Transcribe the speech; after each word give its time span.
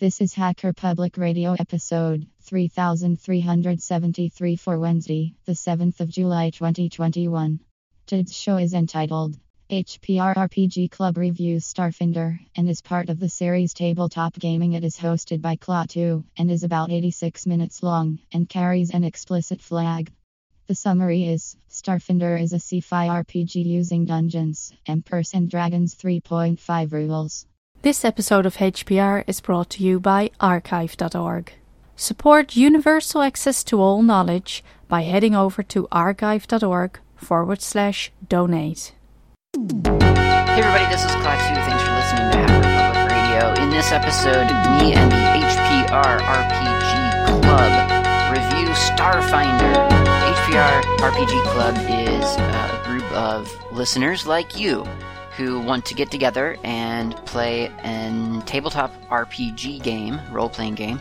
This 0.00 0.20
is 0.22 0.32
Hacker 0.32 0.72
Public 0.72 1.18
Radio 1.18 1.52
episode 1.52 2.26
3373 2.44 4.56
for 4.56 4.78
Wednesday, 4.78 5.34
the 5.44 5.52
7th 5.52 6.00
of 6.00 6.08
July 6.08 6.48
2021. 6.48 7.60
Today's 8.06 8.34
show 8.34 8.56
is 8.56 8.72
entitled 8.72 9.36
HPR 9.68 10.34
RPG 10.36 10.90
Club 10.90 11.18
Reviews 11.18 11.70
Starfinder 11.70 12.38
and 12.56 12.70
is 12.70 12.80
part 12.80 13.10
of 13.10 13.20
the 13.20 13.28
series 13.28 13.74
Tabletop 13.74 14.38
Gaming. 14.38 14.72
It 14.72 14.84
is 14.84 14.96
hosted 14.96 15.42
by 15.42 15.56
Klaatu 15.56 16.24
and 16.38 16.50
is 16.50 16.64
about 16.64 16.90
86 16.90 17.46
minutes 17.46 17.82
long 17.82 18.20
and 18.32 18.48
carries 18.48 18.94
an 18.94 19.04
explicit 19.04 19.60
flag. 19.60 20.10
The 20.66 20.74
summary 20.74 21.24
is 21.24 21.58
Starfinder 21.68 22.40
is 22.40 22.54
a 22.54 22.56
sci-fi 22.56 23.08
RPG 23.08 23.66
using 23.66 24.06
Dungeons, 24.06 24.72
Emperors 24.86 25.34
and 25.34 25.50
Dragons 25.50 25.94
3.5 25.94 26.92
rules. 26.92 27.44
This 27.82 28.04
episode 28.04 28.44
of 28.44 28.56
HPR 28.58 29.24
is 29.26 29.40
brought 29.40 29.70
to 29.70 29.82
you 29.82 29.98
by 30.00 30.32
archive.org. 30.38 31.54
Support 31.96 32.54
universal 32.54 33.22
access 33.22 33.64
to 33.64 33.80
all 33.80 34.02
knowledge 34.02 34.62
by 34.86 35.00
heading 35.00 35.34
over 35.34 35.62
to 35.62 35.88
archive.org 35.90 37.00
forward 37.16 37.62
slash 37.62 38.12
donate. 38.28 38.92
Hey 39.56 40.60
everybody, 40.60 40.84
this 40.92 41.02
is 41.06 41.10
Klaatu. 41.24 41.56
Thanks 41.56 41.82
for 41.82 41.94
listening 41.96 42.30
to 42.32 42.36
Hacker 42.36 42.60
Public 42.68 43.16
Radio. 43.16 43.64
In 43.64 43.70
this 43.70 43.92
episode, 43.92 44.48
me 44.76 44.92
and 44.92 45.10
the 45.10 45.16
HPR 45.40 46.20
RPG 46.20 47.40
Club 47.40 47.72
review 48.30 48.68
Starfinder. 48.74 49.88
HPR 50.36 50.82
RPG 50.98 51.42
Club 51.54 51.76
is 51.88 52.36
a 52.36 52.82
group 52.84 53.10
of 53.12 53.72
listeners 53.72 54.26
like 54.26 54.58
you 54.58 54.84
who 55.40 55.58
want 55.58 55.86
to 55.86 55.94
get 55.94 56.10
together 56.10 56.58
and 56.64 57.16
play 57.24 57.72
a 57.82 58.42
tabletop 58.44 58.92
RPG 59.08 59.82
game, 59.82 60.20
role 60.30 60.50
playing 60.50 60.74
game, 60.74 61.00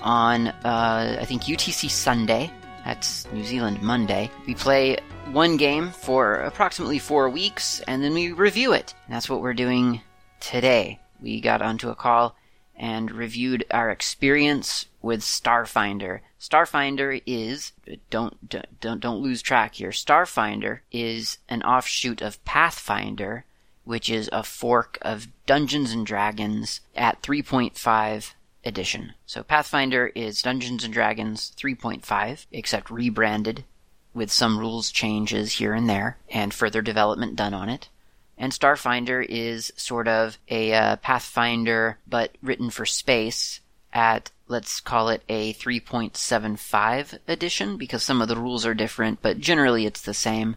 on 0.00 0.46
uh, 0.46 1.16
I 1.20 1.24
think 1.24 1.42
UTC 1.42 1.90
Sunday. 1.90 2.52
That's 2.84 3.26
New 3.32 3.42
Zealand 3.42 3.82
Monday. 3.82 4.30
We 4.46 4.54
play 4.54 4.98
one 5.32 5.56
game 5.56 5.90
for 5.90 6.34
approximately 6.36 7.00
four 7.00 7.28
weeks 7.28 7.80
and 7.88 8.02
then 8.02 8.14
we 8.14 8.30
review 8.30 8.72
it. 8.72 8.94
And 9.06 9.14
that's 9.14 9.28
what 9.28 9.42
we're 9.42 9.54
doing 9.54 10.02
today. 10.38 11.00
We 11.20 11.40
got 11.40 11.60
onto 11.60 11.90
a 11.90 11.96
call 11.96 12.36
and 12.76 13.10
reviewed 13.10 13.64
our 13.72 13.90
experience 13.90 14.86
with 15.02 15.20
Starfinder. 15.20 16.20
Starfinder 16.40 17.20
is 17.26 17.72
don't 18.08 18.48
don't 18.80 19.00
don't 19.00 19.20
lose 19.20 19.42
track 19.42 19.74
here. 19.74 19.90
Starfinder 19.90 20.80
is 20.92 21.38
an 21.48 21.62
offshoot 21.62 22.22
of 22.22 22.42
Pathfinder, 22.44 23.44
which 23.84 24.10
is 24.10 24.28
a 24.32 24.42
fork 24.42 24.98
of 25.02 25.28
Dungeons 25.46 25.92
and 25.92 26.06
Dragons 26.06 26.80
at 26.94 27.22
3.5 27.22 28.32
edition. 28.64 29.14
So 29.26 29.42
Pathfinder 29.42 30.08
is 30.14 30.42
Dungeons 30.42 30.84
and 30.84 30.92
Dragons 30.92 31.52
3.5, 31.56 32.46
except 32.52 32.90
rebranded 32.90 33.64
with 34.12 34.30
some 34.30 34.58
rules 34.58 34.90
changes 34.90 35.54
here 35.54 35.72
and 35.74 35.88
there 35.88 36.18
and 36.28 36.52
further 36.52 36.82
development 36.82 37.36
done 37.36 37.54
on 37.54 37.68
it. 37.68 37.88
And 38.36 38.52
Starfinder 38.52 39.24
is 39.28 39.72
sort 39.76 40.08
of 40.08 40.38
a 40.48 40.72
uh, 40.72 40.96
Pathfinder 40.96 41.98
but 42.06 42.36
written 42.42 42.70
for 42.70 42.86
space 42.86 43.60
at 43.92 44.30
let's 44.48 44.80
call 44.80 45.08
it 45.08 45.22
a 45.28 45.52
3.75 45.54 47.18
edition 47.28 47.76
because 47.76 48.02
some 48.02 48.20
of 48.20 48.28
the 48.28 48.36
rules 48.36 48.66
are 48.66 48.74
different, 48.74 49.20
but 49.22 49.38
generally 49.38 49.86
it's 49.86 50.00
the 50.00 50.14
same. 50.14 50.56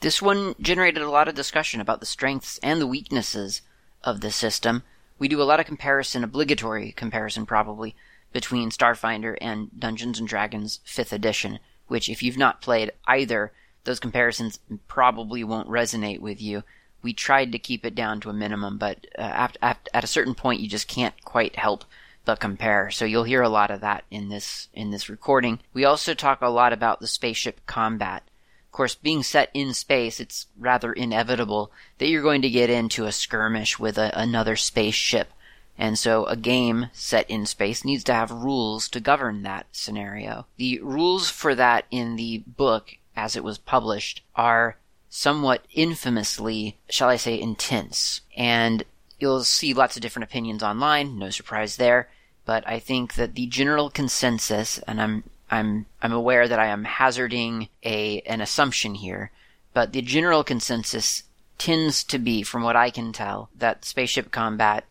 This 0.00 0.22
one 0.22 0.54
generated 0.58 1.02
a 1.02 1.10
lot 1.10 1.28
of 1.28 1.34
discussion 1.34 1.80
about 1.80 2.00
the 2.00 2.06
strengths 2.06 2.58
and 2.62 2.80
the 2.80 2.86
weaknesses 2.86 3.60
of 4.02 4.22
the 4.22 4.30
system. 4.30 4.82
We 5.18 5.28
do 5.28 5.42
a 5.42 5.44
lot 5.44 5.60
of 5.60 5.66
comparison, 5.66 6.24
obligatory 6.24 6.92
comparison 6.92 7.44
probably, 7.44 7.94
between 8.32 8.70
Starfinder 8.70 9.36
and 9.42 9.68
Dungeons 9.78 10.18
and 10.18 10.26
Dragons 10.26 10.80
5th 10.86 11.12
edition, 11.12 11.58
which 11.88 12.08
if 12.08 12.22
you've 12.22 12.38
not 12.38 12.62
played 12.62 12.92
either, 13.06 13.52
those 13.84 14.00
comparisons 14.00 14.58
probably 14.88 15.44
won't 15.44 15.68
resonate 15.68 16.20
with 16.20 16.40
you. 16.40 16.62
We 17.02 17.12
tried 17.12 17.52
to 17.52 17.58
keep 17.58 17.84
it 17.84 17.94
down 17.94 18.20
to 18.20 18.30
a 18.30 18.34
minimum, 18.34 18.78
but 18.78 19.06
uh, 19.18 19.22
at, 19.22 19.56
at, 19.60 19.88
at 19.92 20.04
a 20.04 20.08
certain 20.08 20.34
point 20.34 20.60
you 20.60 20.68
just 20.68 20.88
can't 20.88 21.22
quite 21.24 21.56
help 21.56 21.84
but 22.24 22.40
compare. 22.40 22.90
So 22.90 23.04
you'll 23.04 23.24
hear 23.24 23.42
a 23.42 23.48
lot 23.48 23.70
of 23.70 23.80
that 23.80 24.04
in 24.10 24.28
this 24.28 24.68
in 24.72 24.90
this 24.90 25.08
recording. 25.08 25.60
We 25.72 25.84
also 25.84 26.14
talk 26.14 26.40
a 26.40 26.48
lot 26.48 26.72
about 26.72 27.00
the 27.00 27.06
spaceship 27.06 27.66
combat. 27.66 28.22
Of 28.70 28.72
course, 28.72 28.94
being 28.94 29.24
set 29.24 29.50
in 29.52 29.74
space, 29.74 30.20
it's 30.20 30.46
rather 30.56 30.92
inevitable 30.92 31.72
that 31.98 32.06
you're 32.06 32.22
going 32.22 32.40
to 32.42 32.48
get 32.48 32.70
into 32.70 33.04
a 33.04 33.10
skirmish 33.10 33.80
with 33.80 33.98
a, 33.98 34.16
another 34.16 34.54
spaceship. 34.54 35.32
And 35.76 35.98
so 35.98 36.24
a 36.26 36.36
game 36.36 36.86
set 36.92 37.28
in 37.28 37.46
space 37.46 37.84
needs 37.84 38.04
to 38.04 38.14
have 38.14 38.30
rules 38.30 38.88
to 38.90 39.00
govern 39.00 39.42
that 39.42 39.66
scenario. 39.72 40.46
The 40.56 40.78
rules 40.82 41.30
for 41.30 41.56
that 41.56 41.86
in 41.90 42.14
the 42.14 42.44
book, 42.46 42.96
as 43.16 43.34
it 43.34 43.42
was 43.42 43.58
published, 43.58 44.22
are 44.36 44.76
somewhat 45.08 45.64
infamously, 45.72 46.78
shall 46.88 47.08
I 47.08 47.16
say, 47.16 47.40
intense. 47.40 48.20
And 48.36 48.84
you'll 49.18 49.42
see 49.42 49.74
lots 49.74 49.96
of 49.96 50.02
different 50.02 50.30
opinions 50.30 50.62
online, 50.62 51.18
no 51.18 51.30
surprise 51.30 51.74
there. 51.74 52.08
But 52.44 52.62
I 52.68 52.78
think 52.78 53.14
that 53.14 53.34
the 53.34 53.46
general 53.48 53.90
consensus, 53.90 54.78
and 54.86 55.02
I'm 55.02 55.24
I'm 55.50 55.86
I'm 56.00 56.12
aware 56.12 56.46
that 56.46 56.58
I 56.58 56.66
am 56.66 56.84
hazarding 56.84 57.68
a 57.84 58.20
an 58.20 58.40
assumption 58.40 58.94
here, 58.94 59.30
but 59.74 59.92
the 59.92 60.02
general 60.02 60.44
consensus 60.44 61.24
tends 61.58 62.04
to 62.04 62.18
be, 62.18 62.42
from 62.42 62.62
what 62.62 62.76
I 62.76 62.90
can 62.90 63.12
tell, 63.12 63.50
that 63.58 63.84
spaceship 63.84 64.30
combat, 64.30 64.84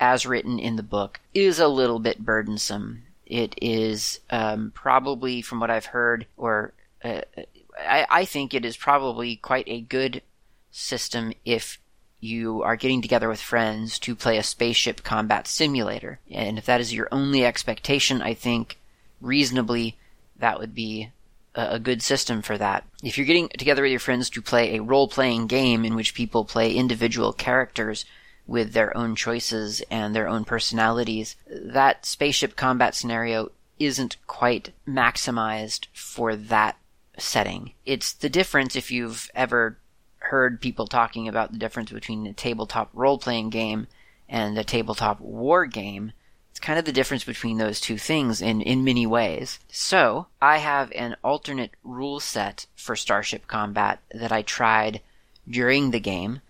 as 0.00 0.26
written 0.26 0.58
in 0.58 0.76
the 0.76 0.82
book, 0.82 1.20
is 1.32 1.60
a 1.60 1.68
little 1.68 2.00
bit 2.00 2.18
burdensome. 2.18 3.04
It 3.26 3.54
is 3.62 4.20
um, 4.30 4.72
probably, 4.74 5.42
from 5.42 5.60
what 5.60 5.70
I've 5.70 5.86
heard, 5.86 6.26
or 6.36 6.72
uh, 7.04 7.20
I, 7.78 8.06
I 8.10 8.24
think 8.24 8.54
it 8.54 8.64
is 8.64 8.76
probably 8.76 9.36
quite 9.36 9.68
a 9.68 9.80
good 9.80 10.22
system 10.70 11.32
if 11.44 11.78
you 12.18 12.62
are 12.62 12.76
getting 12.76 13.02
together 13.02 13.28
with 13.28 13.40
friends 13.40 13.98
to 14.00 14.16
play 14.16 14.38
a 14.38 14.42
spaceship 14.42 15.04
combat 15.04 15.46
simulator. 15.46 16.18
And 16.30 16.58
if 16.58 16.66
that 16.66 16.80
is 16.80 16.92
your 16.92 17.08
only 17.12 17.44
expectation, 17.44 18.22
I 18.22 18.34
think 18.34 18.78
reasonably 19.20 19.96
that 20.38 20.58
would 20.58 20.74
be 20.74 21.10
a, 21.56 21.78
good 21.78 22.02
system 22.02 22.42
for 22.42 22.58
that. 22.58 22.84
If 23.02 23.16
you're 23.16 23.26
getting 23.26 23.48
together 23.48 23.82
with 23.82 23.90
your 23.90 24.00
friends 24.00 24.30
to 24.30 24.42
play 24.42 24.76
a 24.76 24.82
role 24.82 25.08
playing 25.08 25.46
game 25.46 25.84
in 25.84 25.94
which 25.94 26.14
people 26.14 26.44
play 26.44 26.74
individual 26.74 27.32
characters 27.32 28.04
with 28.46 28.72
their 28.72 28.96
own 28.96 29.16
choices 29.16 29.82
and 29.90 30.14
their 30.14 30.28
own 30.28 30.44
personalities, 30.44 31.36
that 31.48 32.06
spaceship 32.06 32.56
combat 32.56 32.94
scenario 32.94 33.50
isn't 33.78 34.16
quite 34.26 34.72
maximized 34.86 35.86
for 35.92 36.36
that 36.36 36.76
setting. 37.18 37.72
It's 37.84 38.12
the 38.12 38.28
difference 38.28 38.76
if 38.76 38.90
you've 38.90 39.30
ever 39.34 39.78
heard 40.18 40.60
people 40.60 40.86
talking 40.86 41.28
about 41.28 41.52
the 41.52 41.58
difference 41.58 41.90
between 41.90 42.26
a 42.26 42.32
tabletop 42.32 42.90
role 42.92 43.18
playing 43.18 43.50
game 43.50 43.86
and 44.28 44.58
a 44.58 44.64
tabletop 44.64 45.20
war 45.20 45.66
game 45.66 46.12
it's 46.56 46.64
kind 46.64 46.78
of 46.78 46.86
the 46.86 46.92
difference 46.92 47.22
between 47.22 47.58
those 47.58 47.82
two 47.82 47.98
things 47.98 48.40
in, 48.40 48.62
in 48.62 48.82
many 48.82 49.06
ways. 49.06 49.58
So, 49.68 50.28
I 50.40 50.56
have 50.56 50.90
an 50.92 51.14
alternate 51.22 51.72
rule 51.84 52.18
set 52.18 52.64
for 52.74 52.96
Starship 52.96 53.46
Combat 53.46 54.00
that 54.10 54.32
I 54.32 54.40
tried 54.40 55.02
during 55.46 55.90
the 55.90 56.00
game, 56.00 56.40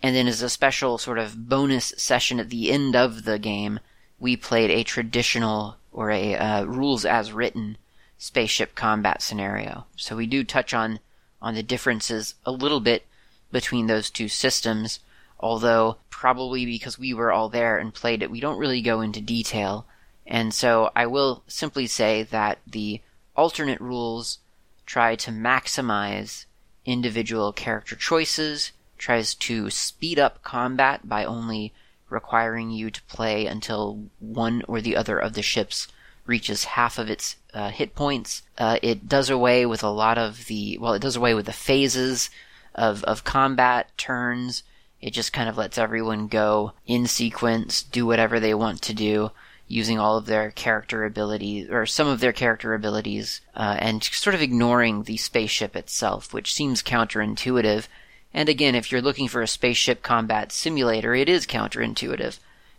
and 0.00 0.14
then 0.14 0.28
as 0.28 0.40
a 0.40 0.48
special 0.48 0.98
sort 0.98 1.18
of 1.18 1.48
bonus 1.48 1.92
session 1.96 2.38
at 2.38 2.48
the 2.48 2.70
end 2.70 2.94
of 2.94 3.24
the 3.24 3.40
game, 3.40 3.80
we 4.20 4.36
played 4.36 4.70
a 4.70 4.84
traditional 4.84 5.78
or 5.90 6.12
a 6.12 6.36
uh, 6.36 6.62
rules 6.62 7.04
as 7.04 7.32
written 7.32 7.76
spaceship 8.18 8.76
combat 8.76 9.20
scenario. 9.20 9.86
So 9.96 10.14
we 10.14 10.28
do 10.28 10.44
touch 10.44 10.74
on 10.74 11.00
on 11.42 11.56
the 11.56 11.64
differences 11.64 12.36
a 12.44 12.52
little 12.52 12.78
bit 12.78 13.04
between 13.50 13.88
those 13.88 14.10
two 14.10 14.28
systems, 14.28 15.00
although 15.38 15.96
probably 16.10 16.64
because 16.64 16.98
we 16.98 17.12
were 17.12 17.32
all 17.32 17.48
there 17.48 17.78
and 17.78 17.92
played 17.92 18.22
it, 18.22 18.30
we 18.30 18.40
don't 18.40 18.58
really 18.58 18.80
go 18.80 19.00
into 19.00 19.20
detail. 19.20 19.86
And 20.26 20.52
so 20.52 20.90
I 20.96 21.06
will 21.06 21.42
simply 21.46 21.86
say 21.86 22.22
that 22.24 22.58
the 22.66 23.00
alternate 23.36 23.80
rules 23.80 24.38
try 24.86 25.14
to 25.16 25.30
maximize 25.30 26.46
individual 26.84 27.52
character 27.52 27.96
choices, 27.96 28.72
tries 28.98 29.34
to 29.34 29.68
speed 29.70 30.18
up 30.18 30.42
combat 30.42 31.08
by 31.08 31.24
only 31.24 31.72
requiring 32.08 32.70
you 32.70 32.90
to 32.90 33.02
play 33.02 33.46
until 33.46 34.08
one 34.20 34.62
or 34.68 34.80
the 34.80 34.96
other 34.96 35.18
of 35.18 35.34
the 35.34 35.42
ships 35.42 35.88
reaches 36.24 36.64
half 36.64 36.98
of 36.98 37.10
its 37.10 37.36
uh, 37.52 37.70
hit 37.70 37.94
points. 37.94 38.42
Uh, 38.58 38.78
it 38.82 39.08
does 39.08 39.30
away 39.30 39.66
with 39.66 39.82
a 39.82 39.88
lot 39.88 40.18
of 40.18 40.46
the, 40.46 40.78
well, 40.78 40.94
it 40.94 41.02
does 41.02 41.16
away 41.16 41.34
with 41.34 41.46
the 41.46 41.52
phases 41.52 42.30
of, 42.74 43.04
of 43.04 43.24
combat 43.24 43.90
turns 43.96 44.62
it 45.00 45.12
just 45.12 45.32
kind 45.32 45.48
of 45.48 45.56
lets 45.56 45.78
everyone 45.78 46.28
go 46.28 46.72
in 46.86 47.06
sequence, 47.06 47.82
do 47.82 48.06
whatever 48.06 48.40
they 48.40 48.54
want 48.54 48.82
to 48.82 48.94
do, 48.94 49.30
using 49.68 49.98
all 49.98 50.16
of 50.16 50.26
their 50.26 50.50
character 50.50 51.04
abilities, 51.04 51.68
or 51.70 51.86
some 51.86 52.06
of 52.06 52.20
their 52.20 52.32
character 52.32 52.74
abilities, 52.74 53.40
uh, 53.54 53.76
and 53.78 54.02
sort 54.04 54.34
of 54.34 54.42
ignoring 54.42 55.02
the 55.02 55.16
spaceship 55.16 55.74
itself, 55.76 56.32
which 56.32 56.54
seems 56.54 56.82
counterintuitive. 56.82 57.88
And 58.32 58.48
again, 58.48 58.74
if 58.74 58.90
you're 58.90 59.02
looking 59.02 59.28
for 59.28 59.42
a 59.42 59.48
spaceship 59.48 60.02
combat 60.02 60.52
simulator, 60.52 61.14
it 61.14 61.28
is 61.28 61.46
counterintuitive. 61.46 62.38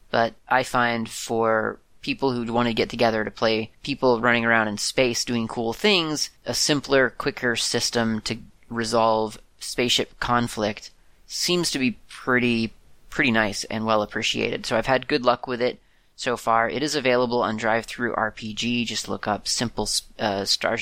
But 0.10 0.34
I 0.48 0.64
find 0.64 1.10
for 1.10 1.80
people 2.02 2.32
who 2.32 2.52
want 2.54 2.68
to 2.68 2.74
get 2.74 2.90
together 2.90 3.26
to 3.26 3.32
play 3.32 3.72
people 3.84 4.22
running 4.22 4.46
around 4.46 4.70
in 4.70 4.78
space 4.78 5.26
doing 5.26 5.48
cool 5.48 5.74
things, 5.74 6.30
a 6.46 6.54
simpler, 6.54 7.10
quicker 7.10 7.56
system 7.56 8.22
to 8.22 8.38
resolve 8.70 9.38
spaceship 9.60 10.18
conflict 10.20 10.92
seems 11.26 11.70
to 11.72 11.80
be 11.80 11.98
pretty 12.28 12.74
pretty 13.10 13.32
nice 13.32 13.64
and 13.64 13.86
well 13.86 14.02
appreciated. 14.02 14.66
So 14.66 14.78
I've 14.78 14.86
had 14.86 15.08
good 15.08 15.24
luck 15.24 15.48
with 15.48 15.62
it 15.62 15.80
so 16.18 16.36
far. 16.36 16.70
It 16.70 16.84
is 16.84 16.94
available 16.94 17.42
on 17.42 17.56
Drive-Thru 17.56 18.14
RPG. 18.14 18.86
Just 18.86 19.08
look 19.08 19.30
up 19.30 19.48
simple 19.48 19.88
uh, 20.20 20.44
star 20.44 20.78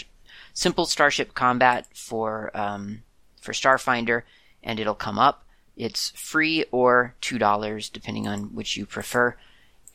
simple 0.55 0.87
starship 0.87 1.35
combat 1.35 1.85
for 1.93 2.49
um, 2.55 3.03
for 3.39 3.51
Starfinder, 3.51 4.23
and 4.63 4.79
it'll 4.79 4.95
come 4.95 5.19
up. 5.19 5.45
It's 5.77 6.09
free 6.15 6.65
or 6.71 7.13
two 7.21 7.37
dollars, 7.37 7.89
depending 7.89 8.27
on 8.27 8.55
which 8.55 8.75
you 8.75 8.87
prefer, 8.87 9.35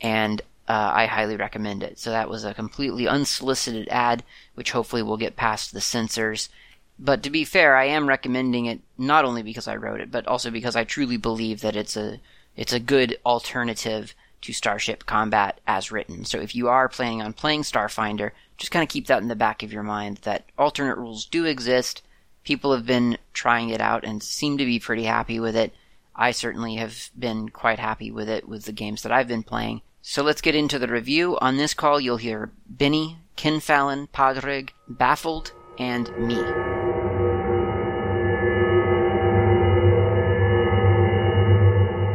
and 0.00 0.40
uh, 0.68 0.92
I 0.94 1.06
highly 1.06 1.34
recommend 1.34 1.82
it. 1.82 1.98
So 1.98 2.10
that 2.10 2.30
was 2.30 2.44
a 2.44 2.54
completely 2.54 3.08
unsolicited 3.08 3.88
ad, 3.88 4.22
which 4.54 4.70
hopefully 4.70 5.02
will 5.02 5.16
get 5.16 5.34
past 5.34 5.72
the 5.72 5.80
censors. 5.80 6.48
But 7.02 7.22
to 7.22 7.30
be 7.30 7.44
fair, 7.44 7.76
I 7.76 7.86
am 7.86 8.08
recommending 8.08 8.66
it 8.66 8.80
not 8.98 9.24
only 9.24 9.42
because 9.42 9.66
I 9.66 9.76
wrote 9.76 10.00
it, 10.00 10.10
but 10.10 10.26
also 10.26 10.50
because 10.50 10.76
I 10.76 10.84
truly 10.84 11.16
believe 11.16 11.62
that 11.62 11.74
it's 11.74 11.96
a 11.96 12.20
it's 12.56 12.74
a 12.74 12.80
good 12.80 13.18
alternative 13.24 14.14
to 14.42 14.52
Starship 14.52 15.06
Combat 15.06 15.60
as 15.66 15.90
written. 15.90 16.26
So 16.26 16.38
if 16.40 16.54
you 16.54 16.68
are 16.68 16.88
planning 16.88 17.22
on 17.22 17.32
playing 17.32 17.62
Starfinder, 17.62 18.32
just 18.58 18.70
kind 18.70 18.82
of 18.82 18.88
keep 18.88 19.06
that 19.06 19.22
in 19.22 19.28
the 19.28 19.34
back 19.34 19.62
of 19.62 19.72
your 19.72 19.82
mind 19.82 20.18
that 20.22 20.44
alternate 20.58 20.98
rules 20.98 21.24
do 21.24 21.46
exist. 21.46 22.02
People 22.44 22.74
have 22.74 22.86
been 22.86 23.16
trying 23.32 23.70
it 23.70 23.80
out 23.80 24.04
and 24.04 24.22
seem 24.22 24.58
to 24.58 24.64
be 24.66 24.78
pretty 24.78 25.04
happy 25.04 25.40
with 25.40 25.56
it. 25.56 25.72
I 26.14 26.32
certainly 26.32 26.76
have 26.76 27.10
been 27.18 27.48
quite 27.48 27.78
happy 27.78 28.10
with 28.10 28.28
it 28.28 28.46
with 28.46 28.64
the 28.64 28.72
games 28.72 29.02
that 29.02 29.12
I've 29.12 29.28
been 29.28 29.42
playing. 29.42 29.80
So 30.02 30.22
let's 30.22 30.42
get 30.42 30.54
into 30.54 30.78
the 30.78 30.88
review. 30.88 31.38
On 31.40 31.56
this 31.56 31.72
call, 31.72 32.00
you'll 32.00 32.16
hear 32.18 32.50
Benny, 32.66 33.18
Ken 33.36 33.60
Fallon, 33.60 34.08
Baffled, 34.88 35.52
and 35.78 36.16
me. 36.18 36.79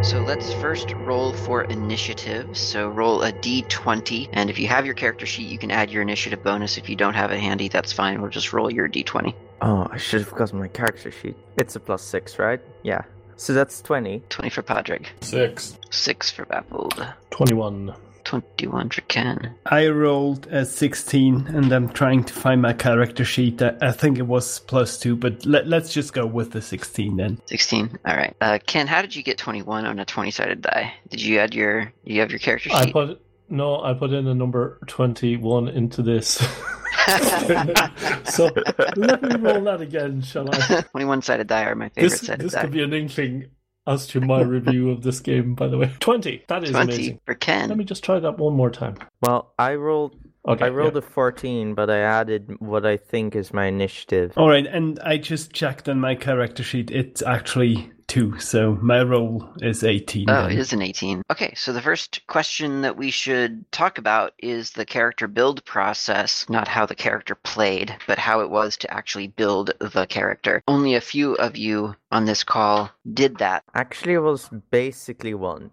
So 0.06 0.22
let's 0.22 0.54
first 0.54 0.92
roll 0.92 1.34
for 1.34 1.64
initiative. 1.64 2.56
So 2.56 2.90
roll 2.90 3.24
a 3.24 3.34
d20, 3.34 4.30
and 4.34 4.52
if 4.52 4.60
you 4.60 4.68
have 4.68 4.86
your 4.86 4.94
character 4.94 5.26
sheet, 5.26 5.48
you 5.48 5.58
can 5.58 5.72
add 5.72 5.90
your 5.90 6.04
initiative 6.04 6.44
bonus. 6.44 6.78
If 6.78 6.88
you 6.88 6.96
don't 6.96 7.16
have 7.16 7.32
it 7.32 7.40
handy, 7.40 7.70
that's 7.70 7.92
fine. 7.92 8.22
We'll 8.22 8.30
just 8.30 8.54
roll 8.54 8.72
your 8.72 8.88
d20. 8.88 9.34
Oh, 9.62 9.88
I 9.90 9.98
should 9.98 10.22
have 10.22 10.32
gotten 10.36 10.60
my 10.60 10.68
character 10.68 11.10
sheet. 11.10 11.36
It's 11.58 11.76
a 11.76 11.80
plus 11.80 12.04
six, 12.04 12.38
right? 12.38 12.62
Yeah. 12.84 13.02
So 13.36 13.54
that's 13.54 13.82
20. 13.82 14.22
20 14.30 14.50
for 14.52 14.62
Padraig, 14.62 15.08
Six. 15.22 15.80
6 15.90 16.32
for 16.32 16.46
Baffled, 16.46 17.04
21. 17.32 17.96
21 18.42 18.90
for 18.90 19.02
Ken. 19.02 19.56
I 19.66 19.88
rolled 19.88 20.48
a 20.48 20.66
16 20.66 21.48
and 21.48 21.72
I'm 21.72 21.90
trying 21.90 22.24
to 22.26 22.34
find 22.34 22.62
my 22.62 22.74
character 22.74 23.24
sheet. 23.26 23.62
I, 23.62 23.74
I 23.82 23.92
think 23.92 24.18
it 24.18 24.28
was 24.28 24.60
plus 24.60 25.00
two, 25.00 25.16
but 25.16 25.46
let, 25.46 25.68
let's 25.68 25.94
just 25.94 26.14
go 26.14 26.26
with 26.26 26.52
the 26.52 26.62
16 26.62 27.18
then. 27.18 27.42
16. 27.46 28.00
All 28.06 28.16
right. 28.16 28.36
Uh, 28.42 28.60
Ken, 28.66 28.88
how 28.88 29.02
did 29.02 29.16
you 29.16 29.24
get 29.24 29.38
21 29.38 29.86
on 29.86 30.00
a 30.00 30.06
20-sided 30.06 30.62
die? 30.62 30.94
Did 31.10 31.22
you 31.22 31.40
add 31.40 31.54
your 31.56 31.92
you 32.04 32.20
have 32.22 32.30
your 32.32 32.40
character 32.40 32.70
sheet? 32.70 32.78
I 32.78 32.92
put 32.92 33.22
no, 33.50 33.84
I 33.84 33.94
put 33.94 34.12
in 34.12 34.28
a 34.28 34.34
number 34.34 34.80
21 34.88 35.68
into 35.70 36.02
this. 36.02 36.34
so 38.26 38.50
let 38.96 39.22
me 39.22 39.36
roll 39.36 39.62
that 39.66 39.78
again, 39.82 40.22
shall 40.22 40.50
I? 40.50 40.58
21-sided 40.96 41.46
die 41.48 41.64
are 41.66 41.76
my 41.76 41.90
favorite 41.90 42.10
This, 42.10 42.22
sided 42.22 42.46
this 42.46 42.54
die. 42.54 42.62
could 42.62 42.72
be 42.72 42.82
an 42.84 42.94
inkling 42.94 43.46
as 43.88 44.08
to 44.08 44.22
my 44.22 44.42
review 44.56 44.90
of 44.90 45.04
this 45.04 45.20
game, 45.20 45.56
by 45.56 45.68
the 45.68 45.78
way. 45.78 45.94
20. 46.00 46.44
That 46.48 46.64
is 46.64 46.72
20 46.72 46.94
amazing. 46.94 47.20
for 47.26 47.36
Ken. 47.36 47.70
Let 47.70 47.78
me 47.78 47.84
just 47.86 48.04
try 48.04 48.20
that 48.20 48.38
one 48.38 48.54
more 48.54 48.70
time. 48.70 48.96
Well, 49.22 49.54
I 49.58 49.76
rolled 49.76 50.16
Okay. 50.48 50.66
I 50.66 50.70
rolled 50.70 50.94
yeah. 50.94 51.00
a 51.00 51.02
14, 51.02 51.74
but 51.74 51.90
I 51.90 52.00
added 52.00 52.56
what 52.60 52.86
I 52.86 52.98
think 52.98 53.36
is 53.36 53.54
my 53.54 53.66
initiative. 53.66 54.34
All 54.38 54.50
right, 54.50 54.66
and 54.68 55.00
I 55.00 55.18
just 55.18 55.54
checked 55.54 55.90
on 55.90 56.00
my 56.00 56.16
character 56.16 56.64
sheet. 56.64 56.92
It's 56.92 57.22
actually 57.24 57.92
two, 58.08 58.38
so 58.40 58.78
my 58.82 59.02
roll 59.02 59.50
is 59.62 59.84
18. 59.84 60.30
Oh, 60.30 60.44
then. 60.44 60.52
it 60.52 60.60
is 60.60 60.74
an 60.74 60.82
18. 60.82 61.24
Okay, 61.32 61.54
so 61.56 61.74
the 61.74 61.82
first 61.82 62.26
question 62.28 62.82
that 62.82 62.98
we 62.98 63.12
should 63.12 63.70
talk 63.72 63.98
about 63.98 64.34
is 64.38 64.72
the 64.72 64.86
character 64.86 65.28
build 65.28 65.66
process, 65.66 66.48
not 66.50 66.68
how 66.68 66.86
the 66.86 66.96
character 66.96 67.36
played, 67.36 67.96
but 68.08 68.20
how 68.20 68.42
it 68.42 68.50
was 68.50 68.78
to 68.78 68.94
actually 68.94 69.28
build 69.28 69.72
the 69.80 70.06
character. 70.06 70.62
Only 70.68 70.96
a 70.96 71.02
few 71.02 71.34
of 71.34 71.58
you 71.58 71.96
on 72.12 72.26
this 72.26 72.44
call 72.44 72.92
did 73.12 73.38
that. 73.40 73.64
Actually, 73.74 74.14
it 74.14 74.20
was 74.20 74.50
basically 74.70 75.34
one. 75.34 75.72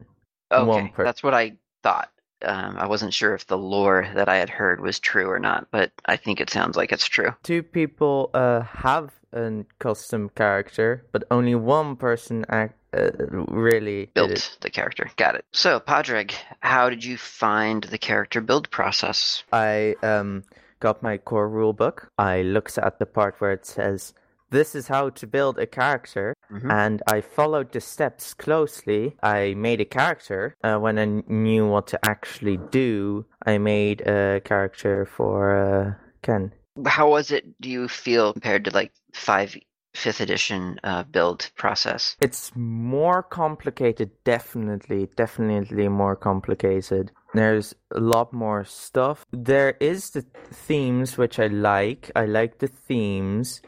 Okay, 0.50 0.66
One 0.66 0.88
per- 0.90 1.04
that's 1.04 1.22
what 1.22 1.34
I 1.34 1.56
thought. 1.82 2.10
Um, 2.44 2.76
I 2.78 2.86
wasn't 2.86 3.14
sure 3.14 3.34
if 3.34 3.46
the 3.46 3.58
lore 3.58 4.08
that 4.14 4.28
I 4.28 4.36
had 4.36 4.50
heard 4.50 4.80
was 4.80 4.98
true 4.98 5.26
or 5.28 5.38
not, 5.38 5.68
but 5.70 5.92
I 6.04 6.16
think 6.16 6.40
it 6.40 6.50
sounds 6.50 6.76
like 6.76 6.92
it's 6.92 7.06
true. 7.06 7.34
Two 7.42 7.62
people 7.62 8.30
uh, 8.34 8.62
have 8.62 9.12
a 9.32 9.64
custom 9.78 10.30
character, 10.34 11.04
but 11.12 11.24
only 11.30 11.54
one 11.54 11.96
person 11.96 12.44
act, 12.48 12.74
uh, 12.94 13.10
really 13.48 14.10
Built 14.14 14.58
the 14.60 14.70
character. 14.70 15.10
Got 15.16 15.36
it. 15.36 15.44
So, 15.52 15.80
Padraig, 15.80 16.34
how 16.60 16.90
did 16.90 17.04
you 17.04 17.16
find 17.16 17.84
the 17.84 17.98
character 17.98 18.40
build 18.40 18.70
process? 18.70 19.42
I 19.52 19.96
um 20.02 20.44
got 20.80 21.02
my 21.02 21.16
core 21.16 21.48
rule 21.48 21.72
book. 21.72 22.10
I 22.18 22.42
looked 22.42 22.76
at 22.76 22.98
the 22.98 23.06
part 23.06 23.36
where 23.40 23.52
it 23.52 23.64
says 23.64 24.12
this 24.52 24.75
is 24.75 24.87
how 24.88 25.10
to 25.10 25.26
build 25.26 25.58
a 25.58 25.66
character, 25.66 26.34
Mhm. 26.50 26.70
and 26.70 27.02
I 27.16 27.20
followed 27.20 27.72
the 27.72 27.81
steps 27.81 28.34
closely. 28.34 29.16
I 29.22 29.54
made 29.54 29.81
a 29.81 29.84
character 29.99 30.54
uh, 30.62 30.76
when 30.78 30.99
I 30.99 31.06
knew 31.26 31.66
what 31.66 31.87
to 31.88 31.99
actually 32.04 32.58
do. 32.70 33.25
I 33.52 33.58
made 33.58 33.99
a 34.02 34.40
character 34.44 35.06
for 35.16 35.37
uh, 35.66 35.94
Ken. 36.22 36.52
How 36.87 37.10
was 37.10 37.31
it, 37.31 37.44
do 37.60 37.69
you 37.69 37.88
feel, 37.88 38.32
compared 38.32 38.64
to 38.66 38.70
like 38.70 38.93
5 39.14 39.56
fifth 39.94 40.20
edition 40.20 40.78
uh, 40.84 41.02
build 41.02 41.50
process? 41.54 42.16
It's 42.20 42.50
more 42.56 43.22
complicated, 43.22 44.10
definitely, 44.25 45.08
definitely 45.16 45.88
more 45.88 46.16
complicated. 46.16 47.10
There's 47.34 47.75
a 47.94 48.00
lot 48.00 48.32
more 48.32 48.64
stuff. 48.64 49.26
There 49.32 49.75
is 49.81 50.10
the 50.10 50.25
themes 50.50 51.19
which 51.19 51.38
I 51.38 51.49
like. 51.49 52.10
I 52.16 52.25
like 52.26 52.58
the 52.58 52.69
themes. 52.69 53.60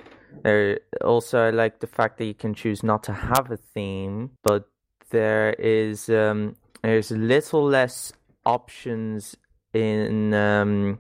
There 0.42 0.80
also 1.02 1.46
I 1.46 1.50
like 1.50 1.80
the 1.80 1.86
fact 1.86 2.18
that 2.18 2.24
you 2.24 2.34
can 2.34 2.54
choose 2.54 2.82
not 2.82 3.02
to 3.04 3.12
have 3.12 3.50
a 3.50 3.56
theme, 3.56 4.30
but 4.42 4.68
there 5.10 5.52
is 5.54 6.08
um 6.08 6.56
there's 6.82 7.10
a 7.10 7.16
little 7.16 7.64
less 7.64 8.12
options 8.44 9.36
in 9.72 10.34
um 10.34 10.98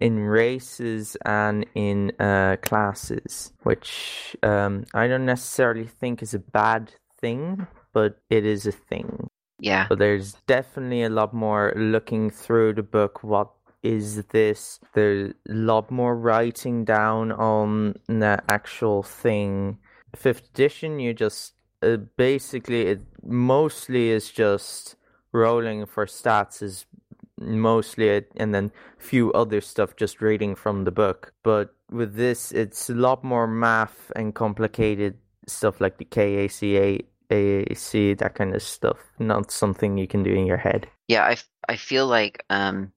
in 0.00 0.20
races 0.20 1.16
and 1.24 1.66
in 1.74 2.12
uh, 2.20 2.56
classes, 2.62 3.52
which 3.62 4.36
um, 4.42 4.84
I 4.94 5.08
don't 5.08 5.24
necessarily 5.24 5.86
think 5.86 6.22
is 6.22 6.34
a 6.34 6.38
bad 6.38 6.92
thing, 7.20 7.66
but 7.92 8.20
it 8.28 8.44
is 8.44 8.66
a 8.66 8.72
thing. 8.72 9.28
Yeah. 9.58 9.86
But 9.88 9.98
there's 9.98 10.34
definitely 10.46 11.02
a 11.02 11.08
lot 11.08 11.32
more 11.32 11.72
looking 11.76 12.30
through 12.30 12.74
the 12.74 12.82
book. 12.82 13.24
What 13.24 13.50
is 13.86 14.22
this? 14.30 14.80
There's 14.94 15.32
a 15.48 15.52
lot 15.52 15.90
more 15.90 16.16
writing 16.16 16.84
down 16.84 17.32
on 17.32 17.94
the 18.06 18.42
actual 18.48 19.02
thing. 19.02 19.78
Fifth 20.14 20.50
edition, 20.54 20.98
you 21.00 21.14
just 21.14 21.54
uh, 21.82 21.96
basically 22.16 22.82
it 22.86 23.00
mostly 23.22 24.08
is 24.08 24.30
just 24.30 24.96
rolling 25.32 25.84
for 25.86 26.06
stats 26.06 26.62
is 26.62 26.86
mostly 27.38 28.08
it, 28.08 28.32
and 28.36 28.54
then 28.54 28.72
few 28.98 29.32
other 29.32 29.60
stuff 29.60 29.96
just 29.96 30.22
reading 30.22 30.54
from 30.54 30.84
the 30.84 30.90
book. 30.90 31.32
But 31.42 31.74
with 31.90 32.14
this, 32.14 32.52
it's 32.52 32.88
a 32.88 32.94
lot 32.94 33.22
more 33.22 33.46
math 33.46 34.10
and 34.16 34.34
complicated 34.34 35.18
stuff 35.46 35.80
like 35.80 35.98
the 35.98 36.04
KACA, 36.04 37.04
AAC, 37.30 38.18
that 38.18 38.34
kind 38.34 38.54
of 38.54 38.62
stuff. 38.62 38.98
Not 39.18 39.50
something 39.50 39.98
you 39.98 40.06
can 40.06 40.22
do 40.22 40.32
in 40.32 40.46
your 40.46 40.56
head. 40.56 40.88
Yeah, 41.08 41.24
I, 41.24 41.36
I 41.68 41.76
feel 41.76 42.06
like 42.06 42.42
um, 42.50 42.92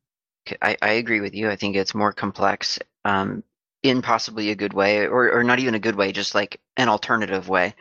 I, 0.62 0.78
I 0.82 0.92
agree 0.94 1.22
with 1.22 1.34
you. 1.34 1.50
I 1.50 1.56
think 1.56 1.76
it's 1.76 1.96
more 1.96 2.14
complex 2.14 2.80
um, 3.06 3.44
in 3.84 4.02
possibly 4.02 4.52
a 4.52 4.56
good 4.56 4.74
way, 4.74 5.08
or, 5.08 5.32
or 5.32 5.44
not 5.44 5.60
even 5.60 5.76
a 5.76 5.80
good 5.80 5.96
way, 5.96 6.12
just 6.12 6.36
like 6.36 6.60
an 6.78 6.90
alternative 6.90 7.48
way. 7.50 7.76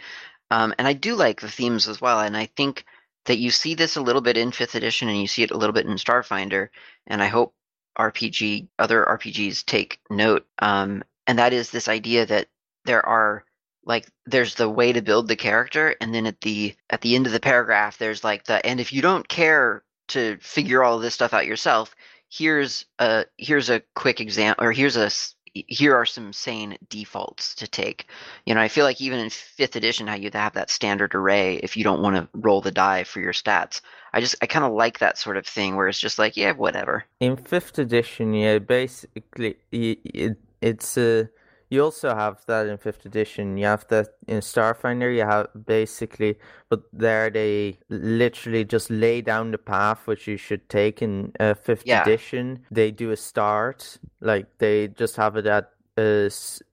Um, 0.50 0.74
and 0.78 0.86
I 0.86 0.92
do 0.92 1.14
like 1.14 1.40
the 1.40 1.50
themes 1.50 1.88
as 1.88 2.00
well. 2.00 2.20
And 2.20 2.36
I 2.36 2.46
think 2.46 2.84
that 3.26 3.38
you 3.38 3.50
see 3.50 3.74
this 3.74 3.96
a 3.96 4.02
little 4.02 4.22
bit 4.22 4.36
in 4.36 4.52
fifth 4.52 4.74
edition 4.74 5.08
and 5.08 5.20
you 5.20 5.26
see 5.26 5.42
it 5.42 5.50
a 5.50 5.56
little 5.56 5.74
bit 5.74 5.86
in 5.86 5.92
Starfinder. 5.96 6.68
And 7.06 7.22
I 7.22 7.26
hope 7.26 7.54
RPG, 7.98 8.68
other 8.78 9.04
RPGs 9.04 9.64
take 9.66 10.00
note. 10.08 10.46
Um, 10.58 11.04
and 11.26 11.38
that 11.38 11.52
is 11.52 11.70
this 11.70 11.88
idea 11.88 12.24
that 12.26 12.48
there 12.84 13.04
are 13.04 13.44
like 13.84 14.06
there's 14.26 14.54
the 14.54 14.68
way 14.68 14.92
to 14.92 15.02
build 15.02 15.28
the 15.28 15.36
character 15.36 15.94
and 16.00 16.14
then 16.14 16.26
at 16.26 16.40
the 16.42 16.74
at 16.90 17.00
the 17.00 17.14
end 17.14 17.26
of 17.26 17.32
the 17.32 17.40
paragraph 17.40 17.98
there's 17.98 18.22
like 18.22 18.44
the 18.44 18.64
and 18.64 18.80
if 18.80 18.92
you 18.92 19.02
don't 19.02 19.28
care 19.28 19.82
to 20.08 20.36
figure 20.40 20.82
all 20.82 20.98
this 20.98 21.14
stuff 21.14 21.32
out 21.32 21.46
yourself 21.46 21.94
here's 22.30 22.84
a 22.98 23.24
here's 23.36 23.70
a 23.70 23.82
quick 23.94 24.20
example 24.20 24.64
or 24.64 24.72
here's 24.72 24.96
a 24.96 25.10
here 25.54 25.96
are 25.96 26.06
some 26.06 26.32
sane 26.32 26.76
defaults 26.88 27.54
to 27.56 27.66
take. 27.66 28.06
You 28.44 28.54
know, 28.54 28.60
I 28.60 28.68
feel 28.68 28.84
like 28.84 29.00
even 29.00 29.18
in 29.18 29.30
fifth 29.30 29.76
edition, 29.76 30.06
how 30.06 30.14
you 30.14 30.30
have 30.32 30.54
that 30.54 30.70
standard 30.70 31.14
array 31.14 31.56
if 31.56 31.76
you 31.76 31.84
don't 31.84 32.02
want 32.02 32.16
to 32.16 32.28
roll 32.34 32.60
the 32.60 32.70
die 32.70 33.04
for 33.04 33.20
your 33.20 33.32
stats. 33.32 33.80
I 34.12 34.20
just 34.20 34.36
I 34.42 34.46
kind 34.46 34.64
of 34.64 34.72
like 34.72 34.98
that 34.98 35.18
sort 35.18 35.36
of 35.36 35.46
thing 35.46 35.76
where 35.76 35.88
it's 35.88 35.98
just 35.98 36.18
like 36.18 36.36
yeah 36.36 36.52
whatever. 36.52 37.04
In 37.20 37.36
fifth 37.36 37.78
edition, 37.78 38.34
yeah, 38.34 38.58
basically 38.58 39.56
it, 39.72 40.36
it's 40.60 40.96
a. 40.96 41.28
You 41.70 41.84
also 41.84 42.14
have 42.14 42.44
that 42.46 42.66
in 42.66 42.78
fifth 42.78 43.04
edition. 43.04 43.56
You 43.58 43.66
have 43.66 43.86
that 43.88 44.16
in 44.26 44.40
Starfinder. 44.40 45.14
You 45.14 45.22
have 45.22 45.48
basically, 45.66 46.38
but 46.70 46.82
there 46.92 47.28
they 47.30 47.78
literally 47.88 48.64
just 48.64 48.90
lay 48.90 49.20
down 49.20 49.50
the 49.50 49.58
path 49.58 50.06
which 50.06 50.26
you 50.26 50.36
should 50.36 50.68
take 50.68 51.02
in 51.02 51.32
uh, 51.38 51.54
fifth 51.54 51.82
Yeah. 51.86 52.02
edition. 52.02 52.60
They 52.70 52.90
do 52.90 53.10
a 53.10 53.16
start, 53.16 53.98
like 54.20 54.46
they 54.58 54.88
just 54.88 55.16
have 55.16 55.36
it 55.36 55.46
at 55.46 55.70
uh, 55.98 56.30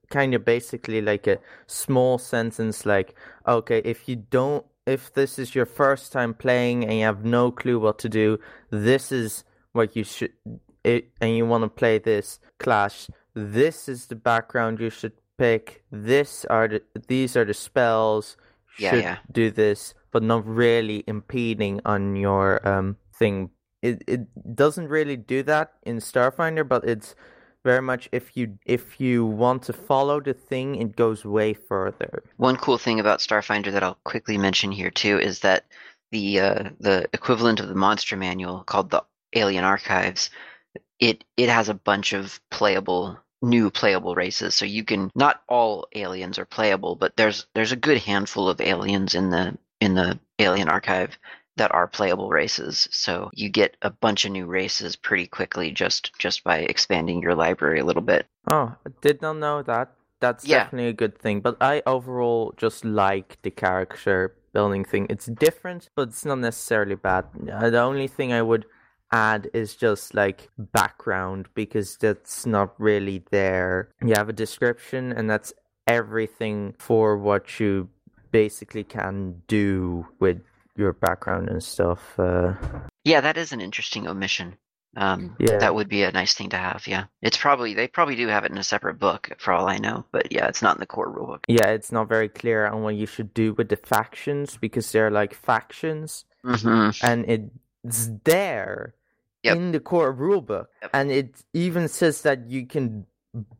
kind 0.08 0.34
of 0.34 0.44
basically 0.44 1.02
like 1.02 1.26
a 1.26 1.38
small 1.66 2.18
sentence, 2.18 2.86
like 2.86 3.14
okay, 3.46 3.82
if 3.84 4.08
you 4.08 4.16
don't, 4.16 4.64
if 4.86 5.12
this 5.12 5.38
is 5.38 5.54
your 5.54 5.66
first 5.66 6.12
time 6.12 6.32
playing 6.32 6.84
and 6.84 6.94
you 6.98 7.04
have 7.04 7.24
no 7.24 7.50
clue 7.50 7.78
what 7.78 7.98
to 7.98 8.08
do, 8.08 8.38
this 8.70 9.12
is 9.12 9.44
what 9.72 9.94
you 9.96 10.04
should, 10.04 10.32
it, 10.84 11.08
and 11.20 11.36
you 11.36 11.44
want 11.44 11.64
to 11.64 11.68
play 11.68 11.98
this 11.98 12.38
clash 12.58 13.08
this 13.36 13.88
is 13.88 14.06
the 14.06 14.16
background 14.16 14.80
you 14.80 14.90
should 14.90 15.12
pick. 15.38 15.84
This 15.92 16.44
are 16.46 16.66
the 16.66 16.82
these 17.06 17.36
are 17.36 17.44
the 17.44 17.54
spells. 17.54 18.36
Yeah, 18.78 18.90
Should 18.90 19.02
yeah. 19.04 19.18
do 19.32 19.50
this, 19.50 19.94
but 20.10 20.22
not 20.22 20.46
really 20.46 21.04
impeding 21.06 21.80
on 21.84 22.16
your 22.16 22.66
um 22.66 22.96
thing. 23.14 23.50
It 23.82 24.02
it 24.06 24.54
doesn't 24.56 24.88
really 24.88 25.16
do 25.16 25.42
that 25.44 25.74
in 25.84 25.98
Starfinder, 25.98 26.66
but 26.66 26.84
it's 26.84 27.14
very 27.62 27.82
much 27.82 28.08
if 28.12 28.36
you 28.36 28.58
if 28.64 29.00
you 29.00 29.26
want 29.26 29.62
to 29.64 29.72
follow 29.72 30.20
the 30.20 30.32
thing, 30.32 30.76
it 30.76 30.96
goes 30.96 31.24
way 31.24 31.52
further. 31.52 32.22
One 32.38 32.56
cool 32.56 32.78
thing 32.78 33.00
about 33.00 33.20
Starfinder 33.20 33.72
that 33.72 33.82
I'll 33.82 33.98
quickly 34.04 34.38
mention 34.38 34.72
here 34.72 34.90
too 34.90 35.18
is 35.18 35.40
that 35.40 35.66
the 36.10 36.40
uh, 36.40 36.70
the 36.80 37.06
equivalent 37.12 37.60
of 37.60 37.68
the 37.68 37.74
monster 37.74 38.16
manual 38.16 38.64
called 38.64 38.90
the 38.90 39.04
Alien 39.34 39.64
Archives, 39.64 40.30
it 41.00 41.24
it 41.36 41.48
has 41.48 41.68
a 41.68 41.74
bunch 41.74 42.12
of 42.12 42.40
playable 42.50 43.18
new 43.46 43.70
playable 43.70 44.14
races. 44.14 44.54
So 44.54 44.64
you 44.64 44.84
can 44.84 45.10
not 45.14 45.42
all 45.48 45.86
aliens 45.94 46.38
are 46.38 46.44
playable, 46.44 46.96
but 46.96 47.16
there's 47.16 47.46
there's 47.54 47.72
a 47.72 47.76
good 47.76 47.98
handful 47.98 48.48
of 48.48 48.60
aliens 48.60 49.14
in 49.14 49.30
the 49.30 49.56
in 49.80 49.94
the 49.94 50.18
Alien 50.38 50.68
Archive 50.68 51.16
that 51.56 51.72
are 51.72 51.86
playable 51.86 52.28
races. 52.28 52.86
So 52.90 53.30
you 53.32 53.48
get 53.48 53.76
a 53.80 53.90
bunch 53.90 54.24
of 54.24 54.32
new 54.32 54.44
races 54.44 54.96
pretty 54.96 55.26
quickly 55.26 55.70
just 55.70 56.12
just 56.18 56.44
by 56.44 56.58
expanding 56.58 57.22
your 57.22 57.34
library 57.34 57.80
a 57.80 57.84
little 57.84 58.02
bit. 58.02 58.26
Oh, 58.50 58.74
I 58.86 58.90
did 59.00 59.22
not 59.22 59.36
know 59.38 59.62
that. 59.62 59.92
That's 60.20 60.46
Yeah. 60.46 60.64
definitely 60.64 60.88
a 60.88 60.92
good 60.92 61.18
thing. 61.18 61.40
But 61.40 61.56
I 61.60 61.82
overall 61.86 62.52
just 62.56 62.84
like 62.84 63.38
the 63.42 63.50
character 63.50 64.34
building 64.52 64.84
thing. 64.84 65.06
It's 65.10 65.26
different, 65.26 65.88
but 65.94 66.08
it's 66.08 66.24
not 66.24 66.38
necessarily 66.38 66.94
bad. 66.94 67.24
The 67.34 67.78
only 67.80 68.08
thing 68.08 68.32
I 68.32 68.42
would 68.42 68.64
add 69.16 69.48
is 69.54 69.74
just 69.76 70.14
like 70.14 70.48
background 70.58 71.48
because 71.54 71.96
that's 71.96 72.44
not 72.46 72.68
really 72.78 73.18
there. 73.30 73.88
You 74.04 74.14
have 74.14 74.28
a 74.28 74.32
description, 74.44 75.12
and 75.16 75.28
that's 75.30 75.52
everything 75.86 76.74
for 76.78 77.16
what 77.16 77.44
you 77.60 77.88
basically 78.30 78.84
can 78.84 79.42
do 79.48 80.06
with 80.20 80.38
your 80.76 80.92
background 80.92 81.48
and 81.48 81.62
stuff. 81.62 82.02
Uh, 82.18 82.54
Yeah, 83.04 83.20
that 83.22 83.36
is 83.36 83.52
an 83.52 83.60
interesting 83.60 84.06
omission. 84.08 84.48
Um, 84.96 85.36
Yeah. 85.38 85.58
that 85.58 85.74
would 85.76 85.88
be 85.88 86.02
a 86.04 86.12
nice 86.20 86.34
thing 86.34 86.50
to 86.50 86.56
have. 86.56 86.82
Yeah, 86.86 87.04
it's 87.22 87.36
probably 87.36 87.74
they 87.74 87.86
probably 87.88 88.16
do 88.16 88.28
have 88.28 88.44
it 88.46 88.52
in 88.52 88.58
a 88.58 88.64
separate 88.64 88.98
book 88.98 89.22
for 89.38 89.52
all 89.54 89.68
I 89.68 89.78
know, 89.78 90.04
but 90.14 90.32
yeah, 90.32 90.46
it's 90.50 90.62
not 90.62 90.76
in 90.76 90.80
the 90.80 90.86
core 90.94 91.10
rulebook. 91.16 91.44
yeah, 91.48 91.68
it's 91.76 91.92
not 91.92 92.08
very 92.08 92.28
clear 92.40 92.66
on 92.66 92.82
what 92.82 92.94
you 93.00 93.06
should 93.06 93.32
do 93.34 93.52
with 93.58 93.68
the 93.68 93.76
factions 93.76 94.56
because 94.64 94.86
they're 94.92 95.10
like 95.20 95.34
factions. 95.34 96.24
hmm 96.44 96.90
and 97.02 97.18
it's 97.84 98.10
there 98.24 98.94
Yep. 99.46 99.56
in 99.56 99.72
the 99.72 99.80
core 99.90 100.12
rulebook 100.14 100.66
Yep. 100.82 100.90
and 100.98 101.06
it 101.20 101.30
even 101.54 101.84
says 101.88 102.22
that 102.22 102.38
you 102.54 102.62
can 102.66 103.06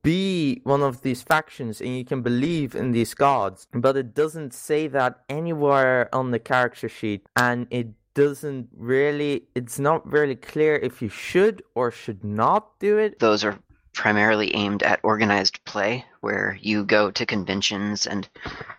be 0.03 0.61
one 0.65 0.83
of 0.83 1.03
these 1.03 1.23
factions 1.23 1.81
and 1.83 1.91
you 1.99 2.05
can 2.13 2.23
believe 2.23 2.75
in 2.75 2.93
these 2.93 3.13
gods 3.15 3.67
but 3.75 3.95
it 4.03 4.15
doesn't 4.15 4.53
say 4.55 4.83
that 4.89 5.13
anywhere 5.29 6.09
on 6.15 6.31
the 6.31 6.39
character 6.53 6.89
sheet 6.89 7.23
and 7.37 7.67
it 7.71 7.89
doesn't 8.15 8.69
really 8.95 9.43
it's 9.55 9.79
not 9.79 10.01
really 10.11 10.35
clear 10.53 10.77
if 10.77 11.03
you 11.03 11.11
should 11.11 11.63
or 11.75 11.91
should 11.91 12.25
not 12.25 12.63
do 12.79 12.97
it 12.97 13.19
Those 13.19 13.45
are 13.45 13.59
primarily 13.97 14.55
aimed 14.55 14.83
at 14.85 15.01
organized 15.03 15.65
play, 15.65 16.05
where 16.21 16.57
you 16.61 16.85
go 16.85 17.11
to 17.11 17.27
conventions 17.27 18.07
and 18.07 18.29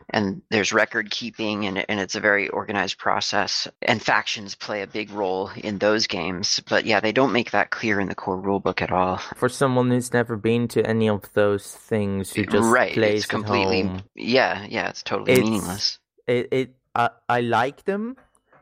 and 0.09 0.41
there's 0.50 0.71
record 0.71 1.09
keeping 1.12 1.65
and 1.65 1.83
and 1.89 2.00
it's 2.00 2.15
a 2.15 2.19
very 2.21 2.47
organized 2.50 2.97
process. 2.97 3.67
And 3.81 4.01
factions 4.01 4.55
play 4.55 4.81
a 4.81 4.88
big 4.88 5.09
role 5.12 5.50
in 5.57 5.79
those 5.79 6.07
games, 6.07 6.62
but 6.69 6.86
yeah, 6.86 7.00
they 7.01 7.12
don't 7.12 7.33
make 7.33 7.51
that 7.51 7.71
clear 7.71 8.00
in 8.00 8.07
the 8.07 8.15
core 8.15 8.41
rulebook 8.41 8.81
at 8.81 8.91
all. 8.91 9.17
for 9.36 9.50
someone 9.50 9.89
who's 9.89 10.13
never 10.13 10.38
been 10.38 10.67
to 10.69 10.86
any 10.88 11.09
of 11.09 11.24
those 11.33 11.74
things 11.74 12.31
who 12.31 12.45
just 12.45 12.69
right, 12.69 12.93
plays 12.93 13.24
it's 13.24 13.25
completely 13.25 13.81
home. 13.83 14.03
yeah, 14.15 14.65
yeah, 14.69 14.88
it's 14.89 15.03
totally 15.03 15.33
It's- 15.33 15.45
meaningless. 15.45 16.00
it, 16.27 16.47
it 16.51 16.75
I, 16.95 17.09
I 17.27 17.41
like 17.41 17.83
them 17.86 18.15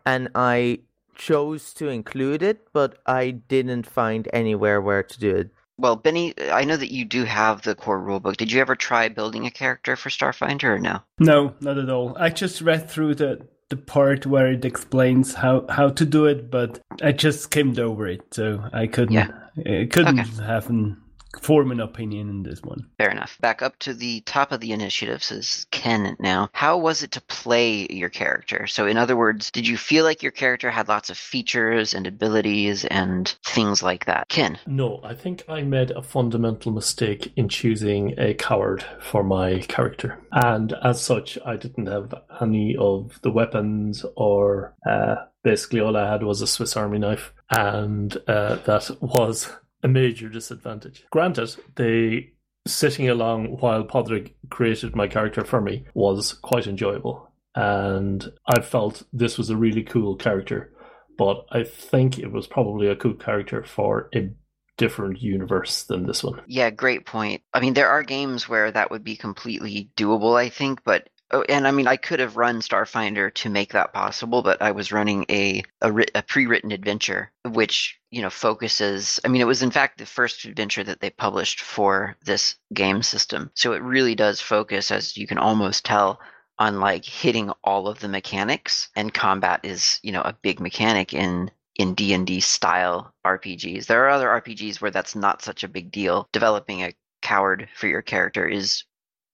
and 0.05 0.29
I 0.35 0.79
chose 1.15 1.73
to 1.75 1.87
include 1.87 2.43
it, 2.43 2.67
but 2.73 2.97
I 3.05 3.31
didn't 3.31 3.85
find 3.87 4.27
anywhere 4.33 4.81
where 4.81 5.03
to 5.03 5.19
do 5.19 5.35
it. 5.35 5.49
Well, 5.77 5.95
Benny, 5.97 6.33
I 6.51 6.63
know 6.63 6.77
that 6.77 6.91
you 6.93 7.03
do 7.03 7.25
have 7.25 7.61
the 7.63 7.75
core 7.75 7.99
rulebook. 7.99 8.37
Did 8.37 8.51
you 8.51 8.61
ever 8.61 8.75
try 8.75 9.09
building 9.09 9.45
a 9.45 9.51
character 9.51 9.95
for 9.95 10.09
Starfinder 10.09 10.63
or 10.75 10.79
no? 10.79 11.01
No, 11.19 11.53
not 11.59 11.77
at 11.77 11.89
all. 11.89 12.15
I 12.17 12.29
just 12.29 12.61
read 12.61 12.89
through 12.89 13.15
the 13.15 13.47
the 13.69 13.77
part 13.77 14.27
where 14.27 14.51
it 14.51 14.63
explains 14.63 15.33
how 15.33 15.65
how 15.69 15.89
to 15.89 16.05
do 16.05 16.25
it, 16.25 16.49
but 16.51 16.79
I 17.01 17.11
just 17.11 17.41
skimmed 17.41 17.79
over 17.79 18.07
it, 18.07 18.21
so 18.31 18.63
I 18.71 18.87
couldn't 18.87 19.13
Yeah. 19.13 19.27
I 19.57 19.87
couldn't 19.91 20.19
Okay. 20.19 20.43
have 20.45 20.69
an 20.69 20.97
form 21.41 21.71
an 21.71 21.79
opinion 21.79 22.29
in 22.29 22.43
this 22.43 22.61
one. 22.61 22.87
Fair 22.97 23.09
enough. 23.09 23.37
Back 23.41 23.61
up 23.61 23.77
to 23.79 23.93
the 23.93 24.21
top 24.21 24.51
of 24.51 24.59
the 24.59 24.71
initiative 24.71 25.23
says 25.23 25.65
Ken 25.71 26.15
now. 26.19 26.49
How 26.53 26.77
was 26.77 27.03
it 27.03 27.11
to 27.11 27.21
play 27.21 27.87
your 27.89 28.09
character? 28.09 28.67
So, 28.67 28.87
in 28.87 28.97
other 28.97 29.15
words, 29.15 29.51
did 29.51 29.67
you 29.67 29.77
feel 29.77 30.03
like 30.03 30.23
your 30.23 30.31
character 30.31 30.69
had 30.71 30.87
lots 30.87 31.09
of 31.09 31.17
features 31.17 31.93
and 31.93 32.07
abilities 32.07 32.85
and 32.85 33.33
things 33.43 33.81
like 33.81 34.05
that? 34.05 34.27
Ken. 34.29 34.57
No, 34.65 34.99
I 35.03 35.13
think 35.13 35.43
I 35.47 35.61
made 35.61 35.91
a 35.91 36.01
fundamental 36.01 36.71
mistake 36.71 37.31
in 37.35 37.49
choosing 37.49 38.13
a 38.17 38.33
coward 38.33 38.85
for 38.99 39.23
my 39.23 39.59
character. 39.59 40.19
And 40.31 40.73
as 40.83 41.01
such, 41.01 41.37
I 41.45 41.55
didn't 41.55 41.87
have 41.87 42.13
any 42.41 42.75
of 42.75 43.19
the 43.21 43.31
weapons, 43.31 44.05
or 44.15 44.75
uh, 44.85 45.15
basically 45.43 45.79
all 45.79 45.95
I 45.95 46.11
had 46.11 46.23
was 46.23 46.41
a 46.41 46.47
Swiss 46.47 46.75
Army 46.75 46.99
knife. 46.99 47.33
And 47.49 48.15
uh, 48.27 48.55
that 48.65 48.89
was 48.99 49.51
a 49.83 49.87
major 49.87 50.29
disadvantage. 50.29 51.05
Granted, 51.11 51.55
the 51.75 52.27
sitting 52.67 53.09
along 53.09 53.57
while 53.59 53.83
Padraig 53.83 54.35
created 54.49 54.95
my 54.95 55.07
character 55.07 55.43
for 55.45 55.61
me 55.61 55.85
was 55.93 56.33
quite 56.33 56.67
enjoyable. 56.67 57.31
And 57.53 58.25
I 58.47 58.61
felt 58.61 59.03
this 59.13 59.37
was 59.37 59.49
a 59.49 59.55
really 59.55 59.83
cool 59.83 60.15
character 60.15 60.75
but 61.17 61.45
I 61.51 61.63
think 61.63 62.19
it 62.19 62.31
was 62.31 62.47
probably 62.47 62.87
a 62.87 62.95
cool 62.95 63.13
character 63.13 63.63
for 63.63 64.09
a 64.13 64.29
different 64.77 65.21
universe 65.21 65.83
than 65.83 66.05
this 66.05 66.23
one. 66.23 66.41
Yeah, 66.47 66.69
great 66.69 67.05
point. 67.05 67.41
I 67.53 67.59
mean, 67.59 67.73
there 67.73 67.89
are 67.89 68.03
games 68.03 68.49
where 68.49 68.71
that 68.71 68.91
would 68.91 69.03
be 69.03 69.15
completely 69.15 69.89
doable, 69.95 70.37
I 70.37 70.49
think, 70.49 70.83
but. 70.83 71.09
Oh, 71.31 71.43
and 71.49 71.67
I 71.67 71.71
mean, 71.71 71.87
I 71.87 71.97
could 71.97 72.19
have 72.19 72.37
run 72.37 72.59
Starfinder 72.59 73.33
to 73.33 73.49
make 73.49 73.73
that 73.73 73.93
possible, 73.93 74.43
but 74.43 74.61
I 74.61 74.71
was 74.71 74.91
running 74.91 75.25
a 75.27 75.63
a, 75.81 75.91
a 76.13 76.21
pre-written 76.21 76.71
adventure, 76.71 77.31
which 77.43 77.99
you 78.15 78.21
know 78.21 78.29
focuses. 78.29 79.19
I 79.25 79.27
mean, 79.27 79.41
it 79.41 79.47
was 79.53 79.61
in 79.63 79.71
fact 79.71 79.97
the 79.97 80.05
first 80.05 80.45
adventure 80.45 80.83
that 80.85 81.01
they 81.01 81.09
published 81.09 81.61
for 81.61 82.15
this 82.25 82.55
game 82.73 83.03
system, 83.03 83.51
so 83.55 83.73
it 83.73 83.81
really 83.83 84.15
does 84.15 84.39
focus, 84.41 84.91
as 84.91 85.17
you 85.17 85.27
can 85.27 85.37
almost 85.37 85.85
tell, 85.85 86.19
on 86.59 86.79
like 86.79 87.05
hitting 87.05 87.51
all 87.63 87.87
of 87.87 87.99
the 87.99 88.07
mechanics. 88.07 88.89
And 88.95 89.13
combat 89.13 89.59
is 89.63 89.99
you 90.03 90.11
know 90.13 90.21
a 90.21 90.37
big 90.41 90.59
mechanic 90.61 91.13
in 91.13 91.51
in 91.75 91.93
D&D 91.93 92.39
style 92.39 93.13
RPGs. 93.25 93.85
There 93.87 94.05
are 94.05 94.09
other 94.09 94.29
RPGs 94.29 94.79
where 94.81 94.91
that's 94.91 95.15
not 95.15 95.41
such 95.41 95.63
a 95.63 95.67
big 95.67 95.91
deal. 95.91 96.27
Developing 96.31 96.83
a 96.83 96.93
coward 97.21 97.67
for 97.75 97.87
your 97.87 98.01
character 98.01 98.47
is 98.47 98.83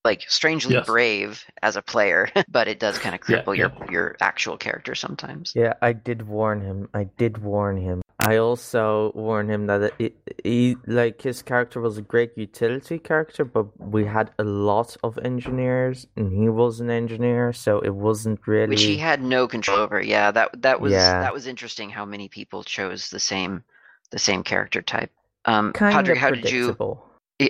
like 0.03 0.23
strangely 0.27 0.73
Yes. 0.73 0.87
brave 0.87 1.45
as 1.61 1.75
a 1.75 1.81
player, 1.83 2.29
but 2.49 2.67
it 2.67 2.79
does 2.79 2.97
kind 2.97 3.13
of 3.13 3.21
Yeah, 3.27 3.43
cripple 3.43 3.55
your 3.55 3.71
your 3.87 4.15
actual 4.21 4.57
character 4.57 4.95
sometimes. 4.95 5.51
Yeah, 5.55 5.73
I 5.81 5.93
did 5.93 6.27
warn 6.27 6.61
him. 6.61 6.89
I 6.93 7.03
did 7.03 7.37
warn 7.37 7.77
him. 7.77 8.01
I 8.23 8.37
also 8.37 9.11
warned 9.15 9.49
him 9.49 9.65
that 9.67 9.93
it, 9.97 10.15
he, 10.43 10.77
like 10.85 11.21
his 11.21 11.41
character 11.41 11.81
was 11.81 11.97
a 11.97 12.01
great 12.03 12.37
utility 12.37 12.99
character, 12.99 13.43
but 13.43 13.65
we 13.79 14.05
had 14.05 14.31
a 14.37 14.43
lot 14.43 14.95
of 15.03 15.17
engineers, 15.19 16.05
and 16.15 16.31
he 16.31 16.47
was 16.47 16.79
an 16.79 16.91
engineer, 16.91 17.51
so 17.51 17.79
it 17.79 17.95
wasn't 17.95 18.39
really. 18.47 18.69
Which 18.69 18.83
he 18.83 18.97
had 18.97 19.23
no 19.23 19.47
control 19.47 19.79
over. 19.79 20.01
Yeah, 20.01 20.31
that 20.31 20.61
that 20.61 20.79
was 20.81 20.93
Yeah. 20.93 21.21
that 21.21 21.33
was 21.33 21.47
interesting 21.47 21.89
how 21.89 22.05
many 22.05 22.27
people 22.27 22.63
chose 22.63 23.09
the 23.09 23.19
same 23.19 23.63
the 24.11 24.19
same 24.19 24.43
character 24.43 24.81
type. 24.81 25.11
Um 25.45 25.73
kind 25.73 25.93
Padre, 25.93 26.13
of 26.13 26.17
how 26.19 26.29
did 26.29 26.49
you 26.51 26.73
predictable. 26.75 27.07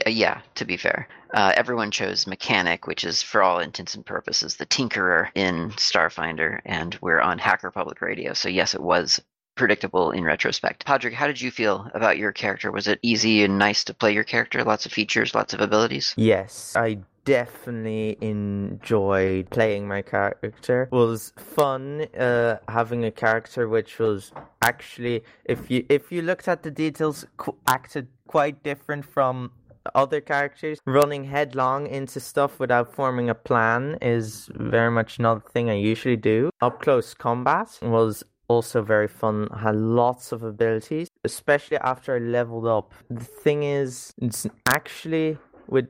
Yeah, 0.07 0.39
to 0.55 0.63
be 0.63 0.77
fair. 0.77 1.09
Uh, 1.33 1.51
everyone 1.55 1.91
chose 1.91 2.25
mechanic, 2.27 2.87
which 2.87 3.03
is 3.03 3.21
for 3.21 3.43
all 3.43 3.59
intents 3.59 3.93
and 3.93 4.05
purposes 4.05 4.55
the 4.55 4.65
tinkerer 4.65 5.27
in 5.35 5.71
Starfinder, 5.71 6.59
and 6.65 6.97
we're 7.01 7.19
on 7.19 7.37
Hacker 7.37 7.71
Public 7.71 8.01
Radio. 8.01 8.33
So 8.33 8.47
yes, 8.47 8.73
it 8.73 8.81
was 8.81 9.21
predictable 9.55 10.12
in 10.12 10.24
retrospect. 10.24 10.86
Padraig, 10.86 11.13
how 11.13 11.27
did 11.27 11.41
you 11.41 11.51
feel 11.51 11.89
about 11.93 12.17
your 12.17 12.31
character? 12.31 12.72
Was 12.72 12.88
it 12.88 13.00
easy 13.01 13.43
and 13.43 13.58
nice 13.58 13.84
to 13.86 13.93
play 13.93 14.13
your 14.13 14.24
character? 14.24 14.63
Lots 14.63 14.86
of 14.86 14.91
features, 14.91 15.36
lots 15.36 15.53
of 15.53 15.62
abilities? 15.62 16.13
Yes, 16.17 16.75
I 16.75 17.00
definitely 17.25 18.17
enjoyed 18.22 19.50
playing 19.50 19.88
my 19.88 20.01
character. 20.01 20.84
It 20.84 20.96
was 20.96 21.34
fun 21.38 22.08
uh, 22.17 22.58
having 22.67 23.05
a 23.05 23.12
character 23.12 23.67
which 23.67 24.00
was 24.00 24.31
actually, 24.63 25.24
if 25.46 25.70
you 25.70 25.86
if 25.89 26.12
you 26.12 26.22
looked 26.22 26.48
at 26.48 26.63
the 26.63 26.72
details, 26.72 27.25
acted 27.67 28.08
quite 28.27 28.63
different 28.63 29.05
from 29.05 29.51
other 29.96 30.22
characters. 30.22 30.79
Running 30.86 31.25
headlong 31.25 31.88
into 31.88 32.20
stuff 32.20 32.60
without 32.60 32.93
forming 32.93 33.29
a 33.29 33.36
plan 33.36 33.98
is 34.01 34.50
very 34.53 34.91
much 34.91 35.20
not 35.20 35.38
a 35.38 35.50
thing 35.50 35.70
I 35.70 35.75
usually 35.75 36.17
do. 36.17 36.50
Up 36.62 36.81
close 36.81 37.13
combat 37.13 37.79
was 37.81 38.24
also 38.51 38.81
very 38.81 39.08
fun, 39.08 39.48
had 39.58 39.75
lots 39.75 40.31
of 40.31 40.43
abilities, 40.43 41.08
especially 41.24 41.77
after 41.77 42.15
I 42.15 42.20
leveled 42.20 42.67
up. 42.67 42.93
The 43.10 43.24
thing 43.43 43.63
is, 43.63 44.13
it's 44.17 44.46
actually 44.67 45.38
with 45.67 45.88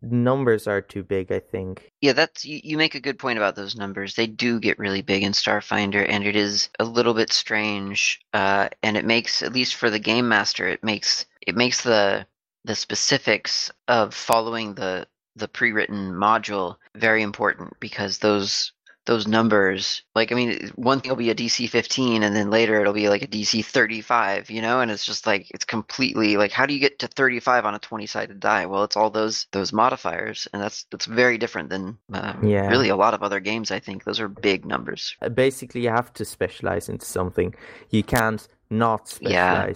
numbers 0.00 0.66
are 0.66 0.80
too 0.80 1.02
big, 1.02 1.32
I 1.32 1.40
think. 1.40 1.90
Yeah, 2.00 2.12
that's 2.12 2.44
you, 2.44 2.60
you 2.62 2.76
make 2.76 2.94
a 2.94 3.00
good 3.00 3.18
point 3.18 3.38
about 3.38 3.56
those 3.56 3.76
numbers. 3.76 4.14
They 4.14 4.26
do 4.26 4.60
get 4.60 4.78
really 4.78 5.02
big 5.02 5.22
in 5.22 5.32
Starfinder, 5.32 6.06
and 6.08 6.24
it 6.24 6.36
is 6.36 6.68
a 6.78 6.84
little 6.84 7.14
bit 7.14 7.32
strange. 7.32 8.20
Uh, 8.32 8.68
and 8.82 8.96
it 8.96 9.04
makes, 9.04 9.42
at 9.42 9.52
least 9.52 9.74
for 9.74 9.90
the 9.90 9.98
game 9.98 10.28
master, 10.28 10.68
it 10.68 10.84
makes 10.84 11.26
it 11.40 11.56
makes 11.56 11.82
the 11.82 12.26
the 12.64 12.74
specifics 12.74 13.70
of 13.88 14.14
following 14.14 14.74
the 14.74 15.06
the 15.36 15.48
pre-written 15.48 16.12
module 16.12 16.76
very 16.94 17.22
important 17.22 17.74
because 17.80 18.18
those 18.18 18.72
those 19.06 19.26
numbers 19.26 20.02
like 20.14 20.32
i 20.32 20.34
mean 20.34 20.70
one 20.76 21.00
thing 21.00 21.10
will 21.10 21.16
be 21.16 21.30
a 21.30 21.34
dc 21.34 21.68
15 21.68 22.22
and 22.22 22.34
then 22.34 22.50
later 22.50 22.80
it'll 22.80 22.92
be 22.92 23.08
like 23.08 23.22
a 23.22 23.26
dc 23.26 23.64
35 23.64 24.50
you 24.50 24.62
know 24.62 24.80
and 24.80 24.90
it's 24.90 25.04
just 25.04 25.26
like 25.26 25.50
it's 25.50 25.64
completely 25.64 26.36
like 26.36 26.52
how 26.52 26.66
do 26.66 26.74
you 26.74 26.80
get 26.80 26.98
to 26.98 27.08
35 27.08 27.64
on 27.64 27.74
a 27.74 27.78
20 27.78 28.06
sided 28.06 28.40
die 28.40 28.66
well 28.66 28.84
it's 28.84 28.96
all 28.96 29.10
those 29.10 29.46
those 29.52 29.72
modifiers 29.72 30.48
and 30.52 30.62
that's 30.62 30.86
that's 30.90 31.06
very 31.06 31.38
different 31.38 31.68
than 31.68 31.98
um, 32.12 32.46
Yeah. 32.46 32.68
really 32.68 32.88
a 32.88 32.96
lot 32.96 33.14
of 33.14 33.22
other 33.22 33.40
games 33.40 33.70
i 33.70 33.78
think 33.80 34.04
those 34.04 34.20
are 34.20 34.28
big 34.28 34.64
numbers 34.64 35.16
Uh, 35.20 35.28
Basically, 35.28 35.82
you 35.82 35.90
have 35.90 36.12
to 36.14 36.24
specialize 36.24 36.88
into 36.88 37.06
something. 37.06 37.54
You 37.90 38.02
can't 38.02 38.46
not 38.70 39.18
Yeah. 39.20 39.72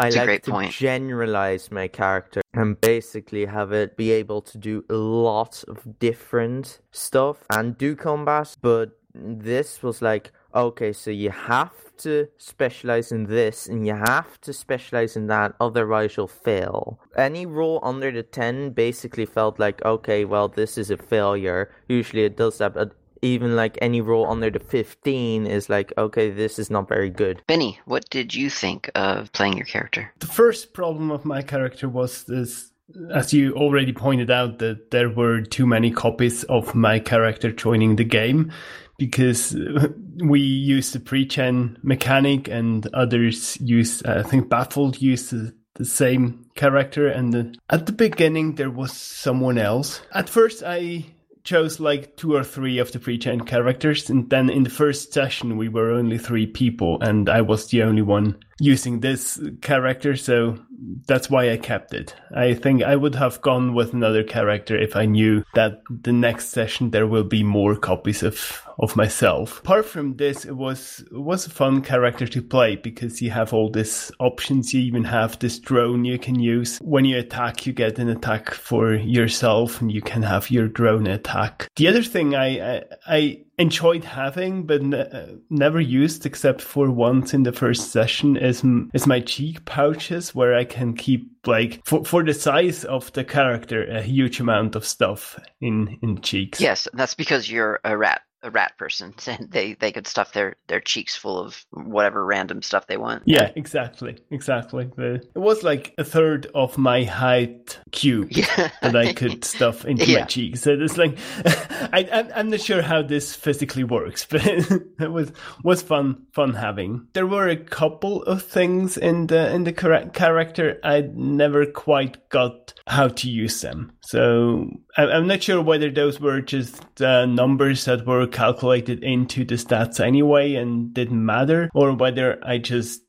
I 0.00 0.08
like 0.10 0.42
to 0.44 0.50
point. 0.50 0.72
generalize 0.72 1.70
my 1.70 1.88
character 1.88 2.40
and 2.54 2.80
basically 2.80 3.44
have 3.44 3.72
it 3.72 3.96
be 3.96 4.10
able 4.12 4.40
to 4.42 4.58
do 4.58 4.84
a 4.88 4.94
lot 4.94 5.62
of 5.68 5.98
different 5.98 6.80
stuff 6.90 7.44
and 7.50 7.76
do 7.76 7.94
combat. 7.94 8.56
But 8.62 8.98
this 9.14 9.82
was 9.82 10.00
like, 10.00 10.32
okay, 10.54 10.92
so 10.92 11.10
you 11.10 11.30
have 11.30 11.72
to 11.98 12.28
specialize 12.38 13.12
in 13.12 13.24
this 13.24 13.66
and 13.66 13.86
you 13.86 13.94
have 13.94 14.40
to 14.40 14.52
specialize 14.52 15.16
in 15.16 15.26
that, 15.26 15.54
otherwise 15.60 16.16
you'll 16.16 16.28
fail. 16.28 16.98
Any 17.16 17.44
roll 17.46 17.80
under 17.82 18.10
the 18.10 18.22
10 18.22 18.70
basically 18.70 19.26
felt 19.26 19.58
like, 19.58 19.84
okay, 19.84 20.24
well, 20.24 20.48
this 20.48 20.78
is 20.78 20.90
a 20.90 20.96
failure. 20.96 21.70
Usually 21.88 22.24
it 22.24 22.36
does 22.36 22.58
that, 22.58 22.74
but 22.74 22.92
even 23.22 23.56
like 23.56 23.78
any 23.80 24.00
roll 24.00 24.30
under 24.30 24.50
the 24.50 24.58
15 24.58 25.46
is 25.46 25.68
like, 25.68 25.92
okay, 25.98 26.30
this 26.30 26.58
is 26.58 26.70
not 26.70 26.88
very 26.88 27.10
good. 27.10 27.42
benny 27.46 27.78
what 27.84 28.08
did 28.10 28.34
you 28.34 28.50
think 28.50 28.90
of 28.94 29.32
playing 29.32 29.56
your 29.56 29.66
character 29.66 30.12
The 30.20 30.26
first 30.26 30.72
problem 30.72 31.10
of 31.10 31.24
my 31.24 31.42
character 31.42 31.88
was 31.88 32.24
this, 32.24 32.72
as 33.12 33.32
you 33.32 33.54
already 33.54 33.92
pointed 33.92 34.30
out, 34.30 34.58
that 34.58 34.90
there 34.90 35.10
were 35.10 35.42
too 35.42 35.66
many 35.66 35.90
copies 35.90 36.44
of 36.44 36.74
my 36.74 36.98
character 36.98 37.52
joining 37.52 37.96
the 37.96 38.04
game 38.04 38.52
because 39.00 39.54
uh, 39.56 39.88
we 40.22 40.40
use 40.40 40.92
the 40.92 41.00
pre-gen 41.00 41.78
mechanic 41.82 42.48
and 42.48 42.86
others 42.92 43.58
use, 43.58 44.02
I 44.02 44.22
think 44.22 44.50
Baffled 44.50 45.00
used 45.00 45.30
the, 45.30 45.54
the 45.74 45.86
same 45.86 46.44
character. 46.54 47.08
And 47.08 47.32
the, 47.32 47.54
at 47.70 47.86
the 47.86 47.92
beginning, 47.92 48.56
there 48.56 48.70
was 48.70 48.92
someone 48.92 49.56
else. 49.56 50.02
At 50.12 50.28
first, 50.28 50.62
I 50.62 51.06
chose 51.44 51.80
like 51.80 52.16
two 52.16 52.34
or 52.34 52.44
three 52.44 52.78
of 52.78 52.92
the 52.92 52.98
pre-gen 52.98 53.40
characters 53.40 54.10
and 54.10 54.28
then 54.30 54.50
in 54.50 54.64
the 54.64 54.70
first 54.70 55.12
session 55.12 55.56
we 55.56 55.68
were 55.68 55.90
only 55.90 56.18
three 56.18 56.46
people 56.46 57.00
and 57.00 57.28
i 57.28 57.40
was 57.40 57.68
the 57.68 57.82
only 57.82 58.02
one 58.02 58.38
using 58.60 59.00
this 59.00 59.40
character 59.60 60.16
so 60.16 60.58
that's 61.06 61.28
why 61.28 61.50
i 61.50 61.56
kept 61.56 61.92
it. 61.94 62.14
I 62.34 62.54
think 62.54 62.82
i 62.82 62.96
would 62.96 63.14
have 63.14 63.40
gone 63.40 63.74
with 63.74 63.92
another 63.92 64.22
character 64.22 64.76
if 64.76 64.96
i 64.96 65.04
knew 65.06 65.44
that 65.54 65.82
the 65.90 66.12
next 66.12 66.48
session 66.48 66.90
there 66.90 67.06
will 67.06 67.24
be 67.24 67.42
more 67.42 67.76
copies 67.76 68.22
of 68.22 68.62
of 68.80 68.96
myself. 68.96 69.60
Apart 69.60 69.84
from 69.86 70.16
this 70.16 70.44
it 70.44 70.56
was 70.56 71.04
it 71.12 71.20
was 71.20 71.46
a 71.46 71.50
fun 71.50 71.82
character 71.82 72.26
to 72.26 72.42
play 72.42 72.76
because 72.76 73.20
you 73.20 73.30
have 73.30 73.52
all 73.52 73.70
these 73.70 74.10
options. 74.18 74.72
You 74.72 74.80
even 74.80 75.04
have 75.04 75.38
this 75.38 75.58
drone 75.58 76.04
you 76.04 76.18
can 76.18 76.40
use. 76.40 76.78
When 76.78 77.04
you 77.04 77.18
attack 77.18 77.66
you 77.66 77.72
get 77.72 77.98
an 77.98 78.08
attack 78.08 78.52
for 78.52 78.94
yourself 78.94 79.80
and 79.80 79.92
you 79.92 80.00
can 80.00 80.22
have 80.22 80.50
your 80.50 80.66
drone 80.66 81.06
attack. 81.06 81.68
The 81.76 81.88
other 81.88 82.02
thing 82.02 82.34
i 82.34 82.76
i, 82.76 82.82
I 83.06 83.44
enjoyed 83.60 84.04
having 84.04 84.64
but 84.64 84.82
uh, 84.94 85.26
never 85.50 85.80
used 85.80 86.26
except 86.26 86.62
for 86.62 86.90
once 86.90 87.34
in 87.34 87.42
the 87.42 87.52
first 87.52 87.92
session 87.92 88.36
is 88.36 88.64
m- 88.64 88.90
is 88.94 89.06
my 89.06 89.20
cheek 89.20 89.64
pouches 89.66 90.34
where 90.34 90.54
i 90.56 90.64
can 90.64 90.94
keep 90.94 91.30
like 91.46 91.80
for, 91.84 92.04
for 92.04 92.24
the 92.24 92.34
size 92.34 92.84
of 92.84 93.12
the 93.12 93.24
character 93.24 93.84
a 93.84 94.02
huge 94.02 94.40
amount 94.40 94.74
of 94.74 94.84
stuff 94.84 95.38
in 95.60 95.98
in 96.02 96.20
cheeks. 96.20 96.60
Yes 96.60 96.88
that's 96.92 97.14
because 97.14 97.50
you're 97.50 97.80
a 97.84 97.96
rat 97.96 98.22
a 98.42 98.50
rat 98.50 98.76
person 98.78 99.14
and 99.26 99.50
they 99.50 99.74
they 99.74 99.92
could 99.92 100.06
stuff 100.06 100.32
their 100.32 100.56
their 100.68 100.80
cheeks 100.80 101.16
full 101.16 101.38
of 101.38 101.64
whatever 101.70 102.24
random 102.24 102.62
stuff 102.62 102.86
they 102.86 102.96
want 102.96 103.22
Yeah, 103.26 103.50
exactly, 103.56 104.18
exactly. 104.30 104.90
The, 104.96 105.14
it 105.14 105.38
was 105.38 105.62
like 105.62 105.94
a 105.98 106.04
third 106.04 106.46
of 106.54 106.78
my 106.78 107.04
height 107.04 107.78
cube 107.92 108.28
yeah 108.32 108.70
that 108.82 108.96
I 108.96 109.12
could 109.20 109.44
stuff 109.44 109.84
into 109.84 110.06
Yeah. 110.06 110.20
my 110.20 110.24
cheeks. 110.26 110.62
So 110.62 110.72
it's 110.78 110.96
like, 110.96 111.18
I, 111.92 112.08
I'm, 112.12 112.28
I'm 112.34 112.50
not 112.50 112.60
sure 112.60 112.82
how 112.82 113.02
this 113.02 113.34
physically 113.34 113.84
works, 113.84 114.24
but 114.30 114.44
it 114.46 115.10
was 115.10 115.32
was 115.62 115.82
fun 115.82 116.26
fun 116.32 116.54
having. 116.54 117.08
There 117.12 117.26
were 117.26 117.48
a 117.48 117.56
couple 117.56 118.22
of 118.24 118.42
things 118.42 118.96
in 118.96 119.26
the 119.26 119.52
in 119.54 119.64
the 119.64 119.72
correct 119.72 120.14
character 120.14 120.78
I 120.82 121.02
never 121.12 121.66
quite 121.66 122.28
got 122.30 122.74
how 122.86 123.08
to 123.08 123.28
use 123.28 123.60
them. 123.60 123.92
So 124.02 124.68
I'm 124.96 125.26
not 125.26 125.42
sure 125.42 125.62
whether 125.62 125.90
those 125.90 126.20
were 126.20 126.40
just 126.40 127.00
uh, 127.00 127.26
numbers 127.26 127.84
that 127.84 128.06
were 128.06 128.26
calculated 128.26 129.04
into 129.04 129.44
the 129.44 129.54
stats 129.54 130.00
anyway 130.00 130.54
and 130.54 130.92
didn't 130.92 131.24
matter, 131.24 131.70
or 131.74 131.94
whether 131.94 132.38
I 132.44 132.58
just 132.58 133.02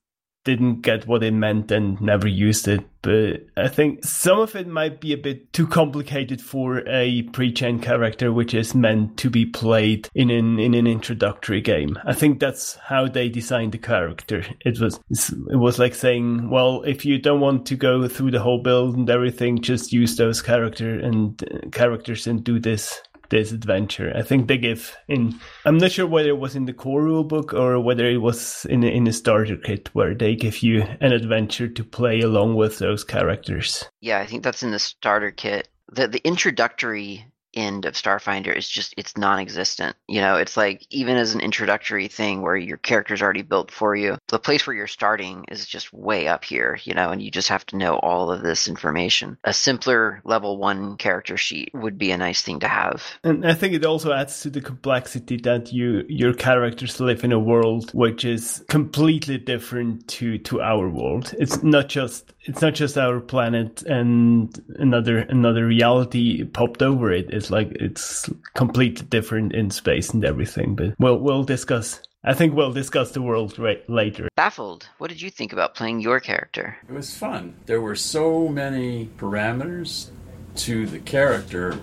didn't 0.44 0.82
get 0.82 1.08
what 1.08 1.24
it 1.24 1.32
meant 1.32 1.72
and 1.72 2.00
never 2.02 2.28
used 2.28 2.68
it. 2.68 2.84
But 3.02 3.48
I 3.58 3.68
think 3.68 4.06
some 4.06 4.40
of 4.40 4.56
it 4.56 4.68
might 4.68 5.02
be 5.02 5.14
a 5.14 5.18
bit 5.18 5.52
too 5.54 5.68
complicated 5.68 6.42
for 6.42 6.88
a 6.88 7.24
pre-gen 7.34 7.80
character, 7.80 8.32
which 8.32 8.54
is 8.54 8.76
meant 8.76 9.18
to 9.18 9.30
be 9.30 9.46
played 9.46 10.08
in 10.14 10.30
an 10.30 10.60
in 10.60 10.74
an 10.74 10.88
introductory 10.88 11.62
game. 11.62 11.98
I 12.06 12.14
think 12.14 12.40
that's 12.40 12.76
how 12.76 13.08
they 13.08 13.30
designed 13.30 13.72
the 13.72 13.80
character. 13.80 14.44
It 14.64 14.80
was 14.80 15.00
it 15.10 15.58
was 15.58 15.80
like 15.80 15.96
saying, 15.96 16.50
well, 16.50 16.84
if 16.84 17.06
you 17.06 17.20
don't 17.20 17.42
want 17.42 17.66
to 17.68 17.76
go 17.76 18.08
through 18.08 18.32
the 18.32 18.40
whole 18.40 18.62
build 18.62 18.96
and 18.96 19.10
everything, 19.10 19.62
just 19.62 19.92
use 19.92 20.16
those 20.16 20.42
character 20.42 21.00
and 21.00 21.44
uh, 21.44 21.70
characters 21.72 22.28
and 22.28 22.44
do 22.44 22.60
this 22.60 23.02
this 23.32 23.52
adventure. 23.52 24.14
I 24.16 24.22
think 24.22 24.48
they 24.48 24.60
give 24.60 24.96
in. 25.08 25.40
I'm 25.66 25.80
not 25.80 25.92
sure 25.92 26.06
whether 26.06 26.30
it 26.30 26.38
was 26.38 26.56
in 26.56 26.66
the 26.66 26.74
core 26.74 27.02
rulebook 27.02 27.54
or 27.54 27.80
whether 27.80 28.06
it 28.06 28.18
was 28.18 28.66
in 28.70 28.84
in 28.84 29.08
a 29.08 29.14
starter 29.14 29.58
kit 29.58 29.90
where 29.94 30.14
they 30.14 30.36
give 30.36 30.62
you 30.62 30.84
an 31.00 31.12
adventure 31.12 31.68
to 31.68 31.84
play 31.84 32.22
along 32.22 32.56
with 32.56 32.78
those 32.78 33.04
characters. 33.04 33.86
Yeah, 34.02 34.20
I 34.20 34.28
think 34.28 34.44
that's 34.44 34.62
in 34.62 34.72
the 34.72 34.80
starter 34.80 35.32
kit. 35.32 35.68
The 35.92 36.08
the 36.08 36.22
introductory 36.24 37.26
end 37.54 37.86
of 37.86 37.94
Starfinder 37.94 38.56
is 38.56 38.68
just 38.68 38.94
it's 38.98 39.18
non-existent. 39.18 39.96
You 40.08 40.22
know, 40.22 40.36
it's 40.36 40.58
like 40.58 40.86
even 40.90 41.18
as 41.18 41.34
an 41.34 41.42
introductory 41.42 42.08
thing 42.08 42.42
where 42.42 42.56
your 42.56 42.78
character's 42.78 43.22
already 43.22 43.42
built 43.42 43.72
for 43.72 43.96
you, 43.96 44.18
the 44.28 44.40
place 44.40 44.66
where 44.66 44.76
you're 44.76 44.88
starting 44.88 45.46
is 45.50 45.66
just 45.66 45.94
way 45.94 46.28
up 46.28 46.44
here, 46.44 46.80
you 46.84 46.94
know, 46.94 47.12
and 47.12 47.22
you 47.22 47.32
just 47.32 47.50
have 47.50 47.66
to 47.68 47.78
know 47.78 47.96
all 47.96 48.32
of 48.32 48.42
this 48.42 48.68
information. 48.68 49.38
A 49.44 49.54
simpler 49.54 50.22
level 50.24 50.58
1 50.58 50.98
character 50.98 51.38
sheet 51.38 51.72
would 51.74 51.98
be 51.98 52.12
a 52.12 52.18
nice 52.18 52.42
thing 52.42 52.60
to 52.62 52.68
have. 52.68 53.04
And 53.24 53.46
I 53.46 53.54
think 53.54 53.74
it 53.74 53.86
also 53.86 54.14
adds 54.14 54.42
to 54.42 54.50
the 54.50 54.62
complexity 54.62 55.38
that 55.38 55.72
you 55.72 56.04
your 56.08 56.34
characters 56.34 57.00
live 57.00 57.24
in 57.24 57.32
a 57.32 57.40
world 57.40 57.92
which 57.94 58.26
is 58.26 58.64
completely 58.70 59.38
different 59.38 60.08
to 60.08 60.38
to 60.40 60.62
our 60.62 60.90
world. 60.90 61.34
It's 61.40 61.64
not 61.64 61.90
just 61.90 62.34
it's 62.44 62.62
not 62.62 62.74
just 62.74 62.98
our 62.98 63.20
planet 63.20 63.84
and 63.84 64.64
another 64.78 65.20
another 65.20 65.66
reality 65.66 66.44
popped 66.44 66.82
over 66.82 67.12
it. 67.12 67.30
It's 67.30 67.52
like 67.52 67.72
it's 67.74 68.30
completely 68.56 69.06
different 69.08 69.54
in 69.54 69.70
space 69.70 70.10
and 70.10 70.26
everything. 70.26 70.76
But 70.76 70.96
we'll 71.00 71.18
we'll 71.20 71.44
discuss. 71.44 72.02
I 72.24 72.34
think 72.36 72.54
we'll 72.54 72.74
discuss 72.74 73.12
the 73.12 73.22
world 73.22 73.58
right 73.58 73.88
later. 73.90 74.30
Baffled, 74.36 74.88
what 75.00 75.10
did 75.10 75.22
you 75.22 75.32
think 75.32 75.54
about 75.54 75.74
playing 75.74 76.02
your 76.02 76.20
character? 76.20 76.78
It 76.88 76.94
was 76.94 77.16
fun. 77.16 77.56
There 77.66 77.82
were 77.82 77.96
so 77.96 78.48
many 78.48 79.10
parameters 79.18 80.10
to 80.58 80.86
the 80.86 81.00
character 81.00 81.80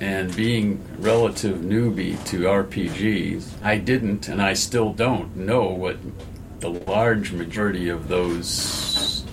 and 0.00 0.34
being 0.34 0.80
relative 0.98 1.58
newbie 1.58 2.22
to 2.26 2.40
RPGs, 2.40 3.62
I 3.62 3.78
didn't 3.78 4.28
and 4.28 4.42
I 4.42 4.54
still 4.54 4.92
don't 4.92 5.36
know 5.36 5.68
what 5.68 5.96
the 6.62 6.70
large 6.70 7.32
majority 7.32 7.88
of 7.88 8.06
those 8.06 9.24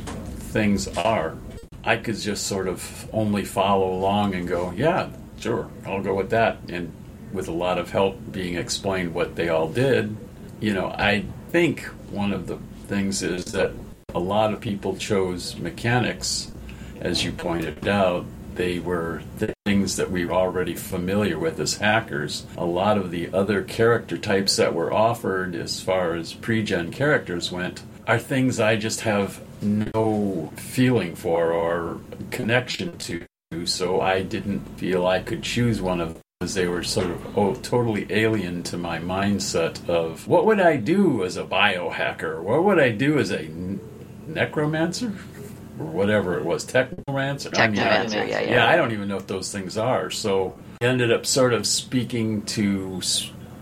things 0.52 0.88
are. 0.98 1.38
I 1.84 1.96
could 1.96 2.18
just 2.18 2.48
sort 2.48 2.68
of 2.68 3.08
only 3.14 3.46
follow 3.46 3.94
along 3.94 4.34
and 4.34 4.48
go, 4.48 4.72
yeah, 4.76 5.10
sure, 5.40 5.70
I'll 5.86 6.02
go 6.02 6.16
with 6.16 6.32
that. 6.32 6.58
And 6.70 6.92
with 7.32 7.48
a 7.48 7.54
lot 7.54 7.78
of 7.78 7.92
help 7.92 8.18
being 8.32 8.56
explained 8.56 9.14
what 9.14 9.36
they 9.36 9.50
all 9.50 9.70
did, 9.70 10.18
you 10.60 10.74
know, 10.74 10.88
I 10.88 11.24
think 11.52 11.84
one 12.10 12.34
of 12.34 12.48
the 12.48 12.58
things 12.88 13.22
is 13.22 13.46
that 13.54 13.72
a 14.16 14.20
lot 14.20 14.52
of 14.52 14.60
people 14.60 14.98
chose 14.98 15.56
mechanics, 15.56 16.52
as 17.00 17.24
you 17.24 17.32
pointed 17.32 17.88
out. 17.88 18.26
They 18.60 18.78
were 18.78 19.22
things 19.66 19.96
that 19.96 20.12
we 20.12 20.26
were 20.26 20.34
already 20.34 20.76
familiar 20.76 21.40
with 21.40 21.62
as 21.62 21.78
hackers. 21.78 22.46
A 22.58 22.66
lot 22.66 22.98
of 22.98 23.10
the 23.10 23.32
other 23.32 23.64
character 23.64 24.18
types 24.18 24.58
that 24.58 24.74
were 24.74 24.92
offered, 24.92 25.56
as 25.56 25.80
far 25.80 26.14
as 26.14 26.34
pre 26.34 26.62
gen 26.62 26.92
characters 26.92 27.54
went, 27.54 27.84
are 28.06 28.20
things 28.20 28.60
I 28.60 28.76
just 28.76 29.00
have 29.02 29.40
no 29.62 30.52
feeling 30.58 31.16
for 31.16 31.54
or 31.54 32.02
connection 32.32 32.98
to. 32.98 33.24
So 33.64 34.02
I 34.02 34.24
didn't 34.24 34.66
feel 34.78 35.08
I 35.08 35.22
could 35.22 35.42
choose 35.42 35.82
one 35.82 36.02
of 36.02 36.20
those. 36.42 36.54
They 36.54 36.68
were 36.68 36.84
sort 36.84 37.12
of 37.12 37.38
oh, 37.38 37.56
totally 37.56 38.08
alien 38.10 38.64
to 38.64 38.78
my 38.78 39.00
mindset 39.00 39.88
of 39.88 40.28
what 40.28 40.46
would 40.46 40.60
I 40.60 40.76
do 40.76 41.24
as 41.24 41.38
a 41.38 41.46
biohacker? 41.46 42.44
What 42.44 42.66
would 42.66 42.78
I 42.78 42.92
do 42.92 43.20
as 43.20 43.32
a 43.32 43.50
necromancer? 44.28 45.14
Or 45.80 45.86
whatever 45.86 46.38
it 46.38 46.46
was, 46.46 46.66
technomancer. 46.66 47.52
Technomancer, 47.52 48.18
I 48.18 48.22
mean, 48.22 48.30
yeah, 48.30 48.40
yeah. 48.42 48.50
Yeah, 48.50 48.68
I 48.68 48.76
don't 48.76 48.92
even 48.92 49.08
know 49.08 49.16
what 49.16 49.28
those 49.28 49.52
things 49.52 49.78
are. 49.78 50.10
So 50.10 50.58
I 50.82 50.86
ended 50.86 51.12
up 51.12 51.26
sort 51.26 51.54
of 51.54 51.66
speaking 51.66 52.42
to 52.44 53.02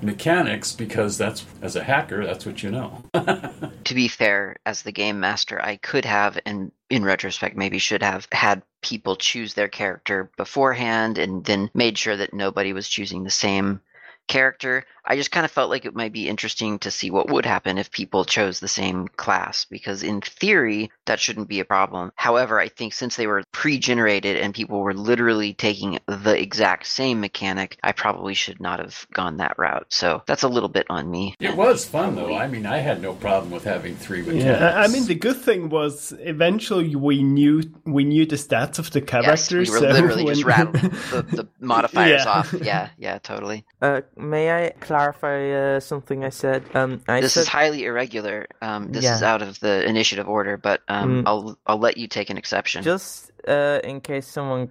mechanics 0.02 0.74
because 0.74 1.18
that's 1.18 1.44
as 1.64 1.76
a 1.76 1.84
hacker 1.84 2.24
that's 2.24 2.46
what 2.46 2.62
you 2.62 2.70
know 2.70 3.04
to 3.84 3.96
be 3.96 4.08
fair 4.08 4.56
as 4.64 4.84
the 4.84 4.92
game 4.92 5.20
master 5.20 5.60
i 5.64 5.76
could 5.76 6.06
have 6.06 6.38
and 6.46 6.72
in 6.92 7.04
retrospect 7.04 7.58
maybe 7.58 7.80
should 7.80 8.04
have 8.04 8.28
had 8.32 8.62
people 8.82 9.16
choose 9.16 9.56
their 9.56 9.68
character 9.68 10.30
beforehand 10.38 11.18
and 11.18 11.44
then 11.46 11.70
made 11.74 11.98
sure 11.98 12.16
that 12.16 12.34
nobody 12.34 12.74
was 12.74 12.88
choosing 12.88 13.24
the 13.24 13.30
same 13.30 13.82
character. 14.28 14.86
I 15.08 15.16
just 15.16 15.32
kind 15.32 15.46
of 15.46 15.52
felt 15.52 15.70
like 15.70 15.86
it 15.86 15.96
might 15.96 16.12
be 16.12 16.28
interesting 16.28 16.80
to 16.80 16.92
see 16.92 17.10
what 17.10 17.30
would 17.30 17.46
happen 17.46 17.78
if 17.78 17.92
people 17.92 18.26
chose 18.26 18.60
the 18.60 18.68
same 18.68 19.08
class, 19.08 19.66
because 19.66 20.04
in 20.04 20.20
theory, 20.22 20.92
that 21.06 21.20
shouldn't 21.20 21.48
be 21.48 21.60
a 21.62 21.66
problem. 21.66 22.12
However, 22.16 22.60
I 22.60 22.68
think 22.68 22.94
since 22.94 23.16
they 23.16 23.26
were 23.28 23.44
pre 23.54 23.80
generated 23.80 24.36
and 24.38 24.54
people 24.54 24.82
were 24.82 24.94
literally 24.94 25.54
taking 25.54 26.00
the 26.08 26.40
exact 26.40 26.88
same 26.88 27.22
mechanic, 27.22 27.78
I 27.84 27.94
probably 27.94 28.34
should 28.34 28.60
not 28.60 28.80
have 28.80 29.08
gone 29.14 29.38
that 29.38 29.58
route. 29.58 29.88
So 29.90 30.24
that's 30.28 30.44
a 30.44 30.48
little 30.50 30.70
bit 30.70 30.86
on 30.90 31.10
me. 31.10 31.36
It 31.40 31.56
was 31.56 31.86
fun, 31.86 32.16
though. 32.16 32.36
I 32.36 32.48
mean, 32.48 32.66
I 32.66 32.78
had 32.80 33.02
no 33.02 33.14
problem 33.14 33.52
with 33.52 33.64
having 33.64 33.96
three 33.96 34.22
mechanics. 34.22 34.46
Yeah, 34.46 34.78
I 34.78 34.88
mean, 34.88 35.06
the 35.06 35.16
good 35.16 35.38
thing 35.38 35.70
was 35.70 36.14
eventually 36.20 36.96
we 36.96 37.24
knew 37.24 37.64
we 37.86 38.04
knew 38.04 38.26
the 38.26 38.36
stats 38.36 38.78
of 38.80 38.92
the 38.92 39.02
characters. 39.02 39.52
Yes, 39.52 39.52
we 39.52 39.60
were 39.60 39.80
so 39.80 39.88
literally 39.94 40.24
when- 40.26 40.34
just 40.36 40.46
rattling 40.46 40.90
the, 41.12 41.26
the 41.32 41.48
modifiers 41.66 42.24
Yeah. 42.26 42.30
off. 42.30 42.54
Yeah, 42.54 42.90
yeah, 42.98 43.18
totally. 43.20 43.66
Uh, 43.82 44.02
may 44.18 44.52
I 44.52 44.70
clarify 44.98 45.40
uh, 45.52 45.80
something 45.80 46.24
I 46.24 46.30
said? 46.30 46.64
Um, 46.74 47.02
I 47.08 47.22
this 47.22 47.34
said 47.34 47.42
is 47.42 47.48
highly 47.48 47.84
irregular. 47.86 48.48
Um, 48.62 48.92
this 48.92 49.06
is 49.06 49.24
out 49.24 49.42
of 49.42 49.60
the 49.60 49.86
initiative 49.88 50.28
order, 50.28 50.58
but 50.58 50.82
um, 50.88 51.08
Mm. 51.08 51.24
I'll 51.28 51.58
I'll 51.68 51.80
let 51.80 51.98
you 51.98 52.08
take 52.08 52.30
an 52.30 52.38
exception. 52.38 52.84
just 52.84 53.32
uh, 53.48 53.80
in 53.84 54.02
case 54.02 54.28
someone 54.28 54.70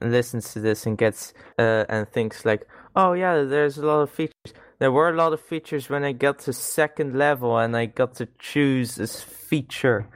listens 0.00 0.52
to 0.52 0.60
this 0.60 0.86
and 0.86 0.96
gets 0.98 1.32
uh, 1.58 1.84
and 1.88 2.08
thinks 2.08 2.44
like, 2.44 2.66
oh 2.94 3.12
yeah, 3.12 3.42
there's 3.42 3.78
a 3.78 3.86
lot 3.86 4.00
of 4.02 4.10
features. 4.10 4.52
There 4.78 4.92
were 4.92 5.08
a 5.08 5.16
lot 5.16 5.32
of 5.32 5.40
features 5.40 5.88
when 5.88 6.04
I 6.04 6.12
got 6.12 6.38
to 6.40 6.52
second 6.52 7.14
level 7.16 7.56
and 7.58 7.74
I 7.76 7.86
got 7.86 8.14
to 8.16 8.26
choose 8.38 8.96
this 8.96 9.22
feature 9.22 10.06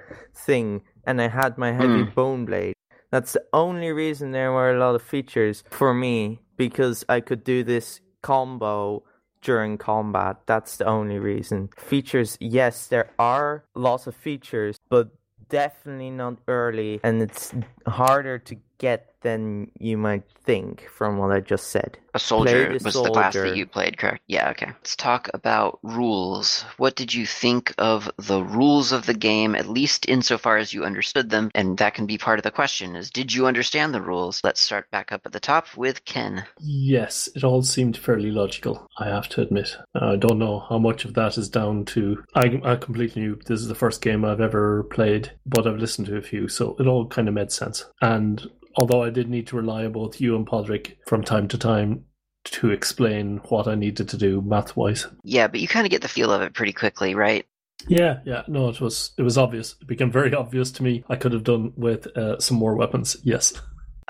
thing, 0.46 0.82
and 1.06 1.20
I 1.20 1.28
had 1.28 1.56
my 1.58 1.72
heavy 1.72 2.02
bone 2.02 2.44
blade. 2.44 2.74
That's 3.10 3.32
the 3.32 3.44
only 3.52 3.90
reason 3.90 4.32
there 4.32 4.52
were 4.52 4.70
a 4.70 4.78
lot 4.78 4.94
of 4.94 5.02
features 5.02 5.64
for 5.70 5.92
me 5.94 6.40
because 6.56 7.04
I 7.08 7.20
could 7.20 7.42
do 7.42 7.64
this 7.64 8.00
combo 8.22 9.02
during 9.42 9.78
combat. 9.78 10.38
That's 10.46 10.76
the 10.76 10.86
only 10.86 11.18
reason. 11.18 11.70
Features, 11.76 12.36
yes, 12.40 12.86
there 12.86 13.10
are 13.18 13.64
lots 13.74 14.06
of 14.06 14.14
features, 14.14 14.78
but 14.88 15.10
definitely 15.48 16.10
not 16.10 16.38
early, 16.48 17.00
and 17.02 17.22
it's 17.22 17.52
harder 17.86 18.38
to 18.38 18.56
get 18.80 19.10
than 19.22 19.70
you 19.78 19.96
might 19.96 20.24
think 20.44 20.88
from 20.88 21.18
what 21.18 21.30
I 21.30 21.40
just 21.40 21.68
said. 21.68 21.98
A 22.14 22.18
soldier 22.18 22.66
Played 22.66 22.80
a 22.80 22.84
was 22.84 22.94
the 22.94 23.10
class 23.10 23.34
that 23.34 23.56
you 23.56 23.66
played, 23.66 23.98
correct? 23.98 24.22
Yeah, 24.26 24.50
okay. 24.50 24.66
Let's 24.66 24.96
talk 24.96 25.28
about 25.32 25.78
rules. 25.82 26.64
What 26.76 26.96
did 26.96 27.14
you 27.14 27.26
think 27.26 27.72
of 27.78 28.10
the 28.16 28.42
rules 28.42 28.90
of 28.90 29.06
the 29.06 29.14
game, 29.14 29.54
at 29.54 29.68
least 29.68 30.08
insofar 30.08 30.56
as 30.56 30.72
you 30.72 30.84
understood 30.84 31.30
them? 31.30 31.50
And 31.54 31.78
that 31.78 31.94
can 31.94 32.06
be 32.06 32.18
part 32.18 32.38
of 32.38 32.42
the 32.42 32.50
question 32.50 32.96
is 32.96 33.10
did 33.10 33.32
you 33.32 33.46
understand 33.46 33.94
the 33.94 34.00
rules? 34.00 34.40
Let's 34.42 34.60
start 34.60 34.90
back 34.90 35.12
up 35.12 35.22
at 35.24 35.32
the 35.32 35.40
top 35.40 35.76
with 35.76 36.04
Ken. 36.04 36.44
Yes, 36.58 37.28
it 37.36 37.44
all 37.44 37.62
seemed 37.62 37.96
fairly 37.96 38.30
logical, 38.30 38.88
I 38.98 39.06
have 39.06 39.28
to 39.30 39.42
admit. 39.42 39.76
Uh, 39.94 40.12
I 40.12 40.16
don't 40.16 40.38
know 40.38 40.60
how 40.68 40.78
much 40.78 41.04
of 41.04 41.14
that 41.14 41.38
is 41.38 41.48
down 41.48 41.84
to. 41.86 42.24
I, 42.34 42.60
I 42.64 42.76
completely 42.76 43.22
knew 43.22 43.38
this 43.46 43.60
is 43.60 43.68
the 43.68 43.74
first 43.74 44.02
game 44.02 44.24
I've 44.24 44.40
ever 44.40 44.84
played, 44.84 45.32
but 45.46 45.66
I've 45.66 45.78
listened 45.78 46.08
to 46.08 46.16
a 46.16 46.22
few, 46.22 46.48
so 46.48 46.76
it 46.80 46.86
all 46.86 47.06
kind 47.06 47.28
of 47.28 47.34
made 47.34 47.52
sense. 47.52 47.84
And 48.00 48.50
although 48.76 49.02
I 49.02 49.10
did 49.10 49.28
need 49.28 49.46
to 49.48 49.56
rely 49.56 49.84
on 49.84 49.92
both 49.92 50.20
you 50.20 50.36
and 50.36 50.46
Padraig 50.46 50.96
from 51.06 51.22
time 51.22 51.48
to 51.48 51.58
time 51.58 52.04
to 52.44 52.70
explain 52.70 53.38
what 53.48 53.68
I 53.68 53.74
needed 53.74 54.08
to 54.08 54.16
do 54.16 54.40
math 54.40 54.76
wise. 54.76 55.06
Yeah, 55.24 55.48
but 55.48 55.60
you 55.60 55.68
kind 55.68 55.86
of 55.86 55.90
get 55.90 56.02
the 56.02 56.08
feel 56.08 56.32
of 56.32 56.42
it 56.42 56.54
pretty 56.54 56.72
quickly, 56.72 57.14
right? 57.14 57.46
Yeah, 57.88 58.20
yeah, 58.24 58.42
no, 58.46 58.68
it 58.68 58.80
was 58.80 59.12
it 59.16 59.22
was 59.22 59.38
obvious. 59.38 59.76
It 59.80 59.86
became 59.86 60.10
very 60.10 60.34
obvious 60.42 60.70
to 60.72 60.82
me. 60.82 61.04
I 61.08 61.16
could 61.16 61.32
have 61.32 61.44
done 61.44 61.72
with 61.76 62.06
uh, 62.16 62.38
some 62.38 62.56
more 62.56 62.74
weapons. 62.74 63.16
Yes. 63.22 63.52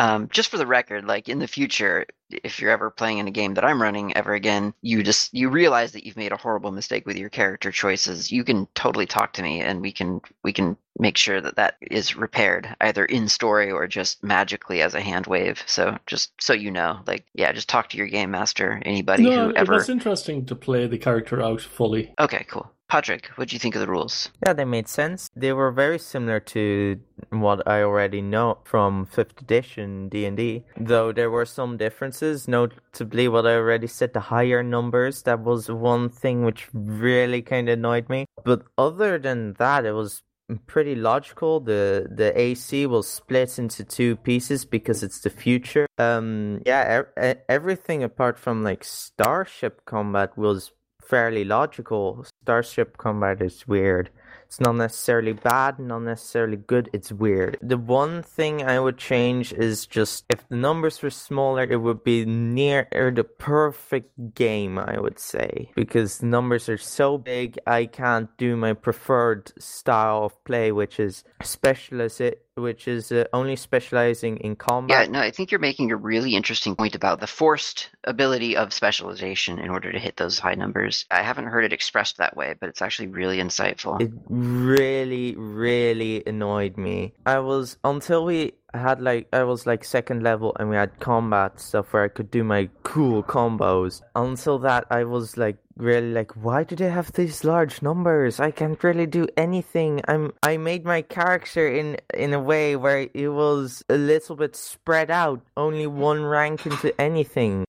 Um, 0.01 0.31
just 0.33 0.49
for 0.49 0.57
the 0.57 0.67
record, 0.67 1.05
like 1.05 1.29
in 1.29 1.41
the 1.41 1.47
future, 1.47 2.07
if 2.31 2.59
you're 2.59 2.71
ever 2.71 2.89
playing 2.89 3.19
in 3.19 3.29
a 3.29 3.31
game 3.31 3.53
that 3.55 3.67
I'm 3.67 3.83
running 3.83 4.17
ever 4.17 4.33
again, 4.33 4.73
you 4.81 5.03
just 5.03 5.35
you 5.35 5.51
realize 5.51 5.93
that 5.93 6.07
you've 6.07 6.17
made 6.17 6.33
a 6.33 6.39
horrible 6.39 6.73
mistake 6.73 7.05
with 7.05 7.19
your 7.19 7.29
character 7.29 7.71
choices. 7.71 8.33
You 8.33 8.43
can 8.43 8.67
totally 8.75 9.05
talk 9.05 9.35
to 9.35 9.43
me, 9.43 9.61
and 9.61 9.83
we 9.83 9.93
can 9.93 10.23
we 10.43 10.55
can 10.55 10.79
make 10.99 11.19
sure 11.19 11.39
that 11.43 11.57
that 11.57 11.77
is 11.83 12.17
repaired 12.17 12.75
either 12.81 13.05
in 13.05 13.29
story 13.29 13.71
or 13.71 13.87
just 13.87 14.25
magically 14.25 14.81
as 14.81 14.95
a 14.95 15.03
hand 15.03 15.27
wave. 15.27 15.63
So 15.67 15.99
just 16.07 16.33
so 16.41 16.55
you 16.55 16.71
know, 16.71 17.01
like 17.07 17.27
yeah, 17.35 17.53
just 17.53 17.69
talk 17.69 17.91
to 17.91 17.99
your 17.99 18.07
game 18.07 18.31
master, 18.31 18.81
anybody 18.87 19.25
no, 19.25 19.49
who 19.49 19.55
ever. 19.55 19.75
was 19.75 19.91
interesting 19.91 20.47
to 20.47 20.55
play 20.55 20.87
the 20.87 20.97
character 20.97 21.43
out 21.43 21.61
fully. 21.61 22.15
Okay, 22.19 22.47
cool. 22.49 22.73
Patrick, 22.91 23.29
what 23.37 23.49
do 23.49 23.55
you 23.55 23.61
think 23.61 23.77
of 23.77 23.81
the 23.81 23.87
rules? 23.87 24.31
Yeah, 24.45 24.53
they 24.53 24.65
made 24.65 24.89
sense. 24.89 25.31
They 25.37 25.53
were 25.53 25.71
very 25.71 25.99
similar 25.99 26.41
to 26.41 26.99
what 27.31 27.67
I 27.67 27.85
already 27.85 28.21
know 28.21 28.59
from 28.65 29.07
5th 29.07 29.41
edition 29.41 30.09
D&D, 30.09 30.65
though 30.77 31.13
there 31.13 31.31
were 31.31 31.47
some 31.47 31.77
differences, 31.77 32.49
notably 32.49 33.29
what 33.29 33.47
I 33.47 33.55
already 33.55 33.87
said, 33.87 34.13
the 34.13 34.19
higher 34.35 34.65
numbers. 34.65 35.23
That 35.23 35.39
was 35.41 35.71
one 35.71 36.09
thing 36.09 36.45
which 36.45 36.69
really 36.73 37.43
kind 37.43 37.69
of 37.69 37.75
annoyed 37.79 38.09
me. 38.09 38.27
But 38.45 38.63
other 38.77 39.19
than 39.19 39.55
that, 39.59 39.87
it 39.87 39.93
was 39.93 40.23
pretty 40.67 40.97
logical. 40.97 41.61
The 41.61 42.09
the 42.11 42.37
AC 42.37 42.87
will 42.87 43.05
split 43.05 43.57
into 43.57 43.85
two 43.85 44.17
pieces 44.17 44.65
because 44.65 45.05
it's 45.05 45.21
the 45.21 45.31
future. 45.31 45.87
Um 45.97 46.61
yeah, 46.67 47.03
e- 47.03 47.25
e- 47.31 47.41
everything 47.49 48.03
apart 48.03 48.37
from 48.37 48.65
like 48.65 48.83
starship 48.83 49.85
combat 49.85 50.37
was 50.37 50.73
fairly 51.01 51.45
logical. 51.45 52.27
Starship 52.43 52.97
combat 52.97 53.43
is 53.43 53.69
weird. 53.69 54.09
It's 54.47 54.61
not 54.61 54.75
necessarily 54.77 55.35
bad, 55.35 55.79
not 55.79 56.01
necessarily 56.01 56.57
good, 56.57 56.89
it's 56.93 57.13
weird. 57.13 57.59
The 57.61 57.77
one 57.77 58.23
thing 58.23 58.65
I 58.65 58.81
would 58.81 58.97
change 58.97 59.53
is 59.53 59.87
just 59.87 60.25
if 60.29 60.49
the 60.49 60.57
numbers 60.57 61.03
were 61.03 61.11
smaller, 61.11 61.63
it 61.63 61.83
would 61.83 62.03
be 62.03 62.25
near 62.25 62.89
the 62.91 63.25
perfect 63.25 64.35
game, 64.35 64.79
I 64.79 64.99
would 64.99 65.19
say. 65.19 65.71
Because 65.77 66.23
numbers 66.23 66.69
are 66.69 66.79
so 66.79 67.19
big, 67.19 67.59
I 67.67 67.85
can't 67.85 68.35
do 68.39 68.57
my 68.57 68.73
preferred 68.73 69.53
style 69.63 70.25
of 70.25 70.45
play, 70.45 70.73
which 70.73 70.99
is 70.99 71.23
specialist, 71.43 72.23
which 72.55 72.89
is 72.89 73.13
uh, 73.13 73.25
only 73.33 73.57
specializing 73.57 74.39
in 74.39 74.57
combat. 74.57 75.07
Yeah, 75.07 75.11
no, 75.11 75.21
I 75.21 75.31
think 75.31 75.51
you're 75.51 75.61
making 75.61 75.91
a 75.91 75.97
really 75.97 76.35
interesting 76.35 76.77
point 76.77 76.95
about 76.95 77.21
the 77.21 77.27
forced 77.27 77.91
ability 78.05 78.57
of 78.57 78.73
specialization 78.73 79.59
in 79.59 79.71
order 79.71 79.93
to 79.93 79.99
hit 79.99 80.17
those 80.17 80.39
high 80.39 80.55
numbers. 80.55 81.07
I 81.11 81.23
haven't 81.23 81.47
heard 81.47 81.65
it 81.65 81.73
expressed 81.73 82.19
that 82.19 82.37
way, 82.37 82.55
but 82.59 82.69
it's 82.69 82.83
actually 82.83 83.09
really 83.09 83.39
insightful. 83.39 84.01
It 84.01 84.13
really, 84.29 85.35
really 85.37 86.23
annoyed 86.27 86.77
me. 86.77 87.15
I 87.27 87.39
was 87.39 87.77
until 87.85 88.25
we 88.25 88.53
had 88.79 89.01
like 89.01 89.29
I 89.33 89.45
was 89.45 89.67
like 89.67 89.85
second 89.85 90.23
level 90.23 90.57
and 90.59 90.71
we 90.71 90.77
had 90.77 90.99
combat 91.01 91.61
stuff 91.61 91.93
where 91.93 92.05
I 92.05 92.09
could 92.09 92.31
do 92.31 92.45
my 92.45 92.69
cool 92.83 93.23
combos. 93.23 94.03
Until 94.15 94.59
that 94.61 94.87
I 94.91 95.05
was 95.05 95.37
like 95.37 95.57
really 95.77 96.13
like 96.13 96.33
why 96.37 96.65
do 96.65 96.77
they 96.77 96.91
have 96.91 97.13
these 97.13 97.45
large 97.45 97.83
numbers? 97.83 98.41
I 98.41 98.51
can't 98.51 98.83
really 98.83 99.07
do 99.07 99.27
anything. 99.37 100.01
I'm 100.07 100.33
I 100.43 100.57
made 100.57 100.85
my 100.85 101.03
character 101.03 101.69
in 101.69 101.97
in 102.15 102.33
a 102.33 102.41
way 102.41 102.77
where 102.77 103.09
it 103.13 103.29
was 103.29 103.83
a 103.89 103.97
little 103.97 104.37
bit 104.37 104.57
spread 104.57 105.11
out, 105.11 105.43
only 105.57 105.87
one 105.87 106.23
rank 106.23 106.67
into 106.67 106.99
anything. 107.01 107.65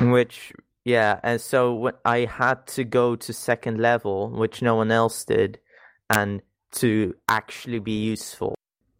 Which 0.00 0.52
yeah, 0.84 1.20
and 1.22 1.40
so 1.40 1.92
I 2.04 2.26
had 2.26 2.66
to 2.68 2.84
go 2.84 3.16
to 3.16 3.32
second 3.32 3.80
level, 3.80 4.30
which 4.30 4.60
no 4.60 4.74
one 4.74 4.90
else 4.90 5.24
did, 5.24 5.58
and 6.10 6.42
to 6.72 7.14
actually 7.28 7.78
be 7.78 8.02
useful. 8.04 8.53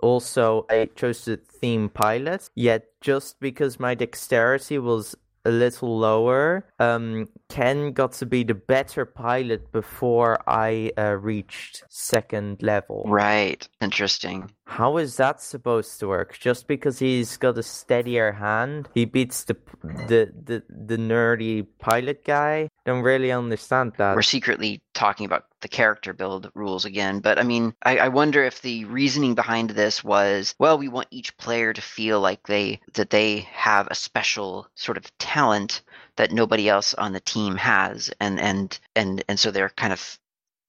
Also, 0.05 0.67
I 0.69 0.91
chose 0.95 1.25
the 1.25 1.39
theme 1.39 1.89
pilot, 1.89 2.51
yet 2.55 2.89
just 3.01 3.41
because 3.41 3.81
my 3.81 3.95
dexterity 3.95 4.79
was 4.79 5.17
a 5.47 5.51
little 5.51 5.99
lower. 5.99 6.67
Um, 6.79 7.29
Ken 7.49 7.93
got 7.93 8.13
to 8.13 8.27
be 8.27 8.45
the 8.45 8.55
better 8.55 9.07
pilot 9.07 9.73
before 9.73 10.39
I 10.47 10.91
uh, 10.99 11.17
reached 11.17 11.85
second 11.89 12.63
level. 12.63 13.05
Right. 13.07 13.67
Interesting. 13.81 14.51
How 14.67 14.97
is 14.97 15.17
that 15.17 15.43
supposed 15.43 16.01
to 16.01 16.09
work? 16.09 16.39
Just 16.39 16.67
because 16.67 16.99
he's 16.99 17.37
got 17.37 17.59
a 17.59 17.63
steadier 17.63 18.33
hand, 18.33 18.89
he 18.95 19.05
beats 19.05 19.45
the 19.45 19.57
the 19.83 20.33
the, 20.45 20.63
the 20.69 20.97
nerdy 20.97 21.67
pilot 21.79 22.25
guy? 22.25 22.69
Don't 22.87 23.03
really 23.03 23.31
understand 23.31 23.93
that. 23.99 24.17
We're 24.17 24.23
secretly 24.23 24.83
talking 24.95 25.27
about 25.27 25.45
the 25.61 25.69
character 25.69 26.13
build 26.13 26.51
rules 26.55 26.85
again, 26.85 27.21
but 27.21 27.39
I 27.39 27.43
mean, 27.43 27.75
I, 27.83 27.99
I 27.99 28.09
wonder 28.09 28.43
if 28.43 28.63
the 28.63 28.85
reasoning 28.87 29.35
behind 29.35 29.71
this 29.71 30.03
was, 30.03 30.55
well, 30.59 30.79
we 30.79 30.89
want 30.89 31.09
each 31.11 31.37
player 31.37 31.73
to 31.73 31.83
feel 31.83 32.21
like 32.21 32.47
they 32.47 32.81
that 32.95 33.11
they 33.11 33.41
have 33.53 33.87
a 33.91 33.95
special 33.95 34.67
sort 34.75 34.97
of 34.97 35.17
talent 35.19 35.83
that 36.17 36.33
nobody 36.33 36.69
else 36.69 36.95
on 36.95 37.13
the 37.13 37.21
team 37.21 37.57
has, 37.57 38.11
and 38.19 38.41
and 38.41 38.79
and 38.97 39.23
and 39.29 39.39
so 39.39 39.51
they're 39.51 39.69
kind 39.71 39.93
of 39.93 40.19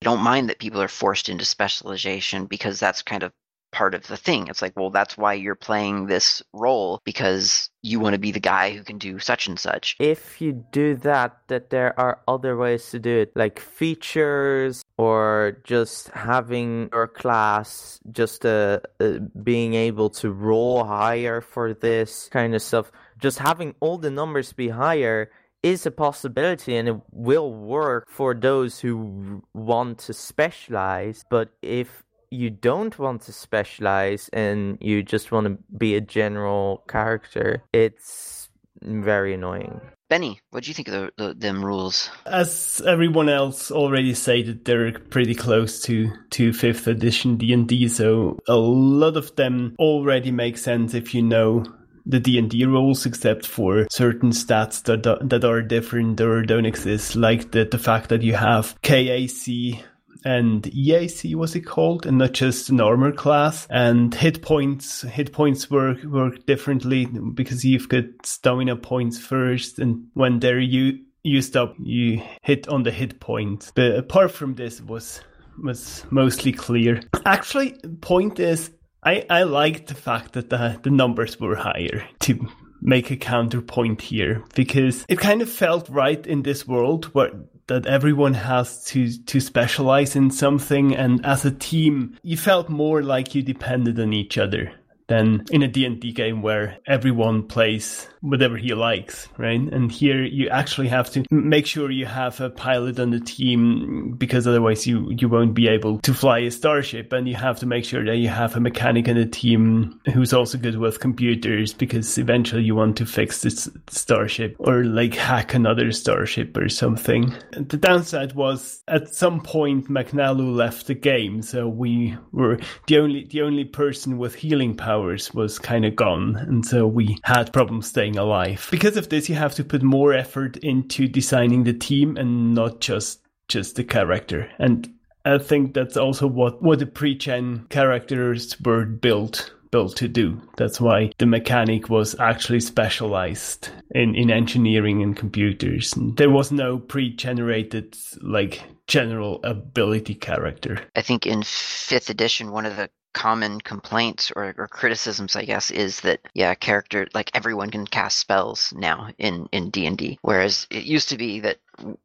don't 0.02 0.20
mind 0.20 0.50
that 0.50 0.58
people 0.58 0.82
are 0.82 0.88
forced 0.88 1.30
into 1.30 1.44
specialization 1.46 2.44
because 2.44 2.78
that's 2.78 3.02
kind 3.02 3.22
of 3.22 3.32
part 3.76 3.94
of 3.94 4.06
the 4.06 4.16
thing. 4.16 4.48
It's 4.48 4.62
like, 4.62 4.74
well, 4.74 4.88
that's 4.88 5.18
why 5.18 5.34
you're 5.34 5.54
playing 5.54 6.06
this 6.06 6.42
role 6.54 7.02
because 7.04 7.68
you 7.82 8.00
want 8.00 8.14
to 8.14 8.18
be 8.18 8.32
the 8.32 8.40
guy 8.40 8.70
who 8.70 8.82
can 8.82 8.96
do 8.96 9.18
such 9.18 9.46
and 9.46 9.58
such. 9.58 9.96
If 10.00 10.40
you 10.40 10.64
do 10.72 10.96
that, 11.04 11.36
that 11.48 11.68
there 11.68 11.92
are 12.00 12.20
other 12.26 12.56
ways 12.56 12.90
to 12.92 12.98
do 12.98 13.18
it, 13.18 13.32
like 13.36 13.60
features 13.60 14.82
or 14.96 15.58
just 15.64 16.08
having 16.08 16.88
your 16.90 17.06
class, 17.06 18.00
just 18.10 18.46
uh, 18.46 18.80
uh, 18.98 19.18
being 19.42 19.74
able 19.74 20.08
to 20.20 20.32
roll 20.32 20.82
higher 20.84 21.42
for 21.42 21.74
this 21.74 22.30
kind 22.32 22.54
of 22.54 22.62
stuff. 22.62 22.90
Just 23.18 23.38
having 23.38 23.74
all 23.80 23.98
the 23.98 24.10
numbers 24.10 24.54
be 24.54 24.70
higher 24.70 25.30
is 25.62 25.84
a 25.84 25.90
possibility 25.90 26.76
and 26.76 26.88
it 26.88 26.96
will 27.12 27.52
work 27.52 28.06
for 28.08 28.32
those 28.32 28.80
who 28.80 29.42
want 29.52 29.98
to 29.98 30.14
specialize. 30.14 31.24
But 31.28 31.50
if 31.60 32.05
you 32.30 32.50
don't 32.50 32.98
want 32.98 33.22
to 33.22 33.32
specialize 33.32 34.28
and 34.32 34.78
you 34.80 35.02
just 35.02 35.32
want 35.32 35.46
to 35.46 35.58
be 35.76 35.94
a 35.94 36.00
general 36.00 36.84
character, 36.88 37.62
it's 37.72 38.48
very 38.82 39.34
annoying. 39.34 39.80
Benny, 40.08 40.38
what 40.50 40.62
do 40.62 40.70
you 40.70 40.74
think 40.74 40.88
of 40.88 41.10
the, 41.16 41.24
the, 41.24 41.34
them 41.34 41.64
rules? 41.64 42.10
As 42.26 42.80
everyone 42.86 43.28
else 43.28 43.72
already 43.72 44.14
stated, 44.14 44.64
they're 44.64 44.92
pretty 44.92 45.34
close 45.34 45.82
to 45.82 46.12
to 46.30 46.52
fifth 46.52 46.86
edition 46.86 47.36
D 47.36 47.52
and 47.52 47.66
D, 47.66 47.88
so 47.88 48.38
a 48.46 48.54
lot 48.54 49.16
of 49.16 49.34
them 49.34 49.74
already 49.80 50.30
make 50.30 50.58
sense 50.58 50.94
if 50.94 51.12
you 51.12 51.22
know 51.22 51.64
the 52.08 52.20
D&D 52.20 52.64
rules 52.66 53.04
except 53.04 53.44
for 53.44 53.86
certain 53.90 54.30
stats 54.30 54.80
that 54.84 55.28
that 55.28 55.44
are 55.44 55.60
different 55.60 56.20
or 56.20 56.42
don't 56.42 56.64
exist 56.64 57.16
like 57.16 57.50
the 57.50 57.64
the 57.64 57.78
fact 57.78 58.10
that 58.10 58.22
you 58.22 58.34
have 58.34 58.80
KAC 58.82 59.82
and 60.26 60.64
EAC 60.64 61.36
was 61.36 61.54
it 61.54 61.60
called, 61.60 62.04
and 62.04 62.18
not 62.18 62.32
just 62.32 62.68
an 62.68 62.80
armor 62.80 63.12
class. 63.12 63.66
And 63.70 64.12
hit 64.12 64.42
points, 64.42 65.02
hit 65.02 65.32
points 65.32 65.70
work 65.70 66.02
work 66.02 66.44
differently 66.46 67.06
because 67.06 67.64
you've 67.64 67.88
got 67.88 68.04
stamina 68.24 68.74
points 68.76 69.18
first, 69.20 69.78
and 69.78 70.08
when 70.14 70.40
they're 70.40 70.58
you 70.58 70.98
used 71.22 71.56
up, 71.56 71.76
you 71.78 72.22
hit 72.42 72.66
on 72.66 72.82
the 72.82 72.90
hit 72.90 73.20
point. 73.20 73.70
But 73.76 73.92
apart 73.96 74.32
from 74.32 74.56
this, 74.56 74.80
was 74.80 75.20
was 75.62 76.04
mostly 76.10 76.50
clear. 76.50 77.02
Actually, 77.24 77.76
point 78.00 78.40
is, 78.40 78.72
I 79.04 79.24
I 79.30 79.44
like 79.44 79.86
the 79.86 79.94
fact 79.94 80.32
that 80.32 80.50
the 80.50 80.80
the 80.82 80.90
numbers 80.90 81.38
were 81.38 81.54
higher 81.54 82.04
to 82.20 82.48
make 82.82 83.12
a 83.12 83.16
counterpoint 83.16 84.02
here 84.02 84.44
because 84.54 85.06
it 85.08 85.18
kind 85.20 85.40
of 85.40 85.50
felt 85.50 85.88
right 85.88 86.26
in 86.26 86.42
this 86.42 86.66
world 86.66 87.06
where 87.06 87.30
that 87.68 87.86
everyone 87.86 88.34
has 88.34 88.84
to 88.84 89.10
to 89.24 89.40
specialize 89.40 90.16
in 90.16 90.30
something 90.30 90.94
and 90.94 91.24
as 91.24 91.44
a 91.44 91.50
team 91.50 92.16
you 92.22 92.36
felt 92.36 92.68
more 92.68 93.02
like 93.02 93.34
you 93.34 93.42
depended 93.42 93.98
on 93.98 94.12
each 94.12 94.38
other 94.38 94.72
than 95.08 95.44
in 95.50 95.62
a 95.62 95.68
D&D 95.68 96.12
game 96.12 96.42
where 96.42 96.78
everyone 96.86 97.44
plays 97.44 98.08
whatever 98.20 98.56
he 98.56 98.74
likes, 98.74 99.28
right? 99.38 99.60
And 99.60 99.90
here 99.90 100.24
you 100.24 100.48
actually 100.48 100.88
have 100.88 101.10
to 101.12 101.24
make 101.30 101.66
sure 101.66 101.90
you 101.90 102.06
have 102.06 102.40
a 102.40 102.50
pilot 102.50 102.98
on 102.98 103.10
the 103.10 103.20
team 103.20 104.14
because 104.18 104.46
otherwise 104.46 104.86
you, 104.86 105.10
you 105.16 105.28
won't 105.28 105.54
be 105.54 105.68
able 105.68 106.00
to 106.00 106.12
fly 106.12 106.40
a 106.40 106.50
starship. 106.50 107.12
And 107.12 107.28
you 107.28 107.36
have 107.36 107.60
to 107.60 107.66
make 107.66 107.84
sure 107.84 108.04
that 108.04 108.16
you 108.16 108.28
have 108.28 108.56
a 108.56 108.60
mechanic 108.60 109.08
on 109.08 109.14
the 109.14 109.26
team 109.26 110.00
who's 110.12 110.32
also 110.32 110.58
good 110.58 110.76
with 110.76 111.00
computers 111.00 111.72
because 111.72 112.18
eventually 112.18 112.64
you 112.64 112.74
want 112.74 112.96
to 112.96 113.06
fix 113.06 113.42
this 113.42 113.68
starship 113.88 114.56
or 114.58 114.84
like 114.84 115.14
hack 115.14 115.54
another 115.54 115.92
starship 115.92 116.56
or 116.56 116.68
something. 116.68 117.32
The 117.52 117.76
downside 117.76 118.34
was 118.34 118.82
at 118.88 119.14
some 119.14 119.40
point 119.40 119.88
McNallu 119.88 120.54
left 120.54 120.88
the 120.88 120.94
game. 120.94 121.42
So 121.42 121.68
we 121.68 122.16
were 122.32 122.58
the 122.88 122.98
only, 122.98 123.24
the 123.24 123.42
only 123.42 123.64
person 123.64 124.18
with 124.18 124.34
healing 124.34 124.76
powers 124.96 125.32
was 125.34 125.58
kind 125.58 125.84
of 125.84 125.96
gone. 125.96 126.36
And 126.36 126.64
so 126.64 126.86
we 126.86 127.18
had 127.24 127.52
problems 127.52 127.88
staying 127.88 128.16
alive. 128.16 128.68
Because 128.70 128.96
of 128.96 129.08
this, 129.08 129.28
you 129.28 129.34
have 129.34 129.54
to 129.56 129.64
put 129.64 129.82
more 129.82 130.12
effort 130.12 130.56
into 130.58 131.06
designing 131.06 131.64
the 131.64 131.72
team 131.72 132.16
and 132.16 132.54
not 132.54 132.80
just 132.80 133.20
just 133.48 133.76
the 133.76 133.84
character. 133.84 134.50
And 134.58 134.92
I 135.24 135.38
think 135.38 135.74
that's 135.74 135.96
also 135.96 136.26
what 136.26 136.62
what 136.62 136.78
the 136.78 136.86
pre-gen 136.86 137.66
characters 137.68 138.56
were 138.60 138.84
built 138.86 139.52
built 139.70 139.96
to 139.96 140.08
do. 140.08 140.40
That's 140.56 140.80
why 140.80 141.10
the 141.18 141.26
mechanic 141.26 141.90
was 141.90 142.18
actually 142.18 142.60
specialized 142.60 143.68
in, 143.90 144.14
in 144.14 144.30
engineering 144.30 145.02
and 145.02 145.16
computers. 145.16 145.92
And 145.94 146.16
there 146.16 146.30
was 146.30 146.52
no 146.52 146.78
pre-generated 146.78 147.96
like 148.22 148.62
general 148.86 149.40
ability 149.42 150.14
character. 150.14 150.78
I 150.94 151.02
think 151.02 151.26
in 151.26 151.42
fifth 151.42 152.10
edition, 152.10 152.52
one 152.52 152.64
of 152.64 152.76
the 152.76 152.88
common 153.16 153.58
complaints 153.62 154.30
or, 154.36 154.54
or 154.58 154.68
criticisms 154.68 155.36
i 155.36 155.44
guess 155.44 155.70
is 155.70 156.00
that 156.02 156.20
yeah 156.34 156.54
character 156.54 157.08
like 157.14 157.30
everyone 157.34 157.70
can 157.70 157.86
cast 157.86 158.18
spells 158.18 158.74
now 158.76 159.08
in 159.16 159.48
in 159.52 159.70
d&d 159.70 160.18
whereas 160.20 160.66
it 160.70 160.84
used 160.84 161.08
to 161.08 161.16
be 161.16 161.40
that 161.40 161.56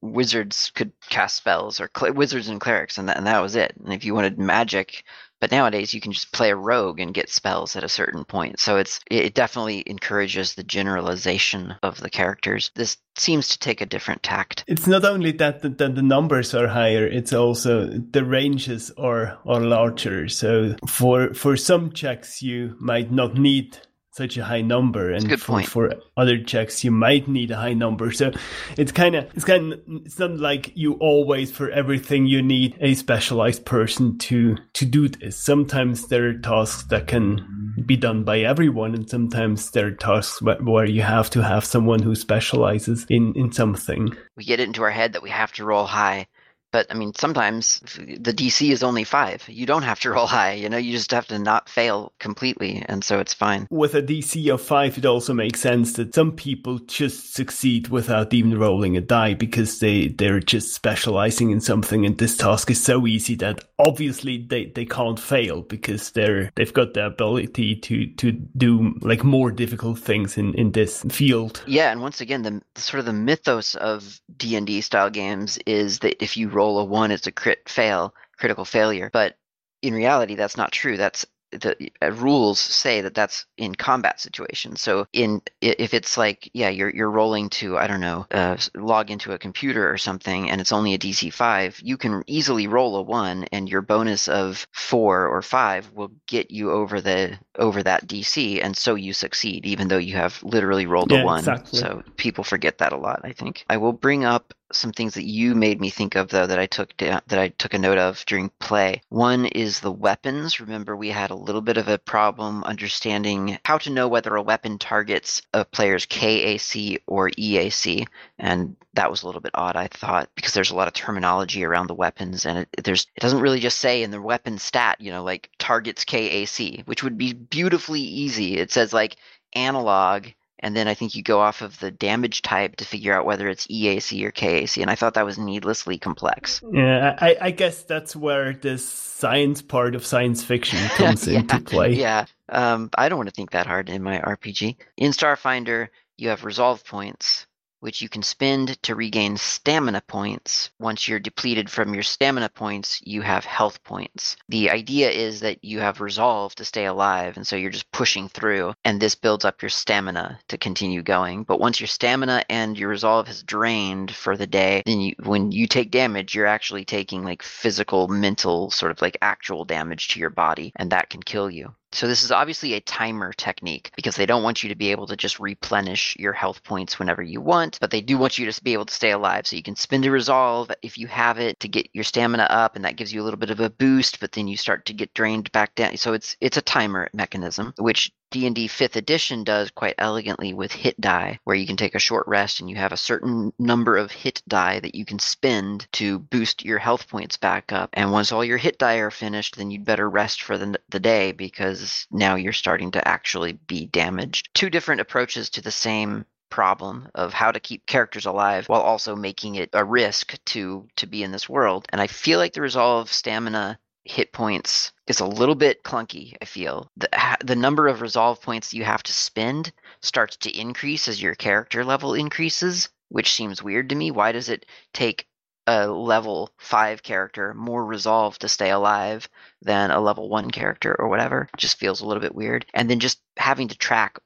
wizards 0.01 0.71
could 0.73 0.91
cast 1.09 1.35
spells 1.35 1.79
or 1.79 1.89
cl- 1.97 2.13
wizards 2.13 2.47
and 2.47 2.61
clerics 2.61 2.97
and 2.97 3.07
that, 3.09 3.17
and 3.17 3.27
that 3.27 3.41
was 3.41 3.55
it. 3.55 3.73
And 3.83 3.93
if 3.93 4.05
you 4.05 4.13
wanted 4.13 4.37
magic 4.37 5.03
but 5.41 5.51
nowadays 5.51 5.93
you 5.93 5.99
can 5.99 6.13
just 6.13 6.31
play 6.31 6.51
a 6.51 6.55
rogue 6.55 6.99
and 6.99 7.13
get 7.13 7.29
spells 7.29 7.75
at 7.75 7.83
a 7.83 7.89
certain 7.89 8.23
point. 8.23 8.59
So 8.59 8.77
it's 8.77 8.99
it 9.09 9.33
definitely 9.33 9.83
encourages 9.87 10.53
the 10.53 10.63
generalization 10.63 11.75
of 11.83 11.99
the 11.99 12.09
characters. 12.09 12.71
This 12.75 12.97
seems 13.17 13.49
to 13.49 13.59
take 13.59 13.81
a 13.81 13.85
different 13.85 14.23
tact. 14.23 14.63
It's 14.67 14.87
not 14.87 15.03
only 15.03 15.31
that 15.33 15.61
the, 15.63 15.69
the 15.69 16.01
numbers 16.01 16.53
are 16.53 16.67
higher, 16.67 17.05
it's 17.05 17.33
also 17.33 17.87
the 17.87 18.23
ranges 18.23 18.91
are 18.97 19.37
are 19.45 19.59
larger. 19.59 20.29
So 20.29 20.75
for 20.87 21.33
for 21.33 21.57
some 21.57 21.91
checks 21.91 22.41
you 22.41 22.75
might 22.79 23.11
not 23.11 23.35
need 23.35 23.79
such 24.11 24.37
a 24.37 24.43
high 24.43 24.61
number 24.61 25.11
and 25.11 25.39
for, 25.41 25.63
for, 25.63 25.93
other 26.17 26.43
checks 26.43 26.83
you 26.83 26.91
might 26.91 27.27
need 27.27 27.49
a 27.49 27.55
high 27.55 27.73
number. 27.73 28.11
So 28.11 28.31
it's 28.77 28.91
kind 28.91 29.15
of 29.15 29.31
it's 29.33 29.45
kind 29.45 29.73
of 29.73 29.81
it's 29.87 30.19
not 30.19 30.37
like 30.37 30.75
you 30.75 30.93
always 30.95 31.51
for 31.51 31.69
everything 31.69 32.25
you 32.25 32.41
need 32.41 32.77
a 32.81 32.93
specialized 32.93 33.65
person 33.65 34.17
to 34.19 34.57
to 34.73 34.85
do 34.85 35.07
this. 35.07 35.37
Sometimes 35.37 36.07
there 36.07 36.29
are 36.29 36.33
tasks 36.33 36.83
that 36.89 37.07
can 37.07 37.73
be 37.85 37.95
done 37.95 38.23
by 38.23 38.39
everyone 38.39 38.93
and 38.93 39.09
sometimes 39.09 39.71
there 39.71 39.87
are 39.87 39.91
tasks 39.91 40.41
where, 40.41 40.57
where 40.57 40.85
you 40.85 41.01
have 41.01 41.29
to 41.31 41.41
have 41.41 41.63
someone 41.63 42.01
who 42.01 42.13
specializes 42.13 43.05
in 43.09 43.33
in 43.35 43.51
something. 43.51 44.15
We 44.35 44.43
get 44.43 44.59
it 44.59 44.67
into 44.67 44.83
our 44.83 44.91
head 44.91 45.13
that 45.13 45.23
we 45.23 45.29
have 45.29 45.53
to 45.53 45.65
roll 45.65 45.85
high 45.85 46.27
But 46.71 46.87
I 46.89 46.93
mean, 46.93 47.13
sometimes 47.15 47.81
the 47.97 48.33
DC 48.33 48.71
is 48.71 48.83
only 48.83 49.03
five. 49.03 49.43
You 49.47 49.65
don't 49.65 49.83
have 49.83 49.99
to 50.01 50.11
roll 50.11 50.27
high. 50.27 50.53
You 50.53 50.69
know, 50.69 50.77
you 50.77 50.93
just 50.93 51.11
have 51.11 51.27
to 51.27 51.39
not 51.39 51.67
fail 51.67 52.13
completely, 52.19 52.83
and 52.87 53.03
so 53.03 53.19
it's 53.19 53.33
fine. 53.33 53.67
With 53.69 53.93
a 53.93 54.01
DC 54.01 54.53
of 54.53 54.61
five, 54.61 54.97
it 54.97 55.05
also 55.05 55.33
makes 55.33 55.59
sense 55.59 55.93
that 55.93 56.15
some 56.15 56.31
people 56.31 56.79
just 56.79 57.33
succeed 57.33 57.89
without 57.89 58.33
even 58.33 58.57
rolling 58.57 58.95
a 58.95 59.01
die 59.01 59.33
because 59.33 59.79
they 59.79 60.07
they're 60.07 60.39
just 60.39 60.73
specializing 60.73 61.51
in 61.51 61.59
something, 61.59 62.05
and 62.05 62.17
this 62.17 62.37
task 62.37 62.71
is 62.71 62.81
so 62.81 63.05
easy 63.05 63.35
that 63.35 63.65
obviously 63.77 64.45
they 64.49 64.65
they 64.67 64.85
can't 64.85 65.19
fail 65.19 65.63
because 65.63 66.11
they're 66.11 66.51
they've 66.55 66.73
got 66.73 66.93
the 66.93 67.05
ability 67.05 67.75
to 67.75 68.07
to 68.15 68.31
do 68.31 68.93
like 69.01 69.23
more 69.23 69.51
difficult 69.51 69.99
things 69.99 70.37
in 70.37 70.53
in 70.55 70.71
this 70.71 71.03
field. 71.09 71.63
Yeah, 71.67 71.91
and 71.91 72.01
once 72.01 72.21
again, 72.21 72.43
the 72.43 72.61
sort 72.79 72.99
of 72.99 73.05
the 73.05 73.13
mythos 73.13 73.75
of 73.75 74.21
D 74.37 74.55
and 74.55 74.65
D 74.65 74.79
style 74.81 75.09
games 75.09 75.59
is 75.65 75.99
that 75.99 76.23
if 76.23 76.37
you 76.37 76.47
roll 76.47 76.60
a 76.79 76.85
one, 76.85 77.11
it's 77.11 77.27
a 77.27 77.31
crit 77.31 77.67
fail, 77.67 78.13
critical 78.37 78.65
failure. 78.65 79.09
But 79.11 79.37
in 79.81 79.93
reality, 79.93 80.35
that's 80.35 80.57
not 80.57 80.71
true. 80.71 80.97
That's 80.97 81.25
the 81.51 81.91
uh, 82.01 82.11
rules 82.13 82.59
say 82.59 83.01
that 83.01 83.13
that's 83.13 83.45
in 83.57 83.75
combat 83.75 84.19
situations. 84.19 84.81
So 84.81 85.07
in 85.13 85.41
if 85.59 85.93
it's 85.93 86.17
like 86.17 86.49
yeah 86.53 86.69
you're 86.69 86.89
you're 86.89 87.11
rolling 87.11 87.49
to 87.49 87.77
I 87.77 87.87
don't 87.87 88.01
know 88.01 88.25
uh, 88.31 88.57
log 88.75 89.11
into 89.11 89.33
a 89.33 89.37
computer 89.37 89.89
or 89.91 89.97
something 89.97 90.49
and 90.49 90.61
it's 90.61 90.71
only 90.71 90.93
a 90.93 90.97
DC 90.97 91.33
five, 91.33 91.79
you 91.83 91.97
can 91.97 92.23
easily 92.27 92.67
roll 92.67 92.95
a 92.95 93.01
one 93.01 93.45
and 93.51 93.69
your 93.69 93.81
bonus 93.81 94.27
of 94.27 94.65
four 94.71 95.27
or 95.27 95.41
five 95.41 95.91
will 95.91 96.11
get 96.27 96.51
you 96.51 96.71
over 96.71 97.01
the 97.01 97.37
over 97.57 97.83
that 97.83 98.07
DC 98.07 98.63
and 98.63 98.75
so 98.77 98.95
you 98.95 99.13
succeed 99.13 99.65
even 99.65 99.87
though 99.87 99.97
you 99.97 100.15
have 100.15 100.41
literally 100.43 100.85
rolled 100.85 101.11
Yeah, 101.11 101.21
a 101.21 101.25
one. 101.25 101.39
exactly. 101.39 101.79
So 101.79 102.01
people 102.17 102.43
forget 102.43 102.77
that 102.77 102.93
a 102.93 102.97
lot. 102.97 103.21
I 103.23 103.33
think 103.33 103.65
I 103.69 103.77
will 103.77 103.93
bring 103.93 104.23
up 104.23 104.53
some 104.75 104.91
things 104.91 105.15
that 105.15 105.25
you 105.25 105.55
made 105.55 105.79
me 105.79 105.89
think 105.89 106.15
of 106.15 106.29
though 106.29 106.47
that 106.47 106.59
I 106.59 106.65
took 106.65 106.95
that 106.97 107.23
I 107.31 107.49
took 107.49 107.73
a 107.73 107.79
note 107.79 107.97
of 107.97 108.23
during 108.25 108.49
play. 108.59 109.01
One 109.09 109.45
is 109.45 109.79
the 109.79 109.91
weapons. 109.91 110.59
Remember 110.59 110.95
we 110.95 111.09
had 111.09 111.31
a 111.31 111.35
little 111.35 111.61
bit 111.61 111.77
of 111.77 111.87
a 111.87 111.97
problem 111.97 112.63
understanding 112.63 113.57
how 113.65 113.77
to 113.79 113.89
know 113.89 114.07
whether 114.07 114.35
a 114.35 114.41
weapon 114.41 114.77
targets 114.77 115.41
a 115.53 115.65
player's 115.65 116.05
KAC 116.05 117.01
or 117.07 117.29
EAC 117.31 118.07
and 118.39 118.75
that 118.93 119.09
was 119.09 119.23
a 119.23 119.25
little 119.25 119.41
bit 119.41 119.51
odd 119.53 119.75
I 119.75 119.87
thought 119.87 120.29
because 120.35 120.53
there's 120.53 120.71
a 120.71 120.75
lot 120.75 120.87
of 120.87 120.93
terminology 120.93 121.63
around 121.63 121.87
the 121.87 121.95
weapons 121.95 122.45
and 122.45 122.59
it, 122.59 122.83
there's 122.83 123.07
it 123.15 123.21
doesn't 123.21 123.41
really 123.41 123.59
just 123.59 123.77
say 123.77 124.03
in 124.03 124.11
the 124.11 124.21
weapon 124.21 124.57
stat, 124.57 124.99
you 124.99 125.11
know, 125.11 125.23
like 125.23 125.49
targets 125.57 126.05
KAC, 126.05 126.85
which 126.85 127.03
would 127.03 127.17
be 127.17 127.33
beautifully 127.33 128.01
easy. 128.01 128.57
It 128.57 128.71
says 128.71 128.93
like 128.93 129.17
analog 129.53 130.27
and 130.61 130.75
then 130.75 130.87
I 130.87 130.93
think 130.93 131.15
you 131.15 131.23
go 131.23 131.39
off 131.39 131.61
of 131.61 131.79
the 131.79 131.91
damage 131.91 132.41
type 132.41 132.75
to 132.77 132.85
figure 132.85 133.13
out 133.13 133.25
whether 133.25 133.47
it's 133.49 133.67
EAC 133.67 134.23
or 134.23 134.31
KAC, 134.31 134.81
and 134.81 134.89
I 134.91 134.95
thought 134.95 135.15
that 135.15 135.25
was 135.25 135.37
needlessly 135.37 135.97
complex. 135.97 136.61
Yeah, 136.71 137.15
I, 137.19 137.37
I 137.41 137.51
guess 137.51 137.83
that's 137.83 138.15
where 138.15 138.53
this 138.53 138.87
science 138.87 139.61
part 139.61 139.95
of 139.95 140.05
science 140.05 140.43
fiction 140.43 140.79
comes 140.95 141.27
Yeah, 141.27 141.39
into 141.39 141.59
play. 141.59 141.93
Yeah, 142.01 142.25
um, 142.49 142.89
I 142.95 143.09
don't 143.09 143.17
want 143.17 143.29
to 143.29 143.35
think 143.35 143.51
that 143.51 143.67
hard 143.67 143.89
in 143.89 144.03
my 144.03 144.19
RPG. 144.19 144.75
In 144.97 145.11
Starfinder, 145.11 145.89
you 146.17 146.29
have 146.29 146.43
resolve 146.43 146.85
points, 146.85 147.47
which 147.81 148.01
you 148.01 148.07
can 148.07 148.23
spend 148.23 148.81
to 148.83 148.95
regain 148.95 149.35
stamina 149.35 150.01
points. 150.07 150.69
Once 150.79 151.07
you're 151.07 151.19
depleted 151.19 151.69
from 151.69 151.93
your 151.93 152.03
stamina 152.03 152.47
points, 152.47 153.01
you 153.03 153.21
have 153.21 153.43
health 153.43 153.83
points. 153.83 154.37
The 154.49 154.69
idea 154.69 155.09
is 155.09 155.41
that 155.41 155.63
you 155.63 155.79
have 155.79 155.99
resolve 155.99 156.55
to 156.55 156.65
stay 156.65 156.85
alive, 156.85 157.35
and 157.37 157.45
so 157.45 157.55
you're 157.55 157.71
just 157.71 157.91
pushing 157.91 158.29
through, 158.29 158.73
and 158.85 159.01
this 159.01 159.15
builds 159.15 159.45
up 159.45 159.61
your 159.61 159.69
stamina 159.69 160.39
to 160.47 160.57
continue 160.57 161.01
going. 161.01 161.43
But 161.43 161.59
once 161.59 161.79
your 161.79 161.87
stamina 161.87 162.43
and 162.49 162.77
your 162.77 162.89
resolve 162.89 163.27
has 163.27 163.43
drained 163.43 164.15
for 164.15 164.37
the 164.37 164.47
day, 164.47 164.83
then 164.85 165.01
you, 165.01 165.15
when 165.23 165.51
you 165.51 165.67
take 165.67 165.91
damage, 165.91 166.35
you're 166.35 166.45
actually 166.45 166.85
taking 166.85 167.23
like 167.23 167.43
physical, 167.43 168.07
mental, 168.07 168.69
sort 168.69 168.91
of 168.91 169.01
like 169.01 169.17
actual 169.21 169.65
damage 169.65 170.09
to 170.09 170.19
your 170.19 170.29
body, 170.29 170.71
and 170.75 170.91
that 170.91 171.09
can 171.09 171.23
kill 171.23 171.49
you. 171.49 171.73
So 171.93 172.07
this 172.07 172.23
is 172.23 172.31
obviously 172.31 172.73
a 172.73 172.81
timer 172.81 173.33
technique 173.33 173.91
because 173.95 174.15
they 174.15 174.25
don't 174.25 174.43
want 174.43 174.63
you 174.63 174.69
to 174.69 174.75
be 174.75 174.91
able 174.91 175.07
to 175.07 175.15
just 175.17 175.39
replenish 175.39 176.15
your 176.17 176.33
health 176.33 176.63
points 176.63 176.97
whenever 176.97 177.21
you 177.21 177.41
want, 177.41 177.77
but 177.81 177.91
they 177.91 178.01
do 178.01 178.17
want 178.17 178.37
you 178.37 178.49
to 178.49 178.63
be 178.63 178.73
able 178.73 178.85
to 178.85 178.93
stay 178.93 179.11
alive. 179.11 179.45
So 179.45 179.55
you 179.55 179.63
can 179.63 179.75
spend 179.75 180.05
a 180.05 180.11
resolve 180.11 180.71
if 180.81 180.97
you 180.97 181.07
have 181.07 181.37
it 181.37 181.59
to 181.59 181.67
get 181.67 181.89
your 181.93 182.03
stamina 182.03 182.43
up, 182.43 182.75
and 182.75 182.85
that 182.85 182.95
gives 182.95 183.13
you 183.13 183.21
a 183.21 183.25
little 183.25 183.39
bit 183.39 183.49
of 183.49 183.59
a 183.59 183.69
boost. 183.69 184.19
But 184.19 184.31
then 184.31 184.47
you 184.47 184.57
start 184.57 184.85
to 184.85 184.93
get 184.93 185.13
drained 185.13 185.51
back 185.51 185.75
down. 185.75 185.97
So 185.97 186.13
it's 186.13 186.37
it's 186.39 186.57
a 186.57 186.61
timer 186.61 187.09
mechanism, 187.13 187.73
which 187.77 188.11
D&D 188.31 188.69
5th 188.69 188.95
edition 188.95 189.43
does 189.43 189.71
quite 189.71 189.95
elegantly 189.97 190.53
with 190.53 190.71
hit 190.71 190.99
die 190.99 191.39
where 191.43 191.55
you 191.55 191.67
can 191.67 191.75
take 191.75 191.95
a 191.95 191.99
short 191.99 192.27
rest 192.27 192.59
and 192.59 192.69
you 192.69 192.77
have 192.77 192.93
a 192.93 192.97
certain 192.97 193.51
number 193.59 193.97
of 193.97 194.11
hit 194.11 194.41
die 194.47 194.79
that 194.79 194.95
you 194.95 195.03
can 195.05 195.19
spend 195.19 195.85
to 195.91 196.17
boost 196.17 196.63
your 196.63 196.79
health 196.79 197.09
points 197.09 197.35
back 197.37 197.71
up. 197.73 197.89
And 197.93 198.11
once 198.11 198.31
all 198.31 198.43
your 198.43 198.57
hit 198.57 198.77
die 198.77 198.95
are 198.95 199.11
finished 199.11 199.57
then 199.57 199.69
you'd 199.69 199.85
better 199.85 200.09
rest 200.09 200.41
for 200.41 200.57
the, 200.57 200.79
the 200.89 200.99
day 200.99 201.33
because 201.33 202.07
now 202.09 202.35
you're 202.35 202.53
starting 202.53 202.91
to 202.91 203.05
actually 203.05 203.53
be 203.53 203.85
damaged. 203.85 204.49
Two 204.53 204.69
different 204.69 205.01
approaches 205.01 205.49
to 205.51 205.61
the 205.61 205.71
same 205.71 206.25
problem 206.49 207.09
of 207.15 207.33
how 207.33 207.51
to 207.51 207.59
keep 207.59 207.85
characters 207.85 208.25
alive 208.25 208.67
while 208.69 208.81
also 208.81 209.15
making 209.15 209.55
it 209.55 209.69
a 209.73 209.83
risk 209.83 210.37
to 210.45 210.87
to 210.97 211.07
be 211.07 211.23
in 211.23 211.31
this 211.31 211.49
world. 211.49 211.85
And 211.89 211.99
i 211.99 212.07
feel 212.07 212.39
like 212.39 212.53
the 212.53 212.61
resolve 212.61 213.11
stamina 213.11 213.79
hit 214.03 214.33
points 214.33 214.91
is 215.07 215.19
a 215.19 215.25
little 215.25 215.55
bit 215.55 215.83
clunky 215.83 216.35
i 216.41 216.45
feel. 216.45 216.89
The, 216.97 217.09
the 217.43 217.55
number 217.55 217.87
of 217.87 218.01
resolve 218.01 218.41
points 218.41 218.73
you 218.73 218.83
have 218.83 219.03
to 219.03 219.13
spend 219.13 219.71
starts 220.01 220.37
to 220.37 220.57
increase 220.57 221.07
as 221.07 221.21
your 221.21 221.35
character 221.35 221.85
level 221.85 222.13
increases 222.13 222.89
which 223.11 223.33
seems 223.33 223.61
weird 223.61 223.89
to 223.89 223.95
me. 223.95 224.09
Why 224.09 224.31
does 224.31 224.47
it 224.47 224.65
take 224.93 225.27
a 225.67 225.87
level 225.87 226.49
5 226.57 227.03
character 227.03 227.53
more 227.53 227.85
resolve 227.85 228.39
to 228.39 228.47
stay 228.47 228.71
alive 228.71 229.27
than 229.61 229.91
a 229.91 229.99
level 229.99 230.29
1 230.29 230.49
character 230.49 230.95
or 230.97 231.09
whatever? 231.09 231.49
Just 231.57 231.77
feels 231.77 231.99
a 231.99 232.05
little 232.07 232.21
bit 232.21 232.33
weird. 232.33 232.65
And 232.73 232.89
then 232.89 232.99
just 232.99 233.21
having 233.37 233.67
to 233.67 233.77
track 233.77 234.17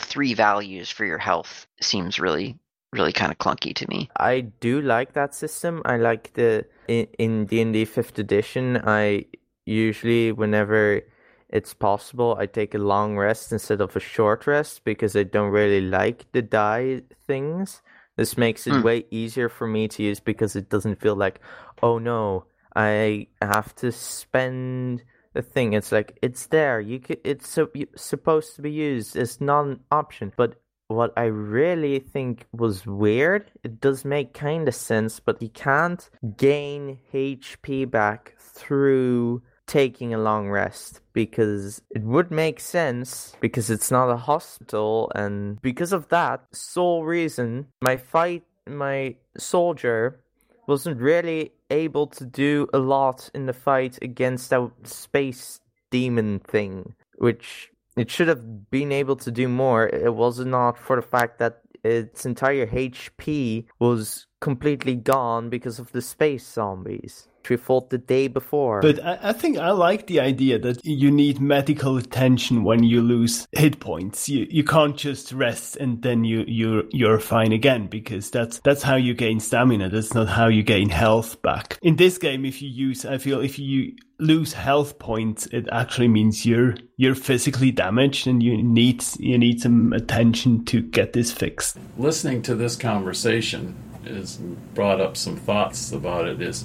three 0.00 0.34
values 0.34 0.88
for 0.90 1.04
your 1.04 1.18
health 1.18 1.66
seems 1.80 2.20
really 2.20 2.56
really 2.92 3.12
kind 3.12 3.30
of 3.32 3.38
clunky 3.38 3.74
to 3.74 3.86
me 3.88 4.10
I 4.16 4.40
do 4.40 4.80
like 4.80 5.12
that 5.14 5.34
system. 5.34 5.82
I 5.84 5.96
like 5.96 6.32
the 6.34 6.66
in 6.88 7.46
D 7.46 7.60
and 7.60 7.72
D 7.72 7.84
fifth 7.84 8.18
edition. 8.18 8.80
I 8.84 9.26
usually 9.66 10.32
whenever 10.32 11.02
it's 11.48 11.72
possible, 11.74 12.36
I 12.38 12.46
take 12.46 12.74
a 12.74 12.78
long 12.78 13.16
rest 13.16 13.52
instead 13.52 13.80
of 13.80 13.96
a 13.96 14.00
short 14.00 14.46
rest 14.46 14.84
because 14.84 15.16
I 15.16 15.22
don't 15.24 15.50
really 15.50 15.80
like 15.80 16.26
the 16.32 16.42
die 16.42 17.02
things. 17.26 17.82
This 18.16 18.36
makes 18.36 18.66
it 18.66 18.76
Hmm. 18.76 18.82
way 18.82 19.04
easier 19.10 19.48
for 19.48 19.66
me 19.66 19.88
to 19.88 20.02
use 20.02 20.20
because 20.20 20.56
it 20.56 20.68
doesn't 20.68 21.00
feel 21.00 21.14
like, 21.14 21.40
oh 21.82 21.98
no, 21.98 22.46
I 22.74 23.28
have 23.40 23.74
to 23.76 23.92
spend 23.92 25.04
the 25.34 25.42
thing. 25.42 25.72
It's 25.74 25.92
like 25.92 26.18
it's 26.22 26.46
there. 26.46 26.80
You 26.80 27.00
c 27.06 27.16
it's 27.24 27.48
so, 27.48 27.68
supposed 27.96 28.56
to 28.56 28.62
be 28.62 28.72
used. 28.72 29.16
It's 29.16 29.40
not 29.40 29.66
an 29.66 29.80
option, 29.90 30.32
but 30.36 30.56
what 30.88 31.12
I 31.16 31.24
really 31.24 31.98
think 31.98 32.46
was 32.52 32.86
weird, 32.86 33.50
it 33.62 33.80
does 33.80 34.04
make 34.04 34.32
kind 34.32 34.66
of 34.66 34.74
sense, 34.74 35.20
but 35.20 35.40
you 35.40 35.50
can't 35.50 36.08
gain 36.36 36.98
HP 37.12 37.90
back 37.90 38.34
through 38.38 39.42
taking 39.66 40.14
a 40.14 40.18
long 40.18 40.48
rest 40.48 41.02
because 41.12 41.82
it 41.90 42.02
would 42.02 42.30
make 42.30 42.58
sense 42.58 43.36
because 43.40 43.68
it's 43.68 43.90
not 43.90 44.08
a 44.10 44.16
hospital 44.16 45.12
and 45.14 45.60
because 45.60 45.92
of 45.92 46.08
that 46.08 46.42
sole 46.52 47.04
reason 47.04 47.66
my 47.82 47.94
fight 47.94 48.42
my 48.66 49.14
soldier 49.36 50.20
wasn't 50.66 50.98
really 50.98 51.52
able 51.70 52.06
to 52.06 52.24
do 52.24 52.66
a 52.72 52.78
lot 52.78 53.30
in 53.34 53.44
the 53.44 53.52
fight 53.52 53.98
against 54.00 54.48
that 54.48 54.70
space 54.84 55.60
demon 55.90 56.38
thing 56.38 56.94
which 57.18 57.70
it 58.00 58.10
should 58.10 58.28
have 58.28 58.70
been 58.70 58.92
able 58.92 59.16
to 59.16 59.30
do 59.30 59.48
more. 59.48 59.88
It 59.88 60.14
was 60.14 60.38
not 60.40 60.78
for 60.78 60.96
the 60.96 61.02
fact 61.02 61.38
that 61.38 61.60
its 61.84 62.26
entire 62.26 62.66
HP 62.66 63.66
was 63.78 64.26
completely 64.40 64.94
gone 64.94 65.48
because 65.48 65.78
of 65.78 65.92
the 65.92 66.02
space 66.02 66.46
zombies, 66.46 67.28
which 67.48 67.60
we 67.60 67.64
fought 67.64 67.90
the 67.90 67.98
day 67.98 68.28
before. 68.28 68.80
But 68.80 69.04
I, 69.04 69.18
I 69.22 69.32
think 69.32 69.58
I 69.58 69.70
like 69.70 70.06
the 70.06 70.20
idea 70.20 70.58
that 70.58 70.84
you 70.84 71.10
need 71.10 71.40
medical 71.40 71.96
attention 71.96 72.64
when 72.64 72.82
you 72.82 73.00
lose 73.00 73.46
hit 73.52 73.80
points. 73.80 74.28
You 74.28 74.46
you 74.50 74.64
can't 74.64 74.96
just 74.96 75.32
rest 75.32 75.76
and 75.76 76.02
then 76.02 76.24
you 76.24 76.44
you're 76.46 76.84
you're 76.90 77.20
fine 77.20 77.52
again 77.52 77.86
because 77.86 78.30
that's 78.30 78.60
that's 78.60 78.82
how 78.82 78.96
you 78.96 79.14
gain 79.14 79.40
stamina. 79.40 79.88
That's 79.88 80.14
not 80.14 80.28
how 80.28 80.48
you 80.48 80.62
gain 80.62 80.88
health 80.90 81.40
back. 81.42 81.78
In 81.82 81.96
this 81.96 82.18
game, 82.18 82.44
if 82.44 82.62
you 82.62 82.68
use, 82.68 83.04
I 83.04 83.18
feel 83.18 83.40
if 83.40 83.58
you 83.58 83.94
lose 84.18 84.52
health 84.52 84.98
points, 84.98 85.46
it 85.46 85.68
actually 85.70 86.08
means 86.08 86.44
you're 86.44 86.74
you're 86.96 87.14
physically 87.14 87.70
damaged 87.70 88.26
and 88.26 88.42
you 88.42 88.62
need 88.62 89.04
you 89.18 89.38
need 89.38 89.60
some 89.60 89.92
attention 89.92 90.64
to 90.66 90.82
get 90.82 91.12
this 91.12 91.32
fixed. 91.32 91.78
listening 91.96 92.42
to 92.42 92.54
this 92.54 92.76
conversation 92.76 93.74
has 94.06 94.38
brought 94.74 95.00
up 95.00 95.16
some 95.16 95.36
thoughts 95.36 95.92
about 95.92 96.26
it 96.26 96.40
is 96.40 96.64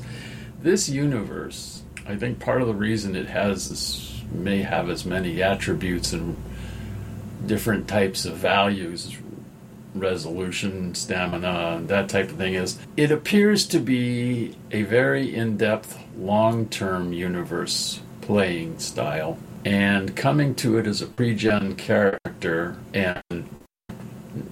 this 0.64 0.90
universe 0.90 1.84
i 2.08 2.16
think 2.16 2.40
part 2.40 2.62
of 2.62 2.68
the 2.68 2.74
reason 2.74 3.16
it 3.16 3.28
has 3.28 3.70
this 3.70 4.22
may 4.32 4.64
have 4.64 4.90
as 4.90 5.06
many 5.06 5.44
attributes 5.44 6.12
and 6.14 6.36
different 7.46 7.88
types 7.88 8.26
of 8.26 8.36
values 8.36 9.16
resolution, 9.96 10.96
stamina, 10.96 11.82
that 11.86 12.10
type 12.10 12.30
of 12.30 12.38
thing 12.38 12.54
is 12.56 12.80
it 12.98 13.12
appears 13.12 13.66
to 13.68 13.80
be 13.80 14.56
a 14.72 14.84
very 14.84 15.34
in 15.34 15.58
depth, 15.58 16.00
long 16.18 16.68
term 16.68 17.14
universe 17.14 18.02
playing 18.22 18.80
style. 18.80 19.38
And 19.66 20.16
coming 20.16 20.56
to 20.56 20.78
it 20.78 20.88
as 20.88 21.02
a 21.02 21.08
pre 21.08 21.36
gen 21.36 21.76
character 21.76 22.76
and 22.94 23.48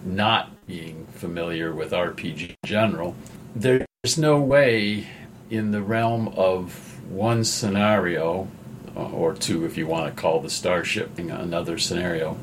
not 0.05 0.65
being 0.67 1.05
familiar 1.13 1.73
with 1.73 1.91
RPG 1.91 2.53
general, 2.65 3.15
there's 3.55 4.17
no 4.17 4.39
way 4.39 5.07
in 5.51 5.71
the 5.71 5.81
realm 5.81 6.29
of 6.29 7.03
one 7.11 7.43
scenario, 7.43 8.47
or 8.95 9.33
two 9.33 9.65
if 9.65 9.77
you 9.77 9.85
want 9.85 10.15
to 10.15 10.21
call 10.21 10.39
the 10.39 10.49
starship 10.49 11.19
another 11.19 11.77
scenario, 11.77 12.37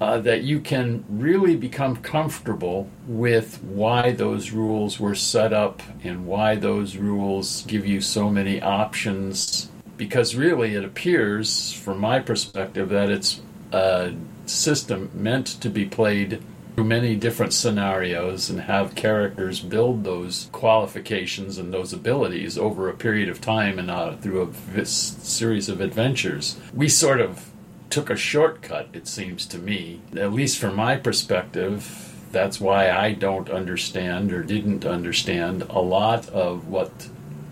uh, 0.00 0.18
that 0.18 0.42
you 0.42 0.60
can 0.60 1.04
really 1.08 1.56
become 1.56 1.96
comfortable 1.96 2.88
with 3.08 3.60
why 3.64 4.12
those 4.12 4.52
rules 4.52 5.00
were 5.00 5.14
set 5.14 5.52
up 5.52 5.82
and 6.04 6.24
why 6.24 6.54
those 6.54 6.96
rules 6.96 7.62
give 7.62 7.84
you 7.84 8.00
so 8.00 8.30
many 8.30 8.62
options. 8.62 9.68
Because 9.96 10.36
really, 10.36 10.76
it 10.76 10.84
appears, 10.84 11.72
from 11.72 11.98
my 11.98 12.20
perspective, 12.20 12.88
that 12.90 13.10
it's 13.10 13.40
a 13.72 14.14
system 14.46 15.10
meant 15.12 15.46
to 15.60 15.68
be 15.68 15.84
played 15.84 16.40
through 16.78 16.84
many 16.84 17.16
different 17.16 17.52
scenarios 17.52 18.48
and 18.48 18.60
have 18.60 18.94
characters 18.94 19.58
build 19.58 20.04
those 20.04 20.48
qualifications 20.52 21.58
and 21.58 21.74
those 21.74 21.92
abilities 21.92 22.56
over 22.56 22.88
a 22.88 22.94
period 22.94 23.28
of 23.28 23.40
time 23.40 23.80
and 23.80 23.90
uh, 23.90 24.14
through 24.18 24.42
a 24.42 24.46
v- 24.46 24.84
series 24.84 25.68
of 25.68 25.80
adventures. 25.80 26.56
We 26.72 26.88
sort 26.88 27.20
of 27.20 27.50
took 27.90 28.10
a 28.10 28.14
shortcut, 28.14 28.90
it 28.92 29.08
seems 29.08 29.44
to 29.46 29.58
me. 29.58 30.02
At 30.16 30.32
least 30.32 30.60
from 30.60 30.76
my 30.76 30.94
perspective, 30.94 32.14
that's 32.30 32.60
why 32.60 32.92
I 32.92 33.12
don't 33.12 33.50
understand 33.50 34.32
or 34.32 34.44
didn't 34.44 34.86
understand 34.86 35.62
a 35.62 35.80
lot 35.80 36.28
of 36.28 36.68
what 36.68 37.08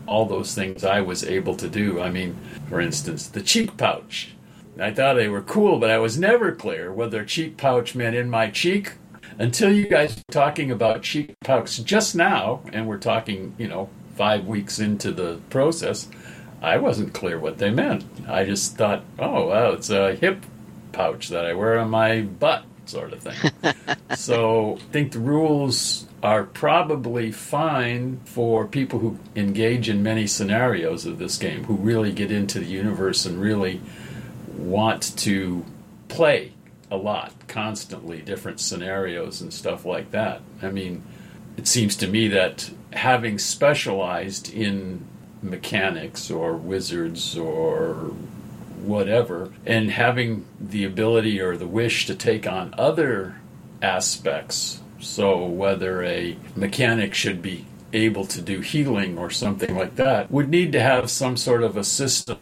all 0.07 0.27
those 0.27 0.55
things 0.55 0.85
I 0.85 1.01
was 1.01 1.25
able 1.25 1.57
to 1.57 1.69
do. 1.69 2.01
I 2.01 2.13
mean, 2.13 2.37
for 2.69 2.81
instance, 2.81 3.27
the 3.27 3.43
cheek 3.43 3.77
pouch. 3.77 4.37
I 4.79 4.93
thought 4.93 5.15
they 5.15 5.29
were 5.29 5.43
cool, 5.43 5.81
but 5.81 5.91
I 5.91 5.99
was 5.99 6.17
never 6.17 6.53
clear 6.53 6.93
whether 6.93 7.25
cheek 7.25 7.57
pouch 7.57 7.97
meant 7.97 8.15
in 8.15 8.31
my 8.31 8.51
cheek 8.51 8.93
until 9.39 9.73
you 9.73 9.87
guys 9.87 10.17
were 10.17 10.33
talking 10.33 10.71
about 10.71 11.03
cheek 11.03 11.35
pouch 11.41 11.83
just 11.85 12.15
now, 12.15 12.63
and 12.73 12.87
we're 12.87 12.99
talking, 12.99 13.55
you 13.59 13.69
know, 13.69 13.89
five 14.15 14.47
weeks 14.47 14.79
into 14.79 15.13
the 15.13 15.41
process. 15.51 16.09
I 16.63 16.79
wasn't 16.79 17.13
clear 17.13 17.39
what 17.39 17.59
they 17.59 17.71
meant. 17.71 18.05
I 18.27 18.45
just 18.45 18.77
thought, 18.77 19.05
oh, 19.19 19.49
well, 19.49 19.75
it's 19.75 19.91
a 19.91 20.15
hip 20.15 20.45
pouch 20.93 21.29
that 21.29 21.45
I 21.45 21.53
wear 21.53 21.79
on 21.79 21.91
my 21.91 22.23
butt, 22.23 22.65
sort 22.87 23.13
of 23.13 23.21
thing. 23.21 23.75
so 24.17 24.77
I 24.77 24.93
think 24.93 25.13
the 25.13 25.19
rules 25.19 26.07
are 26.23 26.45
probably 26.45 27.31
fine 27.31 28.21
for 28.25 28.67
people 28.67 28.99
who 29.01 29.19
engage 29.37 29.89
in 29.89 30.03
many 30.03 30.27
scenarios 30.27 31.05
of 31.05 31.19
this 31.19 31.37
game, 31.37 31.65
who 31.65 31.75
really 31.75 32.11
get 32.11 32.33
into 32.33 32.59
the 32.59 32.67
universe 32.67 33.27
and 33.27 33.41
really 33.41 33.83
want 34.57 35.17
to 35.19 35.65
play 36.09 36.53
a 36.91 36.97
lot, 36.97 37.33
constantly, 37.49 38.21
different 38.21 38.61
scenarios 38.61 39.41
and 39.41 39.53
stuff 39.53 39.85
like 39.85 40.11
that. 40.13 40.41
I 40.63 40.71
mean, 40.71 41.03
it 41.57 41.67
seems 41.67 41.97
to 41.97 42.07
me 42.07 42.29
that 42.29 42.71
having 42.93 43.39
specialized 43.39 44.53
in 44.53 45.05
mechanics 45.43 46.31
or 46.31 46.55
wizards 46.57 47.37
or 47.37 48.13
whatever, 48.83 49.53
and 49.65 49.91
having 49.91 50.47
the 50.61 50.85
ability 50.85 51.41
or 51.41 51.57
the 51.57 51.67
wish 51.67 52.07
to 52.07 52.15
take 52.15 52.47
on 52.47 52.75
other 52.79 53.37
aspects. 53.83 54.81
So, 55.01 55.45
whether 55.45 56.03
a 56.03 56.37
mechanic 56.55 57.15
should 57.15 57.43
be 57.43 57.67
able 57.93 58.27
to 58.27 58.41
do 58.41 58.61
healing 58.61 59.19
or 59.19 59.31
something 59.31 59.75
like 59.75 59.97
that, 59.97 60.31
would 60.31 60.49
need 60.49 60.73
to 60.73 60.81
have 60.81 61.11
some 61.11 61.37
sort 61.37 61.63
of 61.63 61.77
a 61.77 61.85
system 61.85 62.39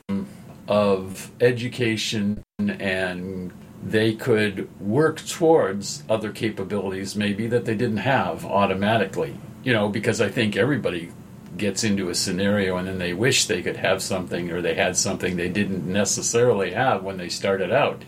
of 0.66 1.30
education 1.40 2.42
and 2.58 3.52
they 3.84 4.14
could 4.14 4.68
work 4.80 5.24
towards 5.26 6.02
other 6.08 6.32
capabilities 6.32 7.14
maybe 7.14 7.46
that 7.46 7.66
they 7.66 7.74
didn't 7.74 7.98
have 7.98 8.44
automatically. 8.44 9.36
You 9.62 9.72
know, 9.72 9.88
because 9.88 10.20
I 10.20 10.28
think 10.28 10.56
everybody 10.56 11.10
gets 11.56 11.84
into 11.84 12.08
a 12.08 12.14
scenario 12.14 12.76
and 12.76 12.88
then 12.88 12.98
they 12.98 13.12
wish 13.12 13.46
they 13.46 13.62
could 13.62 13.76
have 13.76 14.02
something 14.02 14.50
or 14.50 14.60
they 14.60 14.74
had 14.74 14.96
something 14.96 15.36
they 15.36 15.48
didn't 15.48 15.86
necessarily 15.86 16.72
have 16.72 17.02
when 17.02 17.16
they 17.16 17.28
started 17.28 17.70
out. 17.70 18.02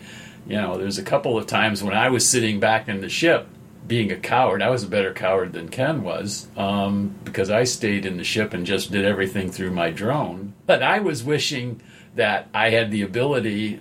You 0.47 0.57
know, 0.57 0.77
there's 0.77 0.97
a 0.97 1.03
couple 1.03 1.37
of 1.37 1.47
times 1.47 1.83
when 1.83 1.93
I 1.93 2.09
was 2.09 2.27
sitting 2.27 2.59
back 2.59 2.87
in 2.87 3.01
the 3.01 3.09
ship 3.09 3.47
being 3.87 4.11
a 4.11 4.17
coward. 4.17 4.61
I 4.61 4.69
was 4.69 4.83
a 4.83 4.87
better 4.87 5.13
coward 5.13 5.53
than 5.53 5.69
Ken 5.69 6.03
was 6.03 6.47
um, 6.57 7.15
because 7.23 7.49
I 7.49 7.63
stayed 7.63 8.05
in 8.05 8.17
the 8.17 8.23
ship 8.23 8.53
and 8.53 8.65
just 8.65 8.91
did 8.91 9.05
everything 9.05 9.51
through 9.51 9.71
my 9.71 9.91
drone. 9.91 10.53
But 10.65 10.83
I 10.83 10.99
was 10.99 11.23
wishing 11.23 11.81
that 12.15 12.49
I 12.53 12.71
had 12.71 12.91
the 12.91 13.03
ability 13.03 13.79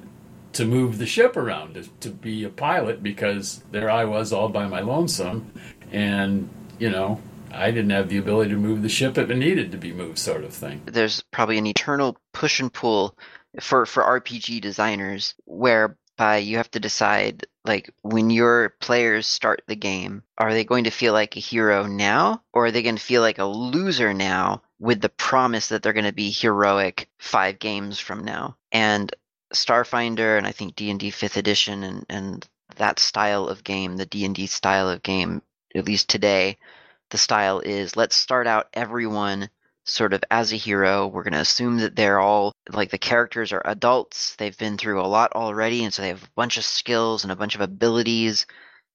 to 0.56 0.64
move 0.64 0.98
the 0.98 1.06
ship 1.06 1.36
around, 1.36 1.74
to, 1.74 1.88
to 2.00 2.10
be 2.10 2.44
a 2.44 2.48
pilot, 2.48 3.02
because 3.02 3.62
there 3.70 3.90
I 3.90 4.04
was 4.04 4.32
all 4.32 4.48
by 4.48 4.66
my 4.66 4.80
lonesome. 4.80 5.52
And, 5.92 6.48
you 6.78 6.90
know, 6.90 7.20
I 7.52 7.70
didn't 7.70 7.90
have 7.90 8.08
the 8.08 8.18
ability 8.18 8.50
to 8.50 8.56
move 8.56 8.82
the 8.82 8.88
ship 8.88 9.16
if 9.18 9.30
it 9.30 9.36
needed 9.36 9.72
to 9.72 9.78
be 9.78 9.92
moved, 9.92 10.18
sort 10.18 10.44
of 10.44 10.52
thing. 10.52 10.82
There's 10.86 11.22
probably 11.30 11.58
an 11.58 11.66
eternal 11.66 12.18
push 12.32 12.60
and 12.60 12.72
pull 12.72 13.16
for, 13.60 13.86
for 13.86 14.02
RPG 14.02 14.60
designers 14.60 15.34
whereby 15.44 16.38
you 16.38 16.56
have 16.58 16.70
to 16.72 16.80
decide 16.80 17.46
like 17.66 17.90
when 18.02 18.30
your 18.30 18.70
players 18.80 19.26
start 19.26 19.62
the 19.66 19.76
game, 19.76 20.22
are 20.38 20.52
they 20.52 20.64
going 20.64 20.84
to 20.84 20.90
feel 20.90 21.12
like 21.12 21.36
a 21.36 21.40
hero 21.40 21.86
now 21.86 22.42
or 22.52 22.66
are 22.66 22.70
they 22.70 22.82
going 22.82 22.96
to 22.96 23.02
feel 23.02 23.22
like 23.22 23.38
a 23.38 23.44
loser 23.44 24.14
now 24.14 24.62
with 24.78 25.00
the 25.00 25.08
promise 25.08 25.68
that 25.68 25.82
they're 25.82 25.92
going 25.92 26.04
to 26.04 26.12
be 26.12 26.30
heroic 26.30 27.08
five 27.18 27.58
games 27.58 27.98
from 27.98 28.24
now? 28.24 28.56
And 28.70 29.14
Starfinder 29.54 30.38
and 30.38 30.46
I 30.46 30.52
think 30.52 30.76
D&D 30.76 31.10
5th 31.10 31.36
edition 31.36 31.82
and, 31.82 32.06
and 32.08 32.48
that 32.76 32.98
style 32.98 33.48
of 33.48 33.64
game, 33.64 33.96
the 33.96 34.06
D&D 34.06 34.46
style 34.46 34.88
of 34.88 35.02
game, 35.02 35.42
at 35.74 35.84
least 35.84 36.08
today, 36.08 36.58
the 37.10 37.18
style 37.18 37.60
is 37.60 37.96
let's 37.96 38.16
start 38.16 38.46
out 38.46 38.68
everyone 38.72 39.48
sort 39.84 40.12
of 40.12 40.22
as 40.30 40.52
a 40.52 40.56
hero. 40.56 41.06
We're 41.06 41.22
going 41.22 41.34
to 41.34 41.40
assume 41.40 41.78
that 41.78 41.96
they're 41.96 42.20
all 42.20 42.52
like 42.72 42.90
the 42.90 42.98
characters 42.98 43.52
are 43.52 43.62
adults. 43.64 44.34
They've 44.36 44.56
been 44.56 44.76
through 44.76 45.00
a 45.00 45.06
lot 45.06 45.32
already, 45.32 45.84
and 45.84 45.94
so 45.94 46.02
they 46.02 46.08
have 46.08 46.24
a 46.24 46.28
bunch 46.34 46.56
of 46.58 46.64
skills 46.64 47.22
and 47.22 47.32
a 47.32 47.36
bunch 47.36 47.54
of 47.54 47.60
abilities, 47.60 48.46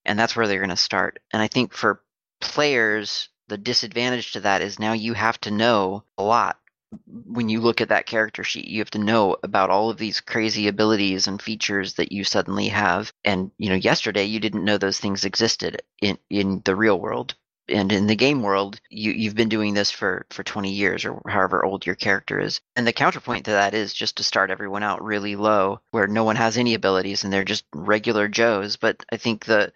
and 0.05 0.19
that's 0.19 0.35
where 0.35 0.47
they're 0.47 0.59
going 0.59 0.69
to 0.69 0.77
start. 0.77 1.19
And 1.31 1.41
I 1.41 1.47
think 1.47 1.73
for 1.73 2.01
players, 2.41 3.29
the 3.47 3.57
disadvantage 3.57 4.33
to 4.33 4.41
that 4.41 4.61
is 4.61 4.79
now 4.79 4.93
you 4.93 5.13
have 5.13 5.39
to 5.41 5.51
know 5.51 6.03
a 6.17 6.23
lot. 6.23 6.59
When 7.07 7.49
you 7.49 7.61
look 7.61 7.81
at 7.81 7.89
that 7.89 8.05
character 8.05 8.43
sheet, 8.43 8.67
you 8.67 8.79
have 8.79 8.91
to 8.91 8.99
know 8.99 9.37
about 9.43 9.69
all 9.69 9.89
of 9.89 9.97
these 9.97 10.21
crazy 10.21 10.67
abilities 10.67 11.27
and 11.27 11.41
features 11.41 11.93
that 11.95 12.11
you 12.11 12.23
suddenly 12.23 12.67
have. 12.67 13.13
And 13.23 13.51
you 13.57 13.69
know, 13.69 13.75
yesterday 13.75 14.25
you 14.25 14.39
didn't 14.39 14.65
know 14.65 14.77
those 14.77 14.99
things 14.99 15.25
existed 15.25 15.81
in 16.01 16.17
in 16.29 16.61
the 16.65 16.75
real 16.75 16.99
world. 16.99 17.35
And 17.69 17.91
in 17.91 18.07
the 18.07 18.15
game 18.15 18.41
world 18.43 18.81
you 18.89 19.11
you've 19.11 19.35
been 19.35 19.47
doing 19.49 19.73
this 19.73 19.91
for 19.91 20.25
for 20.31 20.43
20 20.43 20.71
years 20.71 21.05
or 21.05 21.21
however 21.27 21.63
old 21.63 21.85
your 21.85 21.95
character 21.95 22.39
is. 22.39 22.59
And 22.75 22.85
the 22.85 22.93
counterpoint 22.93 23.45
to 23.45 23.51
that 23.51 23.73
is 23.73 23.93
just 23.93 24.17
to 24.17 24.23
start 24.23 24.51
everyone 24.51 24.83
out 24.83 25.03
really 25.03 25.35
low 25.37 25.79
where 25.91 26.07
no 26.07 26.25
one 26.25 26.35
has 26.35 26.57
any 26.57 26.73
abilities 26.73 27.23
and 27.23 27.31
they're 27.31 27.45
just 27.45 27.65
regular 27.73 28.27
joes. 28.27 28.75
But 28.75 29.05
i 29.11 29.17
think 29.17 29.45
the 29.45 29.71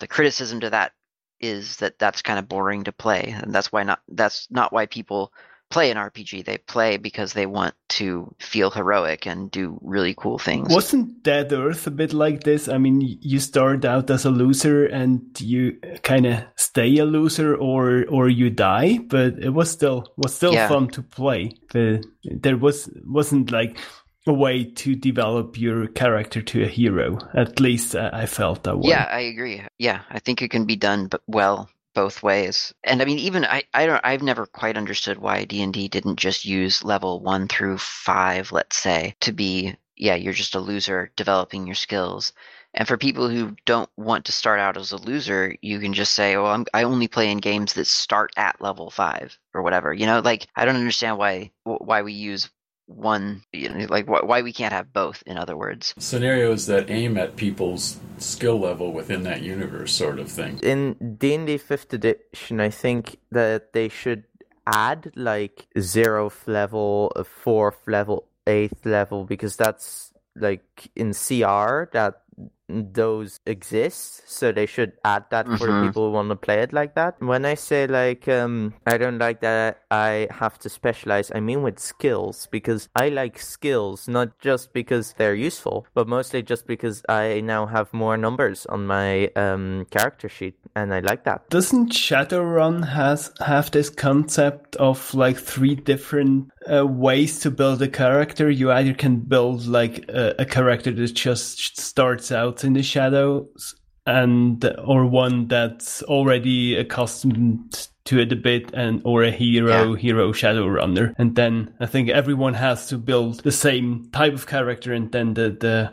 the 0.00 0.06
criticism 0.06 0.60
to 0.60 0.70
that 0.70 0.92
is 1.40 1.76
that 1.76 1.98
that's 1.98 2.22
kind 2.22 2.38
of 2.38 2.48
boring 2.48 2.84
to 2.84 2.92
play. 2.92 3.34
And 3.36 3.54
that's 3.54 3.70
why 3.72 3.82
not 3.82 4.00
that's 4.08 4.48
not 4.50 4.72
why 4.72 4.86
people 4.86 5.32
play 5.70 5.90
an 5.90 5.96
RPG. 5.96 6.44
They 6.44 6.58
play 6.58 6.96
because 6.96 7.32
they 7.32 7.46
want 7.46 7.74
to 7.90 8.34
feel 8.38 8.70
heroic 8.70 9.26
and 9.26 9.50
do 9.50 9.78
really 9.82 10.14
cool 10.16 10.38
things. 10.38 10.72
Wasn't 10.72 11.22
Dead 11.22 11.52
Earth 11.52 11.86
a 11.86 11.90
bit 11.90 12.12
like 12.12 12.44
this? 12.44 12.68
I 12.68 12.78
mean, 12.78 13.00
you 13.00 13.40
start 13.40 13.84
out 13.84 14.10
as 14.10 14.24
a 14.24 14.30
loser 14.30 14.86
and 14.86 15.22
you 15.40 15.78
kind 16.02 16.26
of 16.26 16.44
stay 16.56 16.96
a 16.98 17.04
loser 17.04 17.56
or 17.56 18.04
or 18.08 18.28
you 18.28 18.50
die, 18.50 18.98
but 18.98 19.38
it 19.38 19.50
was 19.50 19.70
still 19.70 20.12
was 20.16 20.34
still 20.34 20.54
yeah. 20.54 20.68
fun 20.68 20.88
to 20.88 21.02
play. 21.02 21.52
There 21.72 22.56
was 22.56 22.88
wasn't 23.04 23.50
like 23.50 23.78
a 24.26 24.32
way 24.32 24.64
to 24.64 24.94
develop 24.94 25.58
your 25.58 25.86
character 25.88 26.40
to 26.40 26.62
a 26.62 26.68
hero. 26.68 27.18
At 27.34 27.60
least 27.60 27.94
uh, 27.94 28.10
I 28.12 28.26
felt 28.26 28.62
that 28.64 28.78
way. 28.78 28.90
Yeah, 28.90 29.06
I 29.10 29.20
agree. 29.20 29.62
Yeah, 29.78 30.00
I 30.08 30.18
think 30.18 30.40
it 30.40 30.50
can 30.50 30.64
be 30.64 30.76
done 30.76 31.08
but 31.08 31.22
well 31.26 31.68
both 31.94 32.22
ways. 32.22 32.74
And 32.84 33.00
I 33.00 33.04
mean, 33.04 33.18
even 33.18 33.44
I, 33.44 33.64
I 33.72 33.86
don't, 33.86 34.00
I've 34.04 34.22
never 34.22 34.46
quite 34.46 34.76
understood 34.76 35.18
why 35.18 35.44
D 35.44 35.62
and 35.62 35.72
D 35.72 35.88
didn't 35.88 36.16
just 36.16 36.44
use 36.44 36.84
level 36.84 37.20
one 37.20 37.48
through 37.48 37.78
five, 37.78 38.52
let's 38.52 38.76
say, 38.76 39.16
to 39.20 39.32
be, 39.32 39.76
yeah, 39.96 40.14
you're 40.16 40.32
just 40.32 40.54
a 40.54 40.60
loser 40.60 41.10
developing 41.16 41.66
your 41.66 41.76
skills. 41.76 42.32
And 42.74 42.88
for 42.88 42.98
people 42.98 43.28
who 43.28 43.54
don't 43.66 43.88
want 43.96 44.24
to 44.24 44.32
start 44.32 44.58
out 44.58 44.76
as 44.76 44.90
a 44.90 44.96
loser, 44.96 45.54
you 45.62 45.78
can 45.78 45.92
just 45.94 46.12
say, 46.14 46.36
"Well, 46.36 46.46
I'm, 46.46 46.66
I 46.74 46.82
only 46.82 47.06
play 47.06 47.30
in 47.30 47.38
games 47.38 47.74
that 47.74 47.86
start 47.86 48.32
at 48.36 48.60
level 48.60 48.90
five 48.90 49.38
or 49.54 49.62
whatever." 49.62 49.94
You 49.94 50.06
know, 50.06 50.18
like 50.20 50.48
I 50.56 50.64
don't 50.64 50.74
understand 50.76 51.16
why 51.16 51.52
why 51.62 52.02
we 52.02 52.12
use 52.12 52.50
one, 52.86 53.42
you 53.52 53.68
know, 53.68 53.86
like 53.88 54.08
why 54.08 54.42
we 54.42 54.52
can't 54.52 54.72
have 54.72 54.92
both. 54.92 55.22
In 55.26 55.38
other 55.38 55.56
words, 55.56 55.94
scenarios 55.98 56.66
that 56.66 56.90
aim 56.90 57.16
at 57.16 57.36
people's 57.36 57.98
skill 58.18 58.58
level 58.58 58.92
within 58.92 59.22
that 59.24 59.42
universe, 59.42 59.94
sort 59.94 60.18
of 60.18 60.30
thing. 60.30 60.58
In 60.62 61.16
D 61.18 61.34
and 61.34 61.46
D 61.46 61.58
Fifth 61.58 61.92
Edition, 61.92 62.60
I 62.60 62.70
think 62.70 63.18
that 63.30 63.72
they 63.72 63.88
should 63.88 64.24
add 64.66 65.12
like 65.16 65.66
zeroth 65.76 66.46
level, 66.46 67.12
fourth 67.24 67.86
level, 67.86 68.26
eighth 68.46 68.84
level, 68.84 69.24
because 69.24 69.56
that's 69.56 70.12
like 70.36 70.90
in 70.96 71.12
CR 71.12 71.88
that 71.92 72.22
those 72.68 73.40
exist 73.46 74.22
so 74.26 74.50
they 74.50 74.64
should 74.66 74.92
add 75.04 75.24
that 75.30 75.46
for 75.58 75.66
the 75.66 75.72
Mhm. 75.72 75.82
people 75.86 76.06
who 76.06 76.12
want 76.12 76.30
to 76.30 76.36
play 76.36 76.60
it 76.62 76.72
like 76.72 76.94
that 76.94 77.14
when 77.20 77.44
i 77.44 77.54
say 77.54 77.86
like 77.86 78.26
um 78.28 78.72
i 78.86 78.96
don't 78.96 79.18
like 79.18 79.40
that 79.40 79.78
i 79.90 80.26
have 80.30 80.58
to 80.58 80.68
specialize 80.70 81.30
i 81.34 81.40
mean 81.40 81.62
with 81.62 81.78
skills 81.78 82.48
because 82.50 82.88
i 82.96 83.08
like 83.10 83.38
skills 83.38 84.08
not 84.08 84.38
just 84.40 84.72
because 84.72 85.14
they're 85.18 85.34
useful 85.34 85.86
but 85.94 86.08
mostly 86.08 86.42
just 86.42 86.66
because 86.66 87.02
i 87.08 87.40
now 87.40 87.66
have 87.66 87.92
more 87.92 88.16
numbers 88.16 88.64
on 88.66 88.86
my 88.86 89.28
um 89.36 89.86
character 89.90 90.28
sheet 90.28 90.54
and 90.74 90.94
i 90.94 91.00
like 91.00 91.24
that 91.24 91.48
Doesn't 91.50 91.92
Shadowrun 91.92 92.88
has 92.88 93.30
have 93.40 93.70
this 93.72 93.90
concept 93.90 94.76
of 94.76 95.12
like 95.14 95.36
three 95.36 95.74
different 95.74 96.50
uh, 96.66 96.86
ways 96.86 97.40
to 97.40 97.50
build 97.50 97.82
a 97.82 97.88
character? 97.88 98.48
You 98.50 98.72
either 98.72 98.94
can 98.94 99.16
build 99.20 99.66
like 99.66 100.08
a, 100.08 100.34
a 100.38 100.46
character 100.46 100.90
that 100.92 101.12
just 101.14 101.78
starts 101.78 102.32
out 102.32 102.53
in 102.62 102.74
the 102.74 102.82
shadows, 102.82 103.74
and 104.06 104.64
or 104.84 105.06
one 105.06 105.48
that's 105.48 106.02
already 106.02 106.76
accustomed 106.76 107.88
to 108.04 108.20
it 108.20 108.32
a 108.32 108.36
bit, 108.36 108.70
and 108.74 109.00
or 109.04 109.22
a 109.22 109.30
hero, 109.30 109.94
hero 109.94 110.32
Shadowrunner. 110.32 111.14
And 111.16 111.34
then 111.34 111.74
I 111.80 111.86
think 111.86 112.10
everyone 112.10 112.54
has 112.54 112.86
to 112.88 112.98
build 112.98 113.42
the 113.42 113.52
same 113.52 114.10
type 114.12 114.34
of 114.34 114.46
character, 114.46 114.92
and 114.92 115.10
then 115.10 115.34
the 115.34 115.56
the 115.58 115.92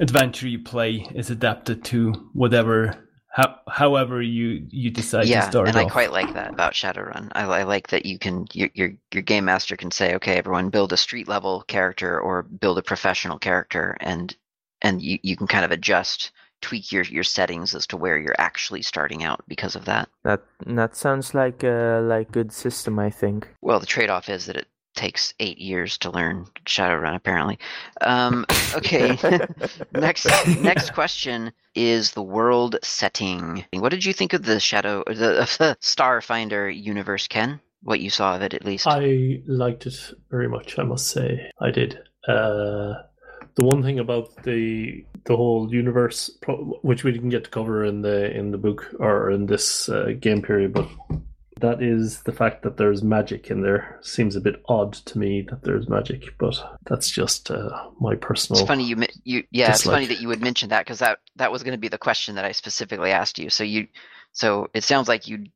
adventure 0.00 0.48
you 0.48 0.58
play 0.58 1.06
is 1.14 1.30
adapted 1.30 1.84
to 1.84 2.12
whatever. 2.32 2.96
How, 3.30 3.56
however 3.68 4.22
you 4.22 4.64
you 4.70 4.90
decide 4.90 5.26
to 5.26 5.42
start. 5.42 5.66
yeah, 5.66 5.70
and 5.70 5.76
I 5.76 5.90
quite 5.90 6.12
like 6.12 6.34
that 6.34 6.52
about 6.52 6.74
Shadowrun. 6.74 7.30
I, 7.32 7.42
I 7.42 7.62
like 7.64 7.88
that 7.88 8.06
you 8.06 8.16
can 8.16 8.46
your, 8.52 8.70
your 8.74 8.92
your 9.12 9.22
game 9.22 9.46
master 9.46 9.76
can 9.76 9.90
say, 9.90 10.14
okay, 10.14 10.36
everyone 10.36 10.70
build 10.70 10.92
a 10.92 10.96
street 10.96 11.26
level 11.26 11.64
character 11.66 12.20
or 12.20 12.44
build 12.44 12.78
a 12.78 12.82
professional 12.82 13.40
character, 13.40 13.96
and 14.00 14.36
and 14.84 15.02
you, 15.02 15.18
you 15.22 15.36
can 15.36 15.48
kind 15.48 15.64
of 15.64 15.72
adjust, 15.72 16.30
tweak 16.60 16.92
your 16.92 17.02
your 17.04 17.24
settings 17.24 17.74
as 17.74 17.86
to 17.88 17.96
where 17.96 18.16
you're 18.16 18.36
actually 18.38 18.82
starting 18.82 19.24
out 19.24 19.42
because 19.48 19.74
of 19.74 19.84
that. 19.86 20.08
that 20.22 20.42
that 20.66 20.96
sounds 20.96 21.34
like 21.34 21.64
a 21.64 22.00
like 22.02 22.30
good 22.30 22.52
system 22.52 22.98
i 22.98 23.10
think 23.10 23.48
Well, 23.60 23.80
the 23.80 23.86
trade 23.86 24.08
off 24.08 24.28
is 24.28 24.46
that 24.46 24.56
it 24.56 24.68
takes 24.94 25.34
eight 25.40 25.58
years 25.58 25.98
to 25.98 26.10
learn 26.10 26.46
Shadowrun, 26.66 27.16
apparently. 27.16 27.58
Um, 28.00 28.46
okay, 28.74 29.18
next 29.92 30.26
next 30.60 30.94
question 30.94 31.52
is 31.74 32.12
the 32.12 32.22
world 32.22 32.76
setting. 32.82 33.64
What 33.72 33.88
did 33.88 34.04
you 34.04 34.12
think 34.12 34.32
of 34.32 34.44
the 34.44 34.60
Shadow, 34.60 35.02
the, 35.06 35.42
of 35.42 35.58
the 35.58 35.76
Starfinder 35.80 36.70
universe, 36.72 37.26
Ken? 37.26 37.60
What 37.82 38.00
you 38.00 38.08
saw 38.08 38.36
of 38.36 38.42
it, 38.42 38.54
at 38.54 38.64
least. 38.64 38.86
I 38.86 39.42
liked 39.46 39.86
it 39.86 39.98
very 40.30 40.48
much. 40.48 40.78
I 40.78 40.84
must 40.84 41.08
say, 41.08 41.50
I 41.60 41.70
did. 41.70 41.98
Uh, 42.26 42.94
the 43.56 43.64
one 43.64 43.82
thing 43.82 43.98
about 43.98 44.42
the 44.42 45.04
the 45.24 45.36
whole 45.36 45.72
universe, 45.72 46.30
which 46.82 47.04
we 47.04 47.12
didn't 47.12 47.30
get 47.30 47.44
to 47.44 47.50
cover 47.50 47.84
in 47.84 48.02
the 48.02 48.30
in 48.36 48.50
the 48.50 48.58
book 48.58 48.94
or 48.98 49.30
in 49.30 49.46
this 49.46 49.88
uh, 49.88 50.12
game 50.18 50.42
period, 50.42 50.72
but 50.72 50.88
that 51.60 51.82
is 51.82 52.22
the 52.22 52.32
fact 52.32 52.62
that 52.62 52.76
there's 52.76 53.02
magic 53.02 53.50
in 53.50 53.62
there. 53.62 53.98
Seems 54.02 54.36
a 54.36 54.40
bit 54.40 54.62
odd 54.68 54.92
to 54.92 55.18
me 55.18 55.42
that 55.48 55.62
there's 55.62 55.88
magic, 55.88 56.36
but 56.38 56.56
that's 56.84 57.10
just 57.10 57.50
uh, 57.50 57.90
my 58.00 58.16
personal. 58.16 58.60
It's 58.60 58.68
funny 58.68 58.84
you 58.84 59.04
you 59.24 59.44
yeah. 59.50 59.70
It's 59.70 59.84
funny 59.84 60.06
that 60.06 60.20
you 60.20 60.28
would 60.28 60.42
mention 60.42 60.70
that 60.70 60.84
because 60.84 60.98
that 60.98 61.20
that 61.36 61.52
was 61.52 61.62
going 61.62 61.72
to 61.72 61.78
be 61.78 61.88
the 61.88 61.98
question 61.98 62.34
that 62.34 62.44
I 62.44 62.52
specifically 62.52 63.12
asked 63.12 63.38
you. 63.38 63.50
So 63.50 63.64
you, 63.64 63.86
so 64.32 64.68
it 64.74 64.84
sounds 64.84 65.08
like 65.08 65.28
you 65.28 65.46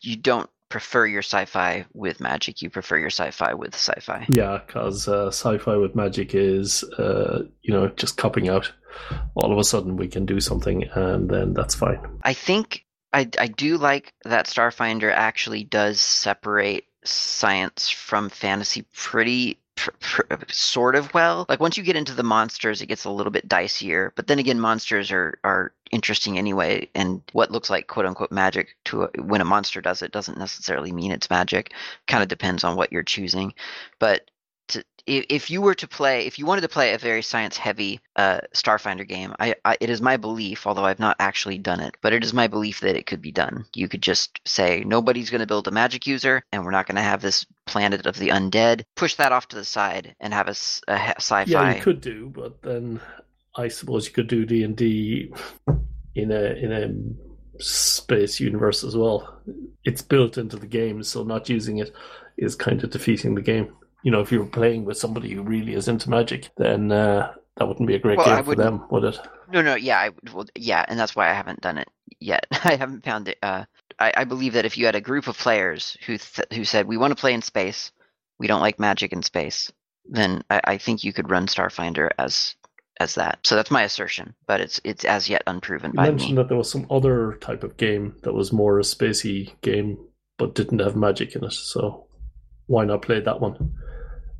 you 0.00 0.16
don't 0.16 0.48
prefer 0.72 1.04
your 1.04 1.20
sci-fi 1.20 1.84
with 1.92 2.18
magic. 2.18 2.62
You 2.62 2.70
prefer 2.70 2.96
your 2.96 3.10
sci-fi 3.10 3.52
with 3.52 3.74
sci-fi. 3.74 4.26
Yeah, 4.34 4.62
because 4.66 5.06
uh, 5.06 5.26
sci-fi 5.26 5.76
with 5.76 5.94
magic 5.94 6.34
is, 6.34 6.82
uh, 6.98 7.42
you 7.60 7.74
know, 7.74 7.88
just 7.88 8.16
copping 8.16 8.48
out. 8.48 8.72
All 9.34 9.52
of 9.52 9.58
a 9.58 9.64
sudden, 9.64 9.98
we 9.98 10.08
can 10.08 10.24
do 10.24 10.40
something, 10.40 10.84
and 10.94 11.28
then 11.28 11.52
that's 11.52 11.74
fine. 11.74 12.00
I 12.22 12.32
think 12.32 12.86
I 13.12 13.28
I 13.38 13.48
do 13.48 13.76
like 13.76 14.14
that 14.24 14.46
Starfinder 14.46 15.12
actually 15.12 15.64
does 15.64 16.00
separate 16.00 16.84
science 17.04 17.90
from 17.90 18.30
fantasy 18.30 18.86
pretty 18.94 19.58
sort 20.48 20.94
of 20.94 21.12
well. 21.14 21.46
Like 21.48 21.60
once 21.60 21.76
you 21.76 21.82
get 21.82 21.96
into 21.96 22.14
the 22.14 22.22
monsters, 22.22 22.82
it 22.82 22.86
gets 22.86 23.04
a 23.04 23.10
little 23.10 23.32
bit 23.32 23.48
dicier. 23.48 24.10
But 24.14 24.26
then 24.26 24.38
again, 24.38 24.60
monsters 24.60 25.10
are 25.10 25.38
are 25.44 25.72
interesting 25.90 26.38
anyway. 26.38 26.88
And 26.94 27.22
what 27.32 27.50
looks 27.50 27.70
like 27.70 27.86
quote 27.86 28.06
unquote 28.06 28.32
magic 28.32 28.76
to 28.86 29.04
a, 29.04 29.22
when 29.22 29.40
a 29.40 29.44
monster 29.44 29.80
does 29.80 30.02
it 30.02 30.12
doesn't 30.12 30.38
necessarily 30.38 30.92
mean 30.92 31.12
it's 31.12 31.30
magic. 31.30 31.72
Kind 32.06 32.22
of 32.22 32.28
depends 32.28 32.64
on 32.64 32.76
what 32.76 32.92
you're 32.92 33.02
choosing. 33.02 33.54
But 33.98 34.30
if 35.06 35.50
you 35.50 35.60
were 35.60 35.74
to 35.74 35.88
play, 35.88 36.26
if 36.26 36.38
you 36.38 36.46
wanted 36.46 36.60
to 36.60 36.68
play 36.68 36.94
a 36.94 36.98
very 36.98 37.22
science 37.22 37.56
heavy 37.56 38.00
uh, 38.16 38.40
Starfinder 38.54 39.06
game, 39.06 39.34
I, 39.38 39.56
I, 39.64 39.76
it 39.80 39.90
is 39.90 40.00
my 40.00 40.16
belief, 40.16 40.66
although 40.66 40.84
I've 40.84 41.00
not 41.00 41.16
actually 41.18 41.58
done 41.58 41.80
it, 41.80 41.96
but 42.00 42.12
it 42.12 42.22
is 42.22 42.32
my 42.32 42.46
belief 42.46 42.80
that 42.80 42.96
it 42.96 43.06
could 43.06 43.20
be 43.20 43.32
done. 43.32 43.64
You 43.74 43.88
could 43.88 44.02
just 44.02 44.40
say 44.46 44.84
nobody's 44.86 45.30
going 45.30 45.40
to 45.40 45.46
build 45.46 45.66
a 45.66 45.72
magic 45.72 46.06
user, 46.06 46.44
and 46.52 46.64
we're 46.64 46.70
not 46.70 46.86
going 46.86 46.96
to 46.96 47.02
have 47.02 47.20
this 47.20 47.44
planet 47.66 48.06
of 48.06 48.16
the 48.16 48.28
undead. 48.28 48.84
Push 48.96 49.16
that 49.16 49.32
off 49.32 49.48
to 49.48 49.56
the 49.56 49.64
side 49.64 50.14
and 50.20 50.32
have 50.32 50.46
a, 50.48 50.54
a 50.88 51.14
sci-fi. 51.18 51.44
Yeah, 51.50 51.74
you 51.74 51.82
could 51.82 52.00
do, 52.00 52.30
but 52.34 52.62
then 52.62 53.00
I 53.56 53.68
suppose 53.68 54.06
you 54.06 54.12
could 54.12 54.28
do 54.28 54.46
D 54.46 54.62
and 54.62 54.76
D 54.76 55.32
in 56.14 56.30
a 56.30 56.42
in 56.42 56.72
a 56.72 57.62
space 57.62 58.40
universe 58.40 58.84
as 58.84 58.96
well. 58.96 59.40
It's 59.84 60.02
built 60.02 60.38
into 60.38 60.56
the 60.56 60.66
game, 60.66 61.02
so 61.02 61.24
not 61.24 61.48
using 61.48 61.78
it 61.78 61.92
is 62.36 62.54
kind 62.54 62.82
of 62.82 62.90
defeating 62.90 63.34
the 63.34 63.42
game. 63.42 63.74
You 64.02 64.10
know, 64.10 64.20
if 64.20 64.32
you 64.32 64.40
were 64.40 64.46
playing 64.46 64.84
with 64.84 64.98
somebody 64.98 65.32
who 65.32 65.42
really 65.42 65.74
is 65.74 65.88
into 65.88 66.10
magic, 66.10 66.50
then 66.56 66.90
uh, 66.90 67.32
that 67.56 67.66
wouldn't 67.68 67.86
be 67.86 67.94
a 67.94 67.98
great 68.00 68.18
Well, 68.18 68.26
game 68.36 68.44
for 68.44 68.54
them, 68.54 68.84
would 68.90 69.04
it? 69.04 69.18
No, 69.52 69.62
no, 69.62 69.74
yeah, 69.74 69.98
I 69.98 70.10
well, 70.32 70.46
yeah, 70.56 70.84
and 70.88 70.98
that's 70.98 71.14
why 71.14 71.30
I 71.30 71.34
haven't 71.34 71.60
done 71.60 71.78
it 71.78 71.88
yet. 72.20 72.46
I 72.64 72.76
haven't 72.76 73.04
found 73.04 73.28
it. 73.28 73.38
Uh, 73.42 73.64
I, 73.98 74.12
I 74.18 74.24
believe 74.24 74.54
that 74.54 74.64
if 74.64 74.76
you 74.78 74.86
had 74.86 74.96
a 74.96 75.00
group 75.00 75.28
of 75.28 75.38
players 75.38 75.96
who 76.06 76.18
th- 76.18 76.48
who 76.52 76.64
said 76.64 76.86
we 76.86 76.96
want 76.96 77.12
to 77.12 77.20
play 77.20 77.34
in 77.34 77.42
space, 77.42 77.92
we 78.38 78.46
don't 78.46 78.60
like 78.62 78.78
magic 78.80 79.12
in 79.12 79.22
space, 79.22 79.70
then 80.06 80.42
I, 80.50 80.60
I 80.64 80.78
think 80.78 81.04
you 81.04 81.12
could 81.12 81.30
run 81.30 81.46
Starfinder 81.46 82.10
as 82.18 82.54
as 82.98 83.14
that. 83.16 83.40
So 83.44 83.54
that's 83.56 83.70
my 83.70 83.82
assertion, 83.82 84.34
but 84.46 84.60
it's 84.60 84.80
it's 84.84 85.04
as 85.04 85.28
yet 85.28 85.42
unproven 85.46 85.92
You 85.92 85.96
by 85.96 86.06
mentioned 86.06 86.36
me. 86.36 86.36
that 86.36 86.48
there 86.48 86.56
was 86.58 86.70
some 86.70 86.86
other 86.90 87.34
type 87.40 87.62
of 87.62 87.76
game 87.76 88.16
that 88.22 88.32
was 88.34 88.52
more 88.52 88.78
a 88.78 88.82
spacey 88.82 89.52
game, 89.60 89.98
but 90.38 90.54
didn't 90.54 90.80
have 90.80 90.96
magic 90.96 91.34
in 91.36 91.44
it. 91.44 91.52
So 91.52 92.06
why 92.66 92.84
not 92.84 93.02
play 93.02 93.20
that 93.20 93.40
one? 93.40 93.74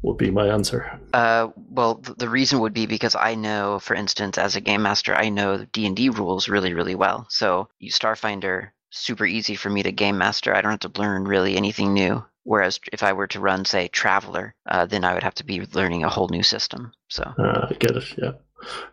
Would 0.02 0.18
be 0.18 0.30
my 0.30 0.48
answer. 0.48 0.98
Uh, 1.14 1.48
well, 1.70 1.96
th- 1.96 2.18
the 2.18 2.28
reason 2.28 2.58
would 2.60 2.74
be 2.74 2.86
because 2.86 3.14
I 3.14 3.36
know, 3.36 3.78
for 3.78 3.94
instance, 3.94 4.36
as 4.36 4.56
a 4.56 4.60
game 4.60 4.82
master, 4.82 5.14
I 5.14 5.28
know 5.28 5.64
D 5.72 5.86
and 5.86 5.94
D 5.96 6.08
rules 6.08 6.48
really, 6.48 6.74
really 6.74 6.96
well. 6.96 7.26
So 7.30 7.68
you 7.78 7.90
Starfinder, 7.90 8.70
super 8.90 9.24
easy 9.24 9.54
for 9.54 9.70
me 9.70 9.82
to 9.84 9.92
game 9.92 10.18
master. 10.18 10.54
I 10.54 10.60
don't 10.60 10.72
have 10.82 10.92
to 10.92 11.00
learn 11.00 11.24
really 11.24 11.56
anything 11.56 11.92
new. 11.94 12.24
Whereas 12.44 12.80
if 12.92 13.04
I 13.04 13.12
were 13.12 13.28
to 13.28 13.38
run, 13.40 13.64
say, 13.64 13.86
Traveller, 13.86 14.54
uh, 14.68 14.86
then 14.86 15.04
I 15.04 15.14
would 15.14 15.22
have 15.22 15.36
to 15.36 15.44
be 15.44 15.60
learning 15.72 16.02
a 16.02 16.08
whole 16.08 16.28
new 16.28 16.42
system. 16.42 16.92
So 17.08 17.22
Uh, 17.38 17.68
I 17.70 17.74
get 17.78 17.96
it. 17.96 18.18
Yeah. 18.18 18.32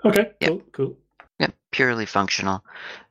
Okay. 0.05 0.31
Yeah. 0.39 0.47
Cool. 0.49 0.61
Cool. 0.71 0.97
yeah, 1.39 1.47
purely 1.71 2.05
functional. 2.05 2.63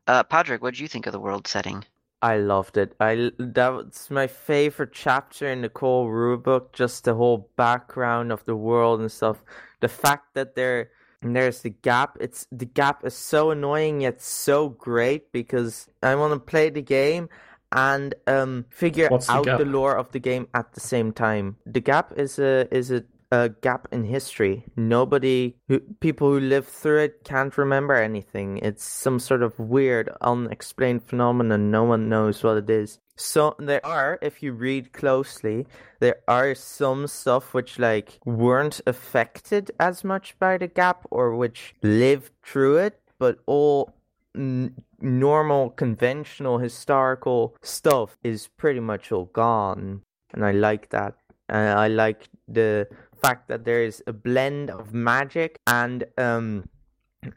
Uh, 0.06 0.22
Padraig, 0.22 0.62
what 0.62 0.74
do 0.74 0.82
you 0.82 0.88
think 0.88 1.06
of 1.06 1.12
the 1.12 1.18
world 1.20 1.48
setting? 1.48 1.84
I 2.20 2.38
loved 2.38 2.76
it. 2.76 2.94
I 2.98 3.30
that 3.38 3.68
was 3.68 4.08
my 4.10 4.26
favorite 4.26 4.92
chapter 4.92 5.46
in 5.46 5.62
the 5.62 5.68
core 5.68 6.10
rulebook. 6.10 6.72
Just 6.72 7.04
the 7.04 7.14
whole 7.14 7.50
background 7.56 8.32
of 8.32 8.44
the 8.44 8.56
world 8.56 9.00
and 9.00 9.10
stuff. 9.10 9.42
The 9.80 9.88
fact 9.88 10.34
that 10.34 10.56
there 10.56 10.90
there's 11.22 11.62
the 11.62 11.70
gap. 11.70 12.16
It's 12.20 12.46
the 12.50 12.66
gap 12.66 13.04
is 13.04 13.14
so 13.14 13.50
annoying 13.50 14.00
yet 14.00 14.20
so 14.20 14.68
great 14.68 15.32
because 15.32 15.88
I 16.02 16.16
want 16.16 16.32
to 16.34 16.40
play 16.40 16.70
the 16.70 16.82
game 16.82 17.28
and 17.70 18.14
um 18.26 18.64
figure 18.70 19.08
What's 19.10 19.28
out 19.28 19.44
the 19.44 19.64
lore 19.64 19.96
of 19.96 20.10
the 20.12 20.18
game 20.18 20.48
at 20.54 20.72
the 20.72 20.80
same 20.80 21.12
time. 21.12 21.56
The 21.66 21.80
gap 21.80 22.12
is 22.16 22.38
a 22.38 22.66
is 22.74 22.90
a 22.90 23.04
a 23.30 23.48
gap 23.48 23.88
in 23.92 24.04
history. 24.04 24.64
Nobody, 24.76 25.56
who, 25.68 25.80
people 26.00 26.28
who 26.28 26.40
live 26.40 26.66
through 26.66 27.00
it 27.00 27.24
can't 27.24 27.56
remember 27.58 27.94
anything. 27.94 28.58
It's 28.58 28.84
some 28.84 29.18
sort 29.18 29.42
of 29.42 29.58
weird, 29.58 30.10
unexplained 30.20 31.04
phenomenon. 31.04 31.70
No 31.70 31.84
one 31.84 32.08
knows 32.08 32.42
what 32.42 32.56
it 32.56 32.70
is. 32.70 32.98
So 33.16 33.56
there 33.58 33.84
are, 33.84 34.18
if 34.22 34.42
you 34.42 34.52
read 34.52 34.92
closely, 34.92 35.66
there 35.98 36.20
are 36.28 36.54
some 36.54 37.08
stuff 37.08 37.52
which 37.52 37.78
like 37.78 38.20
weren't 38.24 38.80
affected 38.86 39.72
as 39.80 40.04
much 40.04 40.38
by 40.38 40.56
the 40.56 40.68
gap 40.68 41.04
or 41.10 41.34
which 41.34 41.74
lived 41.82 42.30
through 42.44 42.76
it, 42.76 43.00
but 43.18 43.40
all 43.46 43.92
n- 44.36 44.74
normal, 45.00 45.70
conventional, 45.70 46.58
historical 46.58 47.56
stuff 47.60 48.16
is 48.22 48.48
pretty 48.56 48.80
much 48.80 49.10
all 49.10 49.26
gone, 49.26 50.02
and 50.32 50.44
I 50.44 50.52
like 50.52 50.90
that. 50.90 51.14
Uh, 51.50 51.74
I 51.76 51.88
like 51.88 52.28
the 52.46 52.86
fact 53.20 53.48
that 53.48 53.64
there 53.64 53.82
is 53.82 54.02
a 54.06 54.12
blend 54.12 54.70
of 54.70 54.92
magic 54.92 55.58
and 55.66 56.04
um 56.16 56.68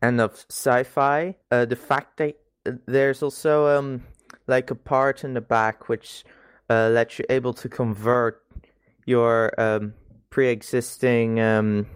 and 0.02 0.22
of 0.22 0.46
sci-fi. 0.50 1.36
Uh, 1.50 1.66
the 1.66 1.76
fact 1.76 2.18
that 2.18 2.36
uh, 2.66 2.72
there's 2.86 3.22
also 3.24 3.54
um 3.78 4.04
like 4.48 4.72
a 4.72 4.76
part 4.76 5.24
in 5.24 5.34
the 5.34 5.42
back 5.42 5.90
which 5.90 6.24
uh, 6.70 6.90
lets 6.90 7.20
you 7.20 7.26
able 7.30 7.54
to 7.54 7.68
convert 7.68 8.44
your 9.06 9.60
um 9.60 9.94
pre-existing 10.30 11.40
um 11.40 11.88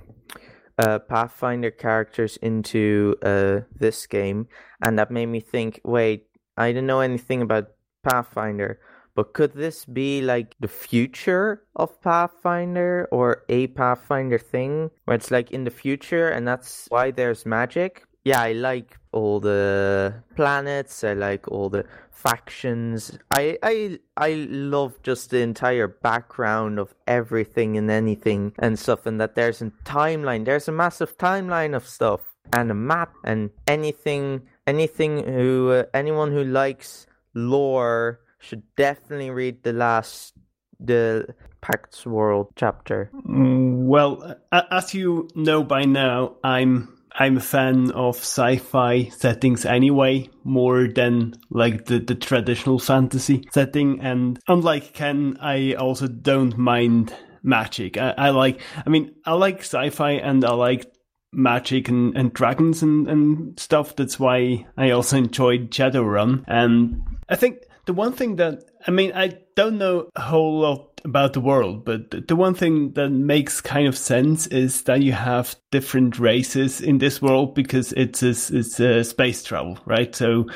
uh, 0.78 1.00
Pathfinder 1.00 1.72
characters 1.72 2.38
into 2.38 3.16
uh, 3.24 3.62
this 3.74 4.06
game, 4.08 4.48
and 4.82 5.00
that 5.00 5.12
made 5.12 5.28
me 5.28 5.40
think. 5.40 5.80
Wait, 5.84 6.28
I 6.58 6.68
didn't 6.70 6.88
know 6.88 7.00
anything 7.00 7.42
about 7.42 7.70
Pathfinder, 8.04 8.80
but 9.16 9.34
could 9.34 9.53
this 9.53 9.86
be 9.86 10.22
like 10.22 10.55
the 10.59 10.68
future 10.68 11.63
of 11.76 12.01
Pathfinder 12.01 13.07
or 13.11 13.43
a 13.47 13.68
Pathfinder 13.68 14.38
thing, 14.38 14.91
where 15.05 15.16
it's 15.16 15.32
like 15.32 15.51
in 15.51 15.63
the 15.63 15.72
future, 15.72 16.28
and 16.30 16.47
that's 16.47 16.88
why 16.89 17.11
there's 17.11 17.45
magic? 17.45 18.03
Yeah, 18.26 18.41
I 18.41 18.53
like 18.53 18.97
all 19.11 19.39
the 19.39 20.24
planets. 20.36 21.03
I 21.03 21.13
like 21.13 21.47
all 21.47 21.70
the 21.70 21.86
factions. 22.11 23.18
I 23.32 23.57
I 23.61 23.99
I 24.18 24.34
love 24.49 25.01
just 25.03 25.30
the 25.30 25.39
entire 25.39 25.88
background 25.88 26.80
of 26.80 26.93
everything 27.07 27.78
and 27.78 27.89
anything 27.89 28.53
and 28.59 28.78
stuff, 28.78 29.05
and 29.05 29.22
that 29.22 29.36
there's 29.36 29.61
a 29.61 29.72
timeline. 29.86 30.43
There's 30.43 30.68
a 30.68 30.72
massive 30.72 31.18
timeline 31.18 31.76
of 31.76 31.88
stuff 31.88 32.22
and 32.51 32.72
a 32.72 32.74
map 32.74 33.13
and 33.24 33.51
anything. 33.68 34.41
Anything 34.68 35.24
who 35.24 35.70
uh, 35.70 35.84
anyone 35.93 36.32
who 36.32 36.43
likes 36.43 37.05
lore 37.36 38.20
should 38.40 38.64
definitely 38.76 39.32
read 39.32 39.64
the 39.64 39.74
last 39.74 40.34
the 40.80 41.34
Pact 41.62 42.06
Worlds 42.06 42.52
chapter. 42.56 43.10
Mm, 43.28 43.86
well, 43.86 44.36
as 44.52 44.94
you 44.94 45.30
know 45.36 45.64
by 45.64 45.84
now, 45.84 46.36
I'm 46.44 46.96
I'm 47.18 47.38
a 47.38 47.42
fan 47.42 47.92
of 47.92 48.18
sci-fi 48.18 49.06
settings 49.10 49.66
anyway, 49.66 50.30
more 50.44 50.88
than 50.88 51.36
like 51.50 51.86
the, 51.86 52.00
the 52.00 52.16
traditional 52.16 52.78
fantasy 52.78 53.48
setting. 53.54 54.02
And 54.02 54.40
unlike 54.48 54.94
Ken, 54.94 55.38
I 55.40 55.74
also 55.74 56.08
don't 56.08 56.58
mind 56.58 57.16
magic. 57.42 57.98
I, 57.98 58.14
I 58.18 58.30
like, 58.32 58.60
I 58.86 58.90
mean, 58.90 59.16
I 59.26 59.34
like 59.34 59.60
sci-fi 59.60 60.12
and 60.12 60.44
I 60.44 60.52
like 60.54 60.92
magic 61.32 61.88
and, 61.88 62.18
and 62.18 62.34
dragons 62.34 62.84
and, 62.84 63.08
and 63.08 63.60
stuff. 63.60 63.96
That's 63.96 64.20
why 64.20 64.66
I 64.78 64.92
also 64.92 65.18
enjoyed 65.18 65.72
Shadowrun. 65.72 66.44
And 66.48 67.02
I 67.30 67.38
think 67.38 67.60
the 67.86 67.94
one 67.94 68.14
thing 68.14 68.38
that, 68.38 68.64
I 68.88 68.92
mean, 68.92 69.12
I 69.14 69.38
don't 69.56 69.78
know 69.78 70.10
a 70.16 70.22
whole 70.22 70.60
lot 70.60 71.02
about 71.04 71.34
the 71.34 71.40
world, 71.42 71.86
but 71.86 72.28
the 72.28 72.36
one 72.36 72.56
thing 72.56 72.94
that 72.94 73.10
makes 73.10 73.62
kind 73.62 73.88
of 73.88 73.98
sense 73.98 74.48
is 74.48 74.84
that 74.84 75.04
you 75.04 75.12
have 75.12 75.56
different 75.72 76.18
races 76.18 76.82
in 76.82 76.98
this 76.98 77.22
world 77.22 77.54
because 77.54 77.94
it's 77.94 78.24
a, 78.24 78.30
it's 78.30 78.80
a 78.80 79.04
space 79.04 79.44
travel, 79.44 79.78
right? 79.86 80.16
So 80.16 80.48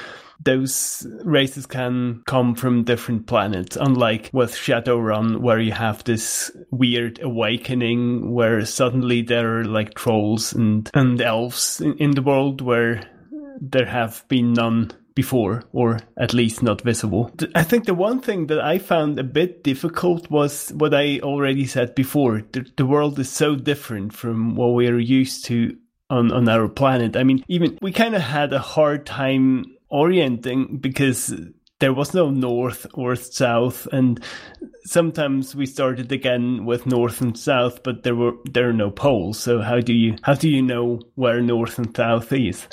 those 0.44 1.06
races 1.24 1.66
can 1.66 2.24
come 2.26 2.56
from 2.56 2.84
different 2.84 3.28
planets, 3.28 3.76
unlike 3.76 4.30
with 4.34 4.54
Shadowrun, 4.54 5.42
where 5.42 5.60
you 5.60 5.74
have 5.74 6.04
this 6.06 6.52
weird 6.72 7.20
awakening 7.22 8.32
where 8.32 8.66
suddenly 8.66 9.22
there 9.22 9.60
are 9.60 9.66
like 9.66 9.94
trolls 9.94 10.54
and, 10.54 10.90
and 10.94 11.22
elves 11.22 11.82
in, 11.82 11.98
in 11.98 12.12
the 12.12 12.22
world 12.22 12.62
where 12.62 13.04
there 13.62 13.86
have 13.86 14.24
been 14.30 14.54
none 14.54 14.92
before, 15.20 15.64
or 15.74 16.00
at 16.16 16.34
least 16.34 16.64
not 16.64 16.80
visible. 16.82 17.30
I 17.54 17.64
think 17.64 17.84
the 17.84 17.94
one 17.94 18.22
thing 18.22 18.48
that 18.48 18.62
I 18.62 18.80
found 18.80 19.20
a 19.20 19.24
bit 19.40 19.66
difficult 19.66 20.32
was 20.32 20.70
what 20.70 20.94
I 20.94 21.20
already 21.20 21.66
said 21.66 21.94
before. 21.94 22.42
The, 22.54 22.66
the 22.78 22.86
world 22.86 23.20
is 23.20 23.30
so 23.30 23.58
different 23.58 24.14
from 24.14 24.56
what 24.56 24.76
we 24.78 24.88
are 24.88 24.98
used 24.98 25.44
to 25.48 25.76
on, 26.10 26.32
on 26.32 26.48
our 26.48 26.70
planet. 26.70 27.18
I 27.18 27.24
mean, 27.24 27.44
even 27.50 27.78
we 27.82 27.92
kind 27.92 28.16
of 28.16 28.22
had 28.22 28.54
a 28.54 28.60
hard 28.60 29.06
time 29.06 29.66
orienting 29.90 30.78
because 30.78 31.36
there 31.80 31.94
was 31.94 32.14
no 32.14 32.30
north 32.30 32.88
or 32.94 33.18
south 33.18 33.88
and 33.92 34.24
sometimes 34.86 35.54
we 35.54 35.66
started 35.66 36.12
again 36.14 36.66
with 36.66 36.86
north 36.86 37.22
and 37.22 37.38
south 37.38 37.84
but 37.84 38.04
there 38.04 38.16
were 38.16 38.34
there 38.52 38.70
are 38.70 38.74
no 38.74 38.92
poles 38.92 39.40
so 39.40 39.62
how 39.62 39.80
do 39.80 39.94
you 39.94 40.16
how 40.24 40.34
do 40.34 40.50
you 40.50 40.62
know 40.62 41.00
where 41.16 41.42
north 41.42 41.80
and 41.80 41.96
south 41.96 42.34
is 42.34 42.68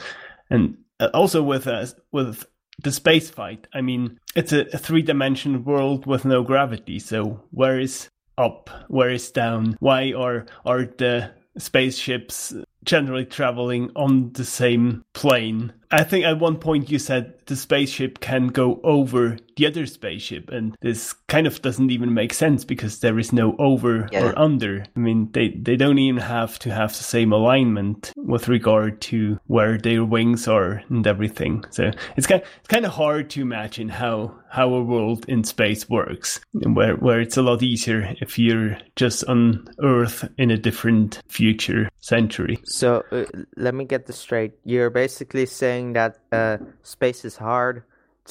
and 0.50 0.76
also 1.12 1.42
with 1.42 1.66
uh, 1.66 1.86
with 2.12 2.44
the 2.82 2.92
space 2.92 3.30
fight. 3.30 3.66
I 3.72 3.80
mean, 3.80 4.18
it's 4.34 4.52
a, 4.52 4.66
a 4.72 4.78
three 4.78 5.02
dimensional 5.02 5.60
world 5.60 6.06
with 6.06 6.24
no 6.24 6.42
gravity. 6.42 6.98
So 6.98 7.42
where 7.50 7.80
is 7.80 8.08
up? 8.38 8.70
Where 8.88 9.10
is 9.10 9.30
down? 9.30 9.76
Why 9.80 10.12
are 10.12 10.46
are 10.64 10.84
the 10.84 11.30
spaceships 11.58 12.54
generally 12.86 13.24
traveling 13.24 13.90
on 13.94 14.32
the 14.32 14.44
same 14.44 15.04
plane? 15.12 15.72
I 15.90 16.02
think 16.02 16.24
at 16.24 16.38
one 16.38 16.56
point 16.56 16.90
you 16.90 16.98
said 16.98 17.34
the 17.46 17.56
spaceship 17.56 18.20
can 18.20 18.48
go 18.48 18.80
over 18.82 19.38
the 19.56 19.66
other 19.66 19.86
spaceship, 19.86 20.50
and 20.50 20.76
this 20.80 21.12
kind 21.28 21.46
of 21.46 21.62
doesn't 21.62 21.90
even 21.90 22.12
make 22.12 22.34
sense 22.34 22.64
because 22.64 23.00
there 23.00 23.18
is 23.18 23.32
no 23.32 23.54
over 23.58 24.08
yeah. 24.10 24.26
or 24.26 24.38
under. 24.38 24.84
I 24.96 24.98
mean, 24.98 25.30
they, 25.32 25.50
they 25.50 25.76
don't 25.76 25.98
even 25.98 26.20
have 26.20 26.58
to 26.60 26.72
have 26.72 26.90
the 26.90 27.04
same 27.04 27.32
alignment 27.32 28.12
with 28.16 28.48
regard 28.48 29.00
to 29.02 29.38
where 29.46 29.78
their 29.78 30.04
wings 30.04 30.48
are 30.48 30.82
and 30.88 31.06
everything. 31.06 31.64
So 31.70 31.90
it's 32.16 32.26
kind 32.26 32.42
it's 32.58 32.68
kind 32.68 32.84
of 32.84 32.92
hard 32.92 33.30
to 33.30 33.40
imagine 33.40 33.88
how 33.88 34.34
how 34.50 34.72
a 34.74 34.82
world 34.82 35.24
in 35.28 35.44
space 35.44 35.88
works, 35.88 36.40
where 36.52 36.96
where 36.96 37.20
it's 37.20 37.36
a 37.36 37.42
lot 37.42 37.62
easier 37.62 38.14
if 38.20 38.38
you're 38.38 38.76
just 38.96 39.24
on 39.24 39.68
Earth 39.82 40.28
in 40.36 40.50
a 40.50 40.58
different 40.58 41.22
future 41.28 41.88
century. 42.00 42.58
So 42.76 43.02
uh, 43.10 43.24
let 43.56 43.74
me 43.74 43.86
get 43.86 44.04
this 44.04 44.18
straight. 44.18 44.52
You're 44.62 44.90
basically 44.90 45.46
saying 45.46 45.94
that 45.94 46.18
uh, 46.30 46.58
space 46.82 47.24
is 47.24 47.36
hard 47.36 47.84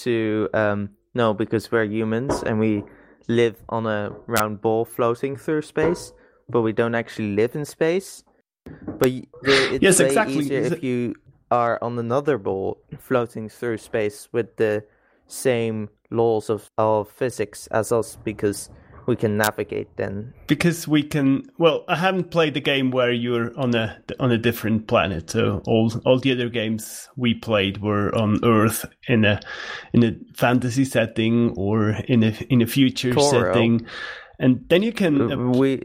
to 0.05 0.49
um, 0.53 0.91
know 1.15 1.33
because 1.33 1.71
we're 1.71 1.85
humans 1.85 2.43
and 2.43 2.59
we 2.59 2.83
live 3.27 3.55
on 3.69 3.87
a 3.87 4.11
round 4.27 4.61
ball 4.61 4.85
floating 4.85 5.35
through 5.35 5.63
space, 5.63 6.13
but 6.47 6.61
we 6.61 6.73
don't 6.73 6.93
actually 6.93 7.33
live 7.33 7.55
in 7.55 7.65
space. 7.65 8.23
But 8.99 9.09
it's 9.41 9.81
yes, 9.81 9.99
way 9.99 10.05
exactly. 10.05 10.37
easier 10.37 10.61
if 10.61 10.83
you 10.83 11.15
are 11.49 11.79
on 11.81 11.97
another 11.97 12.37
ball 12.37 12.77
floating 12.99 13.49
through 13.49 13.79
space 13.79 14.29
with 14.31 14.57
the 14.57 14.83
same 15.25 15.89
laws 16.11 16.51
of, 16.51 16.69
of 16.77 17.09
physics 17.09 17.65
as 17.71 17.91
us 17.91 18.15
because 18.23 18.69
we 19.07 19.15
can 19.15 19.37
navigate 19.37 19.87
then 19.97 20.33
because 20.47 20.87
we 20.87 21.03
can 21.03 21.43
well 21.57 21.83
i 21.87 21.95
haven't 21.95 22.31
played 22.31 22.53
the 22.53 22.59
game 22.61 22.91
where 22.91 23.11
you're 23.11 23.57
on 23.59 23.73
a 23.75 23.97
on 24.19 24.31
a 24.31 24.37
different 24.37 24.87
planet 24.87 25.29
so 25.29 25.61
all 25.65 25.91
all 26.05 26.19
the 26.19 26.31
other 26.31 26.49
games 26.49 27.09
we 27.15 27.33
played 27.33 27.81
were 27.81 28.13
on 28.15 28.43
earth 28.43 28.85
in 29.07 29.25
a 29.25 29.39
in 29.93 30.03
a 30.03 30.15
fantasy 30.35 30.85
setting 30.85 31.53
or 31.57 31.91
in 32.07 32.23
a 32.23 32.33
in 32.49 32.61
a 32.61 32.67
future 32.67 33.13
Toril. 33.13 33.31
setting 33.31 33.85
and 34.39 34.65
then 34.69 34.83
you 34.83 34.91
can 34.93 35.31
uh, 35.31 35.37
we 35.37 35.81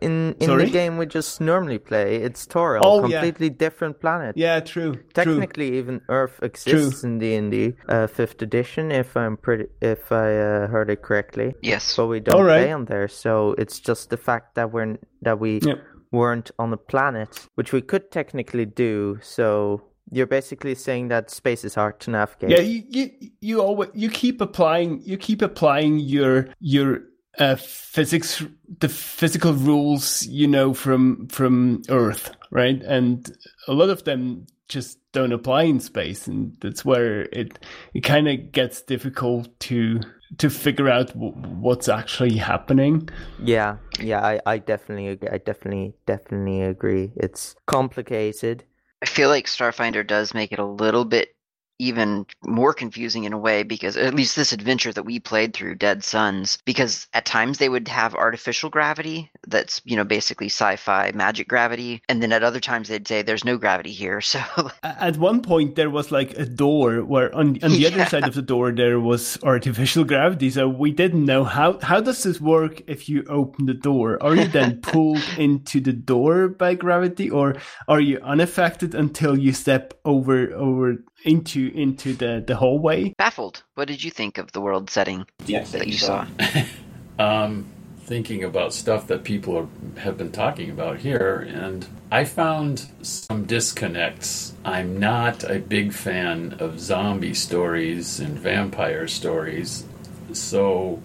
in 0.00 0.34
in 0.40 0.46
Sorry? 0.46 0.64
the 0.64 0.70
game 0.70 0.96
we 0.98 1.06
just 1.06 1.40
normally 1.40 1.78
play 1.78 2.16
it's 2.16 2.46
Toril, 2.46 2.80
Oh, 2.82 3.00
completely 3.00 3.50
different 3.50 4.00
planet. 4.00 4.36
yeah 4.36 4.60
true 4.60 4.92
true 4.94 5.02
Technically, 5.14 5.76
even 5.78 6.00
Earth 6.08 6.38
exists 6.42 7.04
in 7.04 7.18
D 7.18 7.34
and 7.34 7.50
D 7.50 7.74
uh, 7.88 8.06
fifth 8.06 8.40
edition, 8.42 8.90
if 8.90 9.16
I'm 9.16 9.36
pretty, 9.36 9.66
if 9.80 10.10
I 10.12 10.28
uh, 10.38 10.66
heard 10.68 10.90
it 10.90 11.02
correctly. 11.02 11.54
Yes. 11.62 11.96
But 11.96 12.06
we 12.06 12.20
don't 12.20 12.36
All 12.36 12.44
right. 12.44 12.62
play 12.64 12.72
on 12.72 12.84
there, 12.86 13.08
so 13.08 13.54
it's 13.58 13.78
just 13.80 14.10
the 14.10 14.16
fact 14.16 14.54
that 14.54 14.72
we're 14.72 14.96
that 15.22 15.38
we 15.38 15.60
Yep. 15.62 15.78
weren't 16.12 16.50
on 16.58 16.72
a 16.72 16.76
planet, 16.76 17.46
which 17.56 17.72
we 17.72 17.80
could 17.82 18.10
technically 18.10 18.64
do. 18.66 19.18
So 19.22 19.82
you're 20.10 20.26
basically 20.28 20.74
saying 20.74 21.08
that 21.08 21.30
space 21.30 21.64
is 21.64 21.74
hard 21.74 21.98
to 22.00 22.10
navigate. 22.10 22.50
Yeah, 22.50 22.60
you 22.60 22.82
you 22.88 23.10
you 23.40 23.60
always 23.60 23.90
you 23.94 24.08
keep 24.10 24.40
applying 24.40 25.00
you 25.04 25.16
keep 25.18 25.42
applying 25.42 25.98
your 25.98 26.46
your 26.60 27.00
uh, 27.38 27.56
physics 27.56 28.42
the 28.80 28.88
physical 28.88 29.52
rules 29.52 30.26
you 30.26 30.46
know 30.46 30.74
from 30.74 31.28
from 31.28 31.82
Earth, 31.88 32.30
right? 32.50 32.82
And 32.82 33.30
a 33.68 33.72
lot 33.72 33.90
of 33.90 34.04
them 34.04 34.46
just 34.68 34.98
don't 35.12 35.32
apply 35.32 35.62
in 35.62 35.80
space, 35.80 36.26
and 36.26 36.56
that's 36.60 36.84
where 36.84 37.22
it 37.22 37.58
it 37.94 38.00
kind 38.00 38.28
of 38.28 38.52
gets 38.52 38.82
difficult 38.82 39.48
to 39.60 40.00
to 40.38 40.50
figure 40.50 40.88
out 40.88 41.08
w- 41.08 41.32
what's 41.32 41.88
actually 41.88 42.36
happening. 42.36 43.08
Yeah, 43.42 43.76
yeah, 44.00 44.24
I, 44.24 44.40
I 44.44 44.58
definitely, 44.58 45.08
ag- 45.08 45.28
I 45.30 45.38
definitely, 45.38 45.94
definitely 46.04 46.62
agree. 46.62 47.12
It's 47.16 47.54
complicated. 47.66 48.64
I 49.02 49.06
feel 49.06 49.28
like 49.28 49.46
Starfinder 49.46 50.04
does 50.06 50.34
make 50.34 50.52
it 50.52 50.58
a 50.58 50.64
little 50.64 51.04
bit 51.04 51.35
even 51.78 52.26
more 52.44 52.72
confusing 52.72 53.24
in 53.24 53.32
a 53.32 53.38
way 53.38 53.62
because 53.62 53.96
at 53.96 54.14
least 54.14 54.36
this 54.36 54.52
adventure 54.52 54.92
that 54.92 55.04
we 55.04 55.20
played 55.20 55.54
through 55.54 55.74
Dead 55.74 56.02
Suns 56.02 56.58
because 56.64 57.06
at 57.12 57.26
times 57.26 57.58
they 57.58 57.68
would 57.68 57.88
have 57.88 58.14
artificial 58.14 58.70
gravity 58.70 59.30
that's 59.46 59.80
you 59.84 59.96
know 59.96 60.04
basically 60.04 60.46
sci-fi 60.46 61.12
magic 61.14 61.48
gravity 61.48 62.00
and 62.08 62.22
then 62.22 62.32
at 62.32 62.42
other 62.42 62.60
times 62.60 62.88
they'd 62.88 63.06
say 63.06 63.22
there's 63.22 63.44
no 63.44 63.56
gravity 63.56 63.92
here 63.92 64.20
so 64.36 64.40
at 64.82 65.16
one 65.18 65.42
point 65.42 65.76
there 65.76 65.90
was 65.90 66.10
like 66.10 66.32
a 66.38 66.46
door 66.46 67.04
where 67.04 67.34
on, 67.34 67.58
on 67.62 67.70
the 67.70 67.78
yeah. 67.78 67.88
other 67.88 68.06
side 68.06 68.26
of 68.26 68.34
the 68.34 68.42
door 68.42 68.72
there 68.72 69.00
was 69.00 69.38
artificial 69.42 70.04
gravity 70.12 70.50
so 70.50 70.68
we 70.68 70.90
didn't 70.90 71.24
know 71.24 71.44
how 71.44 71.78
how 71.80 72.00
does 72.00 72.22
this 72.22 72.40
work 72.40 72.82
if 72.86 73.08
you 73.08 73.24
open 73.28 73.66
the 73.66 73.74
door 73.74 74.22
are 74.22 74.34
you 74.34 74.48
then 74.48 74.80
pulled 74.80 75.22
into 75.38 75.80
the 75.80 75.92
door 75.92 76.48
by 76.48 76.74
gravity 76.74 77.30
or 77.30 77.54
are 77.88 78.00
you 78.00 78.18
unaffected 78.22 78.94
until 78.94 79.38
you 79.38 79.52
step 79.52 79.94
over 80.04 80.52
over 80.54 80.96
into 81.24 81.65
into 81.74 82.12
the 82.12 82.42
the 82.46 82.56
hallway. 82.56 83.14
Baffled. 83.18 83.62
What 83.74 83.88
did 83.88 84.02
you 84.02 84.10
think 84.10 84.38
of 84.38 84.52
the 84.52 84.60
world 84.60 84.90
setting 84.90 85.26
yes, 85.46 85.72
that 85.72 85.86
you 85.86 85.94
saw? 85.94 86.26
um, 87.18 87.66
thinking 88.00 88.44
about 88.44 88.72
stuff 88.72 89.08
that 89.08 89.24
people 89.24 89.56
are, 89.56 90.00
have 90.00 90.16
been 90.16 90.32
talking 90.32 90.70
about 90.70 90.98
here, 90.98 91.46
and 91.48 91.86
I 92.10 92.24
found 92.24 92.88
some 93.02 93.44
disconnects. 93.44 94.54
I'm 94.64 94.98
not 94.98 95.42
a 95.44 95.58
big 95.58 95.92
fan 95.92 96.56
of 96.60 96.78
zombie 96.78 97.34
stories 97.34 98.20
and 98.20 98.38
vampire 98.38 99.08
stories, 99.08 99.84
so 100.32 101.02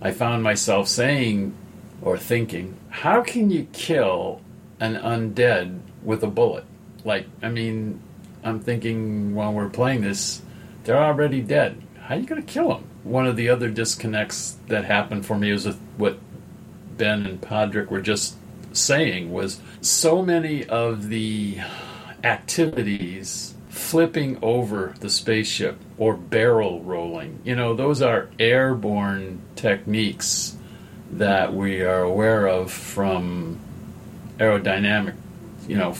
I 0.00 0.10
found 0.10 0.42
myself 0.42 0.88
saying 0.88 1.54
or 2.02 2.18
thinking, 2.18 2.76
how 2.90 3.22
can 3.22 3.50
you 3.50 3.66
kill 3.72 4.40
an 4.80 4.96
undead 4.96 5.80
with 6.02 6.22
a 6.24 6.26
bullet? 6.26 6.64
Like, 7.04 7.26
I 7.42 7.48
mean, 7.48 8.00
I'm 8.44 8.60
thinking 8.60 9.34
while 9.34 9.52
we're 9.52 9.68
playing 9.68 10.02
this, 10.02 10.42
they're 10.84 11.02
already 11.02 11.40
dead. 11.40 11.80
How 12.00 12.14
are 12.14 12.18
you 12.18 12.26
going 12.26 12.42
to 12.42 12.52
kill 12.52 12.68
them? 12.68 12.84
One 13.04 13.26
of 13.26 13.36
the 13.36 13.48
other 13.48 13.68
disconnects 13.68 14.56
that 14.68 14.84
happened 14.84 15.26
for 15.26 15.36
me 15.36 15.52
was 15.52 15.66
with 15.66 15.80
what 15.96 16.18
Ben 16.96 17.26
and 17.26 17.40
Padraig 17.40 17.88
were 17.90 18.00
just 18.00 18.36
saying 18.72 19.32
was 19.32 19.60
so 19.80 20.22
many 20.22 20.64
of 20.66 21.08
the 21.08 21.58
activities 22.24 23.54
flipping 23.68 24.38
over 24.42 24.94
the 25.00 25.10
spaceship 25.10 25.78
or 25.98 26.14
barrel 26.14 26.82
rolling. 26.82 27.40
You 27.44 27.56
know, 27.56 27.74
those 27.74 28.02
are 28.02 28.28
airborne 28.38 29.40
techniques 29.56 30.56
that 31.12 31.52
we 31.52 31.82
are 31.82 32.02
aware 32.02 32.46
of 32.46 32.70
from 32.70 33.58
aerodynamic, 34.38 35.14
you 35.68 35.76
know, 35.76 35.94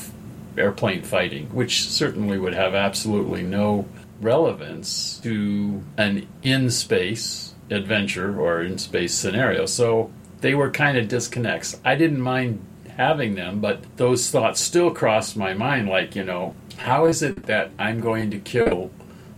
airplane 0.57 1.03
fighting, 1.03 1.47
which 1.49 1.89
certainly 1.89 2.39
would 2.39 2.55
have 2.55 2.75
absolutely 2.75 3.43
no 3.43 3.87
relevance 4.21 5.19
to 5.19 5.83
an 5.97 6.27
in 6.43 6.71
space 6.71 7.55
adventure 7.71 8.39
or 8.39 8.63
in 8.63 8.79
space 8.79 9.15
scenario. 9.15 9.67
So 9.67 10.11
they 10.41 10.55
were 10.55 10.71
kind 10.71 10.97
of 10.99 11.09
disconnects. 11.09 11.81
I 11.85 11.95
didn't 11.97 12.21
mind 12.21 12.65
having 12.97 13.35
them, 13.35 13.61
but 13.61 13.85
those 13.97 14.31
thoughts 14.31 14.61
still 14.61 14.91
crossed 14.91 15.37
my 15.37 15.55
mind 15.55 15.89
like, 15.89 16.15
you 16.15 16.25
know, 16.25 16.55
how 16.79 17.07
is 17.07 17.23
it 17.23 17.47
that 17.47 17.71
I'm 17.79 18.01
going 18.01 18.31
to 18.31 18.39
kill 18.39 18.91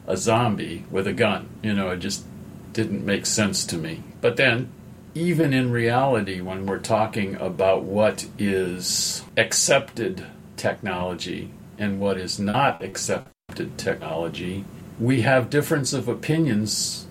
a 0.06 0.16
zombie 0.16 0.84
with 0.90 1.06
a 1.06 1.12
gun? 1.12 1.48
You 1.62 1.74
know, 1.74 1.90
it 1.90 1.98
just 1.98 2.24
didn't 2.72 3.04
make 3.04 3.26
sense 3.26 3.64
to 3.66 3.76
me. 3.76 4.02
But 4.20 4.36
then, 4.36 4.70
even 5.14 5.52
in 5.52 5.70
reality, 5.70 6.40
when 6.40 6.66
we're 6.66 6.78
talking 6.80 7.36
about 7.36 7.84
what 7.84 8.26
is 8.38 9.22
accepted 9.36 10.26
technology 10.56 11.50
and 11.78 12.00
what 12.00 12.18
is 12.18 12.38
not 12.38 12.82
accepted 12.82 13.76
technology, 13.76 14.64
we 14.98 15.22
have 15.22 15.50
difference 15.50 15.92
of 15.92 16.08
opinions 16.08 17.06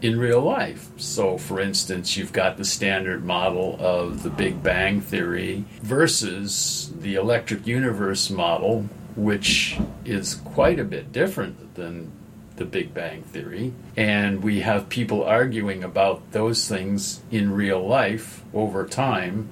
in 0.00 0.18
real 0.18 0.40
life. 0.40 0.88
So, 0.96 1.38
for 1.38 1.60
instance, 1.60 2.16
you've 2.16 2.32
got 2.32 2.56
the 2.56 2.64
standard 2.64 3.24
model 3.24 3.76
of 3.80 4.22
the 4.22 4.30
Big 4.30 4.62
Bang 4.62 5.00
Theory 5.00 5.64
versus 5.82 6.92
the 7.00 7.16
electric 7.16 7.66
universe 7.66 8.30
model, 8.30 8.88
which 9.16 9.78
is 10.04 10.34
quite 10.36 10.78
a 10.78 10.84
bit 10.84 11.12
different 11.12 11.74
than 11.74 12.12
the 12.56 12.64
Big 12.64 12.94
Bang 12.94 13.22
Theory. 13.22 13.72
And 13.96 14.42
we 14.42 14.60
have 14.60 14.88
people 14.88 15.24
arguing 15.24 15.82
about 15.82 16.32
those 16.32 16.68
things 16.68 17.20
in 17.30 17.52
real 17.52 17.84
life 17.86 18.44
over 18.52 18.84
time. 18.84 19.48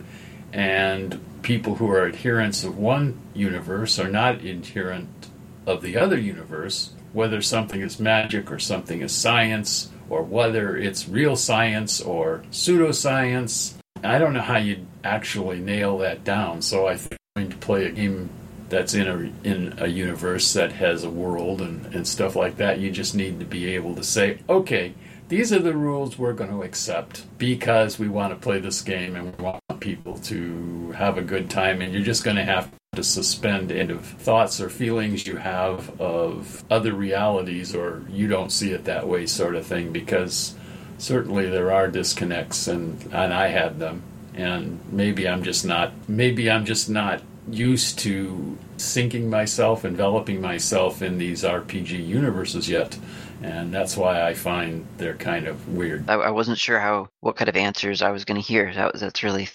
And 0.53 1.21
people 1.47 1.77
who 1.77 1.89
are 1.89 2.09
adherents 2.09 2.65
of 2.65 2.77
one 2.77 3.17
universe 3.33 4.01
are 4.01 4.09
not 4.09 4.43
adherent 4.45 5.29
of 5.65 5.81
the 5.81 5.97
other 5.97 6.19
universe, 6.19 6.91
whether 7.13 7.41
something 7.41 7.83
is 7.83 8.01
magic 8.01 8.51
or 8.51 8.59
something 8.59 9.01
is 9.01 9.13
science, 9.13 9.89
or 10.11 10.25
whether 10.25 10.77
it's 10.77 11.09
real 11.09 11.37
science 11.37 12.01
or 12.01 12.43
pseudoscience. 12.51 13.75
I 14.03 14.19
don't 14.19 14.33
know 14.33 14.41
how 14.41 14.59
you 14.59 14.89
actually 15.05 15.61
nail 15.61 15.99
that 15.99 16.25
down, 16.25 16.63
so 16.63 16.89
I 16.89 16.97
think 16.97 17.21
I'm 17.37 17.45
going 17.45 17.53
to 17.53 17.59
play 17.65 17.85
a 17.85 17.93
game 17.93 18.29
that's 18.69 18.95
in 18.95 19.07
a 19.07 19.49
in 19.49 19.75
a 19.79 19.87
universe 19.87 20.53
that 20.55 20.73
has 20.73 21.05
a 21.05 21.11
world 21.11 21.61
and, 21.61 21.95
and 21.95 22.09
stuff 22.09 22.35
like 22.35 22.57
that. 22.57 22.81
You 22.81 22.91
just 22.91 23.15
need 23.15 23.39
to 23.39 23.47
be 23.47 23.73
able 23.77 23.95
to 23.95 24.03
say, 24.03 24.41
okay, 24.49 24.95
these 25.29 25.53
are 25.53 25.59
the 25.59 25.77
rules 25.77 26.19
we're 26.19 26.33
going 26.33 26.51
to 26.51 26.63
accept 26.63 27.27
because 27.39 27.99
we 27.99 28.09
want 28.09 28.33
to 28.33 28.39
play 28.39 28.61
this 28.61 28.81
game 28.81 29.17
and 29.17 29.37
we 29.37 29.45
want 29.45 29.61
people 29.81 30.19
to 30.19 30.93
have 30.93 31.19
a 31.19 31.23
good 31.23 31.51
time 31.51 31.83
and 31.83 31.93
you're 31.93 32.03
just 32.03 32.25
going 32.25 32.37
to 32.37 32.45
have 32.45 32.71
to 32.95 33.03
suspend 33.03 33.71
any 33.73 33.95
thoughts 33.95 34.61
or 34.61 34.71
feelings 34.71 35.27
you 35.27 35.37
have 35.37 36.01
of 36.01 36.65
other 36.71 36.95
realities 36.95 37.75
or 37.75 38.03
you 38.09 38.27
don't 38.27 38.51
see 38.51 38.73
it 38.73 38.85
that 38.85 39.07
way 39.07 39.27
sort 39.27 39.55
of 39.55 39.67
thing 39.67 39.93
because 39.93 40.55
certainly 40.99 41.49
there 41.49 41.73
are 41.73 41.89
disconnects 41.89 42.69
and 42.69 43.03
and 43.13 43.35
I 43.35 43.49
had 43.49 43.79
them. 43.79 44.03
And 44.35 44.81
maybe 44.93 45.29
I'm 45.29 45.43
just 45.43 45.65
not 45.65 45.93
maybe 46.09 46.51
I'm 46.51 46.65
just 46.65 46.89
not 46.89 47.23
used 47.51 47.99
to 48.01 48.57
sinking 48.77 49.29
myself 49.29 49.85
enveloping 49.85 50.41
myself 50.41 51.03
in 51.03 51.19
these 51.19 51.43
RPG 51.43 52.07
universes 52.07 52.69
yet 52.69 52.99
and 53.43 53.73
that's 53.73 53.97
why 53.97 54.23
I 54.23 54.35
find 54.35 54.87
they're 54.97 55.15
kind 55.17 55.47
of 55.47 55.69
weird. 55.69 56.09
I, 56.09 56.15
I 56.15 56.31
wasn't 56.31 56.59
sure 56.59 56.79
how 56.79 57.09
what 57.21 57.37
kind 57.37 57.49
of 57.49 57.57
answers 57.57 58.03
I 58.03 58.11
was 58.11 58.25
going 58.25 58.41
to 58.41 58.47
hear. 58.47 58.73
That, 58.75 58.99
that's 58.99 59.23
really 59.23 59.49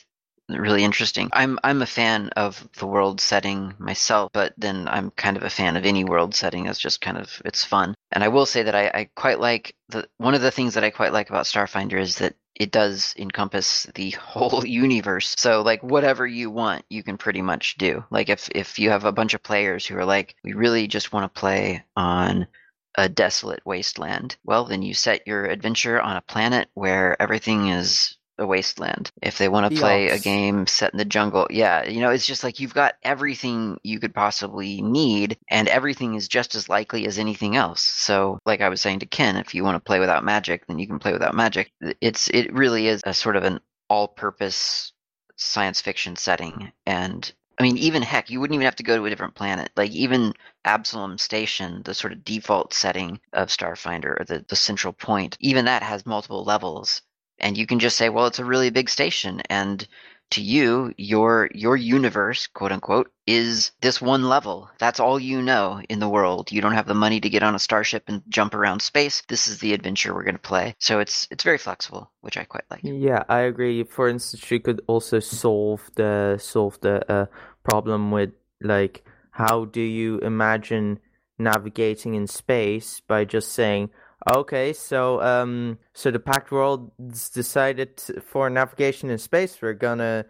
really 0.49 0.83
interesting. 0.83 1.29
I'm 1.33 1.59
I'm 1.63 1.81
a 1.81 1.87
fan 1.87 2.29
of 2.35 2.67
the 2.77 2.87
world 2.87 3.21
setting 3.21 3.73
myself, 3.77 4.31
but 4.33 4.53
then 4.57 4.87
I'm 4.87 5.11
kind 5.11 5.37
of 5.37 5.43
a 5.43 5.49
fan 5.49 5.77
of 5.77 5.85
any 5.85 6.03
world 6.03 6.35
setting. 6.35 6.65
It's 6.65 6.79
just 6.79 7.01
kind 7.01 7.17
of 7.17 7.41
it's 7.45 7.63
fun. 7.63 7.95
And 8.11 8.23
I 8.23 8.27
will 8.27 8.45
say 8.45 8.63
that 8.63 8.75
I, 8.75 8.87
I 8.87 9.09
quite 9.15 9.39
like 9.39 9.75
the 9.89 10.07
one 10.17 10.33
of 10.33 10.41
the 10.41 10.51
things 10.51 10.73
that 10.73 10.83
I 10.83 10.89
quite 10.89 11.13
like 11.13 11.29
about 11.29 11.45
Starfinder 11.45 11.99
is 11.99 12.17
that 12.17 12.35
it 12.55 12.71
does 12.71 13.15
encompass 13.17 13.87
the 13.95 14.11
whole 14.11 14.65
universe. 14.65 15.35
So 15.37 15.61
like 15.61 15.83
whatever 15.83 16.27
you 16.27 16.49
want, 16.49 16.85
you 16.89 17.03
can 17.03 17.17
pretty 17.17 17.41
much 17.41 17.75
do. 17.77 18.03
Like 18.09 18.29
if 18.29 18.49
if 18.53 18.79
you 18.79 18.89
have 18.89 19.05
a 19.05 19.11
bunch 19.11 19.33
of 19.33 19.43
players 19.43 19.85
who 19.85 19.97
are 19.97 20.05
like, 20.05 20.35
we 20.43 20.53
really 20.53 20.87
just 20.87 21.13
want 21.13 21.33
to 21.33 21.39
play 21.39 21.83
on 21.95 22.47
a 22.95 23.09
desolate 23.09 23.61
wasteland. 23.65 24.37
Well, 24.43 24.65
then 24.65 24.81
you 24.81 24.93
set 24.93 25.27
your 25.27 25.45
adventure 25.45 26.01
on 26.01 26.17
a 26.17 26.21
planet 26.21 26.69
where 26.73 27.21
everything 27.21 27.69
is 27.69 28.17
a 28.37 28.45
wasteland. 28.45 29.11
If 29.21 29.37
they 29.37 29.47
want 29.47 29.71
to 29.71 29.79
play 29.79 30.09
a 30.09 30.19
game 30.19 30.67
set 30.67 30.93
in 30.93 30.97
the 30.97 31.05
jungle, 31.05 31.47
yeah, 31.49 31.85
you 31.85 32.01
know, 32.01 32.09
it's 32.09 32.25
just 32.25 32.43
like 32.43 32.59
you've 32.59 32.73
got 32.73 32.95
everything 33.03 33.77
you 33.83 33.99
could 33.99 34.13
possibly 34.13 34.81
need, 34.81 35.37
and 35.49 35.67
everything 35.67 36.15
is 36.15 36.27
just 36.27 36.55
as 36.55 36.67
likely 36.67 37.05
as 37.05 37.19
anything 37.19 37.55
else. 37.55 37.81
So, 37.81 38.39
like 38.45 38.61
I 38.61 38.69
was 38.69 38.81
saying 38.81 38.99
to 38.99 39.05
Ken, 39.05 39.37
if 39.37 39.53
you 39.53 39.63
want 39.63 39.75
to 39.75 39.87
play 39.87 39.99
without 39.99 40.23
magic, 40.23 40.67
then 40.67 40.79
you 40.79 40.87
can 40.87 40.99
play 40.99 41.13
without 41.13 41.35
magic. 41.35 41.71
It's 42.01 42.27
it 42.29 42.53
really 42.53 42.87
is 42.87 43.01
a 43.05 43.13
sort 43.13 43.35
of 43.35 43.43
an 43.43 43.59
all-purpose 43.89 44.93
science 45.35 45.81
fiction 45.81 46.15
setting, 46.15 46.71
and 46.85 47.31
I 47.59 47.63
mean, 47.63 47.77
even 47.77 48.01
heck, 48.01 48.31
you 48.31 48.39
wouldn't 48.39 48.55
even 48.55 48.65
have 48.65 48.77
to 48.77 48.83
go 48.83 48.97
to 48.97 49.05
a 49.05 49.09
different 49.09 49.35
planet. 49.35 49.69
Like 49.75 49.91
even 49.91 50.33
Absalom 50.65 51.17
Station, 51.17 51.81
the 51.83 51.93
sort 51.93 52.13
of 52.13 52.23
default 52.25 52.73
setting 52.73 53.19
of 53.33 53.49
Starfinder, 53.49 54.19
or 54.19 54.25
the, 54.25 54.45
the 54.47 54.55
central 54.55 54.93
point, 54.93 55.37
even 55.39 55.65
that 55.65 55.83
has 55.83 56.05
multiple 56.05 56.43
levels. 56.43 57.01
And 57.39 57.57
you 57.57 57.65
can 57.65 57.79
just 57.79 57.97
say, 57.97 58.09
well, 58.09 58.27
it's 58.27 58.39
a 58.39 58.45
really 58.45 58.69
big 58.69 58.89
station, 58.89 59.41
and 59.49 59.87
to 60.31 60.41
you, 60.41 60.93
your 60.97 61.49
your 61.53 61.75
universe, 61.75 62.47
quote 62.47 62.71
unquote, 62.71 63.11
is 63.27 63.71
this 63.81 64.01
one 64.01 64.23
level. 64.23 64.69
That's 64.79 64.99
all 64.99 65.19
you 65.19 65.41
know 65.41 65.81
in 65.89 65.99
the 65.99 66.09
world. 66.09 66.51
You 66.51 66.61
don't 66.61 66.73
have 66.73 66.87
the 66.87 66.93
money 66.93 67.19
to 67.19 67.29
get 67.29 67.43
on 67.43 67.53
a 67.53 67.59
starship 67.59 68.03
and 68.07 68.23
jump 68.29 68.53
around 68.53 68.81
space. 68.81 69.21
This 69.27 69.47
is 69.47 69.59
the 69.59 69.73
adventure 69.73 70.13
we're 70.13 70.23
going 70.23 70.35
to 70.35 70.39
play. 70.39 70.75
So 70.79 70.99
it's 70.99 71.27
it's 71.31 71.43
very 71.43 71.57
flexible, 71.57 72.11
which 72.21 72.37
I 72.37 72.45
quite 72.45 72.63
like. 72.71 72.81
Yeah, 72.83 73.23
I 73.29 73.39
agree. 73.41 73.83
For 73.83 74.07
instance, 74.07 74.49
you 74.49 74.59
could 74.59 74.81
also 74.87 75.19
solve 75.19 75.91
the 75.95 76.37
solve 76.41 76.79
the 76.81 77.11
uh, 77.11 77.25
problem 77.69 78.11
with 78.11 78.31
like 78.61 79.03
how 79.31 79.65
do 79.65 79.81
you 79.81 80.19
imagine 80.19 80.99
navigating 81.37 82.13
in 82.13 82.27
space 82.27 83.01
by 83.07 83.25
just 83.25 83.51
saying 83.51 83.89
Okay, 84.29 84.71
so 84.73 85.19
um, 85.21 85.79
so 85.93 86.11
the 86.11 86.19
Pact 86.19 86.51
Worlds 86.51 87.29
decided 87.29 87.99
for 88.23 88.49
navigation 88.51 89.09
in 89.09 89.17
space, 89.17 89.59
we're 89.61 89.73
gonna 89.73 90.25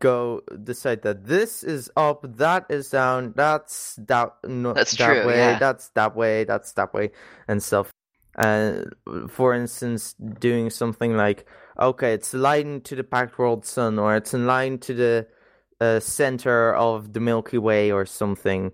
go 0.00 0.42
decide 0.62 1.02
that 1.02 1.24
this 1.24 1.62
is 1.62 1.90
up, 1.96 2.24
that 2.38 2.66
is 2.68 2.90
down, 2.90 3.32
that's 3.36 3.94
that 4.06 4.32
no, 4.44 4.72
That's 4.72 4.96
that 4.96 5.06
true, 5.06 5.26
way, 5.28 5.36
yeah. 5.36 5.58
that's 5.60 5.90
that 5.90 6.16
way, 6.16 6.42
that's 6.42 6.72
that 6.72 6.92
way, 6.92 7.12
and 7.46 7.62
stuff. 7.62 7.92
Uh, 8.36 8.82
for 9.28 9.54
instance, 9.54 10.14
doing 10.40 10.68
something 10.70 11.16
like 11.16 11.46
okay, 11.78 12.14
it's 12.14 12.34
aligned 12.34 12.84
to 12.86 12.96
the 12.96 13.04
Pact 13.04 13.38
World 13.38 13.64
sun, 13.64 13.96
or 14.00 14.16
it's 14.16 14.34
aligned 14.34 14.82
to 14.82 14.94
the 14.94 15.28
uh, 15.84 16.00
center 16.00 16.74
of 16.74 17.12
the 17.14 17.20
Milky 17.20 17.58
Way, 17.58 17.92
or 17.92 18.04
something, 18.06 18.72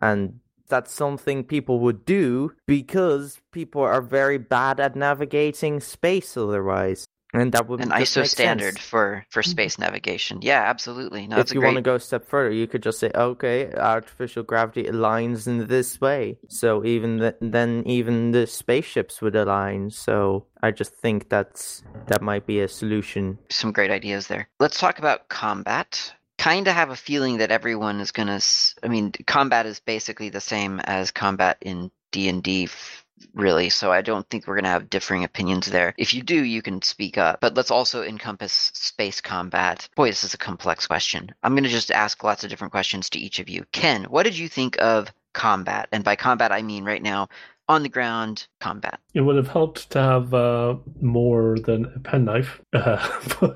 and 0.00 0.40
that's 0.68 0.92
something 1.04 1.44
people 1.44 1.76
would 1.80 2.02
do 2.06 2.52
because 2.66 3.40
people 3.52 3.82
are 3.82 4.00
very 4.20 4.38
bad 4.38 4.80
at 4.80 4.96
navigating 4.96 5.80
space 5.80 6.36
otherwise. 6.36 7.04
And 7.34 7.52
that 7.52 7.66
would 7.66 7.80
An 7.80 7.88
ISO 8.02 8.26
standard 8.26 8.74
sense. 8.76 8.90
for 8.92 9.24
for 9.34 9.42
space 9.42 9.78
navigation. 9.78 10.40
Yeah, 10.42 10.62
absolutely. 10.72 11.22
No, 11.26 11.38
if 11.38 11.48
you 11.54 11.60
great. 11.60 11.68
want 11.68 11.76
to 11.76 11.90
go 11.90 11.94
a 11.94 12.00
step 12.00 12.28
further, 12.28 12.52
you 12.60 12.66
could 12.66 12.82
just 12.82 12.98
say, 13.00 13.10
okay, 13.14 13.72
artificial 13.72 14.42
gravity 14.42 14.84
aligns 14.84 15.46
in 15.46 15.66
this 15.66 15.98
way. 15.98 16.36
So 16.48 16.84
even 16.84 17.10
th- 17.20 17.40
then, 17.40 17.70
even 17.86 18.32
the 18.36 18.46
spaceships 18.46 19.22
would 19.22 19.34
align. 19.34 19.88
So 19.90 20.44
I 20.62 20.72
just 20.80 20.92
think 20.94 21.30
that's 21.30 21.82
that 22.08 22.20
might 22.20 22.44
be 22.46 22.60
a 22.60 22.68
solution. 22.68 23.38
some 23.48 23.72
great 23.72 23.90
ideas 23.90 24.26
there. 24.26 24.44
Let's 24.60 24.78
talk 24.78 24.98
about 24.98 25.28
combat. 25.30 26.12
Kind 26.42 26.66
of 26.66 26.74
have 26.74 26.90
a 26.90 26.96
feeling 26.96 27.36
that 27.36 27.52
everyone 27.52 28.00
is 28.00 28.10
gonna. 28.10 28.40
I 28.82 28.88
mean, 28.88 29.12
combat 29.28 29.64
is 29.64 29.78
basically 29.78 30.28
the 30.28 30.40
same 30.40 30.80
as 30.80 31.12
combat 31.12 31.58
in 31.60 31.92
D 32.10 32.28
and 32.28 32.42
D, 32.42 32.68
really. 33.32 33.70
So 33.70 33.92
I 33.92 34.02
don't 34.02 34.28
think 34.28 34.48
we're 34.48 34.56
gonna 34.56 34.66
have 34.66 34.90
differing 34.90 35.22
opinions 35.22 35.66
there. 35.66 35.94
If 35.96 36.14
you 36.14 36.24
do, 36.24 36.42
you 36.42 36.60
can 36.60 36.82
speak 36.82 37.16
up. 37.16 37.38
But 37.40 37.54
let's 37.54 37.70
also 37.70 38.02
encompass 38.02 38.72
space 38.74 39.20
combat. 39.20 39.88
Boy, 39.94 40.08
this 40.08 40.24
is 40.24 40.34
a 40.34 40.38
complex 40.38 40.88
question. 40.88 41.32
I'm 41.44 41.54
gonna 41.54 41.68
just 41.68 41.92
ask 41.92 42.24
lots 42.24 42.42
of 42.42 42.50
different 42.50 42.72
questions 42.72 43.08
to 43.10 43.20
each 43.20 43.38
of 43.38 43.48
you. 43.48 43.64
Ken, 43.70 44.02
what 44.06 44.24
did 44.24 44.36
you 44.36 44.48
think 44.48 44.82
of 44.82 45.12
combat? 45.32 45.90
And 45.92 46.02
by 46.02 46.16
combat, 46.16 46.50
I 46.50 46.62
mean 46.62 46.84
right 46.84 47.02
now 47.02 47.28
on 47.72 47.82
the 47.82 47.88
ground 47.88 48.46
combat. 48.60 49.00
It 49.14 49.22
would 49.22 49.36
have 49.36 49.48
helped 49.48 49.90
to 49.90 50.00
have 50.00 50.32
uh, 50.34 50.76
more 51.00 51.58
than 51.58 51.86
a 51.96 51.98
penknife. 52.00 52.60
Uh, 52.72 52.98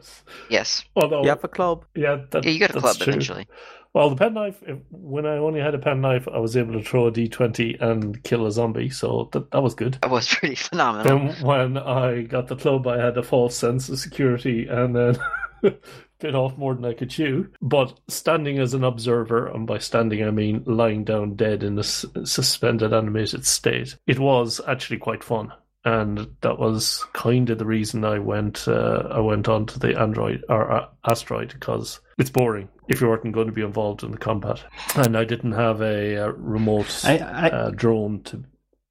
Yes, 0.50 0.84
although, 0.96 1.22
You 1.22 1.28
have 1.30 1.44
a 1.44 1.48
club. 1.48 1.84
yeah, 1.94 2.16
that, 2.30 2.44
yeah, 2.44 2.50
you 2.50 2.58
got 2.60 2.74
a 2.74 2.80
club 2.80 2.96
true. 2.96 3.08
eventually. 3.12 3.46
Well, 3.94 4.10
the 4.10 4.16
penknife, 4.16 4.62
when 4.90 5.24
I 5.24 5.38
only 5.38 5.60
had 5.60 5.74
a 5.74 5.78
penknife, 5.78 6.28
I 6.28 6.38
was 6.38 6.54
able 6.56 6.74
to 6.74 6.82
throw 6.82 7.06
a 7.06 7.12
d20 7.12 7.80
and 7.80 8.22
kill 8.24 8.44
a 8.46 8.52
zombie, 8.52 8.90
so 8.90 9.30
that, 9.32 9.50
that 9.52 9.62
was 9.62 9.74
good. 9.74 9.94
That 10.02 10.10
was 10.10 10.28
pretty 10.34 10.54
phenomenal. 10.56 11.18
Then 11.18 11.42
when 11.46 11.78
I 11.78 12.22
got 12.22 12.48
the 12.48 12.56
club, 12.56 12.86
I 12.86 12.98
had 13.02 13.16
a 13.16 13.22
false 13.22 13.56
sense 13.56 13.88
of 13.88 13.98
security 13.98 14.66
and 14.68 14.94
then 14.94 15.18
bit 16.18 16.34
off 16.34 16.56
more 16.56 16.74
than 16.74 16.84
I 16.84 16.94
could 16.94 17.10
chew. 17.10 17.48
But 17.60 17.98
standing 18.08 18.58
as 18.58 18.74
an 18.74 18.84
observer, 18.84 19.46
and 19.48 19.66
by 19.66 19.78
standing 19.78 20.24
I 20.24 20.30
mean 20.30 20.62
lying 20.66 21.04
down 21.04 21.34
dead 21.34 21.62
in 21.62 21.78
a 21.78 21.84
suspended 21.84 22.92
animated 22.92 23.44
state, 23.44 23.96
it 24.06 24.18
was 24.18 24.60
actually 24.66 24.98
quite 24.98 25.24
fun. 25.24 25.52
And 25.84 26.26
that 26.40 26.58
was 26.58 27.04
kind 27.12 27.48
of 27.48 27.58
the 27.58 27.66
reason 27.66 28.04
I 28.04 28.18
went. 28.18 28.66
Uh, 28.66 29.06
I 29.10 29.20
went 29.20 29.48
on 29.48 29.66
to 29.66 29.78
the 29.78 29.98
android 29.98 30.44
or 30.48 30.72
uh, 30.72 30.88
asteroid 31.08 31.52
because 31.52 32.00
it's 32.18 32.30
boring 32.30 32.68
if 32.88 33.00
you 33.00 33.08
weren't 33.08 33.32
going 33.32 33.46
to 33.46 33.52
be 33.52 33.62
involved 33.62 34.02
in 34.02 34.10
the 34.10 34.18
combat, 34.18 34.64
and 34.96 35.16
I 35.16 35.24
didn't 35.24 35.52
have 35.52 35.80
a 35.80 36.24
uh, 36.24 36.28
remote 36.32 37.02
I, 37.04 37.18
I, 37.18 37.48
uh, 37.50 37.70
drone 37.70 38.22
to 38.24 38.42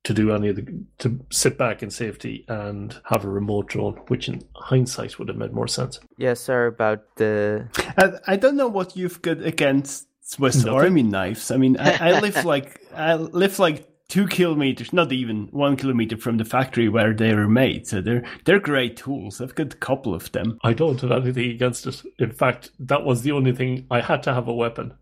to 0.06 0.14
do 0.14 0.32
any 0.32 0.50
of 0.50 0.56
the 0.56 0.86
to 1.00 1.20
sit 1.32 1.58
back 1.58 1.84
in 1.84 1.90
safety 1.90 2.46
and 2.48 3.00
have 3.06 3.26
a 3.26 3.30
remote 3.30 3.68
drone, 3.68 3.96
which 4.08 4.30
in 4.30 4.42
hindsight 4.56 5.20
would 5.20 5.28
have 5.28 5.38
made 5.38 5.52
more 5.52 5.68
sense. 5.68 6.00
Yes, 6.18 6.40
sir. 6.40 6.68
About 6.68 7.04
the 7.18 7.68
I, 7.98 8.34
I 8.34 8.36
don't 8.38 8.56
know 8.56 8.68
what 8.68 8.96
you've 8.96 9.22
got 9.22 9.42
against 9.42 10.08
Swiss 10.22 10.58
Nothing. 10.58 10.74
Army 10.74 11.04
knives. 11.04 11.52
I 11.52 11.58
mean, 11.58 11.78
I, 11.78 12.16
I 12.16 12.20
live 12.26 12.46
like 12.46 12.80
I 12.94 13.16
live 13.16 13.60
like 13.60 13.88
two 14.08 14.28
kilometers, 14.28 14.94
not 14.94 15.12
even 15.12 15.48
one 15.52 15.76
kilometer 15.76 16.18
from 16.18 16.38
the 16.38 16.46
factory 16.46 16.88
where 16.88 17.14
they 17.14 17.34
were 17.34 17.48
made. 17.48 17.88
So 17.88 18.02
they're 18.02 18.24
they're 18.46 18.60
great 18.60 18.98
tools. 18.98 19.42
I've 19.42 19.56
got 19.56 19.74
a 19.74 19.78
couple 19.78 20.14
of 20.14 20.32
them. 20.32 20.60
I 20.64 20.74
don't 20.74 21.02
have 21.02 21.12
anything 21.12 21.52
against 21.52 21.88
it. 21.88 22.02
In 22.20 22.32
fact, 22.32 22.72
that 22.80 23.04
was 23.04 23.24
the 23.24 23.32
only 23.32 23.54
thing 23.54 23.88
I 23.90 24.02
had 24.02 24.24
to 24.24 24.34
have 24.34 24.48
a 24.48 24.54
weapon, 24.54 24.94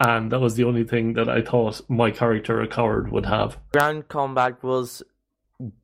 and 0.00 0.32
that 0.32 0.40
was 0.40 0.54
the 0.54 0.64
only 0.64 0.84
thing 0.84 1.12
that 1.14 1.28
I 1.28 1.42
thought 1.42 1.82
my 1.88 2.10
character, 2.10 2.60
a 2.60 2.66
coward, 2.66 3.12
would 3.12 3.26
have. 3.26 3.58
ground 3.72 4.08
combat 4.08 4.62
was 4.62 5.02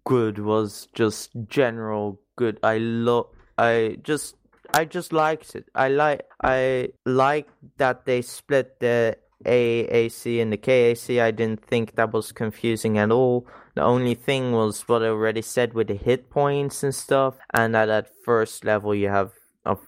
good. 0.05 0.39
Was 0.39 0.89
just 0.95 1.31
general 1.49 2.21
good. 2.37 2.59
I 2.63 2.79
love. 2.79 3.27
I 3.59 3.99
just. 4.03 4.37
I 4.75 4.85
just 4.85 5.13
liked 5.13 5.55
it. 5.55 5.67
I 5.75 5.89
like. 5.89 6.23
I 6.43 6.91
like 7.05 7.49
that 7.77 8.05
they 8.07 8.23
split 8.23 8.81
the 8.81 9.17
EAC 9.45 10.41
and 10.41 10.53
the 10.53 10.57
KAC. 10.57 11.21
I 11.21 11.31
didn't 11.31 11.65
think 11.65 11.95
that 11.97 12.13
was 12.13 12.33
confusing 12.33 12.99
at 12.99 13.11
all. 13.11 13.47
The 13.75 13.83
only 13.83 14.15
thing 14.15 14.53
was 14.53 14.89
what 14.89 15.03
I 15.03 15.09
already 15.09 15.43
said 15.43 15.75
with 15.75 15.89
the 15.89 15.95
hit 15.95 16.31
points 16.31 16.83
and 16.83 16.95
stuff. 16.95 17.35
And 17.53 17.77
at 17.77 17.87
that 17.87 18.09
first 18.25 18.65
level, 18.65 18.95
you 18.95 19.09
have, 19.09 19.33
of 19.65 19.81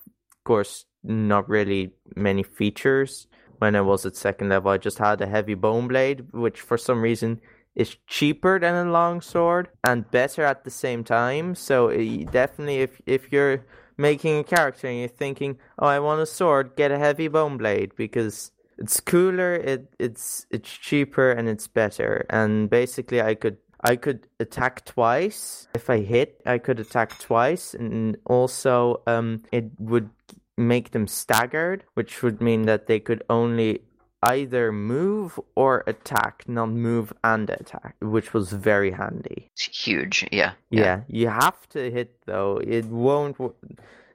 course, 0.45 0.85
not 1.03 1.49
really 1.49 1.93
many 2.15 2.43
features. 2.43 3.27
When 3.59 3.75
I 3.75 3.81
was 3.81 4.07
at 4.07 4.17
second 4.17 4.49
level, 4.49 4.71
I 4.71 4.79
just 4.79 4.99
had 4.99 5.21
a 5.21 5.27
heavy 5.27 5.55
bone 5.55 5.89
blade, 5.89 6.33
which 6.33 6.61
for 6.61 6.79
some 6.79 7.03
reason 7.03 7.41
is 7.75 7.97
cheaper 8.07 8.59
than 8.59 8.75
a 8.75 8.91
long 8.91 9.21
sword 9.21 9.69
and 9.85 10.11
better 10.11 10.45
at 10.45 10.65
the 10.65 10.71
same 10.71 11.05
time. 11.05 11.55
So 11.55 11.89
eh, 11.89 12.25
definitely, 12.31 12.79
if 12.79 13.01
if 13.07 13.33
you're 13.33 13.65
making 13.97 14.39
a 14.39 14.45
character 14.45 14.89
and 14.89 14.99
you're 14.99 15.09
thinking, 15.09 15.59
"Oh, 15.79 15.87
I 15.87 15.99
want 15.99 16.21
a 16.21 16.27
sword," 16.27 16.77
get 16.77 16.91
a 16.91 16.99
heavy 16.99 17.29
bone 17.29 17.57
blade 17.57 17.93
because 17.97 18.53
it's 18.79 19.01
cooler, 19.01 19.55
it 19.55 19.95
it's 19.99 20.47
it's 20.51 20.71
cheaper 20.71 21.31
and 21.31 21.49
it's 21.49 21.67
better. 21.67 22.27
And 22.31 22.71
basically, 22.71 23.21
I 23.21 23.35
could 23.35 23.59
I 23.81 23.97
could 23.97 24.27
attack 24.41 24.85
twice 24.85 25.69
if 25.75 25.89
I 25.91 25.99
hit. 26.01 26.41
I 26.47 26.59
could 26.59 26.81
attack 26.81 27.19
twice, 27.19 27.75
and 27.75 28.17
also 28.25 29.03
um, 29.07 29.43
it 29.53 29.71
would 29.79 30.11
make 30.59 30.91
them 30.91 31.07
staggered, 31.07 31.85
which 31.95 32.23
would 32.23 32.41
mean 32.43 32.63
that 32.67 32.87
they 32.87 33.01
could 33.01 33.23
only 33.31 33.83
either 34.23 34.73
move 34.73 35.39
or 35.55 35.85
attack, 35.87 36.43
not 36.49 36.69
move 36.71 37.13
and 37.23 37.49
attack, 37.51 37.95
which 38.01 38.35
was 38.35 38.51
very 38.53 38.91
handy. 38.91 39.49
It's 39.55 39.87
huge. 39.87 40.27
Yeah. 40.33 40.53
Yeah, 40.71 41.03
you 41.09 41.29
have 41.29 41.69
to 41.71 41.91
hit 41.91 42.17
though. 42.27 42.59
It 42.59 42.87
won't. 42.87 43.37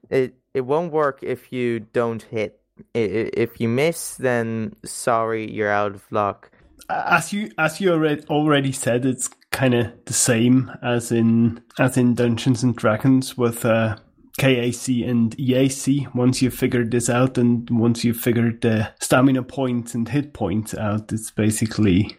It 0.09 0.35
it 0.53 0.61
won't 0.61 0.91
work 0.91 1.19
if 1.23 1.51
you 1.53 1.79
don't 1.79 2.21
hit. 2.23 2.59
I- 2.95 2.99
i- 2.99 3.31
If 3.33 3.61
you 3.61 3.69
miss, 3.69 4.15
then 4.17 4.75
sorry, 4.83 5.49
you're 5.49 5.71
out 5.71 5.95
of 5.95 6.03
luck. 6.11 6.51
As 6.89 7.31
you 7.31 7.49
as 7.57 7.79
you 7.79 7.91
already 7.93 8.23
already 8.27 8.71
said, 8.73 9.05
it's 9.05 9.29
kind 9.51 9.73
of 9.73 9.85
the 10.05 10.13
same 10.13 10.69
as 10.81 11.11
in 11.11 11.61
as 11.79 11.95
in 11.97 12.13
Dungeons 12.13 12.61
and 12.63 12.75
Dragons 12.75 13.37
with 13.37 13.63
uh, 13.63 13.95
KAC 14.39 15.07
and 15.07 15.35
EAC. 15.37 16.13
Once 16.15 16.41
you've 16.41 16.53
figured 16.53 16.91
this 16.91 17.09
out, 17.09 17.37
and 17.37 17.69
once 17.69 18.03
you've 18.03 18.17
figured 18.17 18.61
the 18.61 18.91
stamina 18.99 19.43
points 19.43 19.93
and 19.93 20.09
hit 20.09 20.33
points 20.33 20.73
out, 20.73 21.11
it's 21.11 21.31
basically 21.31 22.17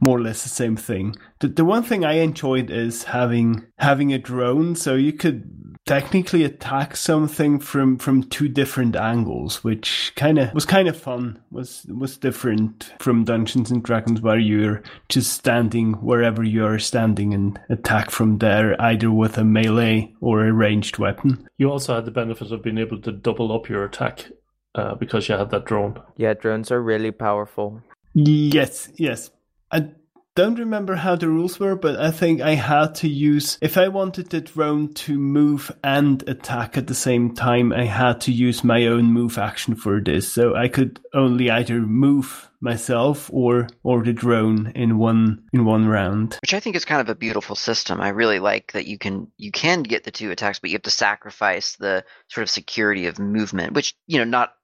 more 0.00 0.18
or 0.18 0.22
less 0.22 0.42
the 0.42 0.48
same 0.48 0.76
thing. 0.76 1.14
The 1.40 1.48
the 1.48 1.64
one 1.64 1.82
thing 1.82 2.04
I 2.04 2.14
enjoyed 2.14 2.70
is 2.70 3.04
having 3.04 3.66
having 3.78 4.12
a 4.12 4.18
drone, 4.18 4.74
so 4.74 4.94
you 4.94 5.12
could 5.12 5.76
technically 5.86 6.44
attack 6.44 6.96
something 6.96 7.58
from 7.58 7.96
from 7.96 8.22
two 8.24 8.48
different 8.48 8.94
angles, 8.96 9.64
which 9.64 10.12
kind 10.16 10.38
of 10.38 10.52
was 10.52 10.66
kind 10.66 10.88
of 10.88 10.96
fun. 10.96 11.40
was 11.50 11.86
was 11.88 12.16
different 12.16 12.92
from 12.98 13.24
Dungeons 13.24 13.70
and 13.70 13.82
Dragons, 13.82 14.20
where 14.20 14.38
you're 14.38 14.82
just 15.08 15.32
standing 15.32 15.94
wherever 15.94 16.44
you 16.44 16.64
are 16.64 16.78
standing 16.78 17.32
and 17.34 17.58
attack 17.70 18.10
from 18.10 18.38
there, 18.38 18.80
either 18.80 19.10
with 19.10 19.38
a 19.38 19.44
melee 19.44 20.14
or 20.20 20.46
a 20.46 20.52
ranged 20.52 20.98
weapon. 20.98 21.48
You 21.56 21.70
also 21.70 21.94
had 21.94 22.04
the 22.04 22.10
benefit 22.10 22.52
of 22.52 22.62
being 22.62 22.78
able 22.78 23.00
to 23.00 23.12
double 23.12 23.52
up 23.52 23.68
your 23.68 23.84
attack 23.84 24.30
uh, 24.74 24.94
because 24.94 25.28
you 25.28 25.36
had 25.36 25.50
that 25.50 25.64
drone. 25.64 26.00
Yeah, 26.16 26.34
drones 26.34 26.70
are 26.70 26.82
really 26.82 27.10
powerful. 27.10 27.82
Yes, 28.14 28.90
yes. 28.96 29.30
I 29.70 29.90
don't 30.38 30.60
remember 30.60 30.94
how 30.94 31.16
the 31.16 31.28
rules 31.28 31.58
were, 31.58 31.74
but 31.74 31.98
I 31.98 32.12
think 32.12 32.40
I 32.40 32.54
had 32.54 32.94
to 32.96 33.08
use 33.08 33.58
if 33.60 33.76
I 33.76 33.88
wanted 33.88 34.30
the 34.30 34.40
drone 34.40 34.94
to 34.94 35.18
move 35.18 35.72
and 35.82 36.22
attack 36.28 36.78
at 36.78 36.86
the 36.86 36.94
same 36.94 37.34
time, 37.34 37.72
I 37.72 37.86
had 37.86 38.20
to 38.20 38.32
use 38.32 38.62
my 38.62 38.86
own 38.86 39.06
move 39.06 39.36
action 39.36 39.74
for 39.74 40.00
this. 40.00 40.32
So 40.32 40.54
I 40.54 40.68
could 40.68 41.00
only 41.12 41.50
either 41.50 41.80
move 41.80 42.48
myself 42.60 43.28
or 43.32 43.66
or 43.82 44.04
the 44.04 44.12
drone 44.12 44.70
in 44.76 44.96
one 44.96 45.42
in 45.52 45.64
one 45.64 45.88
round. 45.88 46.38
Which 46.40 46.54
I 46.54 46.60
think 46.60 46.76
is 46.76 46.84
kind 46.84 47.00
of 47.00 47.08
a 47.08 47.16
beautiful 47.16 47.56
system. 47.56 48.00
I 48.00 48.10
really 48.10 48.38
like 48.38 48.70
that 48.74 48.86
you 48.86 48.96
can 48.96 49.32
you 49.38 49.50
can 49.50 49.82
get 49.82 50.04
the 50.04 50.12
two 50.12 50.30
attacks, 50.30 50.60
but 50.60 50.70
you 50.70 50.74
have 50.74 50.82
to 50.82 50.90
sacrifice 50.90 51.74
the 51.74 52.04
sort 52.28 52.44
of 52.44 52.50
security 52.50 53.06
of 53.06 53.18
movement, 53.18 53.72
which 53.72 53.96
you 54.06 54.18
know 54.18 54.24
not 54.24 54.54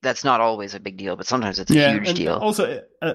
that's 0.00 0.22
not 0.22 0.40
always 0.40 0.74
a 0.74 0.80
big 0.80 0.96
deal, 0.96 1.16
but 1.16 1.26
sometimes 1.26 1.58
it's 1.58 1.72
a 1.72 1.90
huge 1.90 2.06
and 2.06 2.16
deal. 2.16 2.34
Also, 2.34 2.82
uh, 3.02 3.14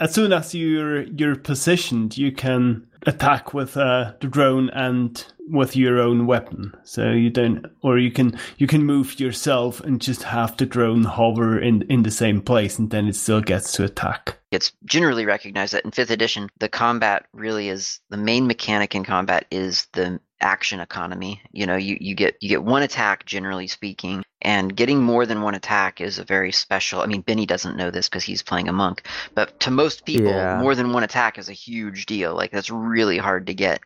as 0.00 0.14
soon 0.14 0.32
as 0.32 0.54
you're 0.54 1.02
you're 1.02 1.36
positioned, 1.36 2.16
you 2.16 2.32
can 2.32 2.86
attack 3.06 3.54
with 3.54 3.76
uh, 3.76 4.12
the 4.20 4.26
drone 4.26 4.70
and 4.70 5.24
with 5.50 5.76
your 5.76 5.98
own 5.98 6.26
weapon. 6.26 6.74
So 6.84 7.10
you 7.10 7.30
don't, 7.30 7.66
or 7.82 7.98
you 7.98 8.10
can 8.10 8.38
you 8.58 8.66
can 8.66 8.84
move 8.84 9.18
yourself 9.18 9.80
and 9.80 10.00
just 10.00 10.22
have 10.22 10.56
the 10.56 10.66
drone 10.66 11.04
hover 11.04 11.58
in 11.58 11.82
in 11.82 12.02
the 12.02 12.10
same 12.10 12.40
place, 12.40 12.78
and 12.78 12.90
then 12.90 13.08
it 13.08 13.16
still 13.16 13.40
gets 13.40 13.72
to 13.72 13.84
attack. 13.84 14.38
It's 14.50 14.72
generally 14.84 15.26
recognized 15.26 15.72
that 15.74 15.84
in 15.84 15.90
fifth 15.90 16.10
edition, 16.10 16.48
the 16.58 16.68
combat 16.68 17.26
really 17.32 17.68
is 17.68 18.00
the 18.08 18.16
main 18.16 18.46
mechanic 18.46 18.94
in 18.94 19.04
combat 19.04 19.46
is 19.50 19.86
the 19.92 20.20
action 20.40 20.80
economy. 20.80 21.42
You 21.52 21.66
know, 21.66 21.76
you, 21.76 21.96
you 22.00 22.14
get 22.14 22.36
you 22.40 22.48
get 22.48 22.62
one 22.64 22.82
attack 22.82 23.24
generally 23.26 23.66
speaking, 23.66 24.22
and 24.42 24.74
getting 24.76 25.02
more 25.02 25.26
than 25.26 25.42
one 25.42 25.54
attack 25.54 26.00
is 26.00 26.18
a 26.18 26.24
very 26.24 26.52
special. 26.52 27.00
I 27.00 27.06
mean, 27.06 27.22
Benny 27.22 27.46
doesn't 27.46 27.76
know 27.76 27.90
this 27.90 28.08
because 28.08 28.24
he's 28.24 28.42
playing 28.42 28.68
a 28.68 28.72
monk, 28.72 29.06
but 29.34 29.58
to 29.60 29.70
most 29.70 30.04
people, 30.04 30.32
Yeah. 30.32 30.58
more 30.60 30.74
than 30.74 30.92
one 30.92 31.02
attack 31.04 31.38
is 31.38 31.48
a 31.48 31.52
huge 31.52 32.06
deal. 32.06 32.34
Like 32.34 32.50
that's 32.50 32.70
really 32.70 33.18
hard 33.18 33.46
to 33.48 33.54
get. 33.54 33.80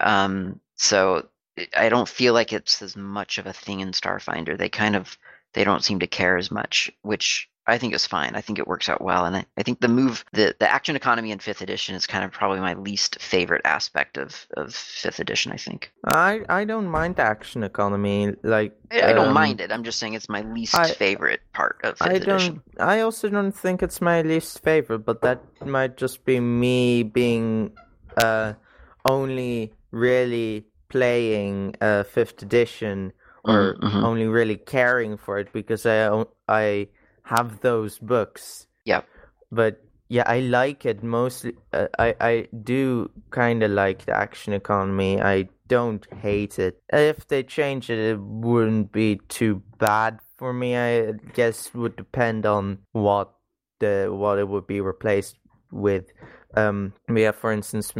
Um, 0.00 0.60
so 0.76 1.28
I 1.76 1.88
don't 1.88 2.08
feel 2.08 2.34
like 2.34 2.52
it's 2.52 2.82
as 2.82 2.96
much 2.96 3.38
of 3.38 3.46
a 3.46 3.52
thing 3.52 3.80
in 3.80 3.92
Starfinder. 3.92 4.58
They 4.58 4.68
kind 4.68 4.94
of 4.96 5.16
they 5.54 5.64
don't 5.64 5.84
seem 5.84 6.00
to 6.00 6.06
care 6.06 6.36
as 6.36 6.50
much, 6.50 6.90
which 7.02 7.48
I 7.66 7.78
think 7.78 7.94
it's 7.94 8.06
fine. 8.06 8.34
I 8.34 8.40
think 8.40 8.58
it 8.58 8.66
works 8.68 8.88
out 8.88 9.00
well, 9.02 9.24
and 9.24 9.36
I, 9.36 9.44
I 9.58 9.62
think 9.62 9.80
the 9.80 9.88
move, 9.88 10.24
the 10.32 10.54
the 10.58 10.70
action 10.70 10.96
economy 10.96 11.30
in 11.32 11.38
fifth 11.38 11.62
edition 11.62 11.94
is 11.94 12.06
kind 12.06 12.24
of 12.24 12.30
probably 12.32 12.60
my 12.60 12.74
least 12.74 13.20
favorite 13.20 13.62
aspect 13.64 14.16
of 14.18 14.46
of 14.56 14.74
fifth 14.74 15.18
edition. 15.20 15.52
I 15.52 15.56
think 15.56 15.92
I 16.06 16.42
I 16.48 16.64
don't 16.64 16.86
mind 16.86 17.16
the 17.16 17.22
action 17.22 17.62
economy. 17.64 18.34
Like 18.42 18.72
I, 18.90 19.10
I 19.10 19.12
don't 19.12 19.28
um, 19.28 19.34
mind 19.34 19.60
it. 19.60 19.72
I'm 19.72 19.82
just 19.84 19.98
saying 19.98 20.14
it's 20.14 20.28
my 20.28 20.42
least 20.42 20.74
I- 20.76 20.88
favorite 20.88 21.40
part 21.54 21.80
of 21.82 21.98
fifth 21.98 22.06
I 22.08 22.14
edition. 22.14 22.62
don't. 22.62 22.62
I 22.78 23.00
also 23.00 23.28
don't 23.28 23.52
think 23.52 23.82
it's 23.82 24.00
my 24.00 24.22
least 24.22 24.62
favorite, 24.62 25.00
but 25.00 25.22
that 25.22 25.42
might 25.66 25.96
just 25.96 26.24
be 26.24 26.40
me 26.40 27.02
being 27.02 27.72
uh 28.16 28.54
only 29.04 29.72
really 29.90 30.66
playing 30.88 31.74
uh 31.80 32.02
fifth 32.04 32.42
edition 32.42 33.12
or 33.44 33.74
Mhm, 33.74 33.80
mhm. 33.82 34.04
only 34.04 34.26
really 34.26 34.56
caring 34.56 35.16
for 35.16 35.38
it 35.38 35.52
because 35.52 35.86
I 35.86 36.24
I 36.48 36.88
have 37.26 37.60
those 37.60 37.98
books. 37.98 38.66
Yep. 38.84 39.06
But 39.50 39.82
yeah, 40.08 40.24
I 40.26 40.40
like 40.40 40.86
it 40.86 41.02
mostly. 41.02 41.54
Uh, 41.72 41.88
I 41.98 42.14
I 42.20 42.48
do 42.62 43.10
kind 43.30 43.62
of 43.62 43.70
like 43.70 44.06
the 44.06 44.16
action 44.16 44.52
economy. 44.52 45.20
I 45.20 45.48
don't 45.68 46.06
hate 46.22 46.58
it. 46.58 46.80
If 46.92 47.26
they 47.26 47.42
change 47.42 47.90
it, 47.90 47.98
it 47.98 48.20
wouldn't 48.20 48.92
be 48.92 49.20
too 49.28 49.62
bad 49.78 50.20
for 50.38 50.52
me. 50.52 50.76
I 50.76 51.12
guess 51.34 51.74
would 51.74 51.96
depend 51.96 52.46
on 52.46 52.78
what 52.92 53.32
the 53.80 54.08
what 54.10 54.38
it 54.38 54.48
would 54.48 54.66
be 54.66 54.80
replaced 54.80 55.36
with. 55.72 56.12
Um, 56.54 56.92
yeah, 57.12 57.32
for 57.32 57.52
instance, 57.52 57.92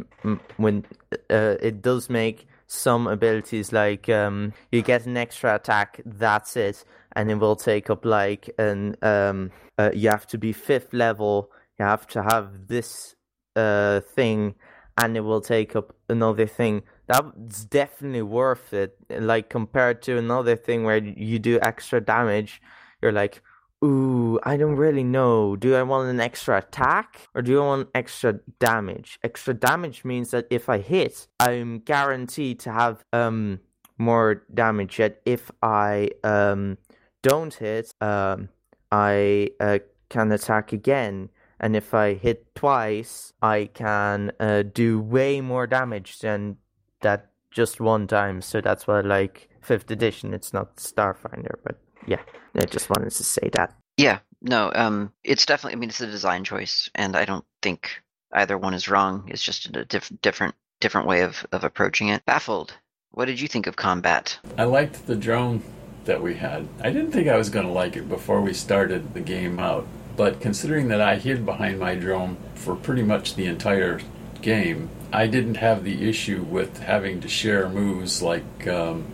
when 0.57 0.85
uh, 1.31 1.57
it 1.61 1.83
does 1.83 2.09
make 2.09 2.47
some 2.67 3.07
abilities 3.07 3.73
like 3.73 4.09
um, 4.09 4.53
you 4.73 4.83
get 4.83 5.07
an 5.07 5.17
extra 5.17 5.55
attack, 5.55 6.01
that's 6.05 6.57
it, 6.57 6.85
and 7.14 7.31
it 7.31 7.37
will 7.37 7.57
take 7.57 7.91
up 7.91 8.05
like 8.05 8.51
an 8.59 8.97
um, 9.03 9.51
uh, 9.79 9.91
you 9.95 10.09
have 10.09 10.27
to 10.29 10.39
be 10.39 10.53
fifth 10.53 10.93
level. 10.93 11.51
You 11.79 11.85
have 11.85 12.07
to 12.09 12.23
have 12.23 12.69
this 12.69 13.14
uh 13.55 14.01
thing, 14.01 14.55
and 14.97 15.17
it 15.17 15.21
will 15.21 15.41
take 15.41 15.77
up 15.77 15.95
another 16.09 16.47
thing. 16.47 16.83
That's 17.07 17.64
definitely 17.64 18.23
worth 18.23 18.73
it. 18.73 18.97
Like 19.11 19.49
compared 19.49 20.03
to 20.03 20.19
another 20.19 20.57
thing 20.57 20.85
where 20.85 20.99
you 20.99 21.39
do 21.39 21.61
extra 21.62 22.01
damage, 22.01 22.61
you're 23.01 23.12
like, 23.12 23.43
ooh, 23.85 24.39
I 24.43 24.57
don't 24.57 24.77
really 24.77 25.05
know. 25.05 25.57
Do 25.57 25.74
I 25.74 25.83
want 25.83 26.09
an 26.09 26.20
extra 26.20 26.59
attack 26.59 27.29
or 27.35 27.43
do 27.43 27.62
I 27.62 27.66
want 27.66 27.89
extra 27.95 28.41
damage? 28.59 29.18
Extra 29.22 29.55
damage 29.55 30.05
means 30.05 30.31
that 30.31 30.47
if 30.51 30.68
I 30.68 30.79
hit, 30.79 31.29
I'm 31.41 31.81
guaranteed 31.81 32.61
to 32.61 32.72
have 32.72 33.05
um 33.12 33.61
more 33.99 34.45
damage. 34.53 34.99
Yet 34.99 35.20
if 35.24 35.51
I 35.62 36.11
um 36.24 36.79
don't 37.22 37.55
hit, 37.55 37.93
um 38.01 38.49
I 38.91 39.51
uh, 39.61 39.79
can 40.09 40.31
attack 40.33 40.72
again. 40.72 41.31
And 41.59 41.74
if 41.74 41.95
I 41.95 42.14
hit 42.14 42.55
twice, 42.55 43.33
I 43.41 43.70
can 43.72 44.31
uh, 44.39 44.62
do 44.62 45.01
way 45.01 45.41
more 45.41 45.66
damage 45.66 46.18
than 46.18 46.59
that 47.01 47.31
just 47.51 47.81
one 47.81 48.07
time. 48.07 48.43
So 48.43 48.61
that's 48.61 48.87
why 48.87 48.99
I 48.99 49.01
like 49.01 49.49
fifth 49.62 49.91
edition. 49.91 50.35
It's 50.35 50.53
not 50.53 50.77
Starfinder, 50.77 51.55
but 51.64 51.79
yeah, 52.07 52.20
I 52.55 52.64
just 52.64 52.90
wanted 52.90 53.11
to 53.11 53.24
say 53.24 53.51
that. 53.53 53.74
Yeah, 53.97 54.18
no, 54.42 54.70
um, 54.74 55.12
it's 55.24 55.47
definitely. 55.47 55.76
I 55.76 55.80
mean, 55.80 55.88
it's 55.88 56.01
a 56.01 56.07
design 56.07 56.44
choice, 56.44 56.90
and 56.94 57.16
I 57.16 57.24
don't 57.24 57.44
think 57.62 58.03
either 58.32 58.59
one 58.59 58.74
is 58.74 58.88
wrong. 58.88 59.24
It's 59.28 59.42
just 59.42 59.74
a 59.74 59.84
diff- 59.84 60.12
different 60.22 60.55
different 60.80 61.07
way 61.07 61.22
of 61.22 61.47
of 61.53 61.64
approaching 61.64 62.09
it. 62.09 62.24
Baffled. 62.24 62.74
What 63.11 63.26
did 63.26 63.40
you 63.40 63.49
think 63.49 63.66
of 63.66 63.76
combat? 63.76 64.38
I 64.59 64.64
liked 64.64 65.07
the 65.07 65.16
drone 65.16 65.62
that 66.05 66.22
we 66.22 66.34
had. 66.34 66.68
I 66.82 66.90
didn't 66.90 67.12
think 67.12 67.28
I 67.28 67.36
was 67.36 67.49
going 67.49 67.66
to 67.66 67.72
like 67.72 67.97
it 67.97 68.09
before 68.09 68.40
we 68.40 68.53
started 68.53 69.14
the 69.14 69.20
game 69.20 69.59
out, 69.59 69.86
but 70.16 70.40
considering 70.40 70.88
that 70.88 71.01
I 71.01 71.16
hid 71.16 71.47
behind 71.47 71.80
my 71.80 71.94
drone 71.94 72.36
for 72.55 72.76
pretty 72.76 73.03
much 73.03 73.34
the 73.34 73.47
entire 73.47 74.01
game, 74.42 74.90
I 75.12 75.26
didn't 75.26 75.57
have 75.57 75.82
the 75.82 76.09
issue 76.09 76.42
with 76.42 76.80
having 76.80 77.20
to 77.22 77.28
share 77.28 77.68
moves 77.68 78.22
like 78.22 78.66
um, 78.66 79.07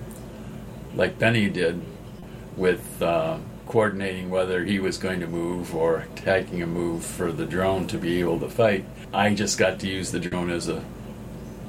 like 0.95 1.19
Benny 1.19 1.49
did 1.49 1.81
with 2.57 3.03
uh, 3.03 3.39
coordinating 3.67 4.31
whether 4.31 4.65
he 4.65 4.79
was 4.79 4.99
going 4.99 5.21
to 5.21 5.27
move 5.27 5.75
or 5.75 6.07
taking 6.17 6.63
a 6.63 6.67
move 6.67 7.05
for 7.05 7.33
the 7.33 7.47
drone 7.47 7.87
to 7.87 7.99
be 7.99 8.21
able 8.21 8.39
to 8.41 8.49
fight. 8.49 8.85
I 9.13 9.35
just 9.35 9.59
got 9.59 9.81
to 9.81 9.89
use 9.89 10.11
the 10.11 10.21
drone 10.21 10.51
as 10.51 10.69
a 10.69 10.85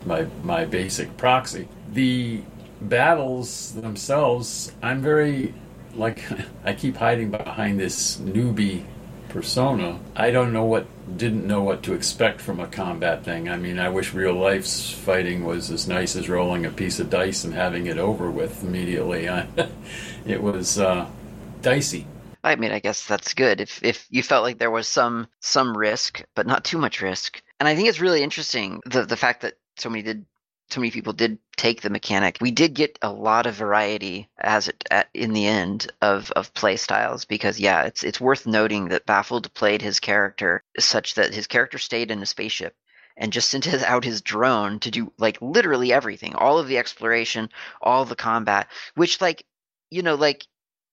my 0.06 0.28
my 0.44 0.66
basic 0.66 1.16
proxy. 1.18 1.68
The 1.92 2.42
battles 2.82 3.74
themselves, 3.74 4.72
I'm 4.82 5.02
very 5.02 5.54
like 5.96 6.24
I 6.64 6.74
keep 6.74 6.98
hiding 6.98 7.32
behind 7.32 7.80
this 7.80 8.18
newbie 8.18 8.84
persona. 9.30 10.00
I 10.16 10.32
don't 10.32 10.54
know 10.54 10.66
what 10.66 10.88
didn't 11.18 11.46
know 11.46 11.64
what 11.64 11.84
to 11.84 11.94
expect 11.94 12.40
from 12.40 12.60
a 12.60 12.68
combat 12.68 13.24
thing. 13.24 13.50
I 13.50 13.58
mean, 13.58 13.80
I 13.80 13.90
wish 13.90 14.14
real 14.14 14.36
life's 14.36 14.92
fighting 14.92 15.44
was 15.44 15.72
as 15.72 15.88
nice 15.88 16.16
as 16.16 16.30
rolling 16.30 16.66
a 16.66 16.70
piece 16.70 17.00
of 17.00 17.10
dice 17.10 17.44
and 17.44 17.54
having 17.54 17.88
it 17.88 17.98
over 17.98 18.30
with 18.30 18.64
immediately. 18.64 19.28
it 20.26 20.42
was 20.42 20.80
uh, 20.80 21.08
dicey. 21.62 22.08
I 22.44 22.56
mean, 22.56 22.72
I 22.72 22.80
guess 22.80 23.06
that's 23.06 23.34
good. 23.34 23.62
If 23.62 23.82
if 23.84 24.06
you 24.10 24.22
felt 24.22 24.44
like 24.44 24.58
there 24.58 24.72
was 24.72 24.88
some 24.88 25.28
some 25.40 25.78
risk, 25.78 26.24
but 26.36 26.46
not 26.46 26.66
too 26.66 26.78
much 26.78 27.02
risk, 27.02 27.42
and 27.60 27.70
I 27.70 27.76
think 27.76 27.88
it's 27.88 28.02
really 28.02 28.24
interesting 28.24 28.82
the 28.86 29.06
the 29.06 29.18
fact 29.18 29.42
that 29.42 29.56
so 29.78 29.90
many 29.90 30.04
did 30.04 30.26
so 30.70 30.80
many 30.80 30.92
people 30.92 31.14
did 31.14 31.38
take 31.56 31.82
the 31.82 31.90
mechanic. 31.90 32.38
We 32.42 32.52
did 32.52 32.74
get 32.74 32.98
a 33.02 33.12
lot 33.12 33.46
of 33.46 33.56
variety 33.56 34.30
as 34.40 34.68
it 34.68 34.84
at, 34.92 35.08
in 35.14 35.34
the 35.34 35.46
end 35.46 35.92
of 36.02 36.32
of 36.32 36.54
play 36.54 36.76
styles 36.76 37.26
because 37.26 37.60
yeah, 37.60 37.84
it's 37.84 38.04
it's 38.04 38.20
worth 38.20 38.46
noting 38.46 38.90
that 38.90 39.06
Baffled 39.06 39.54
played 39.54 39.82
his 39.82 40.00
character 40.00 40.64
such 40.80 41.16
that 41.16 41.34
his 41.34 41.48
character 41.48 41.78
stayed 41.78 42.12
in 42.12 42.22
a 42.22 42.26
spaceship 42.26 42.76
and 43.16 43.32
just 43.32 43.50
sent 43.50 43.66
his, 43.66 43.84
out 43.84 44.04
his 44.04 44.22
drone 44.22 44.80
to 44.80 44.92
do 44.92 45.14
like 45.18 45.38
literally 45.42 45.94
everything, 45.94 46.34
all 46.36 46.58
of 46.60 46.68
the 46.68 46.78
exploration, 46.78 47.50
all 47.82 48.06
the 48.06 48.16
combat, 48.16 48.68
which 48.96 49.22
like 49.22 49.46
you 49.94 50.02
know 50.02 50.16
like 50.16 50.46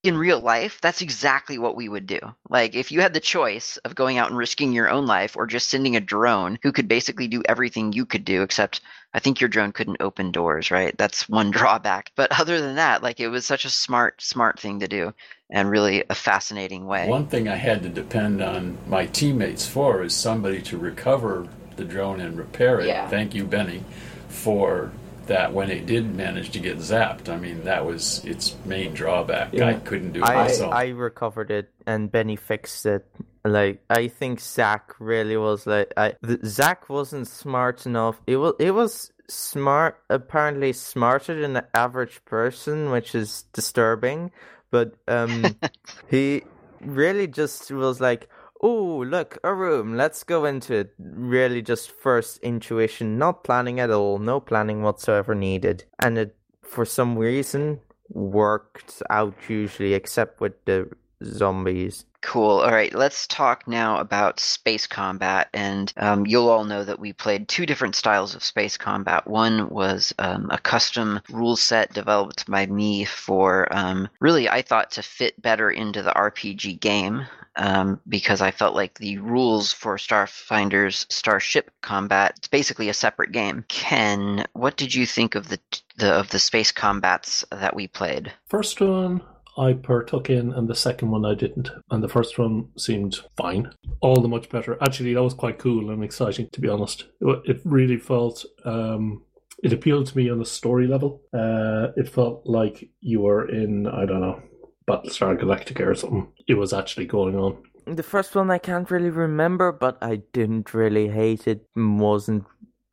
in 0.02 0.16
real 0.16 0.40
life, 0.40 0.78
that's 0.80 1.02
exactly 1.02 1.58
what 1.58 1.76
we 1.76 1.88
would 1.88 2.06
do. 2.06 2.20
Like, 2.48 2.74
if 2.74 2.90
you 2.90 3.02
had 3.02 3.12
the 3.12 3.20
choice 3.20 3.76
of 3.78 3.94
going 3.94 4.16
out 4.16 4.30
and 4.30 4.38
risking 4.38 4.72
your 4.72 4.88
own 4.88 5.06
life 5.06 5.36
or 5.36 5.46
just 5.46 5.68
sending 5.68 5.94
a 5.94 6.00
drone 6.00 6.58
who 6.62 6.72
could 6.72 6.88
basically 6.88 7.28
do 7.28 7.42
everything 7.46 7.92
you 7.92 8.06
could 8.06 8.24
do, 8.24 8.42
except 8.42 8.80
I 9.12 9.18
think 9.18 9.40
your 9.40 9.48
drone 9.48 9.72
couldn't 9.72 10.00
open 10.00 10.32
doors, 10.32 10.70
right? 10.70 10.96
That's 10.96 11.28
one 11.28 11.50
drawback. 11.50 12.12
But 12.16 12.38
other 12.40 12.60
than 12.60 12.76
that, 12.76 13.02
like, 13.02 13.20
it 13.20 13.28
was 13.28 13.44
such 13.44 13.66
a 13.66 13.70
smart, 13.70 14.22
smart 14.22 14.58
thing 14.58 14.80
to 14.80 14.88
do 14.88 15.12
and 15.50 15.68
really 15.68 16.02
a 16.08 16.14
fascinating 16.14 16.86
way. 16.86 17.06
One 17.06 17.26
thing 17.26 17.46
I 17.46 17.56
had 17.56 17.82
to 17.82 17.90
depend 17.90 18.40
on 18.40 18.78
my 18.86 19.04
teammates 19.04 19.66
for 19.66 20.02
is 20.02 20.14
somebody 20.14 20.62
to 20.62 20.78
recover 20.78 21.46
the 21.76 21.84
drone 21.84 22.20
and 22.20 22.38
repair 22.38 22.80
it. 22.80 22.86
Yeah. 22.86 23.08
Thank 23.08 23.34
you, 23.34 23.44
Benny, 23.44 23.84
for 24.28 24.92
that 25.26 25.52
when 25.52 25.70
it 25.70 25.86
did 25.86 26.14
manage 26.14 26.50
to 26.50 26.58
get 26.58 26.78
zapped. 26.78 27.28
I 27.28 27.36
mean, 27.36 27.64
that 27.64 27.84
was 27.84 28.24
its 28.24 28.56
main 28.64 28.94
drawback. 28.94 29.54
I 29.58 29.74
couldn't 29.74 30.12
do 30.12 30.20
it 30.20 30.26
I 30.26 30.34
myself. 30.34 30.74
I 30.74 30.88
recovered 30.88 31.50
it 31.50 31.70
and 31.86 32.10
Benny 32.10 32.36
fixed 32.36 32.86
it. 32.86 33.06
Like 33.44 33.82
I 33.88 34.08
think 34.08 34.40
Zach 34.40 34.94
really 34.98 35.36
was 35.36 35.66
like 35.66 35.92
I 35.96 36.14
the, 36.20 36.38
Zach 36.44 36.88
wasn't 36.88 37.26
smart 37.26 37.86
enough. 37.86 38.20
It 38.26 38.36
was 38.36 38.54
it 38.58 38.72
was 38.72 39.12
smart 39.28 39.98
apparently 40.10 40.72
smarter 40.72 41.40
than 41.40 41.54
the 41.54 41.66
average 41.74 42.22
person, 42.26 42.90
which 42.90 43.14
is 43.14 43.44
disturbing. 43.54 44.30
But 44.70 44.94
um 45.08 45.56
he 46.10 46.42
really 46.80 47.26
just 47.26 47.70
was 47.70 48.00
like, 48.00 48.28
Oh, 48.62 49.04
look, 49.06 49.38
a 49.42 49.54
room. 49.54 49.96
Let's 49.96 50.22
go 50.22 50.44
into 50.44 50.74
it. 50.74 50.94
Really, 50.98 51.62
just 51.62 51.90
first 51.90 52.38
intuition, 52.38 53.16
not 53.16 53.42
planning 53.42 53.80
at 53.80 53.90
all, 53.90 54.18
no 54.18 54.38
planning 54.38 54.82
whatsoever 54.82 55.34
needed. 55.34 55.84
And 55.98 56.18
it, 56.18 56.36
for 56.62 56.84
some 56.84 57.16
reason, 57.16 57.80
worked 58.10 59.02
out 59.08 59.34
usually, 59.48 59.94
except 59.94 60.40
with 60.40 60.62
the 60.66 60.90
zombies. 61.24 62.04
Cool. 62.22 62.60
All 62.60 62.70
right, 62.70 62.94
let's 62.94 63.26
talk 63.26 63.66
now 63.66 63.98
about 63.98 64.40
space 64.40 64.86
combat. 64.86 65.48
And 65.54 65.92
um, 65.96 66.26
you'll 66.26 66.50
all 66.50 66.64
know 66.64 66.84
that 66.84 67.00
we 67.00 67.12
played 67.12 67.48
two 67.48 67.64
different 67.64 67.96
styles 67.96 68.34
of 68.34 68.44
space 68.44 68.76
combat. 68.76 69.26
One 69.26 69.70
was 69.70 70.12
um, 70.18 70.48
a 70.50 70.58
custom 70.58 71.20
rule 71.30 71.56
set 71.56 71.94
developed 71.94 72.50
by 72.50 72.66
me 72.66 73.04
for 73.06 73.68
um, 73.74 74.08
really, 74.20 74.48
I 74.48 74.62
thought, 74.62 74.90
to 74.92 75.02
fit 75.02 75.40
better 75.40 75.70
into 75.70 76.02
the 76.02 76.12
RPG 76.12 76.80
game. 76.80 77.26
Um, 77.56 78.00
because 78.08 78.40
I 78.40 78.52
felt 78.52 78.76
like 78.76 78.94
the 78.94 79.18
rules 79.18 79.72
for 79.72 79.96
Starfinder's 79.96 81.04
Starship 81.10 81.70
combat 81.82 82.34
it's 82.36 82.46
basically 82.46 82.88
a 82.88 82.94
separate 82.94 83.32
game. 83.32 83.64
Ken, 83.68 84.46
what 84.52 84.76
did 84.76 84.94
you 84.94 85.04
think 85.04 85.34
of 85.34 85.48
the, 85.48 85.58
the 85.96 86.12
of 86.12 86.30
the 86.30 86.38
space 86.38 86.70
combats 86.70 87.44
that 87.50 87.74
we 87.74 87.88
played? 87.88 88.32
First 88.46 88.80
one, 88.80 89.20
I 89.58 89.74
partook 89.74 90.30
in, 90.30 90.52
and 90.52 90.68
the 90.68 90.74
second 90.74 91.10
one 91.10 91.24
I 91.24 91.34
didn't. 91.34 91.70
And 91.90 92.02
the 92.02 92.08
first 92.08 92.38
one 92.38 92.68
seemed 92.76 93.18
fine, 93.36 93.72
all 94.00 94.20
the 94.20 94.28
much 94.28 94.48
better. 94.48 94.78
Actually, 94.82 95.14
that 95.14 95.22
was 95.22 95.34
quite 95.34 95.58
cool 95.58 95.90
and 95.90 96.04
exciting, 96.04 96.48
to 96.52 96.60
be 96.60 96.68
honest. 96.68 97.06
It 97.20 97.60
really 97.64 97.98
felt. 97.98 98.44
Um, 98.64 99.24
it 99.62 99.72
appealed 99.72 100.06
to 100.06 100.16
me 100.16 100.30
on 100.30 100.40
a 100.40 100.46
story 100.46 100.86
level. 100.86 101.20
Uh, 101.34 101.88
it 101.96 102.08
felt 102.08 102.46
like 102.46 102.88
you 103.00 103.20
were 103.20 103.46
in, 103.48 103.86
I 103.86 104.06
don't 104.06 104.22
know, 104.22 104.40
Battlestar 104.88 105.38
Galactica 105.38 105.86
or 105.86 105.94
something. 105.94 106.32
It 106.48 106.54
was 106.54 106.72
actually 106.72 107.06
going 107.06 107.36
on. 107.36 107.62
The 107.86 108.02
first 108.02 108.34
one 108.34 108.50
I 108.50 108.58
can't 108.58 108.90
really 108.90 109.10
remember, 109.10 109.72
but 109.72 109.98
I 110.00 110.22
didn't 110.32 110.72
really 110.72 111.08
hate 111.08 111.46
it. 111.46 111.66
wasn't 111.76 112.44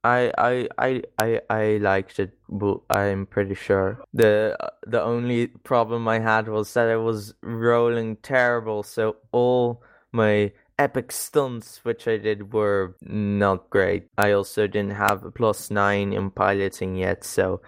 I, 0.08 0.32
I 0.38 0.68
I 0.78 1.01
I 1.20 1.41
I 1.49 1.64
liked 1.78 2.20
it, 2.20 2.32
but 2.47 2.80
I'm 2.89 3.26
pretty 3.26 3.55
sure 3.55 4.01
the 4.14 4.58
the 4.86 5.01
only 5.03 5.47
problem 5.47 6.08
I 6.08 6.20
had 6.20 6.47
was 6.47 6.74
that 6.74 6.88
I 6.88 6.95
was 6.95 7.34
rolling 7.41 8.16
terrible. 8.18 8.84
So 8.84 9.18
all 9.34 9.84
my 10.14 10.53
epic 10.80 11.12
stunts 11.12 11.84
which 11.84 12.08
I 12.08 12.18
did 12.18 12.53
were 12.53 12.95
not 13.01 13.70
great. 13.70 14.08
I 14.18 14.32
also 14.32 14.66
didn't 14.68 14.95
have 15.08 15.26
a 15.26 15.32
plus 15.32 15.70
nine 15.70 16.14
in 16.14 16.32
piloting 16.32 16.95
yet, 16.95 17.26
so 17.26 17.62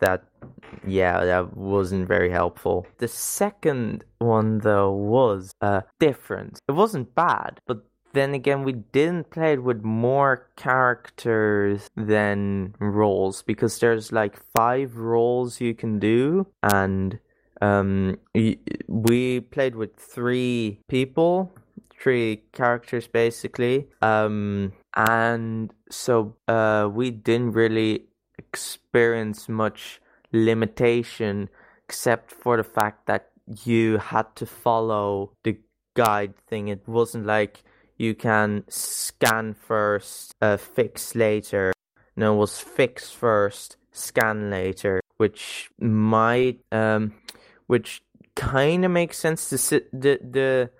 that 0.00 0.24
yeah, 0.86 1.24
that 1.24 1.56
wasn't 1.56 2.08
very 2.08 2.30
helpful. 2.30 2.86
The 2.98 3.08
second 3.08 4.04
one 4.18 4.58
though 4.58 4.92
was 4.92 5.52
uh 5.60 5.82
different. 6.00 6.58
It 6.68 6.72
wasn't 6.72 7.14
bad, 7.14 7.60
but 7.66 7.84
then 8.14 8.32
again, 8.32 8.64
we 8.64 8.72
didn't 8.72 9.30
play 9.30 9.54
it 9.54 9.62
with 9.62 9.82
more 9.82 10.48
characters 10.56 11.90
than 11.96 12.74
roles 12.78 13.42
because 13.42 13.78
there's 13.78 14.12
like 14.12 14.36
five 14.56 14.96
roles 14.96 15.60
you 15.60 15.74
can 15.74 15.98
do, 15.98 16.46
and 16.62 17.18
um, 17.60 18.18
we 18.88 19.40
played 19.40 19.74
with 19.74 19.96
three 19.96 20.78
people, 20.88 21.52
three 22.00 22.42
characters 22.52 23.06
basically, 23.06 23.88
um, 24.00 24.72
and 24.96 25.72
so 25.90 26.36
uh, 26.48 26.88
we 26.90 27.10
didn't 27.10 27.52
really 27.52 28.04
experience 28.38 29.48
much 29.48 30.00
limitation 30.32 31.48
except 31.84 32.30
for 32.30 32.56
the 32.56 32.64
fact 32.64 33.06
that 33.06 33.30
you 33.64 33.98
had 33.98 34.34
to 34.36 34.46
follow 34.46 35.32
the 35.42 35.56
guide 35.94 36.34
thing. 36.48 36.68
It 36.68 36.86
wasn't 36.88 37.26
like 37.26 37.62
you 38.04 38.14
can 38.14 38.64
scan 38.68 39.54
first, 39.54 40.34
uh, 40.40 40.56
fix 40.56 41.14
later. 41.14 41.72
No, 42.16 42.34
it 42.34 42.38
was 42.38 42.58
fix 42.58 43.10
first, 43.10 43.76
scan 43.92 44.50
later, 44.50 45.00
which 45.16 45.70
might, 45.80 46.60
um, 46.70 47.14
which 47.66 48.02
kind 48.36 48.84
of 48.84 48.90
makes 48.90 49.18
sense. 49.18 49.48
To 49.48 49.58
sit, 49.58 49.90
the 49.92 50.18
the 50.22 50.70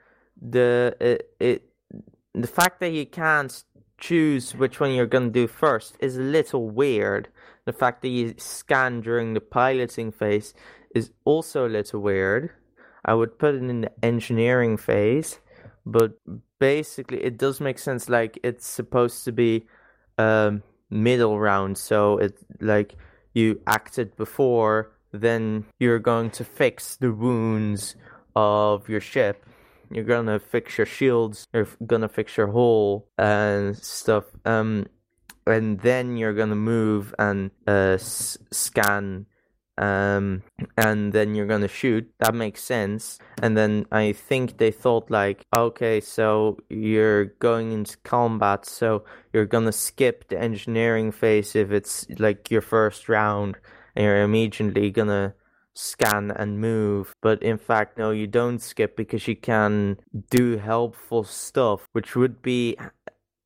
the 0.41 0.97
it, 1.01 1.31
it 1.41 1.63
the 2.35 2.47
fact 2.47 2.81
that 2.81 2.93
you 2.93 3.07
can't 3.07 3.65
choose 3.99 4.55
which 4.55 4.81
one 4.81 4.93
you're 4.93 5.07
gonna 5.07 5.31
do 5.31 5.47
first 5.47 5.97
is 6.01 6.17
a 6.17 6.23
little 6.23 6.69
weird. 6.69 7.29
The 7.65 7.73
fact 7.73 8.03
that 8.03 8.09
you 8.09 8.35
scan 8.37 9.01
during 9.01 9.35
the 9.35 9.41
piloting 9.41 10.13
phase 10.13 10.53
is 10.95 11.11
also 11.25 11.67
a 11.67 11.75
little 11.79 12.01
weird. 12.01 12.51
I 13.05 13.15
would 13.15 13.39
put 13.39 13.55
it 13.55 13.63
in 13.63 13.83
the 13.83 13.93
engineering 14.03 14.77
phase, 14.77 15.39
but 15.85 16.19
basically 16.71 17.21
it 17.29 17.37
does 17.45 17.57
make 17.69 17.79
sense 17.89 18.03
like 18.19 18.33
it's 18.49 18.67
supposed 18.81 19.19
to 19.27 19.33
be 19.43 19.53
um 20.27 20.53
middle 21.09 21.37
round 21.49 21.73
so 21.91 21.99
it 22.25 22.33
like 22.73 22.91
you 23.39 23.49
acted 23.79 24.09
before 24.25 24.77
then 25.27 25.43
you're 25.83 26.05
going 26.13 26.31
to 26.39 26.45
fix 26.61 26.77
the 27.05 27.13
wounds 27.25 27.95
of 28.35 28.89
your 28.93 29.05
ship. 29.13 29.37
You're 29.95 30.11
gonna 30.17 30.39
fix 30.55 30.67
your 30.79 30.91
shields 30.99 31.37
you're 31.55 31.69
gonna 31.91 32.09
fix 32.19 32.29
your 32.39 32.51
hull 32.57 33.07
and 33.19 33.77
stuff 34.01 34.25
um 34.55 34.71
and 35.47 35.79
then 35.89 36.17
you're 36.19 36.37
gonna 36.41 36.63
move 36.77 37.05
and 37.27 37.41
uh 37.69 37.97
s- 38.01 38.39
scan 38.51 39.27
um, 39.77 40.43
and 40.77 41.13
then 41.13 41.35
you're 41.35 41.47
gonna 41.47 41.69
shoot. 41.69 42.09
That 42.19 42.35
makes 42.35 42.63
sense. 42.63 43.19
And 43.43 43.57
then 43.57 43.87
I 43.91 44.13
think 44.13 44.59
they 44.59 44.71
thought 44.71 45.11
like, 45.11 45.43
okay, 45.57 46.01
so 46.01 46.59
you're 46.69 47.25
going 47.25 47.73
into 47.73 47.97
combat, 47.99 48.67
so 48.67 49.05
you're 49.33 49.47
gonna 49.47 49.73
skip 49.73 50.29
the 50.29 50.41
engineering 50.41 51.11
phase 51.13 51.57
if 51.57 51.73
it's 51.73 52.07
like 52.19 52.51
your 52.51 52.61
first 52.61 53.09
round, 53.09 53.57
and 53.97 54.05
you're 54.05 54.23
immediately 54.23 54.91
gonna 54.91 55.35
scan 55.75 56.31
and 56.31 56.61
move. 56.61 57.15
But 57.21 57.43
in 57.43 57.59
fact, 57.59 57.99
no, 57.99 58.13
you 58.13 58.27
don't 58.29 58.61
skip 58.61 58.97
because 58.97 59.27
you 59.27 59.37
can 59.37 59.99
do 60.31 60.57
helpful 60.59 61.25
stuff, 61.25 61.89
which 61.93 62.15
would 62.15 62.43
be, 62.43 62.77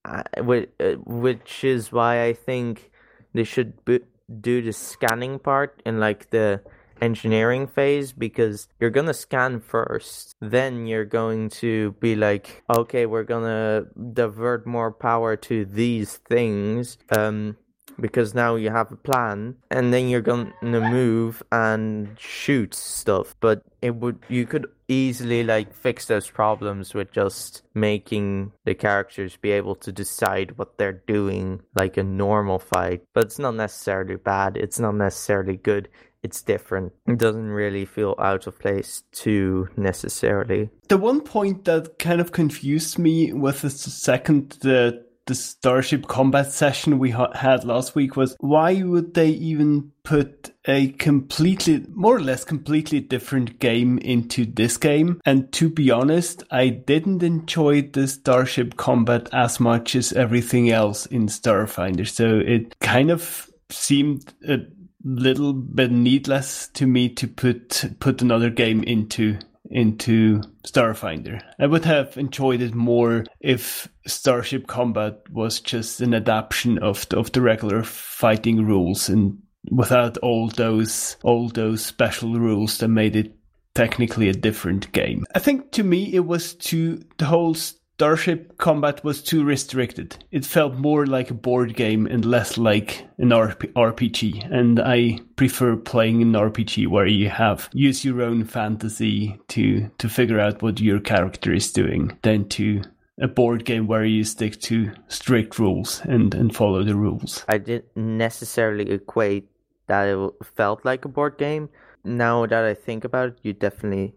uh, 0.05 0.23
which 0.37 1.65
is 1.65 1.91
why 1.91 2.25
I 2.25 2.35
think 2.35 2.91
they 3.33 3.45
should. 3.45 3.83
Be- 3.85 4.01
do 4.41 4.63
the 4.63 4.73
scanning 4.73 5.39
part 5.39 5.83
in 5.85 5.99
like 6.01 6.31
the 6.31 6.61
engineering 7.01 7.67
phase 7.67 8.13
because 8.13 8.67
you're 8.81 8.91
gonna 8.91 9.15
scan 9.15 9.61
first 9.61 10.35
then 10.41 10.85
you're 10.85 11.05
going 11.05 11.49
to 11.49 11.93
be 12.01 12.17
like 12.17 12.65
okay 12.77 13.07
we're 13.07 13.23
gonna 13.23 13.85
divert 14.13 14.67
more 14.67 14.91
power 14.91 15.37
to 15.37 15.65
these 15.65 16.17
things 16.17 16.99
um 17.17 17.57
because 18.01 18.35
now 18.35 18.55
you 18.55 18.71
have 18.71 18.93
a 18.93 18.97
plan 18.97 19.57
and 19.71 19.93
then 19.93 20.09
you're 20.09 20.21
gonna 20.21 20.53
move 20.63 21.43
and 21.51 22.19
shoot 22.19 22.75
stuff. 22.75 23.35
But 23.41 23.63
it 23.83 23.95
would 23.97 24.19
you 24.29 24.47
could 24.47 24.67
easily 24.89 25.45
like 25.45 25.73
fix 25.73 26.07
those 26.07 26.29
problems 26.31 26.95
with 26.95 27.13
just 27.13 27.63
making 27.75 28.53
the 28.65 28.75
characters 28.75 29.37
be 29.37 29.51
able 29.51 29.75
to 29.75 29.93
decide 29.93 30.57
what 30.57 30.79
they're 30.79 31.03
doing 31.07 31.61
like 31.75 31.97
a 31.97 32.03
normal 32.03 32.59
fight 32.59 33.03
but 33.13 33.25
it's 33.25 33.39
not 33.39 33.55
necessarily 33.55 34.17
bad 34.17 34.57
it's 34.57 34.81
not 34.81 34.95
necessarily 34.95 35.57
good 35.57 35.89
it's 36.23 36.43
different. 36.43 36.93
It 37.07 37.19
doesn't 37.19 37.49
really 37.49 37.85
feel 37.85 38.15
out 38.19 38.47
of 38.47 38.59
place 38.59 39.05
too 39.13 39.69
necessarily. 39.77 40.69
The 40.89 40.97
one 40.97 41.21
point 41.21 41.65
that 41.67 41.99
kind 41.99 42.21
of 42.21 42.33
confused 42.33 42.99
me 42.99 43.33
with 43.33 43.63
the 43.63 43.71
second 43.71 44.59
the 44.63 45.07
the 45.29 45.35
Starship 45.35 46.09
combat 46.09 46.51
session 46.51 46.99
we 46.99 47.11
ha- 47.11 47.33
had 47.35 47.65
last 47.65 47.95
week 47.95 48.17
was 48.17 48.35
why 48.41 48.83
would 48.83 49.15
they 49.15 49.29
even 49.29 49.93
put 50.03 50.51
a 50.67 50.89
completely, 50.93 51.85
more 51.93 52.17
or 52.17 52.21
less 52.21 52.45
completely 52.45 52.99
different 52.99 53.59
game 53.61 53.99
into 53.99 54.47
this 54.47 54.77
game? 54.79 55.21
And 55.25 55.53
to 55.53 55.69
be 55.69 55.91
honest, 55.91 56.43
I 56.51 56.71
didn't 56.71 57.23
enjoy 57.23 57.83
the 57.83 58.09
Starship 58.09 58.77
combat 58.77 59.29
as 59.33 59.61
much 59.61 59.95
as 59.95 60.13
everything 60.13 60.71
else 60.71 61.07
in 61.07 61.27
Starfinder. 61.27 62.09
So 62.09 62.39
it 62.39 62.79
kind 62.81 63.11
of 63.11 63.51
seemed 63.71 64.33
a 64.49 64.59
little 65.05 65.53
bit 65.53 65.93
needless 65.93 66.69
to 66.69 66.87
me 66.87 67.09
to 67.11 67.29
put 67.29 67.85
put 68.01 68.21
another 68.23 68.51
game 68.51 68.83
into 68.83 69.39
into 69.71 70.41
Starfinder. 70.67 71.43
I 71.59 71.67
would 71.67 71.85
have 71.85 72.17
enjoyed 72.17 72.61
it 72.61 72.75
more 72.75 73.25
if 73.41 73.89
Starship 74.07 74.67
Combat 74.67 75.21
was 75.31 75.61
just 75.61 76.01
an 76.01 76.15
adaptation 76.15 76.79
of 76.79 77.09
the, 77.09 77.19
of 77.19 77.33
the 77.33 77.41
regular 77.41 77.83
fighting 77.83 78.65
rules 78.65 79.09
and 79.09 79.39
without 79.71 80.17
all 80.19 80.49
those 80.49 81.17
all 81.23 81.49
those 81.49 81.85
special 81.85 82.35
rules 82.35 82.79
that 82.79 82.89
made 82.89 83.17
it 83.17 83.35
technically 83.75 84.29
a 84.29 84.33
different 84.33 84.91
game. 84.93 85.25
I 85.35 85.39
think 85.39 85.73
to 85.73 85.85
me 85.85 86.13
it 86.15 86.25
was 86.25 86.55
too 86.55 87.03
the 87.19 87.27
whole 87.27 87.55
Starship 87.99 88.57
combat 88.59 89.03
was 89.03 89.21
too 89.21 89.43
restricted. 89.43 90.17
It 90.31 90.45
felt 90.45 90.75
more 90.75 91.05
like 91.05 91.33
a 91.33 91.35
board 91.35 91.75
game 91.75 92.07
and 92.07 92.25
less 92.25 92.57
like 92.57 93.05
an 93.19 93.31
RPG. 93.31 94.49
And 94.53 94.79
I 94.79 95.19
prefer 95.35 95.75
playing 95.75 96.23
an 96.23 96.33
RPG 96.35 96.87
where 96.87 97.09
you 97.09 97.29
have 97.29 97.69
use 97.73 98.05
your 98.05 98.23
own 98.23 98.45
fantasy 98.45 99.41
to 99.49 99.91
to 99.99 100.09
figure 100.09 100.39
out 100.39 100.63
what 100.63 100.81
your 100.81 101.01
character 101.01 101.53
is 101.53 101.73
doing 101.73 102.17
than 102.23 102.49
to 102.51 102.83
a 103.21 103.27
board 103.27 103.65
game 103.65 103.89
where 103.89 104.05
you 104.05 104.23
stick 104.23 104.61
to 104.61 104.93
strict 105.09 105.59
rules 105.59 106.01
and, 106.05 106.37
and 106.37 106.55
follow 106.55 106.85
the 106.85 106.95
rules. 106.95 107.45
I 107.49 107.59
didn't 107.59 107.97
necessarily 107.97 108.93
equate 108.93 109.49
that 109.89 110.07
it 110.07 110.31
felt 110.55 110.85
like 110.85 111.05
a 111.05 111.09
board 111.09 111.37
game. 111.37 111.69
Now 112.05 112.47
that 112.47 112.65
I 112.65 112.75
think 112.75 113.03
about 113.03 113.31
it, 113.31 113.39
you 113.43 113.55
definitely 113.55 114.15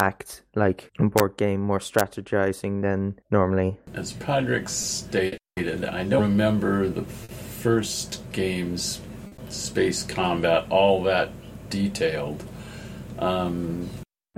act 0.00 0.42
like 0.54 0.90
a 0.98 1.04
board 1.04 1.36
game, 1.36 1.60
more 1.60 1.78
strategizing 1.78 2.82
than 2.82 3.18
normally. 3.30 3.76
As 3.94 4.12
Padraig 4.12 4.68
stated, 4.68 5.84
I 5.84 6.04
don't 6.04 6.22
remember 6.22 6.88
the 6.88 7.04
first 7.04 8.22
game's 8.32 9.00
space 9.48 10.02
combat 10.02 10.66
all 10.70 11.02
that 11.04 11.30
detailed. 11.68 12.42
Um, 13.18 13.88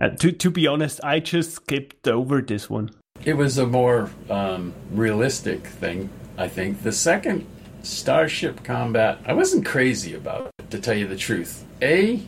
Uh, 0.01 0.09
to 0.09 0.32
to 0.32 0.51
be 0.51 0.66
honest, 0.66 1.01
I 1.05 1.20
just 1.20 1.52
skipped 1.52 2.09
over 2.09 2.40
this 2.43 2.68
one. 2.70 2.90
It 3.24 3.36
was 3.36 3.59
a 3.59 3.66
more 3.66 4.10
um, 4.30 4.72
realistic 4.90 5.66
thing, 5.66 6.09
I 6.36 6.48
think. 6.48 6.82
The 6.82 6.93
second 6.93 7.47
Starship 7.82 8.64
Combat, 8.64 9.18
I 9.26 9.32
wasn't 9.34 9.64
crazy 9.66 10.14
about 10.14 10.47
it, 10.59 10.70
to 10.70 10.78
tell 10.80 10.97
you 10.97 11.06
the 11.06 11.16
truth. 11.16 11.64
A, 11.82 12.20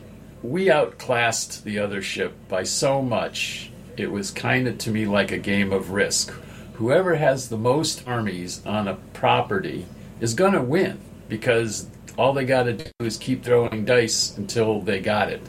we 0.49 0.69
outclassed 0.69 1.63
the 1.63 1.79
other 1.79 2.01
ship 2.01 2.33
by 2.47 2.63
so 2.63 3.01
much, 3.01 3.71
it 3.97 4.11
was 4.11 4.31
kind 4.31 4.67
of 4.67 4.77
to 4.79 4.91
me 4.91 5.05
like 5.05 5.31
a 5.31 5.37
game 5.37 5.71
of 5.71 5.91
risk. 5.91 6.31
Whoever 6.73 7.15
has 7.15 7.49
the 7.49 7.57
most 7.57 8.07
armies 8.07 8.65
on 8.65 8.87
a 8.87 8.95
property 9.13 9.85
is 10.19 10.33
going 10.33 10.53
to 10.53 10.61
win 10.61 10.99
because 11.29 11.87
all 12.17 12.33
they 12.33 12.45
got 12.45 12.63
to 12.63 12.73
do 12.73 12.91
is 12.99 13.17
keep 13.17 13.43
throwing 13.43 13.85
dice 13.85 14.37
until 14.37 14.81
they 14.81 14.99
got 14.99 15.29
it. 15.29 15.41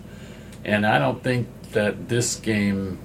And 0.64 0.86
I 0.86 0.98
don't 0.98 1.22
think 1.22 1.48
that 1.72 2.08
this 2.08 2.36
game 2.36 2.98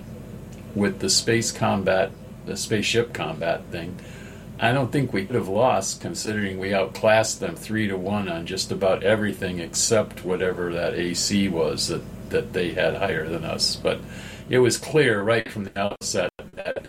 with 0.74 1.00
the 1.00 1.10
space 1.10 1.52
combat, 1.52 2.12
the 2.46 2.56
spaceship 2.56 3.14
combat 3.14 3.66
thing, 3.72 4.00
I 4.64 4.72
don't 4.74 4.92
think 4.92 5.12
we 5.12 5.26
could 5.26 5.36
have 5.36 5.48
lost 5.48 6.02
considering 6.02 6.60
we 6.60 6.70
outclassed 6.70 7.40
them 7.40 7.56
three 7.56 7.88
to 7.88 7.98
one 7.98 8.30
on 8.30 8.46
just 8.46 8.72
about 8.72 9.02
everything 9.02 9.60
except 9.60 10.24
whatever 10.24 10.72
that 10.72 10.94
AC 10.94 11.50
was 11.50 11.88
that, 11.88 12.04
that 12.30 12.54
they 12.54 12.74
had 12.74 12.96
higher 12.96 13.28
than 13.28 13.44
us. 13.44 13.76
But 13.76 14.00
it 14.50 14.60
was 14.60 14.78
clear 14.78 15.24
right 15.24 15.50
from 15.50 15.64
the 15.64 15.80
outset 15.80 16.30
that 16.54 16.86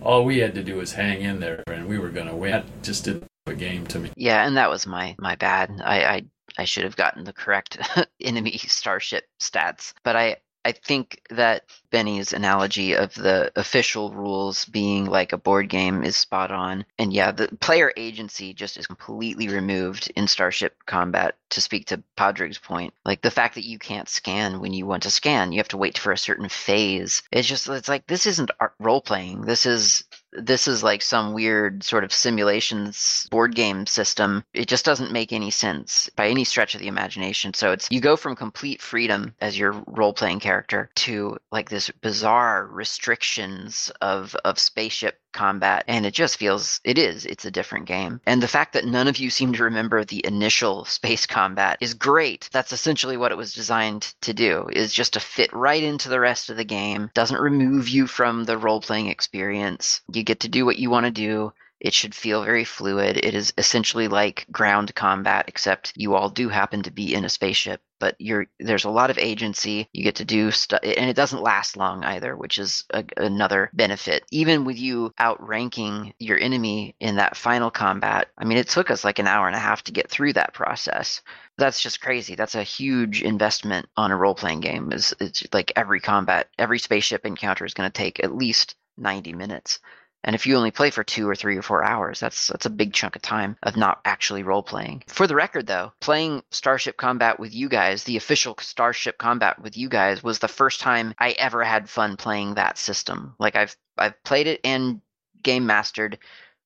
all 0.00 0.24
we 0.24 0.38
had 0.38 0.54
to 0.54 0.64
do 0.64 0.76
was 0.76 0.92
hang 0.92 1.20
in 1.20 1.40
there 1.40 1.62
and 1.66 1.88
we 1.88 1.98
were 1.98 2.08
going 2.08 2.28
to 2.28 2.34
win. 2.34 2.52
That 2.52 2.82
just 2.82 3.04
didn't 3.04 3.28
a 3.48 3.54
game 3.54 3.86
to 3.88 3.98
me. 3.98 4.10
Yeah, 4.16 4.46
and 4.46 4.56
that 4.56 4.70
was 4.70 4.86
my 4.86 5.14
my 5.18 5.36
bad. 5.36 5.80
I 5.84 6.04
I, 6.04 6.24
I 6.56 6.64
should 6.64 6.84
have 6.84 6.96
gotten 6.96 7.24
the 7.24 7.32
correct 7.32 7.78
enemy 8.20 8.56
starship 8.58 9.24
stats, 9.40 9.92
but 10.04 10.16
I 10.16 10.36
I 10.68 10.72
think 10.72 11.22
that 11.30 11.64
Benny's 11.90 12.34
analogy 12.34 12.92
of 12.92 13.14
the 13.14 13.50
official 13.56 14.12
rules 14.12 14.66
being 14.66 15.06
like 15.06 15.32
a 15.32 15.38
board 15.38 15.70
game 15.70 16.04
is 16.04 16.14
spot 16.14 16.50
on. 16.50 16.84
And 16.98 17.10
yeah, 17.10 17.32
the 17.32 17.48
player 17.60 17.90
agency 17.96 18.52
just 18.52 18.76
is 18.76 18.86
completely 18.86 19.48
removed 19.48 20.12
in 20.14 20.28
Starship 20.28 20.76
Combat, 20.84 21.36
to 21.50 21.62
speak 21.62 21.86
to 21.86 22.02
Padraig's 22.16 22.58
point. 22.58 22.92
Like 23.06 23.22
the 23.22 23.30
fact 23.30 23.54
that 23.54 23.64
you 23.64 23.78
can't 23.78 24.10
scan 24.10 24.60
when 24.60 24.74
you 24.74 24.84
want 24.84 25.04
to 25.04 25.10
scan, 25.10 25.52
you 25.52 25.58
have 25.58 25.68
to 25.68 25.78
wait 25.78 25.96
for 25.96 26.12
a 26.12 26.18
certain 26.18 26.50
phase. 26.50 27.22
It's 27.32 27.48
just, 27.48 27.66
it's 27.66 27.88
like, 27.88 28.06
this 28.06 28.26
isn't 28.26 28.50
role 28.78 29.00
playing. 29.00 29.40
This 29.40 29.64
is 29.64 30.04
this 30.32 30.68
is 30.68 30.82
like 30.82 31.02
some 31.02 31.32
weird 31.32 31.82
sort 31.82 32.04
of 32.04 32.12
simulations 32.12 33.26
board 33.30 33.54
game 33.54 33.86
system. 33.86 34.44
It 34.52 34.68
just 34.68 34.84
doesn't 34.84 35.12
make 35.12 35.32
any 35.32 35.50
sense 35.50 36.10
by 36.16 36.28
any 36.28 36.44
stretch 36.44 36.74
of 36.74 36.80
the 36.80 36.88
imagination. 36.88 37.54
So 37.54 37.72
it's 37.72 37.88
you 37.90 38.00
go 38.00 38.16
from 38.16 38.36
complete 38.36 38.80
freedom 38.80 39.34
as 39.40 39.58
your 39.58 39.72
role 39.86 40.12
playing 40.12 40.40
character 40.40 40.90
to 40.96 41.38
like 41.50 41.70
this 41.70 41.90
bizarre 41.90 42.66
restrictions 42.66 43.90
of 44.00 44.34
of 44.44 44.58
spaceship 44.58 45.20
combat 45.38 45.84
and 45.86 46.04
it 46.04 46.14
just 46.14 46.36
feels 46.36 46.80
it 46.82 46.98
is 46.98 47.24
it's 47.24 47.44
a 47.44 47.50
different 47.58 47.86
game. 47.86 48.20
And 48.26 48.42
the 48.42 48.54
fact 48.56 48.72
that 48.72 48.84
none 48.84 49.06
of 49.06 49.18
you 49.18 49.30
seem 49.30 49.52
to 49.52 49.64
remember 49.64 50.04
the 50.04 50.26
initial 50.26 50.84
space 50.84 51.26
combat 51.26 51.78
is 51.80 51.94
great. 51.94 52.48
That's 52.52 52.72
essentially 52.72 53.16
what 53.16 53.30
it 53.30 53.38
was 53.38 53.54
designed 53.54 54.14
to 54.22 54.34
do 54.34 54.68
is 54.72 54.92
just 54.92 55.12
to 55.12 55.20
fit 55.20 55.52
right 55.52 55.82
into 55.82 56.08
the 56.08 56.18
rest 56.18 56.50
of 56.50 56.56
the 56.56 56.64
game. 56.64 57.10
Doesn't 57.14 57.40
remove 57.40 57.88
you 57.88 58.08
from 58.08 58.44
the 58.44 58.58
role 58.58 58.80
playing 58.80 59.06
experience. 59.08 60.00
You 60.12 60.24
get 60.24 60.40
to 60.40 60.48
do 60.48 60.64
what 60.64 60.80
you 60.80 60.90
want 60.90 61.06
to 61.06 61.12
do. 61.12 61.52
It 61.80 61.94
should 61.94 62.14
feel 62.14 62.42
very 62.42 62.64
fluid. 62.64 63.18
It 63.18 63.34
is 63.34 63.52
essentially 63.56 64.08
like 64.08 64.46
ground 64.50 64.92
combat, 64.96 65.44
except 65.46 65.92
you 65.94 66.16
all 66.16 66.28
do 66.28 66.48
happen 66.48 66.82
to 66.82 66.90
be 66.90 67.14
in 67.14 67.24
a 67.24 67.28
spaceship, 67.28 67.80
but 67.98 68.16
you're 68.18 68.46
there's 68.58 68.84
a 68.84 68.90
lot 68.90 69.10
of 69.10 69.18
agency. 69.18 69.88
You 69.92 70.02
get 70.02 70.16
to 70.16 70.24
do 70.24 70.50
stuff, 70.50 70.80
and 70.82 71.10
it 71.10 71.16
doesn't 71.16 71.42
last 71.42 71.76
long 71.76 72.04
either, 72.04 72.36
which 72.36 72.58
is 72.58 72.84
a, 72.90 73.04
another 73.16 73.70
benefit. 73.72 74.24
Even 74.30 74.64
with 74.64 74.78
you 74.78 75.12
outranking 75.20 76.14
your 76.18 76.38
enemy 76.38 76.94
in 77.00 77.16
that 77.16 77.36
final 77.36 77.70
combat, 77.70 78.28
I 78.36 78.44
mean, 78.44 78.58
it 78.58 78.68
took 78.68 78.90
us 78.90 79.04
like 79.04 79.18
an 79.18 79.26
hour 79.26 79.46
and 79.46 79.56
a 79.56 79.60
half 79.60 79.84
to 79.84 79.92
get 79.92 80.10
through 80.10 80.34
that 80.34 80.54
process 80.54 81.22
that's 81.58 81.82
just 81.82 82.00
crazy. 82.00 82.36
That's 82.36 82.54
a 82.54 82.62
huge 82.62 83.22
investment 83.22 83.88
on 83.96 84.12
a 84.12 84.16
role 84.16 84.34
playing 84.34 84.60
game. 84.60 84.92
Is 84.92 85.12
it's 85.20 85.46
like 85.52 85.72
every 85.76 86.00
combat, 86.00 86.48
every 86.58 86.78
spaceship 86.78 87.26
encounter 87.26 87.64
is 87.64 87.74
going 87.74 87.90
to 87.90 87.98
take 87.98 88.22
at 88.22 88.34
least 88.34 88.76
90 88.96 89.32
minutes. 89.34 89.80
And 90.24 90.34
if 90.34 90.46
you 90.46 90.56
only 90.56 90.70
play 90.70 90.90
for 90.90 91.04
two 91.04 91.28
or 91.28 91.34
three 91.34 91.56
or 91.56 91.62
four 91.62 91.84
hours, 91.84 92.20
that's 92.20 92.48
that's 92.48 92.66
a 92.66 92.70
big 92.70 92.92
chunk 92.92 93.16
of 93.16 93.22
time 93.22 93.56
of 93.62 93.76
not 93.76 94.00
actually 94.04 94.42
role 94.42 94.62
playing. 94.62 95.04
For 95.06 95.26
the 95.26 95.36
record, 95.36 95.66
though, 95.66 95.92
playing 96.00 96.42
Starship 96.50 96.96
Combat 96.96 97.38
with 97.38 97.54
you 97.54 97.68
guys, 97.68 98.04
the 98.04 98.16
official 98.16 98.56
Starship 98.60 99.18
Combat 99.18 99.60
with 99.62 99.76
you 99.76 99.88
guys, 99.88 100.22
was 100.22 100.38
the 100.38 100.48
first 100.48 100.80
time 100.80 101.14
I 101.18 101.30
ever 101.32 101.62
had 101.62 101.88
fun 101.88 102.16
playing 102.16 102.54
that 102.54 102.78
system. 102.78 103.34
Like 103.38 103.56
I've 103.56 103.76
I've 103.96 104.22
played 104.24 104.46
it 104.48 104.60
and 104.64 105.00
game 105.42 105.66
mastered 105.66 106.18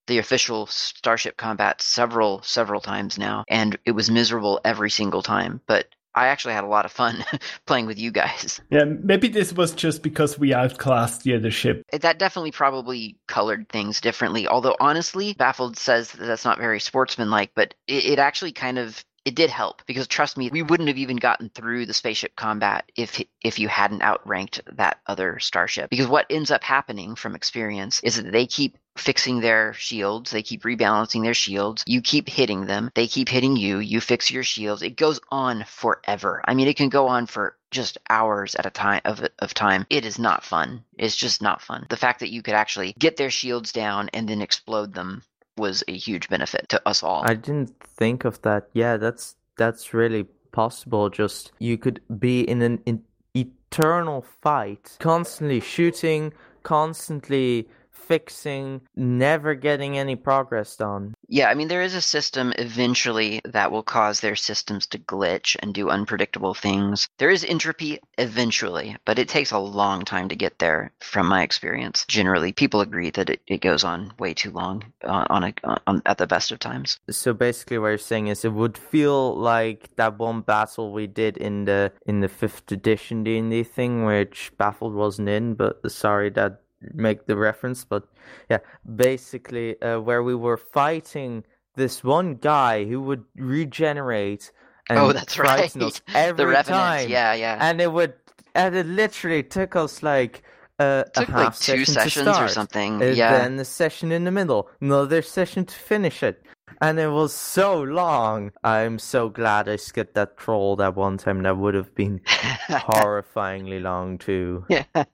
the 0.07 0.19
official 0.19 0.67
Starship 0.67 1.37
Combat 1.37 1.81
several 1.81 2.43
several 2.43 2.81
times 2.81 3.19
now, 3.19 3.45
and 3.49 3.79
it 3.85 3.93
was 3.93 4.11
miserable 4.11 4.61
every 4.65 4.91
single 4.91 5.23
time. 5.23 5.61
But 5.67 5.87
I 6.15 6.29
actually 6.29 6.55
had 6.55 6.65
a 6.65 6.69
lot 6.69 6.85
of 6.85 6.93
fun 6.93 7.25
playing 7.67 7.87
with 7.87 7.99
you 7.99 8.11
guys. 8.11 8.61
Yeah, 8.71 8.85
maybe 8.85 9.29
this 9.29 9.53
was 9.53 9.73
just 9.73 10.03
because 10.03 10.39
we 10.39 10.53
outclassed 10.53 11.23
the 11.23 11.35
other 11.35 11.51
ship. 11.51 11.85
That 11.93 12.19
definitely 12.19 12.53
probably 12.53 13.17
colored 13.29 13.69
things 13.69 14.01
differently. 14.01 14.47
Although 14.47 14.77
honestly, 14.81 15.35
Baffled 15.35 15.77
says 15.77 16.13
that 16.13 16.27
that's 16.27 16.45
not 16.45 16.59
very 16.59 16.81
sportsmanlike, 16.81 17.53
but 17.55 17.75
it, 17.87 18.05
it 18.05 18.19
actually 18.19 18.53
kind 18.53 18.79
of 18.79 19.05
it 19.25 19.35
did 19.37 19.51
help 19.51 19.83
because 19.87 20.09
trust 20.09 20.37
me, 20.37 20.51
we 20.51 20.63
wouldn't 20.63 20.89
have 20.89 20.99
even 20.99 21.17
gotten 21.17 21.49
through 21.49 21.87
the 21.87 21.95
spaceship 21.95 22.35
combat 22.35 22.91
if 22.97 23.23
if 23.43 23.59
you 23.59 23.69
hadn't 23.69 24.03
outranked 24.03 24.61
that 24.77 24.99
other 25.07 25.39
starship. 25.39 25.91
Because 25.91 26.09
what 26.09 26.27
ends 26.29 26.51
up 26.51 26.65
happening 26.65 27.15
from 27.15 27.35
experience 27.35 28.01
is 28.03 28.17
that 28.17 28.33
they 28.33 28.47
keep 28.47 28.77
fixing 28.97 29.41
their 29.41 29.73
shields, 29.75 30.31
they 30.31 30.43
keep 30.43 30.63
rebalancing 30.63 31.23
their 31.23 31.35
shields. 31.35 31.83
You 31.87 32.01
keep 32.03 32.29
hitting 32.29 32.67
them, 32.67 32.91
they 32.95 33.07
keep 33.07 33.29
hitting 33.29 33.57
you. 33.57 33.79
You 33.79 34.01
fix 34.01 34.31
your 34.31 34.43
shields. 34.43 34.83
It 34.83 34.97
goes 34.97 35.21
on 35.31 35.65
forever. 35.67 36.43
I 36.45 36.55
mean, 36.55 36.69
it 36.69 36.77
can 36.77 36.89
go 36.89 37.09
on 37.09 37.27
for 37.27 37.57
just 37.71 37.99
hours 38.09 38.55
at 38.55 38.67
a 38.67 38.71
time 38.71 39.01
of 39.05 39.27
of 39.39 39.55
time. 39.55 39.87
It 39.91 40.05
is 40.05 40.19
not 40.19 40.45
fun. 40.45 40.85
It's 40.99 41.17
just 41.17 41.43
not 41.43 41.63
fun. 41.63 41.87
The 41.89 41.97
fact 41.97 42.21
that 42.21 42.31
you 42.31 42.43
could 42.43 42.55
actually 42.55 42.95
get 42.99 43.17
their 43.17 43.31
shields 43.31 43.73
down 43.73 44.11
and 44.13 44.29
then 44.29 44.43
explode 44.43 44.95
them 44.95 45.23
was 45.57 45.83
a 45.89 45.97
huge 45.97 46.29
benefit 46.29 46.69
to 46.71 46.83
us 46.87 47.03
all. 47.03 47.23
I 47.27 47.35
didn't 47.35 47.73
think 47.81 48.25
of 48.25 48.41
that. 48.43 48.69
Yeah, 48.73 48.97
that's 48.97 49.37
that's 49.57 49.95
really 49.95 50.25
possible. 50.53 51.11
Just 51.11 51.53
you 51.59 51.79
could 51.79 52.01
be 52.19 52.43
in 52.43 52.63
an 52.63 52.83
in 52.87 53.03
eternal 53.35 54.25
fight, 54.43 54.97
constantly 55.01 55.61
shooting, 55.61 56.33
constantly 56.63 57.69
fixing, 58.03 58.81
never 58.97 59.55
getting 59.55 59.99
any 59.99 60.17
progress 60.17 60.77
done. 60.77 61.15
Yeah, 61.29 61.49
I 61.49 61.55
mean, 61.55 61.69
there 61.69 61.83
is 61.83 61.95
a 61.95 62.01
system 62.01 62.53
eventually 62.59 63.41
that 63.45 63.73
will 63.73 63.83
cause 63.83 64.21
their 64.21 64.37
systems 64.37 64.87
to 64.89 64.99
glitch 64.99 65.57
and 65.61 65.73
do 65.73 65.89
unpredictable 65.89 66.55
things. 66.55 67.09
There 67.19 67.31
is 67.31 67.45
entropy 67.45 68.01
eventually, 68.19 68.97
but 69.05 69.19
it 69.19 69.29
takes 69.29 69.51
a 69.51 69.59
long 69.59 70.05
time 70.05 70.29
to 70.29 70.37
get 70.37 70.59
there 70.59 70.93
from 71.01 71.27
my 71.27 71.43
experience. 71.43 72.05
Generally, 72.09 72.53
people 72.53 72.81
agree 72.81 73.11
that 73.11 73.31
it, 73.31 73.41
it 73.47 73.61
goes 73.61 73.85
on 73.85 74.13
way 74.19 74.35
too 74.35 74.51
long 74.51 74.85
on, 75.05 75.27
on, 75.31 75.45
a, 75.45 75.55
on 75.87 76.03
at 76.07 76.19
the 76.19 76.27
best 76.27 76.53
of 76.53 76.59
times. 76.59 76.99
So 77.11 77.33
basically 77.33 77.79
what 77.79 77.89
you're 77.89 77.99
saying 77.99 78.29
is 78.29 78.45
it 78.45 78.53
would 78.53 78.77
feel 78.77 79.37
like 79.37 79.95
that 79.97 80.19
one 80.19 80.43
battle 80.43 80.93
we 80.93 81.07
did 81.07 81.37
in 81.37 81.65
the 81.65 81.93
in 82.07 82.21
the 82.21 82.29
5th 82.29 82.71
edition 82.73 83.25
D&D 83.25 83.63
thing 83.65 84.05
which 84.05 84.53
Baffled 84.59 84.95
wasn't 84.95 85.29
in, 85.29 85.55
but 85.55 85.83
the 85.83 85.91
sorry 85.91 86.31
that 86.31 86.63
make 86.95 87.27
the 87.27 87.37
reference, 87.37 87.85
but 87.85 88.05
yeah, 88.51 88.59
basically 88.97 89.81
uh, 89.83 90.01
where 90.01 90.23
we 90.23 90.35
were 90.35 90.57
fighting 90.57 91.45
this 91.77 92.05
one 92.05 92.35
guy 92.35 92.85
who 92.85 93.01
would 93.01 93.25
regenerate 93.37 94.53
and 94.89 94.99
oh, 94.99 95.13
that's 95.13 95.39
right. 95.39 95.75
us 95.77 96.03
every 96.15 96.37
the 96.37 96.47
Revenant. 96.47 96.67
time. 96.67 97.09
Yeah, 97.09 97.35
yeah. 97.35 97.59
And 97.61 97.81
it 97.81 97.93
would, 97.93 98.15
and 98.55 98.75
it 98.75 98.87
literally 98.87 99.43
took 99.43 99.77
us 99.77 100.03
like 100.03 100.43
uh, 100.79 101.05
It 101.07 101.15
took 101.15 101.29
a 101.29 101.33
like 101.33 101.43
half 101.45 101.59
two 101.59 101.85
session 101.85 102.25
sessions 102.25 102.39
or 102.39 102.49
something. 102.49 103.01
Yeah. 103.01 103.39
Then 103.39 103.57
the 103.57 103.65
session 103.65 104.13
in 104.13 104.25
the 104.25 104.31
middle, 104.31 104.69
another 104.81 105.23
session 105.23 105.65
to 105.65 105.75
finish 105.75 106.23
it. 106.23 106.43
And 106.81 106.99
it 106.99 107.09
was 107.09 107.33
so 107.33 107.83
long. 107.83 108.53
I'm 108.65 108.99
so 108.99 109.29
glad 109.29 109.69
I 109.69 109.77
skipped 109.77 110.15
that 110.15 110.37
troll 110.37 110.77
that 110.77 110.95
one 110.97 111.19
time. 111.19 111.43
That 111.43 111.57
would 111.57 111.75
have 111.75 111.95
been 111.95 112.21
horrifyingly 112.27 113.83
long 113.83 114.19
too. 114.19 114.65
Yeah. 114.73 115.05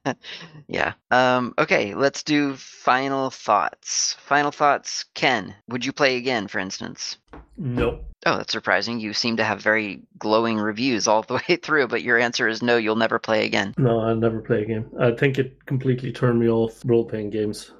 yeah. 0.67 0.93
Um, 1.11 1.53
okay, 1.57 1.93
let's 1.93 2.23
do 2.23 2.55
final 2.55 3.29
thoughts. 3.29 4.15
Final 4.21 4.51
thoughts. 4.51 5.05
Ken, 5.13 5.53
would 5.67 5.85
you 5.85 5.91
play 5.91 6.15
again, 6.15 6.47
for 6.47 6.59
instance? 6.59 7.17
No. 7.57 7.99
Oh, 8.25 8.37
that's 8.37 8.53
surprising. 8.53 8.99
You 8.99 9.13
seem 9.13 9.37
to 9.37 9.43
have 9.43 9.61
very 9.61 10.01
glowing 10.17 10.57
reviews 10.57 11.07
all 11.07 11.23
the 11.23 11.33
way 11.49 11.57
through, 11.57 11.87
but 11.87 12.03
your 12.03 12.17
answer 12.17 12.47
is 12.47 12.61
no, 12.61 12.77
you'll 12.77 12.95
never 12.95 13.19
play 13.19 13.45
again. 13.45 13.73
No, 13.77 13.99
I'll 13.99 14.15
never 14.15 14.39
play 14.39 14.61
again. 14.61 14.89
I 14.99 15.11
think 15.11 15.37
it 15.37 15.65
completely 15.65 16.11
turned 16.11 16.39
me 16.39 16.49
off 16.49 16.81
role 16.85 17.05
playing 17.05 17.31
games. 17.31 17.71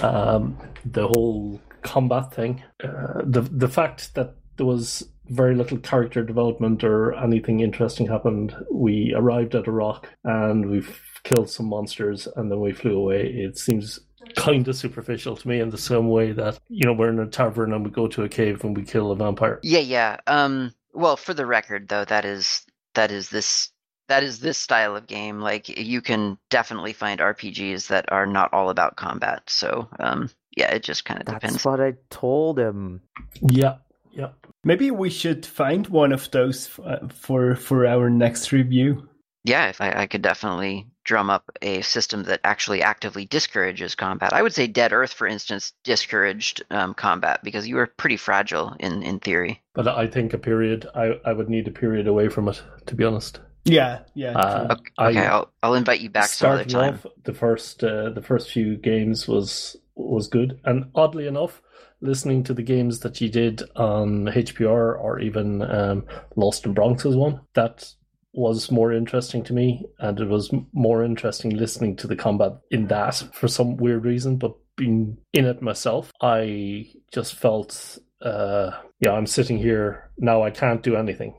Um, 0.00 0.56
the 0.84 1.06
whole 1.08 1.60
combat 1.86 2.32
thing, 2.32 2.62
uh, 2.82 3.22
the 3.24 3.42
the 3.42 3.68
fact 3.68 4.14
that 4.14 4.34
there 4.56 4.66
was 4.66 5.06
very 5.28 5.54
little 5.54 5.78
character 5.78 6.22
development 6.22 6.84
or 6.84 7.14
anything 7.14 7.60
interesting 7.60 8.06
happened. 8.06 8.54
We 8.70 9.12
arrived 9.14 9.54
at 9.54 9.66
a 9.66 9.72
rock 9.72 10.08
and 10.24 10.70
we've 10.70 11.00
killed 11.24 11.50
some 11.50 11.66
monsters 11.66 12.28
and 12.36 12.50
then 12.50 12.60
we 12.60 12.72
flew 12.72 12.96
away. 12.96 13.26
It 13.26 13.58
seems 13.58 13.98
kind 14.34 14.66
of 14.66 14.76
superficial 14.76 15.36
to 15.36 15.48
me 15.48 15.60
in 15.60 15.70
the 15.70 15.78
same 15.78 16.08
way 16.08 16.32
that 16.32 16.58
you 16.68 16.86
know 16.86 16.92
we're 16.92 17.10
in 17.10 17.18
a 17.18 17.26
tavern 17.26 17.72
and 17.72 17.84
we 17.84 17.90
go 17.90 18.06
to 18.08 18.24
a 18.24 18.28
cave 18.28 18.64
and 18.64 18.76
we 18.76 18.84
kill 18.84 19.10
a 19.10 19.16
vampire. 19.16 19.60
Yeah, 19.62 19.80
yeah. 19.80 20.18
Um, 20.26 20.74
well, 20.92 21.16
for 21.16 21.34
the 21.34 21.46
record, 21.46 21.88
though, 21.88 22.04
that 22.04 22.24
is 22.24 22.64
that 22.94 23.10
is 23.10 23.30
this 23.30 23.70
that 24.08 24.22
is 24.22 24.40
this 24.40 24.58
style 24.58 24.96
of 24.96 25.06
game. 25.06 25.40
Like 25.40 25.68
you 25.68 26.00
can 26.00 26.38
definitely 26.50 26.92
find 26.92 27.20
RPGs 27.20 27.88
that 27.88 28.10
are 28.12 28.26
not 28.26 28.52
all 28.52 28.70
about 28.70 28.96
combat. 28.96 29.42
So, 29.48 29.88
um, 29.98 30.30
yeah, 30.56 30.72
it 30.72 30.82
just 30.82 31.04
kind 31.04 31.20
of 31.20 31.26
That's 31.26 31.40
depends. 31.40 31.64
what 31.64 31.80
I 31.80 31.94
told 32.10 32.58
him. 32.58 33.02
Yeah, 33.40 33.76
yeah. 34.12 34.30
Maybe 34.64 34.90
we 34.90 35.10
should 35.10 35.46
find 35.46 35.86
one 35.88 36.12
of 36.12 36.30
those 36.30 36.70
uh, 36.84 37.06
for 37.08 37.54
for 37.54 37.86
our 37.86 38.10
next 38.10 38.50
review. 38.52 39.08
Yeah, 39.44 39.68
if 39.68 39.80
I, 39.80 39.92
I 39.92 40.06
could 40.08 40.22
definitely 40.22 40.88
drum 41.04 41.30
up 41.30 41.44
a 41.62 41.80
system 41.82 42.24
that 42.24 42.40
actually 42.42 42.82
actively 42.82 43.26
discourages 43.26 43.94
combat. 43.94 44.32
I 44.32 44.42
would 44.42 44.52
say 44.52 44.66
Dead 44.66 44.92
Earth, 44.92 45.12
for 45.12 45.28
instance, 45.28 45.72
discouraged 45.84 46.64
um, 46.72 46.94
combat 46.94 47.44
because 47.44 47.68
you 47.68 47.76
were 47.76 47.86
pretty 47.86 48.16
fragile 48.16 48.74
in 48.80 49.02
in 49.04 49.20
theory. 49.20 49.62
But 49.74 49.86
I 49.86 50.08
think 50.08 50.32
a 50.34 50.38
period. 50.38 50.88
I 50.94 51.20
I 51.24 51.32
would 51.32 51.48
need 51.48 51.68
a 51.68 51.70
period 51.70 52.08
away 52.08 52.28
from 52.28 52.48
it 52.48 52.60
to 52.86 52.94
be 52.96 53.04
honest. 53.04 53.38
Yeah, 53.64 54.00
yeah. 54.14 54.32
Uh. 54.38 54.68
Okay, 54.72 54.90
I- 54.98 55.08
okay 55.10 55.26
I'll 55.26 55.52
I'll 55.62 55.74
invite 55.74 56.00
you 56.00 56.10
back 56.10 56.28
some 56.28 56.50
other 56.50 56.68
starting 56.68 56.94
time. 56.94 56.94
off, 57.04 57.12
the 57.24 57.34
first 57.34 57.84
uh, 57.84 58.10
the 58.10 58.22
first 58.22 58.50
few 58.50 58.76
games 58.76 59.28
was 59.28 59.76
was 59.96 60.28
good, 60.28 60.60
and 60.64 60.90
oddly 60.94 61.26
enough, 61.26 61.62
listening 62.00 62.44
to 62.44 62.54
the 62.54 62.62
games 62.62 63.00
that 63.00 63.20
you 63.20 63.28
did 63.28 63.62
on 63.74 64.26
HPR 64.26 65.00
or 65.00 65.18
even 65.18 65.62
um, 65.62 66.04
Lostnbronx 66.36 66.74
Bronx's 66.74 67.16
one, 67.16 67.40
that 67.54 67.92
was 68.32 68.70
more 68.70 68.92
interesting 68.92 69.42
to 69.44 69.54
me, 69.54 69.84
and 69.98 70.20
it 70.20 70.28
was 70.28 70.52
more 70.72 71.02
interesting 71.02 71.56
listening 71.56 71.96
to 71.96 72.06
the 72.06 72.16
combat 72.16 72.52
in 72.70 72.86
that 72.88 73.22
for 73.32 73.48
some 73.48 73.76
weird 73.78 74.04
reason. 74.04 74.36
But 74.36 74.54
being 74.76 75.16
in 75.32 75.46
it 75.46 75.62
myself, 75.62 76.12
I 76.20 76.90
just 77.12 77.34
felt, 77.34 77.98
uh, 78.20 78.72
yeah, 79.00 79.12
I'm 79.12 79.26
sitting 79.26 79.56
here 79.56 80.10
now. 80.18 80.42
I 80.42 80.50
can't 80.50 80.82
do 80.82 80.96
anything, 80.96 81.34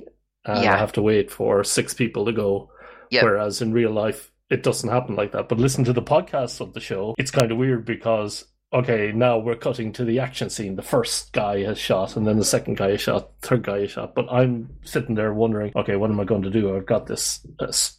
and 0.46 0.64
Yeah. 0.64 0.74
I 0.74 0.78
have 0.78 0.94
to 0.94 1.04
wait 1.04 1.30
for 1.30 1.64
six 1.64 1.94
people 1.94 2.26
to 2.26 2.34
go. 2.34 2.72
Yep. 3.12 3.24
Whereas 3.24 3.62
in 3.62 3.72
real 3.72 3.92
life, 3.92 4.32
it 4.50 4.64
doesn't 4.64 4.90
happen 4.90 5.16
like 5.16 5.32
that. 5.34 5.50
But 5.50 5.60
listen 5.60 5.84
to 5.86 5.94
the 5.94 6.02
podcast 6.02 6.62
of 6.62 6.74
the 6.74 6.80
show, 6.80 7.16
it's 7.18 7.32
kind 7.32 7.52
of 7.52 7.58
weird 7.58 7.86
because, 7.86 8.46
okay, 8.74 9.12
now 9.14 9.38
we're 9.38 9.56
cutting 9.56 9.92
to 9.94 10.06
the 10.06 10.20
action 10.20 10.50
scene. 10.50 10.76
The 10.76 10.82
first 10.82 11.34
guy 11.34 11.64
has 11.64 11.78
shot, 11.78 12.16
and 12.16 12.26
then 12.26 12.38
the 12.38 12.46
second 12.46 12.78
guy 12.78 12.90
is 12.90 13.02
shot, 13.02 13.32
third 13.42 13.64
guy 13.64 13.78
is 13.80 13.92
shot. 13.92 14.16
But 14.16 14.32
I'm 14.32 14.70
sitting 14.84 15.16
there 15.16 15.34
wondering, 15.34 15.74
okay, 15.76 15.96
what 15.96 16.10
am 16.10 16.20
I 16.20 16.24
going 16.24 16.44
to 16.44 16.50
do? 16.50 16.76
I've 16.76 16.86
got 16.86 17.08
this 17.08 17.46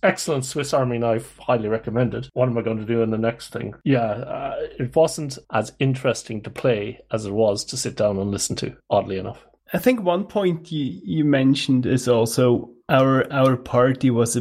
excellent 0.02 0.44
Swiss 0.44 0.72
Army 0.72 0.98
knife, 0.98 1.38
highly 1.38 1.68
recommended. 1.68 2.28
What 2.32 2.48
am 2.48 2.58
I 2.58 2.62
going 2.62 2.78
to 2.78 2.86
do 2.86 3.02
in 3.02 3.10
the 3.10 3.18
next 3.18 3.52
thing? 3.52 3.74
Yeah, 3.84 4.06
uh, 4.06 4.56
it 4.78 4.94
wasn't 4.94 5.38
as 5.52 5.72
interesting 5.78 6.42
to 6.42 6.50
play 6.50 7.00
as 7.10 7.26
it 7.26 7.32
was 7.32 7.64
to 7.66 7.76
sit 7.76 7.96
down 7.96 8.18
and 8.18 8.30
listen 8.30 8.56
to, 8.56 8.76
oddly 8.90 9.18
enough. 9.18 9.44
I 9.72 9.78
think 9.78 10.02
one 10.02 10.24
point 10.24 10.72
you, 10.72 10.98
you 11.04 11.24
mentioned 11.24 11.84
is 11.84 12.08
also 12.08 12.70
our 12.88 13.30
our 13.30 13.54
party 13.56 14.08
was 14.08 14.34
a 14.34 14.40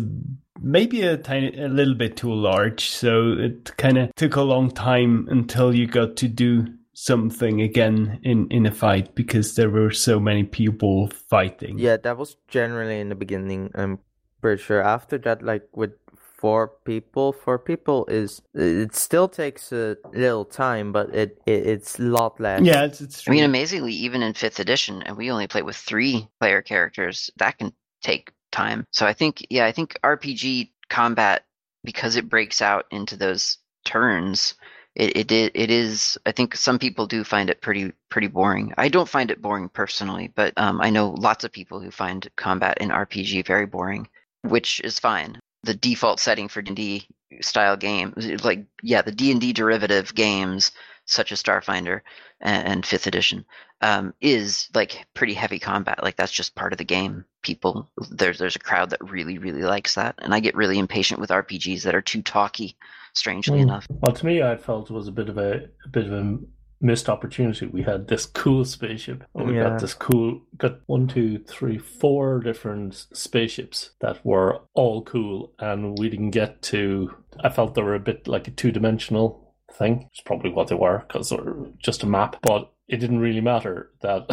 maybe 0.61 1.01
a 1.01 1.17
tiny 1.17 1.57
a 1.57 1.67
little 1.67 1.95
bit 1.95 2.17
too 2.17 2.33
large, 2.33 2.89
so 2.89 3.33
it 3.33 3.75
kind 3.77 3.97
of 3.97 4.13
took 4.15 4.35
a 4.35 4.41
long 4.41 4.71
time 4.71 5.27
until 5.29 5.73
you 5.73 5.87
got 5.87 6.15
to 6.17 6.27
do 6.27 6.67
something 6.93 7.61
again 7.61 8.19
in 8.23 8.47
in 8.49 8.65
a 8.65 8.71
fight 8.71 9.13
because 9.13 9.55
there 9.55 9.69
were 9.69 9.91
so 9.91 10.19
many 10.19 10.43
people 10.43 11.09
fighting. 11.29 11.77
Yeah, 11.77 11.97
that 11.97 12.17
was 12.17 12.37
generally 12.47 12.99
in 12.99 13.09
the 13.09 13.15
beginning. 13.15 13.71
I'm 13.75 13.99
pretty 14.41 14.61
sure. 14.61 14.81
After 14.81 15.17
that, 15.19 15.43
like 15.43 15.67
with 15.73 15.93
four 16.37 16.69
people, 16.85 17.33
four 17.33 17.59
people 17.59 18.05
is 18.07 18.41
it 18.53 18.95
still 18.95 19.27
takes 19.27 19.71
a 19.71 19.97
little 20.13 20.45
time, 20.45 20.91
but 20.91 21.13
it, 21.13 21.41
it 21.45 21.67
it's 21.67 21.99
a 21.99 22.03
lot 22.03 22.39
less. 22.39 22.61
yeah, 22.61 22.85
it's, 22.85 23.01
it's 23.01 23.27
I 23.27 23.31
mean, 23.31 23.43
amazingly, 23.43 23.93
even 23.93 24.23
in 24.23 24.33
fifth 24.33 24.59
edition, 24.59 25.03
and 25.03 25.17
we 25.17 25.31
only 25.31 25.47
play 25.47 25.61
with 25.61 25.75
three 25.75 26.27
player 26.39 26.61
characters, 26.61 27.29
that 27.37 27.57
can 27.57 27.73
take 28.01 28.31
time. 28.51 28.85
So 28.91 29.05
I 29.05 29.13
think, 29.13 29.45
yeah, 29.49 29.65
I 29.65 29.71
think 29.71 29.97
RPG 30.03 30.69
combat 30.89 31.45
because 31.83 32.15
it 32.15 32.29
breaks 32.29 32.61
out 32.61 32.85
into 32.91 33.15
those 33.15 33.57
turns. 33.85 34.55
It, 34.95 35.31
it 35.31 35.51
it 35.53 35.71
is. 35.71 36.17
I 36.25 36.31
think 36.31 36.55
some 36.55 36.79
people 36.79 37.05
do 37.05 37.23
find 37.23 37.49
it 37.49 37.61
pretty 37.61 37.93
pretty 38.09 38.27
boring. 38.27 38.73
I 38.77 38.89
don't 38.89 39.07
find 39.07 39.29
it 39.29 39.41
boring 39.41 39.69
personally, 39.69 40.31
but 40.35 40.53
um, 40.57 40.81
I 40.81 40.89
know 40.89 41.11
lots 41.11 41.43
of 41.43 41.51
people 41.51 41.79
who 41.79 41.91
find 41.91 42.27
combat 42.35 42.79
in 42.79 42.89
RPG 42.89 43.45
very 43.45 43.67
boring, 43.67 44.09
which 44.41 44.81
is 44.81 44.99
fine. 44.99 45.39
The 45.63 45.75
default 45.75 46.19
setting 46.19 46.47
for 46.47 46.61
D&D 46.61 47.07
style 47.41 47.77
game, 47.77 48.13
like 48.43 48.65
yeah, 48.81 49.03
the 49.03 49.11
D&D 49.11 49.53
derivative 49.53 50.15
games 50.15 50.71
such 51.05 51.31
as 51.31 51.41
Starfinder 51.41 52.01
and, 52.41 52.67
and 52.67 52.85
fifth 52.85 53.07
edition 53.07 53.45
um, 53.81 54.13
is 54.19 54.67
like 54.73 55.05
pretty 55.13 55.33
heavy 55.33 55.59
combat. 55.59 56.03
Like 56.03 56.15
that's 56.15 56.31
just 56.31 56.55
part 56.55 56.73
of 56.73 56.77
the 56.77 56.83
game. 56.83 57.25
People 57.47 57.89
there's 58.11 58.39
there's 58.39 58.57
a 58.57 58.59
crowd 58.59 58.89
that 58.89 59.09
really 59.09 59.37
really 59.37 59.61
likes 59.63 59.95
that, 59.95 60.15
and 60.19 60.33
I 60.33 60.41
get 60.41 60.53
really 60.53 60.77
impatient 60.77 61.21
with 61.21 61.29
RPGs 61.29 61.83
that 61.83 61.95
are 61.95 62.01
too 62.01 62.21
talky. 62.21 62.75
Strangely 63.13 63.59
Mm. 63.59 63.63
enough, 63.63 63.87
Well, 63.89 64.11
to 64.11 64.25
me, 64.25 64.43
I 64.43 64.57
felt 64.57 64.91
it 64.91 64.93
was 64.93 65.07
a 65.07 65.11
bit 65.13 65.29
of 65.29 65.37
a, 65.37 65.69
a 65.85 65.87
bit 65.89 66.05
of 66.05 66.11
a 66.11 66.37
missed 66.81 67.07
opportunity. 67.09 67.65
We 67.65 67.81
had 67.81 68.07
this 68.09 68.25
cool 68.27 68.63
spaceship, 68.65 69.23
and 69.33 69.47
we 69.47 69.55
Yeah. 69.55 69.63
got 69.69 69.79
this 69.79 69.93
cool, 69.95 70.41
got 70.57 70.81
one, 70.87 71.07
two, 71.07 71.39
three, 71.39 71.77
four 71.79 72.39
different 72.41 72.93
spaceships 73.13 73.91
that 74.01 74.23
were 74.25 74.59
all 74.75 75.01
cool, 75.03 75.53
and 75.57 75.97
we 75.97 76.09
didn't 76.09 76.31
get 76.31 76.61
to. 76.63 77.15
I 77.39 77.49
felt 77.49 77.73
they 77.75 77.81
were 77.81 77.95
a 77.95 77.99
bit 77.99 78.27
like 78.27 78.47
a 78.47 78.51
two 78.51 78.71
dimensional 78.71 79.55
thing. 79.71 80.07
It's 80.11 80.21
probably 80.21 80.51
what 80.51 80.67
they 80.67 80.75
were 80.75 81.05
because 81.07 81.29
they're 81.29 81.55
just 81.79 82.03
a 82.03 82.07
map, 82.07 82.35
but 82.43 82.71
it 82.87 82.97
didn't 82.97 83.19
really 83.19 83.41
matter 83.41 83.91
that. 84.01 84.23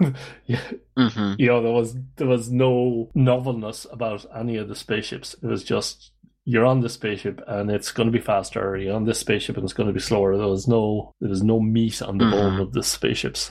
yeah, 0.46 0.60
hmm 0.96 1.34
you 1.38 1.46
know 1.46 1.62
there 1.62 1.72
was 1.72 1.96
there 2.16 2.26
was 2.28 2.50
no 2.50 3.10
novelness 3.14 3.86
about 3.90 4.24
any 4.36 4.56
of 4.56 4.68
the 4.68 4.76
spaceships 4.76 5.34
it 5.42 5.46
was 5.46 5.64
just 5.64 6.12
you're 6.44 6.66
on 6.66 6.80
this 6.80 6.94
spaceship 6.94 7.40
and 7.48 7.70
it's 7.70 7.90
going 7.92 8.06
to 8.06 8.16
be 8.18 8.24
faster 8.24 8.76
you're 8.76 8.94
on 8.94 9.04
this 9.04 9.18
spaceship 9.18 9.56
and 9.56 9.64
it's 9.64 9.72
going 9.72 9.86
to 9.86 9.92
be 9.92 10.00
slower 10.00 10.36
there 10.36 10.46
was 10.46 10.68
no 10.68 11.12
there 11.20 11.30
was 11.30 11.42
no 11.42 11.58
meat 11.60 12.02
on 12.02 12.18
the 12.18 12.24
bone 12.30 12.56
Mhm. 12.58 12.60
of 12.62 12.72
the 12.72 12.82
spaceships 12.82 13.50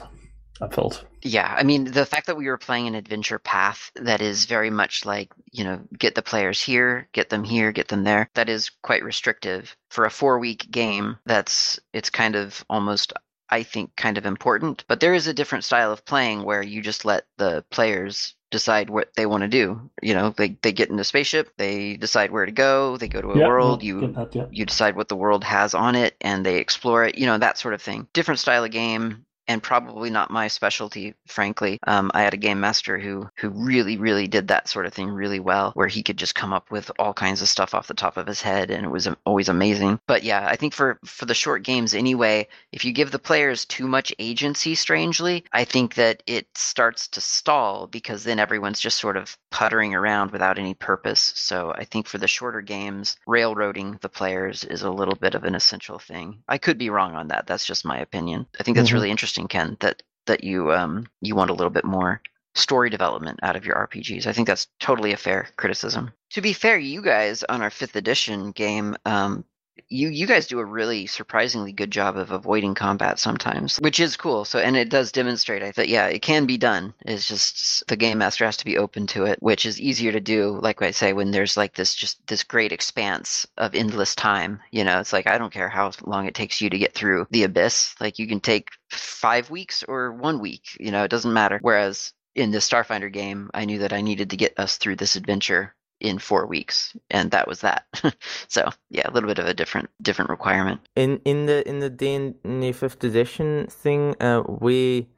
i 0.62 0.68
felt 0.68 1.04
Yeah, 1.22 1.52
I 1.58 1.64
mean, 1.64 1.84
the 1.90 2.06
fact 2.06 2.26
that 2.28 2.36
we 2.36 2.46
were 2.46 2.58
playing 2.58 2.86
an 2.86 2.94
adventure 2.94 3.38
path 3.40 3.90
that 3.96 4.20
is 4.20 4.44
very 4.44 4.70
much 4.70 5.04
like, 5.06 5.32
you 5.50 5.64
know, 5.64 5.80
get 5.98 6.14
the 6.14 6.22
players 6.22 6.60
here, 6.62 7.08
get 7.12 7.28
them 7.30 7.42
here, 7.44 7.72
get 7.72 7.88
them 7.88 8.04
there, 8.04 8.28
that 8.34 8.48
is 8.50 8.70
quite 8.82 9.02
restrictive. 9.02 9.74
For 9.90 10.04
a 10.04 10.10
four 10.10 10.38
week 10.38 10.70
game, 10.70 11.16
that's, 11.26 11.80
it's 11.94 12.10
kind 12.10 12.36
of 12.36 12.62
almost, 12.68 13.14
I 13.50 13.62
think, 13.62 13.96
kind 13.96 14.18
of 14.18 14.26
important. 14.26 14.84
But 14.88 15.00
there 15.00 15.14
is 15.14 15.26
a 15.26 15.34
different 15.34 15.64
style 15.64 15.92
of 15.92 16.04
playing 16.04 16.42
where 16.44 16.62
you 16.62 16.80
just 16.82 17.04
let 17.04 17.26
the 17.36 17.64
players 17.70 18.34
decide 18.50 18.88
what 18.90 19.12
they 19.14 19.26
want 19.26 19.42
to 19.42 19.48
do. 19.48 19.90
You 20.02 20.14
know, 20.14 20.30
they, 20.30 20.50
they 20.62 20.72
get 20.72 20.90
in 20.90 20.98
a 20.98 21.04
spaceship, 21.04 21.52
they 21.56 21.96
decide 21.96 22.30
where 22.30 22.46
to 22.46 22.52
go, 22.52 22.96
they 22.96 23.08
go 23.08 23.20
to 23.20 23.32
a 23.32 23.38
Yeah, 23.38 23.46
world, 23.46 23.82
you 23.82 24.12
that, 24.14 24.34
yeah. 24.34 24.46
you 24.50 24.64
decide 24.66 24.96
what 24.96 25.08
the 25.08 25.16
world 25.16 25.44
has 25.44 25.74
on 25.74 25.94
it 25.96 26.16
and 26.20 26.44
they 26.46 26.58
explore 26.58 27.04
it 27.04 27.18
you 27.18 27.26
know 27.26 27.38
that 27.38 27.58
sort 27.58 27.74
of 27.74 27.82
thing 27.82 28.06
different 28.12 28.38
style 28.40 28.64
of 28.64 28.70
game 28.70 29.24
and 29.48 29.62
probably 29.62 30.10
not 30.10 30.30
my 30.30 30.48
specialty 30.48 31.14
frankly. 31.26 31.78
Um, 31.86 32.10
i 32.14 32.22
had 32.22 32.34
a 32.34 32.38
game 32.38 32.60
master 32.60 32.98
who 32.98 33.28
who 33.36 33.50
really 33.50 33.96
really 33.96 34.26
did 34.26 34.48
that 34.48 34.68
sort 34.68 34.86
of 34.86 34.94
thing 34.94 35.10
really 35.10 35.40
well 35.40 35.72
where 35.74 35.88
he 35.88 36.02
could 36.02 36.16
just 36.16 36.34
come 36.34 36.52
up 36.52 36.70
with 36.70 36.90
all 36.98 37.14
kinds 37.14 37.42
of 37.42 37.48
stuff 37.48 37.74
off 37.74 37.86
the 37.88 37.94
top 37.94 38.16
of 38.16 38.26
his 38.26 38.42
head 38.42 38.70
and 38.70 38.84
it 38.84 38.90
was 38.90 39.08
always 39.24 39.48
amazing. 39.48 40.00
But 40.06 40.22
yeah 40.22 40.46
i 40.48 40.56
think 40.56 40.72
for 40.72 40.98
for 41.04 41.26
the 41.26 41.34
short 41.34 41.62
games 41.62 41.94
anyway 41.94 42.46
if 42.72 42.84
you 42.84 42.92
give 42.92 43.10
the 43.10 43.18
players 43.18 43.64
too 43.64 43.86
much 43.86 44.12
agency 44.18 44.74
strangely 44.74 45.44
i 45.52 45.64
think 45.64 45.94
that 45.94 46.22
it 46.26 46.46
starts 46.54 47.08
to 47.08 47.20
stall 47.20 47.86
because 47.86 48.24
then 48.24 48.38
everyone's 48.38 48.80
just 48.80 48.98
sort 48.98 49.16
of 49.16 49.36
puttering 49.54 49.94
around 49.94 50.32
without 50.32 50.58
any 50.58 50.74
purpose 50.74 51.32
so 51.36 51.72
i 51.76 51.84
think 51.84 52.08
for 52.08 52.18
the 52.18 52.26
shorter 52.26 52.60
games 52.60 53.16
railroading 53.26 53.96
the 54.02 54.08
players 54.08 54.64
is 54.64 54.82
a 54.82 54.90
little 54.90 55.14
bit 55.14 55.34
of 55.36 55.44
an 55.44 55.54
essential 55.54 55.98
thing 55.98 56.42
i 56.48 56.58
could 56.58 56.76
be 56.76 56.90
wrong 56.90 57.14
on 57.14 57.28
that 57.28 57.46
that's 57.46 57.64
just 57.64 57.84
my 57.84 57.98
opinion 58.00 58.46
i 58.58 58.62
think 58.64 58.76
that's 58.76 58.90
Mhm. 58.90 58.94
really 58.94 59.10
interesting 59.12 59.46
ken 59.46 59.76
that 59.80 60.02
that 60.26 60.42
you 60.42 60.72
um, 60.72 61.06
you 61.20 61.36
want 61.36 61.50
a 61.50 61.54
little 61.54 61.70
bit 61.70 61.84
more 61.84 62.20
story 62.54 62.88
development 62.88 63.38
out 63.42 63.56
of 63.56 63.66
your 63.66 63.74
RPGs. 63.76 64.26
I 64.26 64.32
think 64.32 64.46
that's 64.46 64.68
totally 64.80 65.12
a 65.12 65.16
fair 65.16 65.48
criticism. 65.56 66.12
To 66.30 66.40
be 66.40 66.52
fair, 66.52 66.78
you 66.78 67.02
guys 67.02 67.42
on 67.42 67.62
our 67.62 67.70
fifth 67.70 67.96
edition 67.96 68.52
game, 68.52 68.96
um, 69.04 69.44
you 69.88 70.08
you 70.08 70.26
guys 70.26 70.46
do 70.46 70.58
a 70.58 70.64
really 70.64 71.06
surprisingly 71.06 71.72
good 71.72 71.90
job 71.90 72.16
of 72.16 72.30
avoiding 72.30 72.74
combat 72.74 73.18
sometimes, 73.18 73.78
which 73.78 74.00
is 74.00 74.16
cool. 74.16 74.44
So 74.44 74.58
and 74.58 74.76
it 74.76 74.88
does 74.88 75.12
demonstrate 75.12 75.62
I 75.62 75.72
think 75.72 75.88
yeah, 75.88 76.06
it 76.06 76.22
can 76.22 76.46
be 76.46 76.56
done. 76.56 76.94
It's 77.04 77.28
just 77.28 77.86
the 77.88 77.96
game 77.96 78.18
master 78.18 78.44
has 78.44 78.56
to 78.58 78.64
be 78.64 78.78
open 78.78 79.06
to 79.08 79.24
it, 79.24 79.38
which 79.40 79.66
is 79.66 79.80
easier 79.80 80.12
to 80.12 80.20
do, 80.20 80.58
like 80.62 80.80
I 80.82 80.90
say, 80.90 81.12
when 81.12 81.30
there's 81.30 81.56
like 81.56 81.74
this 81.74 81.94
just 81.94 82.24
this 82.26 82.44
great 82.44 82.72
expanse 82.72 83.46
of 83.56 83.74
endless 83.74 84.14
time. 84.14 84.60
You 84.70 84.84
know, 84.84 85.00
it's 85.00 85.12
like 85.12 85.26
I 85.26 85.38
don't 85.38 85.52
care 85.52 85.68
how 85.68 85.90
long 86.04 86.26
it 86.26 86.34
takes 86.34 86.60
you 86.60 86.70
to 86.70 86.78
get 86.78 86.94
through 86.94 87.26
the 87.30 87.44
abyss. 87.44 87.94
Like 88.00 88.18
you 88.18 88.26
can 88.26 88.40
take 88.40 88.70
five 88.90 89.50
weeks 89.50 89.82
or 89.86 90.12
one 90.12 90.40
week, 90.40 90.76
you 90.78 90.90
know, 90.90 91.04
it 91.04 91.10
doesn't 91.10 91.32
matter. 91.32 91.58
Whereas 91.62 92.12
in 92.34 92.50
the 92.50 92.58
Starfinder 92.58 93.12
game, 93.12 93.50
I 93.54 93.64
knew 93.64 93.78
that 93.80 93.92
I 93.92 94.00
needed 94.00 94.30
to 94.30 94.36
get 94.36 94.58
us 94.58 94.76
through 94.76 94.96
this 94.96 95.16
adventure 95.16 95.74
in 96.00 96.18
four 96.18 96.46
weeks, 96.46 96.96
and 97.10 97.30
that 97.30 97.48
was 97.48 97.60
that. 97.60 97.86
so 98.48 98.70
yeah, 98.90 99.08
a 99.08 99.10
little 99.10 99.28
bit 99.28 99.38
of 99.38 99.46
a 99.46 99.54
different 99.54 99.88
different 100.02 100.30
requirement. 100.30 100.80
In 100.96 101.20
in 101.24 101.46
the 101.46 101.66
in 101.68 101.78
the 101.80 101.90
D 101.90 102.72
fifth 102.72 103.02
edition 103.04 103.66
thing, 103.68 104.14
uh, 104.20 104.42
we 104.46 105.08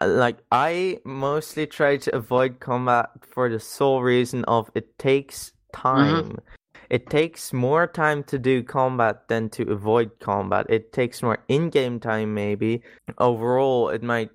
uh, 0.00 0.08
like 0.08 0.38
I 0.50 1.00
mostly 1.04 1.66
try 1.66 1.96
to 1.98 2.14
avoid 2.14 2.60
combat 2.60 3.10
for 3.22 3.48
the 3.48 3.60
sole 3.60 4.02
reason 4.02 4.44
of 4.44 4.70
it 4.74 4.98
takes 4.98 5.52
time. 5.72 6.24
Mm-hmm. 6.24 6.38
It 6.90 7.08
takes 7.08 7.52
more 7.52 7.86
time 7.86 8.22
to 8.24 8.38
do 8.38 8.62
combat 8.62 9.28
than 9.28 9.48
to 9.50 9.72
avoid 9.72 10.20
combat. 10.20 10.66
It 10.68 10.92
takes 10.92 11.22
more 11.22 11.38
in-game 11.48 11.98
time, 11.98 12.34
maybe. 12.34 12.82
Overall, 13.18 13.88
it 13.88 14.02
might 14.02 14.30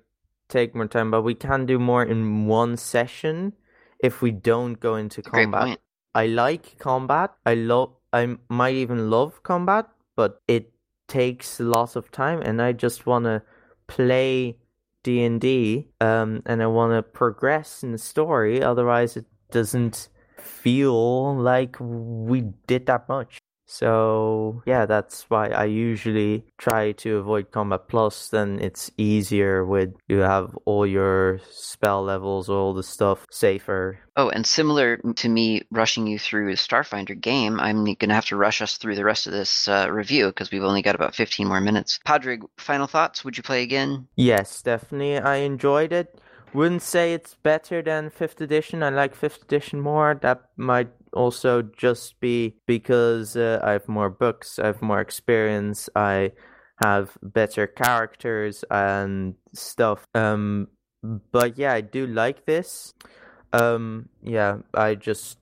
take 0.48 0.74
more 0.74 0.88
time, 0.88 1.12
but 1.12 1.22
we 1.22 1.34
can 1.34 1.64
do 1.64 1.78
more 1.78 2.02
in 2.02 2.46
one 2.46 2.76
session 2.76 3.54
if 4.00 4.20
we 4.20 4.32
don't 4.32 4.74
go 4.74 4.96
into 4.96 5.22
combat. 5.22 5.78
I 6.14 6.26
like 6.26 6.78
combat. 6.78 7.30
I 7.46 7.54
love. 7.54 7.94
I 8.12 8.36
might 8.48 8.74
even 8.74 9.10
love 9.10 9.42
combat, 9.42 9.86
but 10.16 10.42
it 10.48 10.72
takes 11.06 11.60
lots 11.60 11.96
of 11.96 12.10
time, 12.10 12.40
and 12.42 12.60
I 12.60 12.72
just 12.72 13.06
want 13.06 13.24
to 13.26 13.42
play 13.86 14.58
D 15.02 15.22
and 15.22 15.40
D, 15.40 15.88
um, 16.00 16.42
and 16.46 16.62
I 16.62 16.66
want 16.66 16.92
to 16.92 17.02
progress 17.02 17.82
in 17.82 17.92
the 17.92 17.98
story. 17.98 18.62
Otherwise, 18.62 19.16
it 19.16 19.26
doesn't 19.50 20.08
feel 20.38 21.36
like 21.36 21.76
we 21.80 22.42
did 22.66 22.86
that 22.86 23.08
much. 23.08 23.39
So 23.70 24.64
yeah, 24.66 24.84
that's 24.84 25.30
why 25.30 25.50
I 25.50 25.66
usually 25.66 26.44
try 26.58 26.90
to 27.06 27.18
avoid 27.18 27.52
combat 27.52 27.86
plus. 27.86 28.28
Then 28.28 28.58
it's 28.60 28.90
easier 28.98 29.64
with 29.64 29.94
you 30.08 30.18
have 30.18 30.58
all 30.64 30.84
your 30.84 31.40
spell 31.50 32.02
levels, 32.02 32.48
all 32.48 32.74
the 32.74 32.82
stuff 32.82 33.24
safer. 33.30 34.00
Oh, 34.16 34.28
and 34.28 34.44
similar 34.44 34.96
to 34.96 35.28
me 35.28 35.62
rushing 35.70 36.08
you 36.08 36.18
through 36.18 36.50
a 36.50 36.56
Starfinder 36.56 37.18
game, 37.18 37.60
I'm 37.60 37.84
going 37.84 38.08
to 38.08 38.14
have 38.14 38.26
to 38.26 38.36
rush 38.36 38.60
us 38.60 38.76
through 38.76 38.96
the 38.96 39.04
rest 39.04 39.28
of 39.28 39.32
this 39.32 39.68
uh, 39.68 39.86
review 39.88 40.26
because 40.26 40.50
we've 40.50 40.64
only 40.64 40.82
got 40.82 40.96
about 40.96 41.14
15 41.14 41.46
more 41.46 41.60
minutes. 41.60 42.00
Padraig, 42.04 42.42
final 42.58 42.88
thoughts? 42.88 43.24
Would 43.24 43.36
you 43.36 43.44
play 43.44 43.62
again? 43.62 44.08
Yes, 44.16 44.62
definitely. 44.62 45.16
I 45.18 45.36
enjoyed 45.36 45.92
it. 45.92 46.20
Wouldn't 46.52 46.82
say 46.82 47.14
it's 47.14 47.36
better 47.36 47.82
than 47.82 48.10
5th 48.10 48.40
edition. 48.40 48.82
I 48.82 48.90
like 48.90 49.16
5th 49.16 49.42
edition 49.42 49.80
more. 49.80 50.18
That 50.20 50.42
might 50.56 50.88
also 51.12 51.62
just 51.62 52.20
be 52.20 52.56
because 52.66 53.36
uh, 53.36 53.60
I 53.62 53.72
have 53.72 53.88
more 53.88 54.10
books, 54.10 54.58
I 54.58 54.66
have 54.66 54.82
more 54.82 55.00
experience, 55.00 55.88
I 55.94 56.32
have 56.82 57.16
better 57.22 57.66
characters 57.66 58.64
and 58.70 59.34
stuff. 59.52 60.06
Um, 60.14 60.68
but 61.32 61.58
yeah, 61.58 61.72
I 61.72 61.80
do 61.80 62.06
like 62.06 62.46
this. 62.46 62.94
Um, 63.52 64.08
yeah, 64.22 64.58
I 64.74 64.94
just 64.94 65.38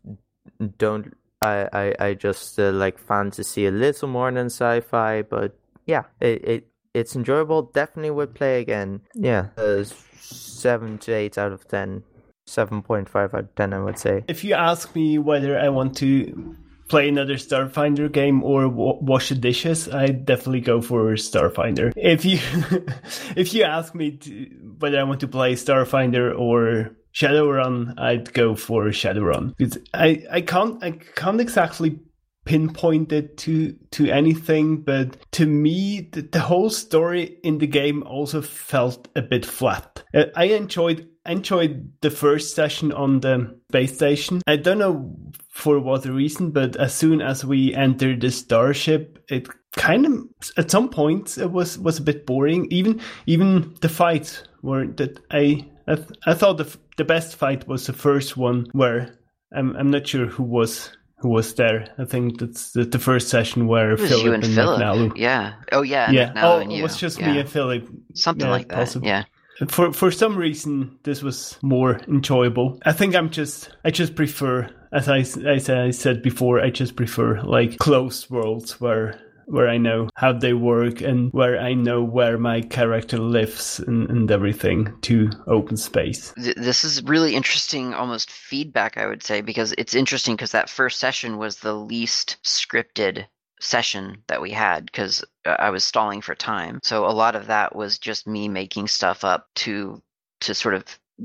don't. 0.79 1.15
I 1.43 1.69
I 1.73 1.95
I 2.09 2.15
just 2.15 2.59
uh, 2.59 2.73
like 2.73 2.99
fantasy 2.99 3.67
a 3.67 3.71
little 3.71 4.09
more 4.09 4.31
than 4.33 4.47
sci-fi, 4.47 5.23
but 5.23 5.57
yeah, 5.87 6.05
it 6.21 6.45
it 6.45 6.67
it's 6.95 7.15
enjoyable. 7.15 7.63
Definitely 7.63 8.11
would 8.11 8.35
play 8.35 8.61
again. 8.61 9.03
Yeah, 9.15 9.49
uh, 9.57 9.85
seven 10.19 10.99
to 10.99 11.13
eight 11.13 11.39
out 11.39 11.53
of 11.53 11.69
ten. 11.69 12.03
7.5 12.49 13.17
out 13.17 13.35
of 13.35 13.55
10, 13.55 13.73
I 13.73 13.79
would 13.79 13.99
say. 13.99 14.25
If 14.29 14.45
you 14.45 14.55
ask 14.55 14.95
me 14.95 15.19
whether 15.19 15.59
I 15.59 15.69
want 15.69 15.97
to 15.99 16.57
play 16.89 17.09
another 17.09 17.35
Starfinder 17.35 18.11
game 18.11 18.43
or 18.43 18.69
wash 18.69 19.29
the 19.29 19.35
dishes, 19.35 19.89
I 19.89 20.07
definitely 20.07 20.61
go 20.61 20.81
for 20.81 21.13
Starfinder. 21.13 21.93
If 21.97 22.25
you 22.25 22.39
if 23.37 23.55
you 23.55 23.65
ask 23.65 23.95
me 23.95 24.17
to, 24.17 24.47
whether 24.79 24.99
I 24.99 25.05
want 25.05 25.21
to 25.21 25.29
play 25.29 25.55
Starfinder 25.55 26.37
or 26.39 26.97
Shadowrun, 27.15 27.99
I'd 27.99 28.33
go 28.33 28.55
for 28.55 28.87
Shadowrun. 28.87 29.57
Because 29.57 29.79
I, 29.93 30.25
I 30.31 30.41
can't 30.41 30.83
I 30.83 30.93
can't 30.93 31.41
exactly 31.41 32.01
pinpoint 32.45 33.13
it 33.13 33.37
to 33.37 33.73
to 33.91 34.11
anything, 34.11 34.83
but 34.83 35.17
to 35.33 35.47
me 35.47 36.09
the, 36.13 36.23
the 36.23 36.41
whole 36.41 36.71
story 36.71 37.39
in 37.43 37.59
the 37.59 37.67
game 37.67 38.03
also 38.05 38.41
felt 38.41 39.09
a 39.15 39.23
bit 39.23 39.45
flat. 39.45 40.03
I 40.35 40.45
enjoyed 40.45 41.09
enjoyed 41.29 41.93
the 42.01 42.11
first 42.11 42.55
session 42.55 42.93
on 42.93 43.21
the 43.21 43.59
base 43.71 43.95
station. 43.95 44.41
I 44.47 44.57
don't 44.57 44.79
know 44.79 45.15
for 45.51 45.81
what 45.81 46.05
reason, 46.05 46.51
but 46.51 46.77
as 46.77 46.95
soon 46.95 47.21
as 47.21 47.45
we 47.45 47.75
entered 47.75 48.21
the 48.21 48.31
starship, 48.31 49.19
it 49.29 49.49
kind 49.73 50.07
of 50.07 50.25
at 50.57 50.71
some 50.71 50.89
point 50.89 51.39
it 51.39 51.51
was 51.51 51.79
was 51.79 51.99
a 51.99 52.03
bit 52.03 52.27
boring. 52.27 52.67
Even 52.71 53.01
even 53.27 53.77
the 53.81 53.89
fights 53.89 54.43
were 54.63 54.87
that 54.87 55.19
I 55.31 55.67
I, 55.87 55.95
th- 55.97 56.19
I 56.27 56.35
thought 56.35 56.59
the 56.59 56.77
the 56.97 57.05
best 57.05 57.37
fight 57.37 57.69
was 57.69 57.87
the 57.87 57.93
first 57.93 58.37
one 58.37 58.67
where 58.73 59.19
I'm 59.55 59.77
I'm 59.77 59.91
not 59.91 60.07
sure 60.07 60.27
who 60.27 60.45
was 60.45 60.91
who 61.19 61.31
was 61.31 61.55
there. 61.55 61.93
I 61.99 62.05
think 62.05 62.39
that's 62.39 62.73
the, 62.73 62.85
the 62.85 62.99
first 62.99 63.29
session 63.29 63.67
where 63.67 63.97
Philip 63.97 64.35
and, 64.35 64.45
and 64.45 64.55
Philip. 64.55 65.17
Yeah. 65.17 65.55
Oh 65.73 65.83
yeah. 65.83 66.11
Yeah. 66.11 66.33
oh, 66.37 66.61
it 66.61 66.81
was 66.81 66.97
just 66.97 67.19
yeah. 67.19 67.33
me 67.33 67.41
and 67.41 67.49
Philip. 67.49 67.89
Something 68.15 68.47
yeah, 68.47 68.53
like 68.53 68.69
that. 68.69 68.97
Yeah 69.03 69.25
for 69.67 69.93
for 69.93 70.11
some 70.11 70.37
reason 70.37 70.99
this 71.03 71.23
was 71.23 71.59
more 71.63 72.01
enjoyable. 72.09 72.79
I 72.85 72.93
think 72.93 73.15
I'm 73.15 73.31
just 73.31 73.71
I 73.85 73.91
just 73.91 74.15
prefer 74.15 74.69
as 74.93 75.09
I, 75.09 75.19
as 75.19 75.69
I 75.69 75.91
said 75.91 76.23
before 76.23 76.61
I 76.61 76.71
just 76.71 76.97
prefer 76.97 77.43
like 77.43 77.79
closed 77.79 78.31
worlds 78.31 78.81
where 78.81 79.21
where 79.47 79.69
I 79.69 79.79
know 79.79 80.09
how 80.15 80.35
they 80.35 80.53
work 80.53 81.01
and 81.01 81.33
where 81.33 81.59
I 81.59 81.73
know 81.73 82.03
where 82.03 82.37
my 82.37 82.61
character 82.61 83.17
lives 83.17 83.81
and, 83.81 84.09
and 84.11 84.31
everything 84.31 84.95
to 85.03 85.31
open 85.47 85.79
space. 85.79 86.35
This 86.37 86.85
is 86.85 87.03
really 87.03 87.35
interesting, 87.35 87.95
almost 87.95 88.31
feedback, 88.31 88.99
I 88.99 89.07
would 89.07 89.23
say, 89.23 89.41
because 89.41 89.75
it's 89.79 89.95
interesting 89.95 90.37
because 90.37 90.53
that 90.53 90.69
first 90.69 91.01
session 91.01 91.39
was 91.39 91.61
the 91.61 91.73
least 91.73 92.37
scripted 92.45 93.25
session 93.61 94.23
that 94.29 94.43
we 94.43 94.51
had 94.51 94.85
because 94.85 95.25
Uh, 95.49 95.57
I 95.59 95.71
was 95.71 95.85
stalling 95.85 96.21
for 96.21 96.35
time. 96.35 96.81
So 96.83 97.07
a 97.07 97.13
lot 97.13 97.37
of 97.37 97.47
that 97.47 97.75
was 97.75 97.99
just 97.99 98.27
me 98.27 98.49
making 98.49 98.89
stuff 98.89 99.25
up 99.25 99.49
to 99.57 100.03
to 100.41 100.55
sort 100.55 100.75
of 100.75 100.85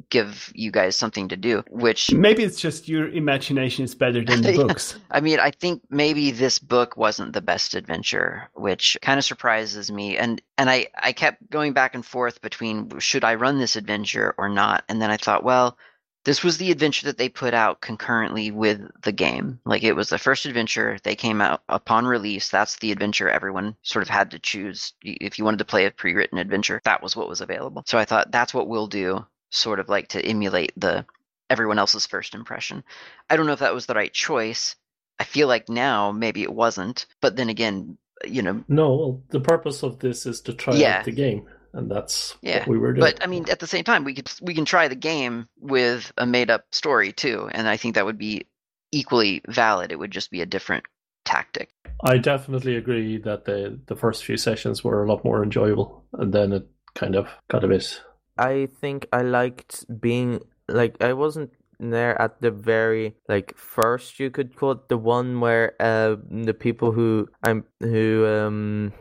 give 0.10 0.52
you 0.56 0.72
guys 0.72 0.96
something 0.96 1.28
to 1.28 1.38
do 1.38 1.64
which 1.70 2.12
maybe 2.12 2.42
it's 2.44 2.60
just 2.60 2.88
your 2.88 3.08
imagination 3.10 3.86
is 3.86 3.94
better 3.94 4.26
than 4.26 4.42
the 4.42 4.56
books. 4.68 4.98
I 5.12 5.22
mean 5.22 5.40
i 5.40 5.52
think 5.52 5.84
maybe 5.88 6.32
this 6.32 6.58
book 6.58 6.98
wasn't 6.98 7.34
the 7.34 7.42
best 7.42 7.76
adventure 7.76 8.50
which 8.56 8.98
kind 9.04 9.20
of 9.20 9.24
surprises 9.26 9.92
me. 9.92 10.18
And 10.18 10.42
and 10.58 10.68
i 10.68 10.88
i 10.98 11.14
kept 11.14 11.48
going 11.52 11.74
back 11.74 11.94
and 11.94 12.04
forth 12.04 12.42
between 12.42 12.98
should 13.00 13.24
i 13.24 13.36
run 13.36 13.60
this 13.60 13.76
adventure 13.76 14.34
or 14.40 14.50
not? 14.50 14.84
And 14.90 15.00
then 15.00 15.12
i 15.12 15.18
thought 15.18 15.44
well 15.44 15.78
this 16.26 16.44
was 16.44 16.58
the 16.58 16.72
adventure 16.72 17.08
that 17.08 17.18
they 17.18 17.28
put 17.30 17.54
out 17.54 17.82
concurrently 17.82 18.52
with 18.52 18.82
the 19.02 19.12
game. 19.12 19.60
Like 19.66 19.84
it 19.84 19.96
was 19.96 20.10
the 20.10 20.18
first 20.18 20.46
adventure 20.46 20.98
they 21.04 21.16
came 21.16 21.42
out 21.42 21.62
upon 21.68 22.06
release. 22.06 22.50
That's 22.50 22.78
the 22.78 22.92
adventure 22.92 23.30
everyone 23.30 23.76
sort 23.84 24.04
of 24.04 24.10
had 24.10 24.32
to 24.32 24.40
choose. 24.40 24.94
If 25.02 25.38
you 25.38 25.46
wanted 25.46 25.58
to 25.58 25.66
play 25.66 25.86
a 25.86 25.92
pre-written 25.92 26.38
adventure, 26.38 26.82
that 26.86 27.04
was 27.04 27.16
what 27.16 27.28
was 27.28 27.42
available. 27.42 27.84
So 27.86 27.98
I 27.98 28.06
thought 28.06 28.32
that's 28.32 28.54
what 28.54 28.70
we'll 28.70 28.88
do, 28.88 29.26
sort 29.50 29.80
of 29.80 29.90
like 29.90 30.10
to 30.10 30.26
emulate 30.26 30.72
the 30.78 31.06
everyone 31.50 31.80
else's 31.80 32.06
first 32.06 32.36
impression. 32.36 32.84
I 33.30 33.36
don't 33.36 33.46
know 33.46 33.54
if 33.54 33.60
that 33.60 33.74
was 33.74 33.86
the 33.86 33.94
right 33.94 34.14
choice. 34.14 34.76
I 35.20 35.26
feel 35.26 35.48
like 35.48 35.68
now 35.70 36.12
maybe 36.12 36.42
it 36.42 36.54
wasn't, 36.54 37.06
but 37.22 37.36
then 37.36 37.50
again, 37.50 37.98
you 38.26 38.42
know. 38.42 38.64
No, 38.70 39.22
the 39.30 39.42
purpose 39.42 39.84
of 39.84 40.00
this 40.00 40.26
is 40.26 40.42
to 40.42 40.54
try 40.54 40.76
yeah. 40.76 41.00
out 41.00 41.06
the 41.06 41.12
game 41.12 41.48
and 41.74 41.90
that's 41.90 42.36
yeah. 42.42 42.60
what 42.60 42.68
we 42.68 42.78
were 42.78 42.94
doing. 42.94 43.02
But 43.02 43.24
I 43.24 43.28
mean, 43.28 43.50
at 43.50 43.60
the 43.60 43.68
same 43.68 43.84
time, 43.84 44.04
we 44.04 44.14
could 44.14 44.32
we 44.42 44.54
can 44.54 44.66
try 44.66 44.88
the 44.88 44.96
game 44.96 45.48
with 45.60 46.12
a 46.18 46.26
made 46.26 46.50
up 46.50 46.66
story 46.72 47.12
too, 47.12 47.50
and 47.52 47.68
I 47.68 47.78
think 47.78 47.96
that 47.96 48.06
would 48.06 48.18
be 48.18 48.48
equally 48.92 49.42
valid. 49.48 49.92
It 49.92 50.00
would 50.00 50.12
just 50.12 50.32
be 50.32 50.42
a 50.42 50.46
different 50.46 50.86
tactic. 51.26 51.70
I 52.04 52.18
definitely 52.18 52.76
agree 52.76 53.18
that 53.20 53.46
the 53.46 53.80
the 53.88 53.96
first 53.96 54.24
few 54.24 54.38
sessions 54.38 54.84
were 54.84 55.04
a 55.04 55.08
lot 55.08 55.26
more 55.26 55.44
enjoyable, 55.44 56.06
and 56.14 56.34
then 56.34 56.54
it 56.54 56.68
kind 56.96 57.16
of 57.16 57.30
got 57.50 57.64
a 57.64 57.68
bit. 57.68 58.02
I 58.38 58.68
think 58.80 59.08
I 59.12 59.22
liked 59.22 59.86
being 60.00 60.42
like 60.68 61.02
I 61.02 61.14
wasn't 61.14 61.52
there 61.80 62.20
at 62.22 62.40
the 62.42 62.52
very 62.52 63.16
like 63.28 63.58
first 63.58 64.20
you 64.20 64.30
could 64.30 64.56
call 64.56 64.72
it 64.72 64.88
the 64.88 64.98
one 64.98 65.40
where 65.40 65.76
uh 65.80 66.16
the 66.30 66.54
people 66.54 66.92
who 66.92 67.28
I'm 67.44 67.66
who 67.80 68.26
um 68.26 68.94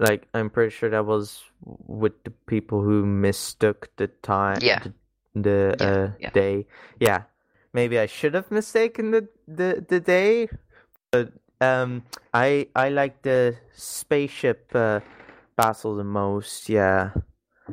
Like 0.00 0.26
I'm 0.32 0.48
pretty 0.48 0.70
sure 0.70 0.88
that 0.90 1.04
was 1.04 1.44
with 1.86 2.24
the 2.24 2.30
people 2.48 2.80
who 2.82 3.04
mistook 3.04 3.90
the 3.96 4.08
time. 4.24 4.60
Yeah. 4.62 4.80
The, 4.82 4.92
the 5.36 5.76
Yeah, 5.78 5.86
uh, 5.86 6.10
yeah. 6.18 6.30
day. 6.30 6.66
Yeah. 6.98 7.22
Maybe 7.72 7.98
I 8.00 8.06
should 8.06 8.34
have 8.34 8.50
mistaken 8.50 9.12
the 9.12 9.28
the 9.46 9.84
the 9.86 10.00
day, 10.00 10.48
but 11.12 11.32
um, 11.60 12.02
I 12.34 12.66
I 12.74 12.88
like 12.88 13.22
the 13.22 13.56
spaceship 13.76 14.72
uh, 14.74 15.00
battle 15.56 15.94
the 15.94 16.04
most. 16.04 16.68
Yeah. 16.68 17.10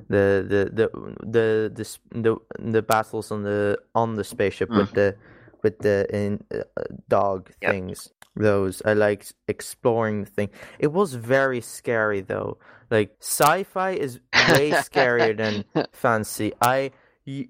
The 0.09 0.45
the 0.45 0.61
the 0.69 0.85
the 1.25 1.71
the 1.73 1.85
the, 2.21 2.35
the 2.59 2.81
battles 2.83 3.31
on 3.31 3.41
the 3.43 3.79
on 3.95 4.15
the 4.15 4.23
spaceship 4.23 4.69
with 4.69 4.91
the 4.93 5.15
with 5.63 5.79
the 5.79 6.05
in, 6.13 6.43
uh, 6.53 6.83
dog 7.09 7.49
Yep. 7.61 7.71
things. 7.71 8.09
Those 8.37 8.81
I 8.85 8.93
liked 8.93 9.33
exploring 9.47 10.23
the 10.23 10.29
thing. 10.29 10.49
It 10.79 10.87
was 10.87 11.13
very 11.15 11.61
scary 11.61 12.21
though. 12.21 12.57
Like 12.89 13.15
sci-fi 13.19 13.91
is 13.91 14.19
way 14.33 14.71
scarier 14.71 15.35
than 15.35 15.65
fancy. 15.91 16.53
I 16.61 16.91
y- 17.25 17.49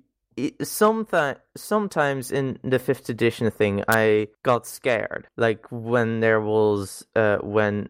sometimes 0.64 1.40
sometimes 1.56 2.32
in 2.32 2.60
the 2.64 2.80
fifth 2.80 3.10
edition 3.10 3.50
thing, 3.52 3.84
I 3.88 4.28
got 4.44 4.66
scared. 4.68 5.28
Like 5.36 5.66
when 5.72 6.20
there 6.20 6.42
was 6.42 7.06
uh 7.16 7.38
when 7.42 7.90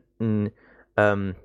um 0.97 1.35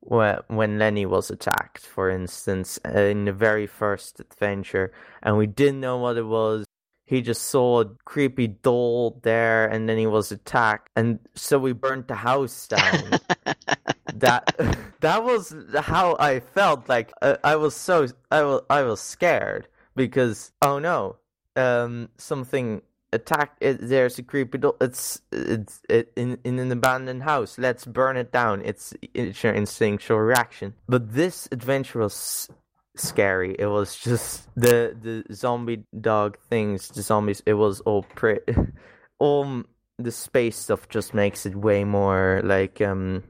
when 0.00 0.38
when 0.48 0.78
Lenny 0.78 1.06
was 1.06 1.30
attacked, 1.30 1.86
for 1.86 2.10
instance, 2.10 2.78
uh, 2.84 2.98
in 2.98 3.24
the 3.24 3.32
very 3.32 3.66
first 3.66 4.20
adventure, 4.20 4.92
and 5.22 5.36
we 5.36 5.46
didn't 5.46 5.80
know 5.80 5.98
what 5.98 6.16
it 6.16 6.26
was. 6.26 6.64
He 7.04 7.20
just 7.20 7.44
saw 7.44 7.80
a 7.80 7.86
creepy 8.04 8.46
doll 8.46 9.20
there, 9.22 9.66
and 9.66 9.88
then 9.88 9.98
he 9.98 10.06
was 10.06 10.32
attacked, 10.32 10.88
and 10.96 11.18
so 11.34 11.58
we 11.58 11.72
burnt 11.72 12.08
the 12.08 12.14
house 12.14 12.68
down. 12.68 13.18
that 14.14 14.54
that 15.00 15.24
was 15.24 15.54
how 15.80 16.16
I 16.18 16.40
felt. 16.40 16.88
Like 16.88 17.12
uh, 17.20 17.36
I 17.44 17.56
was 17.56 17.74
so 17.74 18.06
I 18.30 18.42
was 18.42 18.62
I 18.70 18.82
was 18.82 19.00
scared 19.00 19.68
because 19.94 20.52
oh 20.62 20.78
no, 20.78 21.16
um, 21.56 22.08
something 22.18 22.82
attacked. 23.12 23.58
It, 23.60 23.78
there's 23.80 24.18
a 24.18 24.22
creepy 24.22 24.58
doll. 24.58 24.76
It's 24.80 25.20
it's 25.30 25.80
it, 25.88 26.12
in 26.16 26.38
in 26.44 26.58
an 26.58 26.72
abandoned 26.72 27.24
house. 27.24 27.58
Let's 27.58 27.84
burn 27.84 28.16
it 28.16 28.32
down. 28.32 28.62
It's 28.64 28.94
it's 29.14 29.42
your 29.42 29.52
instinctual 29.52 30.18
reaction. 30.18 30.74
But 30.88 31.12
this 31.12 31.48
adventure 31.52 32.00
was 32.00 32.48
scary. 32.96 33.54
It 33.58 33.66
was 33.66 33.96
just 33.96 34.48
the 34.54 34.94
the 35.00 35.34
zombie 35.34 35.84
dog 36.00 36.38
things. 36.50 36.88
The 36.88 37.02
zombies. 37.02 37.42
It 37.46 37.54
was 37.54 37.80
all 37.80 38.02
pretty. 38.02 38.54
all 39.18 39.62
the 39.98 40.10
space 40.12 40.56
stuff 40.56 40.88
just 40.88 41.14
makes 41.14 41.46
it 41.46 41.54
way 41.54 41.84
more 41.84 42.40
like 42.44 42.80
um 42.80 43.22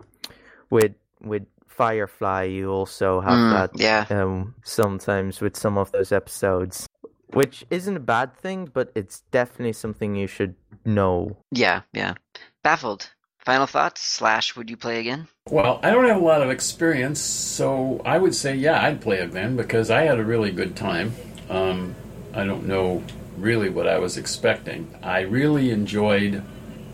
with 0.70 0.94
with 1.20 1.46
Firefly. 1.68 2.44
You 2.44 2.70
also 2.70 3.20
have 3.20 3.38
Mm, 3.38 3.50
that 3.50 3.70
yeah. 3.80 4.06
um, 4.10 4.54
sometimes 4.62 5.40
with 5.40 5.56
some 5.56 5.78
of 5.78 5.90
those 5.92 6.12
episodes, 6.12 6.86
which 7.32 7.64
isn't 7.70 7.96
a 7.96 8.00
bad 8.00 8.36
thing, 8.36 8.70
but 8.72 8.92
it's 8.94 9.20
definitely 9.30 9.72
something 9.72 10.14
you 10.14 10.26
should 10.26 10.54
know. 10.84 11.36
Yeah, 11.50 11.82
yeah. 11.92 12.14
Baffled. 12.62 13.10
Final 13.44 13.66
thoughts? 13.66 14.00
Slash, 14.00 14.54
would 14.54 14.70
you 14.70 14.76
play 14.76 15.00
again? 15.00 15.26
Well, 15.50 15.80
I 15.82 15.90
don't 15.90 16.06
have 16.06 16.16
a 16.16 16.24
lot 16.24 16.42
of 16.42 16.50
experience, 16.50 17.20
so 17.20 18.00
I 18.04 18.16
would 18.16 18.36
say, 18.36 18.54
yeah, 18.54 18.80
I'd 18.80 19.00
play 19.00 19.24
then 19.26 19.56
because 19.56 19.90
I 19.90 20.02
had 20.02 20.20
a 20.20 20.24
really 20.24 20.52
good 20.52 20.76
time. 20.76 21.14
Um, 21.50 21.96
I 22.32 22.44
don't 22.44 22.66
know 22.66 23.02
really 23.36 23.68
what 23.68 23.88
I 23.88 23.98
was 23.98 24.16
expecting. 24.16 24.94
I 25.02 25.20
really 25.22 25.70
enjoyed 25.70 26.44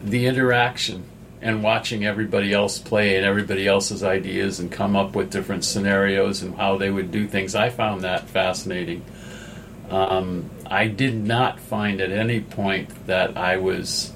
the 0.02 0.26
interaction 0.26 1.04
and 1.42 1.62
watching 1.62 2.06
everybody 2.06 2.52
else 2.52 2.78
play 2.78 3.16
and 3.16 3.26
everybody 3.26 3.66
else's 3.66 4.02
ideas 4.02 4.58
and 4.58 4.72
come 4.72 4.96
up 4.96 5.14
with 5.14 5.30
different 5.30 5.64
scenarios 5.64 6.42
and 6.42 6.56
how 6.56 6.78
they 6.78 6.90
would 6.90 7.10
do 7.12 7.28
things. 7.28 7.54
I 7.54 7.68
found 7.68 8.02
that 8.02 8.28
fascinating. 8.28 9.04
Um, 9.90 10.50
I 10.66 10.88
did 10.88 11.14
not 11.14 11.60
find 11.60 12.00
at 12.00 12.10
any 12.10 12.40
point 12.40 13.06
that 13.06 13.36
I 13.36 13.58
was 13.58 14.12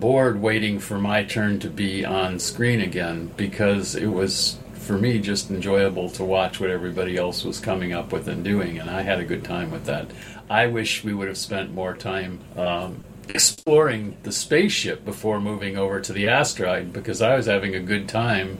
bored 0.00 0.40
waiting 0.40 0.78
for 0.78 0.98
my 0.98 1.24
turn 1.24 1.58
to 1.60 1.68
be 1.68 2.04
on 2.04 2.38
screen 2.38 2.80
again 2.80 3.32
because 3.36 3.94
it 3.94 4.06
was 4.06 4.58
for 4.74 4.98
me 4.98 5.18
just 5.18 5.50
enjoyable 5.50 6.08
to 6.10 6.24
watch 6.24 6.60
what 6.60 6.70
everybody 6.70 7.16
else 7.16 7.44
was 7.44 7.58
coming 7.58 7.92
up 7.92 8.12
with 8.12 8.28
and 8.28 8.44
doing 8.44 8.78
and 8.78 8.88
i 8.88 9.02
had 9.02 9.18
a 9.18 9.24
good 9.24 9.44
time 9.44 9.70
with 9.70 9.84
that. 9.86 10.06
I 10.48 10.68
wish 10.68 11.02
we 11.02 11.12
would 11.12 11.26
have 11.26 11.38
spent 11.38 11.74
more 11.74 11.96
time 11.96 12.38
um, 12.56 13.02
exploring 13.28 14.16
the 14.22 14.30
spaceship 14.30 15.04
before 15.04 15.40
moving 15.40 15.76
over 15.76 16.00
to 16.00 16.12
the 16.12 16.28
asteroid 16.28 16.92
because 16.92 17.20
i 17.20 17.34
was 17.34 17.46
having 17.46 17.74
a 17.74 17.80
good 17.80 18.08
time 18.08 18.58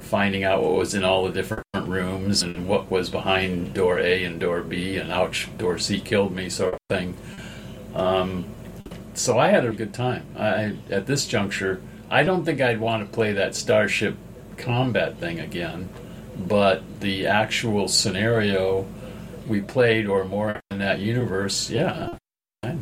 finding 0.00 0.44
out 0.44 0.62
what 0.62 0.72
was 0.72 0.94
in 0.94 1.02
all 1.02 1.24
the 1.24 1.32
different 1.32 1.64
rooms 1.86 2.42
and 2.42 2.68
what 2.68 2.90
was 2.90 3.10
behind 3.10 3.74
door 3.74 3.98
a 3.98 4.24
and 4.24 4.38
door 4.40 4.62
b 4.62 4.96
and 4.96 5.10
ouch 5.10 5.48
door 5.58 5.78
c 5.78 5.98
killed 6.00 6.32
me 6.34 6.48
sort 6.48 6.74
of 6.74 6.80
thing. 6.88 7.16
Um, 7.94 8.44
so 9.14 9.38
I 9.38 9.48
had 9.48 9.64
a 9.64 9.72
good 9.72 9.94
time. 9.94 10.26
I 10.36 10.76
at 10.90 11.06
this 11.06 11.26
juncture, 11.26 11.80
I 12.10 12.22
don't 12.22 12.44
think 12.44 12.60
I'd 12.60 12.80
want 12.80 13.06
to 13.06 13.12
play 13.12 13.32
that 13.32 13.54
starship 13.54 14.16
combat 14.56 15.18
thing 15.18 15.40
again, 15.40 15.88
but 16.36 16.82
the 17.00 17.26
actual 17.26 17.88
scenario 17.88 18.86
we 19.46 19.60
played, 19.60 20.06
or 20.06 20.24
more 20.24 20.60
in 20.70 20.78
that 20.78 20.98
universe, 20.98 21.70
yeah, 21.70 22.16
I'd, 22.62 22.78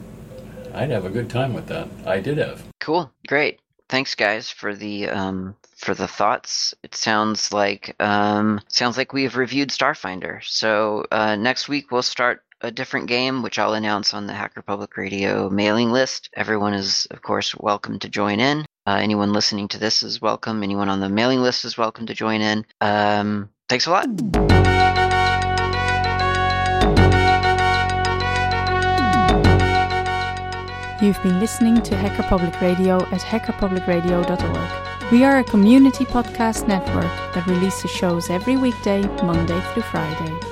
I'd 0.75 0.91
have 0.91 1.05
a 1.05 1.11
good 1.11 1.29
time 1.29 1.55
with 1.55 1.67
that. 1.67 1.89
I 2.07 2.21
did 2.21 2.39
have. 2.39 2.63
Cool. 2.81 3.13
Great. 3.27 3.61
Thanks, 3.89 4.15
guys, 4.15 4.49
for 4.49 4.75
the 4.75 5.09
um, 5.09 5.55
for 5.77 5.95
the 5.95 6.09
thoughts. 6.09 6.75
It 6.83 6.95
sounds 6.95 7.53
like 7.53 7.95
um, 8.01 8.61
sounds 8.69 8.97
like 8.97 9.13
we 9.13 9.25
have 9.25 9.37
reviewed 9.37 9.69
Starfinder. 9.69 10.43
So 10.45 11.05
uh, 11.11 11.37
next 11.37 11.69
week 11.69 11.91
we'll 11.91 12.03
start 12.03 12.43
a 12.63 12.71
different 12.71 13.09
game, 13.09 13.43
which 13.43 13.59
I'll 13.59 13.75
announce 13.75 14.15
on 14.15 14.27
the 14.27 14.33
Hacker 14.33 14.63
Public 14.63 14.97
Radio 14.97 15.51
mailing 15.51 15.91
list. 15.91 16.31
Everyone 16.35 16.73
is, 16.75 17.07
of 17.11 17.21
course, 17.21 17.55
welcome 17.57 17.99
to 17.99 18.09
join 18.09 18.39
in. 18.41 18.65
Uh, 18.87 18.99
anyone 19.01 19.33
listening 19.33 19.69
to 19.69 19.79
this 19.79 20.03
is 20.03 20.21
welcome. 20.21 20.63
Anyone 20.63 20.89
on 20.89 21.01
the 21.01 21.09
mailing 21.09 21.41
list 21.43 21.65
is 21.65 21.77
welcome 21.77 22.07
to 22.07 22.15
join 22.15 22.41
in. 22.41 22.65
Um, 22.81 23.51
thanks 23.69 23.87
a 23.87 23.91
lot. 23.91 24.07
You've 31.03 31.21
been 31.25 31.41
listening 31.41 31.83
to 31.83 31.97
Hacker 31.97 32.23
Public 32.23 32.61
Radio 32.61 33.03
at 33.07 33.23
hackerpublicradio.org. 33.23 35.11
We 35.11 35.25
are 35.25 35.41
a 35.41 35.45
community 35.45 36.05
podcast 36.05 36.69
network 36.69 37.11
that 37.35 37.45
releases 37.49 37.91
shows 37.91 38.31
every 38.31 38.57
weekday, 38.57 39.03
Monday 39.25 39.61
through 39.73 39.83
Friday. 39.83 40.52